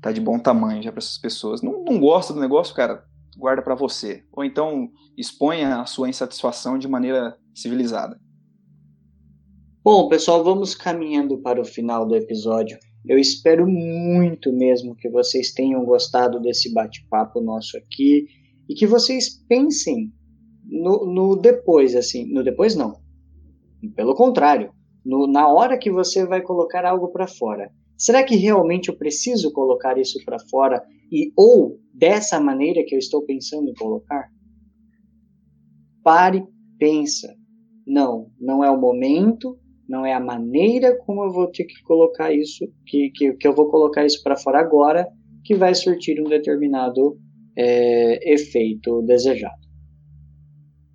tá 0.00 0.10
de 0.10 0.20
bom 0.20 0.38
tamanho 0.38 0.82
já 0.82 0.90
para 0.90 0.98
essas 0.98 1.18
pessoas. 1.18 1.62
Não, 1.62 1.84
não 1.84 2.00
gosta 2.00 2.32
do 2.32 2.40
negócio, 2.40 2.74
cara, 2.74 3.04
guarda 3.36 3.62
para 3.62 3.74
você. 3.74 4.24
Ou 4.32 4.44
então 4.44 4.90
exponha 5.16 5.80
a 5.80 5.86
sua 5.86 6.08
insatisfação 6.08 6.78
de 6.78 6.88
maneira 6.88 7.36
civilizada. 7.54 8.20
Bom, 9.84 10.08
pessoal, 10.08 10.44
vamos 10.44 10.74
caminhando 10.74 11.38
para 11.38 11.60
o 11.60 11.64
final 11.64 12.06
do 12.06 12.14
episódio. 12.14 12.78
Eu 13.04 13.18
espero 13.18 13.66
muito 13.66 14.52
mesmo 14.52 14.94
que 14.94 15.08
vocês 15.08 15.52
tenham 15.52 15.84
gostado 15.84 16.40
desse 16.40 16.72
bate-papo 16.72 17.40
nosso 17.40 17.76
aqui 17.76 18.26
e 18.68 18.74
que 18.74 18.86
vocês 18.86 19.44
pensem 19.48 20.12
no, 20.64 21.04
no, 21.04 21.36
depois, 21.36 21.96
assim, 21.96 22.32
no 22.32 22.44
depois 22.44 22.76
não. 22.76 23.00
Pelo 23.96 24.14
contrário, 24.14 24.72
no, 25.04 25.26
na 25.26 25.48
hora 25.48 25.76
que 25.76 25.90
você 25.90 26.24
vai 26.24 26.40
colocar 26.40 26.84
algo 26.84 27.08
para 27.08 27.26
fora. 27.26 27.70
Será 27.98 28.22
que 28.22 28.36
realmente 28.36 28.88
eu 28.88 28.96
preciso 28.96 29.52
colocar 29.52 29.98
isso 29.98 30.24
para 30.24 30.38
fora 30.48 30.80
e 31.12 31.30
ou 31.36 31.78
dessa 31.92 32.40
maneira 32.40 32.82
que 32.86 32.94
eu 32.94 32.98
estou 32.98 33.22
pensando 33.22 33.68
em 33.68 33.74
colocar? 33.74 34.30
Pare, 36.02 36.42
pensa. 36.78 37.36
Não, 37.86 38.30
não 38.40 38.64
é 38.64 38.70
o 38.70 38.80
momento, 38.80 39.58
não 39.86 40.06
é 40.06 40.14
a 40.14 40.20
maneira 40.20 40.96
como 41.04 41.22
eu 41.22 41.30
vou 41.30 41.48
ter 41.48 41.64
que 41.64 41.82
colocar 41.82 42.32
isso, 42.32 42.66
que, 42.86 43.10
que, 43.10 43.34
que 43.34 43.46
eu 43.46 43.54
vou 43.54 43.68
colocar 43.68 44.06
isso 44.06 44.22
para 44.22 44.36
fora 44.36 44.58
agora, 44.58 45.06
que 45.44 45.54
vai 45.54 45.74
surtir 45.74 46.18
um 46.18 46.28
determinado 46.28 47.18
é, 47.54 48.32
efeito 48.32 49.02
desejado. 49.02 49.60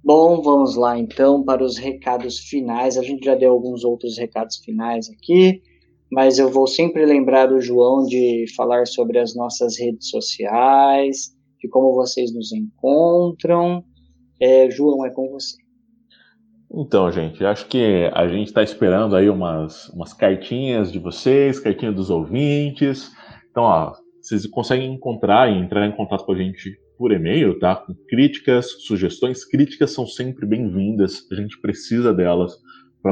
Bom, 0.04 0.42
vamos 0.42 0.76
lá 0.76 0.98
então 0.98 1.44
para 1.44 1.64
os 1.64 1.78
recados 1.78 2.40
finais. 2.40 2.98
A 2.98 3.04
gente 3.04 3.24
já 3.24 3.36
deu 3.36 3.52
alguns 3.52 3.84
outros 3.84 4.18
recados 4.18 4.58
finais 4.58 5.10
aqui 5.10 5.62
mas 6.12 6.40
eu 6.40 6.50
vou 6.50 6.68
sempre 6.68 7.06
lembrar 7.06 7.48
do 7.48 7.62
João 7.62 8.04
de 8.06 8.46
falar 8.56 8.86
sobre 8.86 9.20
as 9.20 9.36
nossas 9.36 9.78
redes 9.78 10.10
sociais, 10.10 11.36
de 11.60 11.68
como 11.68 11.94
vocês 11.94 12.34
nos 12.34 12.52
encontram. 12.52 13.84
É, 14.40 14.70
João, 14.70 15.06
é 15.06 15.10
com 15.10 15.30
você. 15.30 15.58
Então, 16.74 17.12
gente, 17.12 17.46
acho 17.46 17.68
que 17.68 18.10
a 18.14 18.28
gente 18.28 18.48
está 18.48 18.62
esperando 18.62 19.16
aí 19.16 19.30
umas, 19.30 19.88
umas 19.90 20.14
cartinhas 20.14 20.92
de 20.92 21.00
vocês, 21.00 21.60
cartinha 21.60 21.92
dos 21.92 22.10
ouvintes. 22.10 23.12
Então, 23.50 23.64
ó, 23.64 23.94
vocês 24.22 24.46
conseguem 24.48 24.94
encontrar 24.94 25.50
e 25.52 25.58
entrar 25.58 25.88
em 25.88 25.96
contato 25.96 26.26
com 26.26 26.34
a 26.34 26.38
gente 26.38 26.78
por 26.98 27.12
e-mail, 27.12 27.58
tá? 27.60 27.76
Com 27.76 27.94
críticas, 28.10 28.84
sugestões. 28.84 29.46
Críticas 29.46 29.92
são 29.92 30.06
sempre 30.06 30.46
bem-vindas, 30.46 31.26
a 31.32 31.36
gente 31.36 31.60
precisa 31.62 32.14
delas 32.14 32.58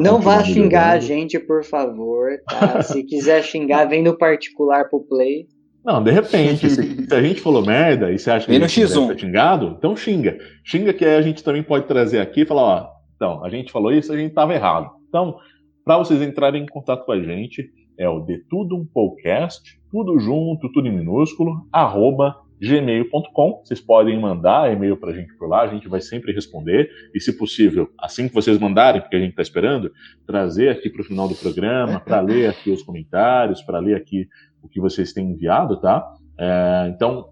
não 0.01 0.19
vá 0.19 0.43
xingar 0.43 0.91
a 0.91 0.99
gente, 0.99 1.39
por 1.39 1.63
favor, 1.63 2.30
tá? 2.47 2.81
Se 2.84 3.03
quiser 3.03 3.43
xingar, 3.43 3.85
vem 3.85 4.03
no 4.03 4.17
particular 4.17 4.89
pro 4.89 5.01
play. 5.01 5.47
Não, 5.84 6.03
de 6.03 6.09
repente, 6.09 6.67
se, 6.67 7.05
se, 7.05 7.13
a 7.13 7.22
gente 7.22 7.39
falou 7.39 7.63
merda 7.63 8.11
e 8.11 8.17
você 8.17 8.31
acha 8.31 8.45
que 8.45 8.51
vem 8.51 8.63
a 8.63 8.67
gente 8.67 8.88
X1. 8.88 9.19
xingado, 9.19 9.76
então 9.77 9.95
xinga. 9.95 10.35
Xinga 10.63 10.91
que 10.91 11.05
aí 11.05 11.15
a 11.15 11.22
gente 11.22 11.43
também 11.43 11.61
pode 11.61 11.85
trazer 11.85 12.19
aqui 12.19 12.41
e 12.41 12.45
falar, 12.45 12.63
ó, 12.63 12.89
então, 13.15 13.43
a 13.43 13.49
gente 13.49 13.72
falou 13.72 13.91
isso, 13.91 14.11
a 14.11 14.17
gente 14.17 14.34
tava 14.34 14.55
errado. 14.55 14.89
Então, 15.07 15.38
para 15.85 15.99
vocês 15.99 16.22
entrarem 16.23 16.63
em 16.63 16.65
contato 16.65 17.05
com 17.05 17.11
a 17.11 17.22
gente, 17.22 17.69
é 17.97 18.09
o 18.09 18.19
de 18.19 18.39
tudo 18.49 18.76
um 18.76 18.85
podcast, 18.85 19.80
tudo 19.91 20.19
junto, 20.19 20.72
tudo 20.72 20.88
em 20.88 20.95
minúsculo, 20.95 21.67
arroba 21.72 22.35
gmail.com. 22.60 23.61
Vocês 23.64 23.82
podem 23.82 24.19
mandar 24.19 24.72
e-mail 24.72 24.98
para 24.98 25.11
a 25.11 25.14
gente 25.14 25.34
por 25.36 25.48
lá, 25.48 25.61
a 25.61 25.68
gente 25.68 25.88
vai 25.88 26.02
sempre 26.02 26.34
responder. 26.34 26.90
E, 27.14 27.19
se 27.19 27.38
possível, 27.38 27.90
assim 27.99 28.27
que 28.27 28.34
vocês 28.34 28.57
mandarem, 28.57 29.02
porque 29.02 29.15
a 29.15 29.19
gente 29.19 29.32
está 29.32 29.41
esperando, 29.41 29.91
trazer 30.26 30.69
aqui 30.69 30.90
para 30.90 31.02
o 31.02 31.06
final 31.06 31.27
do 31.27 31.36
programa, 31.36 31.99
para 31.99 32.19
ler 32.22 32.49
aqui 32.49 32.72
os 32.72 32.84
comentários, 32.84 33.61
para 33.61 33.80
ler 33.80 33.95
aqui 33.95 34.27
o 34.61 34.68
que 34.68 34.80
vocês 34.80 35.14
têm 35.14 35.32
enviado, 35.32 35.80
tá? 35.80 36.06
É, 36.38 36.91
então, 36.94 37.30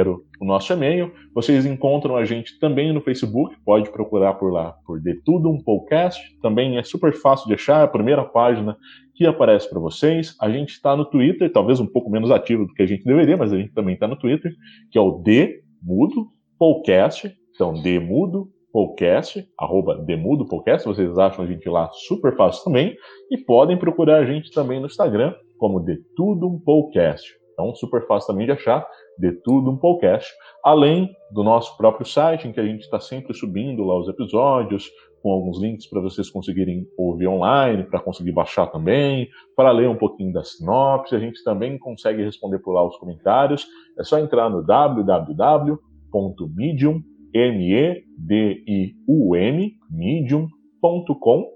era 0.00 0.10
o, 0.10 0.24
nosso 0.40 0.72
e-mail. 0.72 1.12
Vocês 1.34 1.64
encontram 1.66 2.16
a 2.16 2.24
gente 2.24 2.58
também 2.58 2.92
no 2.92 3.00
Facebook, 3.00 3.54
pode 3.64 3.90
procurar 3.90 4.34
por 4.34 4.52
lá, 4.52 4.74
por 4.86 5.00
De 5.00 5.14
Tudo 5.22 5.50
Um 5.50 5.62
Podcast. 5.62 6.20
Também 6.40 6.78
é 6.78 6.82
super 6.82 7.12
fácil 7.12 7.46
de 7.46 7.54
achar, 7.54 7.80
é 7.80 7.84
a 7.84 7.88
primeira 7.88 8.24
página 8.24 8.76
que 9.14 9.26
aparece 9.26 9.68
para 9.68 9.78
vocês. 9.78 10.36
A 10.40 10.50
gente 10.50 10.70
está 10.70 10.96
no 10.96 11.04
Twitter, 11.04 11.52
talvez 11.52 11.78
um 11.78 11.86
pouco 11.86 12.10
menos 12.10 12.30
ativo 12.30 12.66
do 12.66 12.74
que 12.74 12.82
a 12.82 12.86
gente 12.86 13.04
deveria, 13.04 13.36
mas 13.36 13.52
a 13.52 13.58
gente 13.58 13.72
também 13.72 13.94
está 13.94 14.08
no 14.08 14.16
Twitter, 14.16 14.52
que 14.90 14.98
é 14.98 15.00
o 15.00 15.18
D 15.18 15.60
Mudo 15.82 16.28
Podcast. 16.58 17.30
Então, 17.54 17.74
D 17.74 18.00
Mudo 18.00 18.48
Podcast, 18.72 19.44
arroba 19.58 19.96
Demudo 19.96 20.46
Podcast, 20.46 20.86
vocês 20.86 21.18
acham 21.18 21.44
a 21.44 21.48
gente 21.48 21.68
lá 21.68 21.90
super 21.92 22.36
fácil 22.36 22.64
também, 22.64 22.94
e 23.30 23.36
podem 23.38 23.76
procurar 23.76 24.18
a 24.18 24.24
gente 24.24 24.50
também 24.52 24.80
no 24.80 24.86
Instagram, 24.86 25.34
como 25.58 25.80
De 25.80 25.96
Tudo 26.14 26.48
Um 26.48 26.58
Podcast. 26.58 27.39
Então, 27.60 27.74
super 27.74 28.06
fácil 28.06 28.28
também 28.28 28.46
de 28.46 28.52
achar, 28.52 28.86
De 29.18 29.32
Tudo 29.32 29.70
Um 29.70 29.76
Podcast, 29.76 30.32
além 30.64 31.14
do 31.30 31.44
nosso 31.44 31.76
próprio 31.76 32.06
site, 32.06 32.48
em 32.48 32.52
que 32.52 32.60
a 32.60 32.64
gente 32.64 32.80
está 32.80 32.98
sempre 32.98 33.34
subindo 33.34 33.84
lá 33.84 33.98
os 33.98 34.08
episódios, 34.08 34.90
com 35.22 35.30
alguns 35.30 35.60
links 35.60 35.86
para 35.86 36.00
vocês 36.00 36.30
conseguirem 36.30 36.86
ouvir 36.96 37.28
online, 37.28 37.84
para 37.84 38.00
conseguir 38.00 38.32
baixar 38.32 38.68
também, 38.68 39.28
para 39.54 39.70
ler 39.70 39.90
um 39.90 39.96
pouquinho 39.96 40.32
da 40.32 40.42
sinopse. 40.42 41.14
A 41.14 41.18
gente 41.18 41.44
também 41.44 41.78
consegue 41.78 42.24
responder 42.24 42.60
por 42.60 42.72
lá 42.72 42.82
os 42.86 42.96
comentários. 42.96 43.66
É 43.98 44.02
só 44.02 44.18
entrar 44.18 44.48
no 44.48 44.64
www.medium.com 44.64 47.10
M-E-D-I-U-M, 47.32 49.72
medium.com 49.90 51.52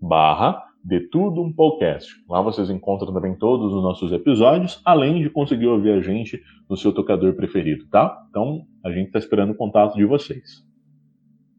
barra 0.00 0.65
de 0.86 1.00
tudo 1.08 1.42
um 1.42 1.52
podcast. 1.52 2.14
Lá 2.28 2.40
vocês 2.40 2.70
encontram 2.70 3.12
também 3.12 3.34
todos 3.34 3.74
os 3.74 3.82
nossos 3.82 4.12
episódios, 4.12 4.80
além 4.84 5.20
de 5.20 5.28
conseguir 5.28 5.66
ouvir 5.66 5.90
a 5.90 6.00
gente 6.00 6.40
no 6.70 6.76
seu 6.76 6.92
tocador 6.92 7.34
preferido, 7.34 7.88
tá? 7.88 8.16
Então, 8.30 8.64
a 8.84 8.92
gente 8.92 9.08
está 9.08 9.18
esperando 9.18 9.50
o 9.50 9.56
contato 9.56 9.96
de 9.96 10.04
vocês. 10.04 10.64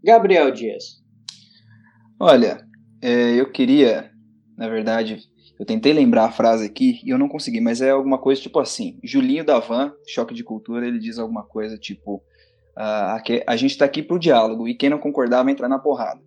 Gabriel 0.02 0.50
Dias. 0.50 1.04
Olha, 2.18 2.66
é, 3.02 3.34
eu 3.36 3.52
queria, 3.52 4.10
na 4.58 4.70
verdade, 4.70 5.20
eu 5.60 5.66
tentei 5.66 5.92
lembrar 5.92 6.26
a 6.26 6.32
frase 6.32 6.66
aqui 6.66 7.02
e 7.04 7.10
eu 7.10 7.18
não 7.18 7.28
consegui, 7.28 7.60
mas 7.60 7.82
é 7.82 7.90
alguma 7.90 8.18
coisa 8.18 8.42
tipo 8.42 8.60
assim: 8.62 8.98
Julinho 9.04 9.44
da 9.44 9.60
Van, 9.60 9.92
Choque 10.08 10.34
de 10.34 10.44
Cultura, 10.44 10.88
ele 10.88 11.00
diz 11.00 11.20
alguma 11.20 11.44
coisa 11.44 11.78
tipo 11.78 12.24
a, 12.78 13.22
a 13.46 13.56
gente 13.58 13.72
está 13.72 13.84
aqui 13.84 14.02
para 14.02 14.16
o 14.16 14.20
diálogo 14.20 14.70
e 14.70 14.76
quem 14.76 14.90
não 14.90 15.00
concordar 15.00 15.44
vai 15.44 15.52
entrar 15.52 15.68
na 15.68 15.80
porrada. 15.80 16.22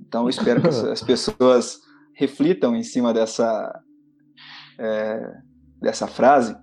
Então 0.00 0.24
eu 0.24 0.28
espero 0.28 0.62
que 0.62 0.68
as 0.88 1.02
pessoas 1.02 1.80
reflitam 2.20 2.76
em 2.76 2.82
cima 2.82 3.14
dessa, 3.14 3.82
é, 4.78 5.32
dessa 5.80 6.06
frase. 6.06 6.54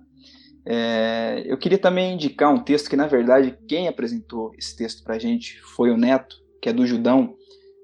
É, 0.64 1.42
eu 1.46 1.58
queria 1.58 1.78
também 1.78 2.14
indicar 2.14 2.54
um 2.54 2.62
texto 2.62 2.88
que, 2.88 2.96
na 2.96 3.08
verdade, 3.08 3.58
quem 3.66 3.88
apresentou 3.88 4.52
esse 4.56 4.76
texto 4.76 5.02
para 5.02 5.16
a 5.16 5.18
gente 5.18 5.60
foi 5.62 5.90
o 5.90 5.96
Neto, 5.96 6.36
que 6.62 6.68
é 6.68 6.72
do 6.72 6.86
Judão, 6.86 7.34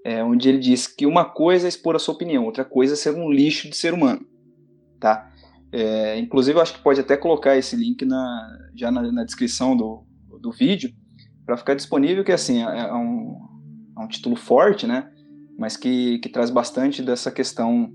é, 0.04 0.22
onde 0.22 0.48
ele 0.48 0.58
diz 0.58 0.86
que 0.86 1.04
uma 1.04 1.24
coisa 1.24 1.66
é 1.66 1.68
expor 1.68 1.96
a 1.96 1.98
sua 1.98 2.14
opinião, 2.14 2.44
outra 2.44 2.64
coisa 2.64 2.92
é 2.92 2.96
ser 2.96 3.12
um 3.14 3.32
lixo 3.32 3.68
de 3.68 3.76
ser 3.76 3.92
humano. 3.92 4.24
Tá? 5.00 5.32
É, 5.72 6.16
inclusive, 6.18 6.56
eu 6.56 6.62
acho 6.62 6.74
que 6.74 6.82
pode 6.82 7.00
até 7.00 7.16
colocar 7.16 7.56
esse 7.56 7.74
link 7.74 8.04
na, 8.04 8.58
já 8.76 8.92
na, 8.92 9.10
na 9.10 9.24
descrição 9.24 9.76
do, 9.76 10.06
do 10.40 10.52
vídeo, 10.52 10.92
para 11.44 11.56
ficar 11.56 11.74
disponível, 11.74 12.22
que 12.22 12.30
assim, 12.30 12.62
é, 12.62 12.78
é 12.80 12.94
um, 12.94 13.36
é 13.98 14.04
um 14.04 14.08
título 14.08 14.36
forte, 14.36 14.86
né? 14.86 15.10
Mas 15.58 15.76
que, 15.76 16.18
que 16.18 16.28
traz 16.28 16.50
bastante 16.50 17.02
dessa 17.02 17.30
questão 17.30 17.92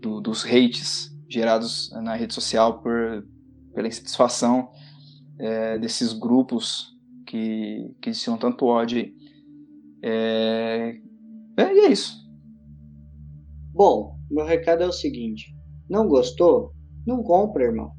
do, 0.00 0.20
dos 0.20 0.44
hates 0.44 1.10
gerados 1.28 1.90
na 2.02 2.14
rede 2.14 2.34
social 2.34 2.80
por, 2.82 3.24
pela 3.74 3.86
insatisfação 3.86 4.70
é, 5.38 5.78
desses 5.78 6.12
grupos 6.12 6.90
que, 7.26 7.94
que 8.02 8.10
ensinam 8.10 8.36
tanto 8.36 8.66
ódio. 8.66 9.08
É, 10.02 10.96
é, 11.56 11.74
e 11.74 11.78
é 11.80 11.92
isso. 11.92 12.18
Bom, 13.72 14.18
meu 14.30 14.44
recado 14.44 14.82
é 14.82 14.86
o 14.86 14.92
seguinte: 14.92 15.54
não 15.88 16.08
gostou? 16.08 16.72
Não 17.06 17.22
compra, 17.22 17.64
irmão. 17.64 17.92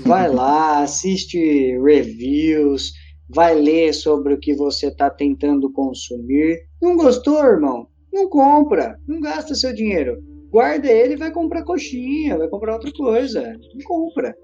Vai 0.00 0.28
lá, 0.32 0.82
assiste 0.82 1.78
reviews, 1.78 2.92
vai 3.28 3.54
ler 3.54 3.92
sobre 3.92 4.34
o 4.34 4.40
que 4.40 4.54
você 4.54 4.88
está 4.88 5.10
tentando 5.10 5.70
consumir. 5.72 6.58
Não 6.80 6.96
gostou, 6.96 7.44
irmão? 7.44 7.89
Não 8.12 8.28
compra, 8.28 8.98
não 9.06 9.20
gasta 9.20 9.54
seu 9.54 9.74
dinheiro. 9.74 10.18
Guarda 10.50 10.90
ele 10.90 11.14
e 11.14 11.16
vai 11.16 11.30
comprar 11.30 11.62
coxinha, 11.62 12.36
vai 12.36 12.48
comprar 12.48 12.74
outra 12.74 12.90
coisa. 12.92 13.56
Não 13.74 13.84
compra, 13.84 14.34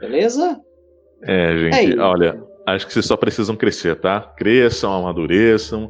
beleza? 0.00 0.60
É, 1.22 1.56
gente, 1.58 1.98
é 1.98 2.00
olha, 2.00 2.42
acho 2.66 2.86
que 2.86 2.92
vocês 2.92 3.06
só 3.06 3.16
precisam 3.16 3.56
crescer, 3.56 4.00
tá? 4.00 4.20
Cresçam, 4.36 4.92
amadureçam, 4.92 5.88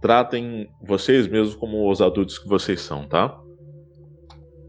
tratem 0.00 0.68
vocês 0.82 1.26
mesmos 1.26 1.56
como 1.56 1.90
os 1.90 2.00
adultos 2.00 2.38
que 2.38 2.48
vocês 2.48 2.80
são, 2.80 3.08
tá? 3.08 3.36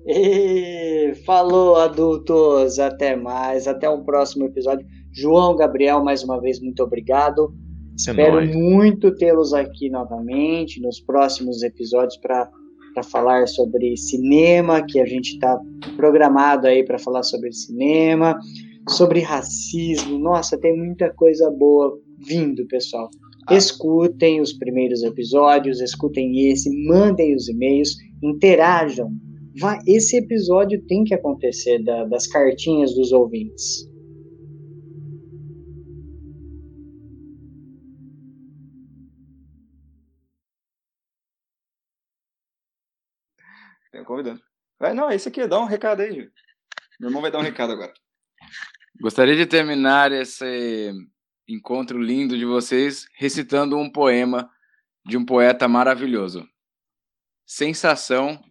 E 0.06 1.14
falou, 1.26 1.76
adultos. 1.76 2.80
Até 2.80 3.15
mais. 3.15 3.68
Até 3.68 3.90
um 3.90 4.03
próximo 4.03 4.45
episódio. 4.45 4.86
João, 5.11 5.56
Gabriel, 5.56 6.03
mais 6.03 6.23
uma 6.23 6.40
vez, 6.40 6.60
muito 6.60 6.82
obrigado. 6.84 7.53
É 7.93 8.11
Espero 8.11 8.35
nóis. 8.35 8.55
muito 8.55 9.13
tê-los 9.15 9.53
aqui 9.53 9.89
novamente 9.89 10.81
nos 10.81 10.99
próximos 10.99 11.61
episódios 11.61 12.18
para 12.18 12.49
falar 13.09 13.47
sobre 13.47 13.95
cinema, 13.97 14.84
que 14.85 14.99
a 14.99 15.05
gente 15.05 15.34
está 15.34 15.59
programado 15.95 16.68
aí 16.68 16.84
para 16.84 16.97
falar 16.97 17.23
sobre 17.23 17.51
cinema, 17.51 18.39
sobre 18.89 19.19
racismo. 19.19 20.18
Nossa, 20.18 20.57
tem 20.57 20.76
muita 20.76 21.11
coisa 21.13 21.49
boa 21.51 21.97
vindo, 22.19 22.65
pessoal. 22.68 23.09
Ah. 23.47 23.55
Escutem 23.55 24.41
os 24.41 24.53
primeiros 24.53 25.03
episódios, 25.03 25.81
escutem 25.81 26.49
esse, 26.49 26.69
mandem 26.88 27.35
os 27.35 27.49
e-mails, 27.49 27.95
interajam. 28.23 29.11
Vai, 29.59 29.80
esse 29.85 30.18
episódio 30.18 30.81
tem 30.88 31.03
que 31.03 31.13
acontecer 31.13 31.84
da, 31.84 32.05
das 32.05 32.26
cartinhas 32.27 32.93
dos 32.95 33.11
ouvintes. 33.11 33.89
Tenho 43.91 44.05
convidando. 44.05 44.41
Vai, 44.80 44.93
não, 44.93 45.11
esse 45.11 45.27
aqui, 45.27 45.45
dá 45.47 45.59
um 45.59 45.65
recado 45.65 46.01
aí. 46.01 46.30
Meu 46.99 47.09
irmão 47.09 47.22
vai 47.22 47.31
dar 47.31 47.39
um 47.39 47.43
recado 47.43 47.73
agora. 47.73 47.93
Gostaria 48.99 49.35
de 49.35 49.45
terminar 49.45 50.11
esse 50.11 50.91
encontro 51.47 52.01
lindo 52.01 52.38
de 52.38 52.45
vocês 52.45 53.07
recitando 53.15 53.77
um 53.77 53.91
poema 53.91 54.49
de 55.05 55.18
um 55.18 55.26
poeta 55.26 55.68
maravilhoso. 55.68 56.47
Sensação 57.45 58.41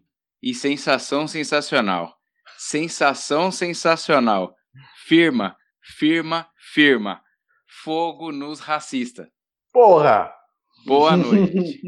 e 0.43 0.55
sensação 0.55 1.27
sensacional. 1.27 2.17
Sensação 2.59 3.51
sensacional. 3.51 4.55
Firma, 5.07 5.57
firma, 5.81 6.49
firma. 6.75 7.23
Fogo 7.67 8.33
nos 8.33 8.61
racista. 8.61 9.31
Porra! 9.73 10.40
Boa 10.87 11.15
noite. 11.17 11.81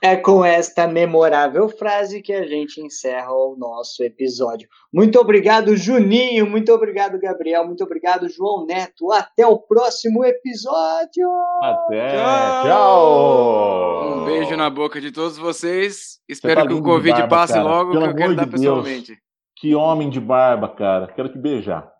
é 0.00 0.16
com 0.16 0.44
esta 0.44 0.86
memorável 0.86 1.68
frase 1.68 2.22
que 2.22 2.32
a 2.32 2.46
gente 2.46 2.80
encerra 2.80 3.30
o 3.32 3.56
nosso 3.58 4.02
episódio. 4.02 4.68
Muito 4.92 5.18
obrigado, 5.18 5.76
Juninho. 5.76 6.48
Muito 6.48 6.72
obrigado, 6.72 7.18
Gabriel. 7.20 7.66
Muito 7.66 7.84
obrigado, 7.84 8.28
João 8.28 8.64
Neto. 8.66 9.12
Até 9.12 9.46
o 9.46 9.58
próximo 9.58 10.24
episódio. 10.24 11.28
Até. 11.62 12.16
Tchau. 12.16 12.62
Tchau. 12.64 14.18
Um 14.18 14.24
beijo 14.24 14.56
na 14.56 14.70
boca 14.70 15.00
de 15.00 15.12
todos 15.12 15.36
vocês. 15.36 16.18
Espero 16.28 16.62
tá 16.62 16.66
que 16.66 16.74
o 16.74 16.82
Covid 16.82 17.12
barba, 17.12 17.28
passe 17.28 17.52
cara. 17.54 17.64
logo, 17.64 17.92
Pelo 17.92 18.04
que 18.04 18.10
eu 18.10 18.16
quero 18.16 18.36
dar 18.36 18.44
de 18.44 18.50
pessoalmente. 18.50 19.18
Que 19.56 19.74
homem 19.74 20.08
de 20.08 20.20
barba, 20.20 20.68
cara. 20.68 21.08
Quero 21.08 21.28
te 21.30 21.38
beijar. 21.38 21.90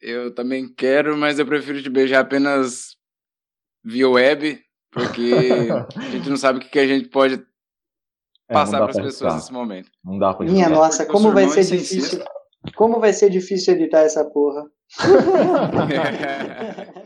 Eu 0.00 0.34
também 0.34 0.68
quero, 0.72 1.16
mas 1.16 1.38
eu 1.38 1.46
prefiro 1.46 1.82
te 1.82 1.88
beijar 1.88 2.20
apenas 2.20 2.96
via 3.82 4.08
web 4.08 4.63
porque 4.94 5.68
a 5.96 6.10
gente 6.10 6.30
não 6.30 6.36
sabe 6.36 6.60
o 6.60 6.62
que 6.62 6.78
a 6.78 6.86
gente 6.86 7.08
pode 7.08 7.34
é, 8.48 8.52
passar 8.52 8.78
para 8.78 8.90
as 8.90 8.96
pessoas 8.96 9.34
nesse 9.34 9.52
momento. 9.52 9.90
Não 10.04 10.18
dá 10.18 10.32
pra 10.32 10.46
Minha 10.46 10.68
nossa, 10.68 11.04
como 11.04 11.32
vai 11.32 11.48
ser 11.48 11.64
difícil. 11.64 12.22
Como 12.76 13.00
vai 13.00 13.12
ser 13.12 13.28
difícil 13.28 13.74
editar 13.74 14.00
essa 14.00 14.24
porra? 14.24 14.64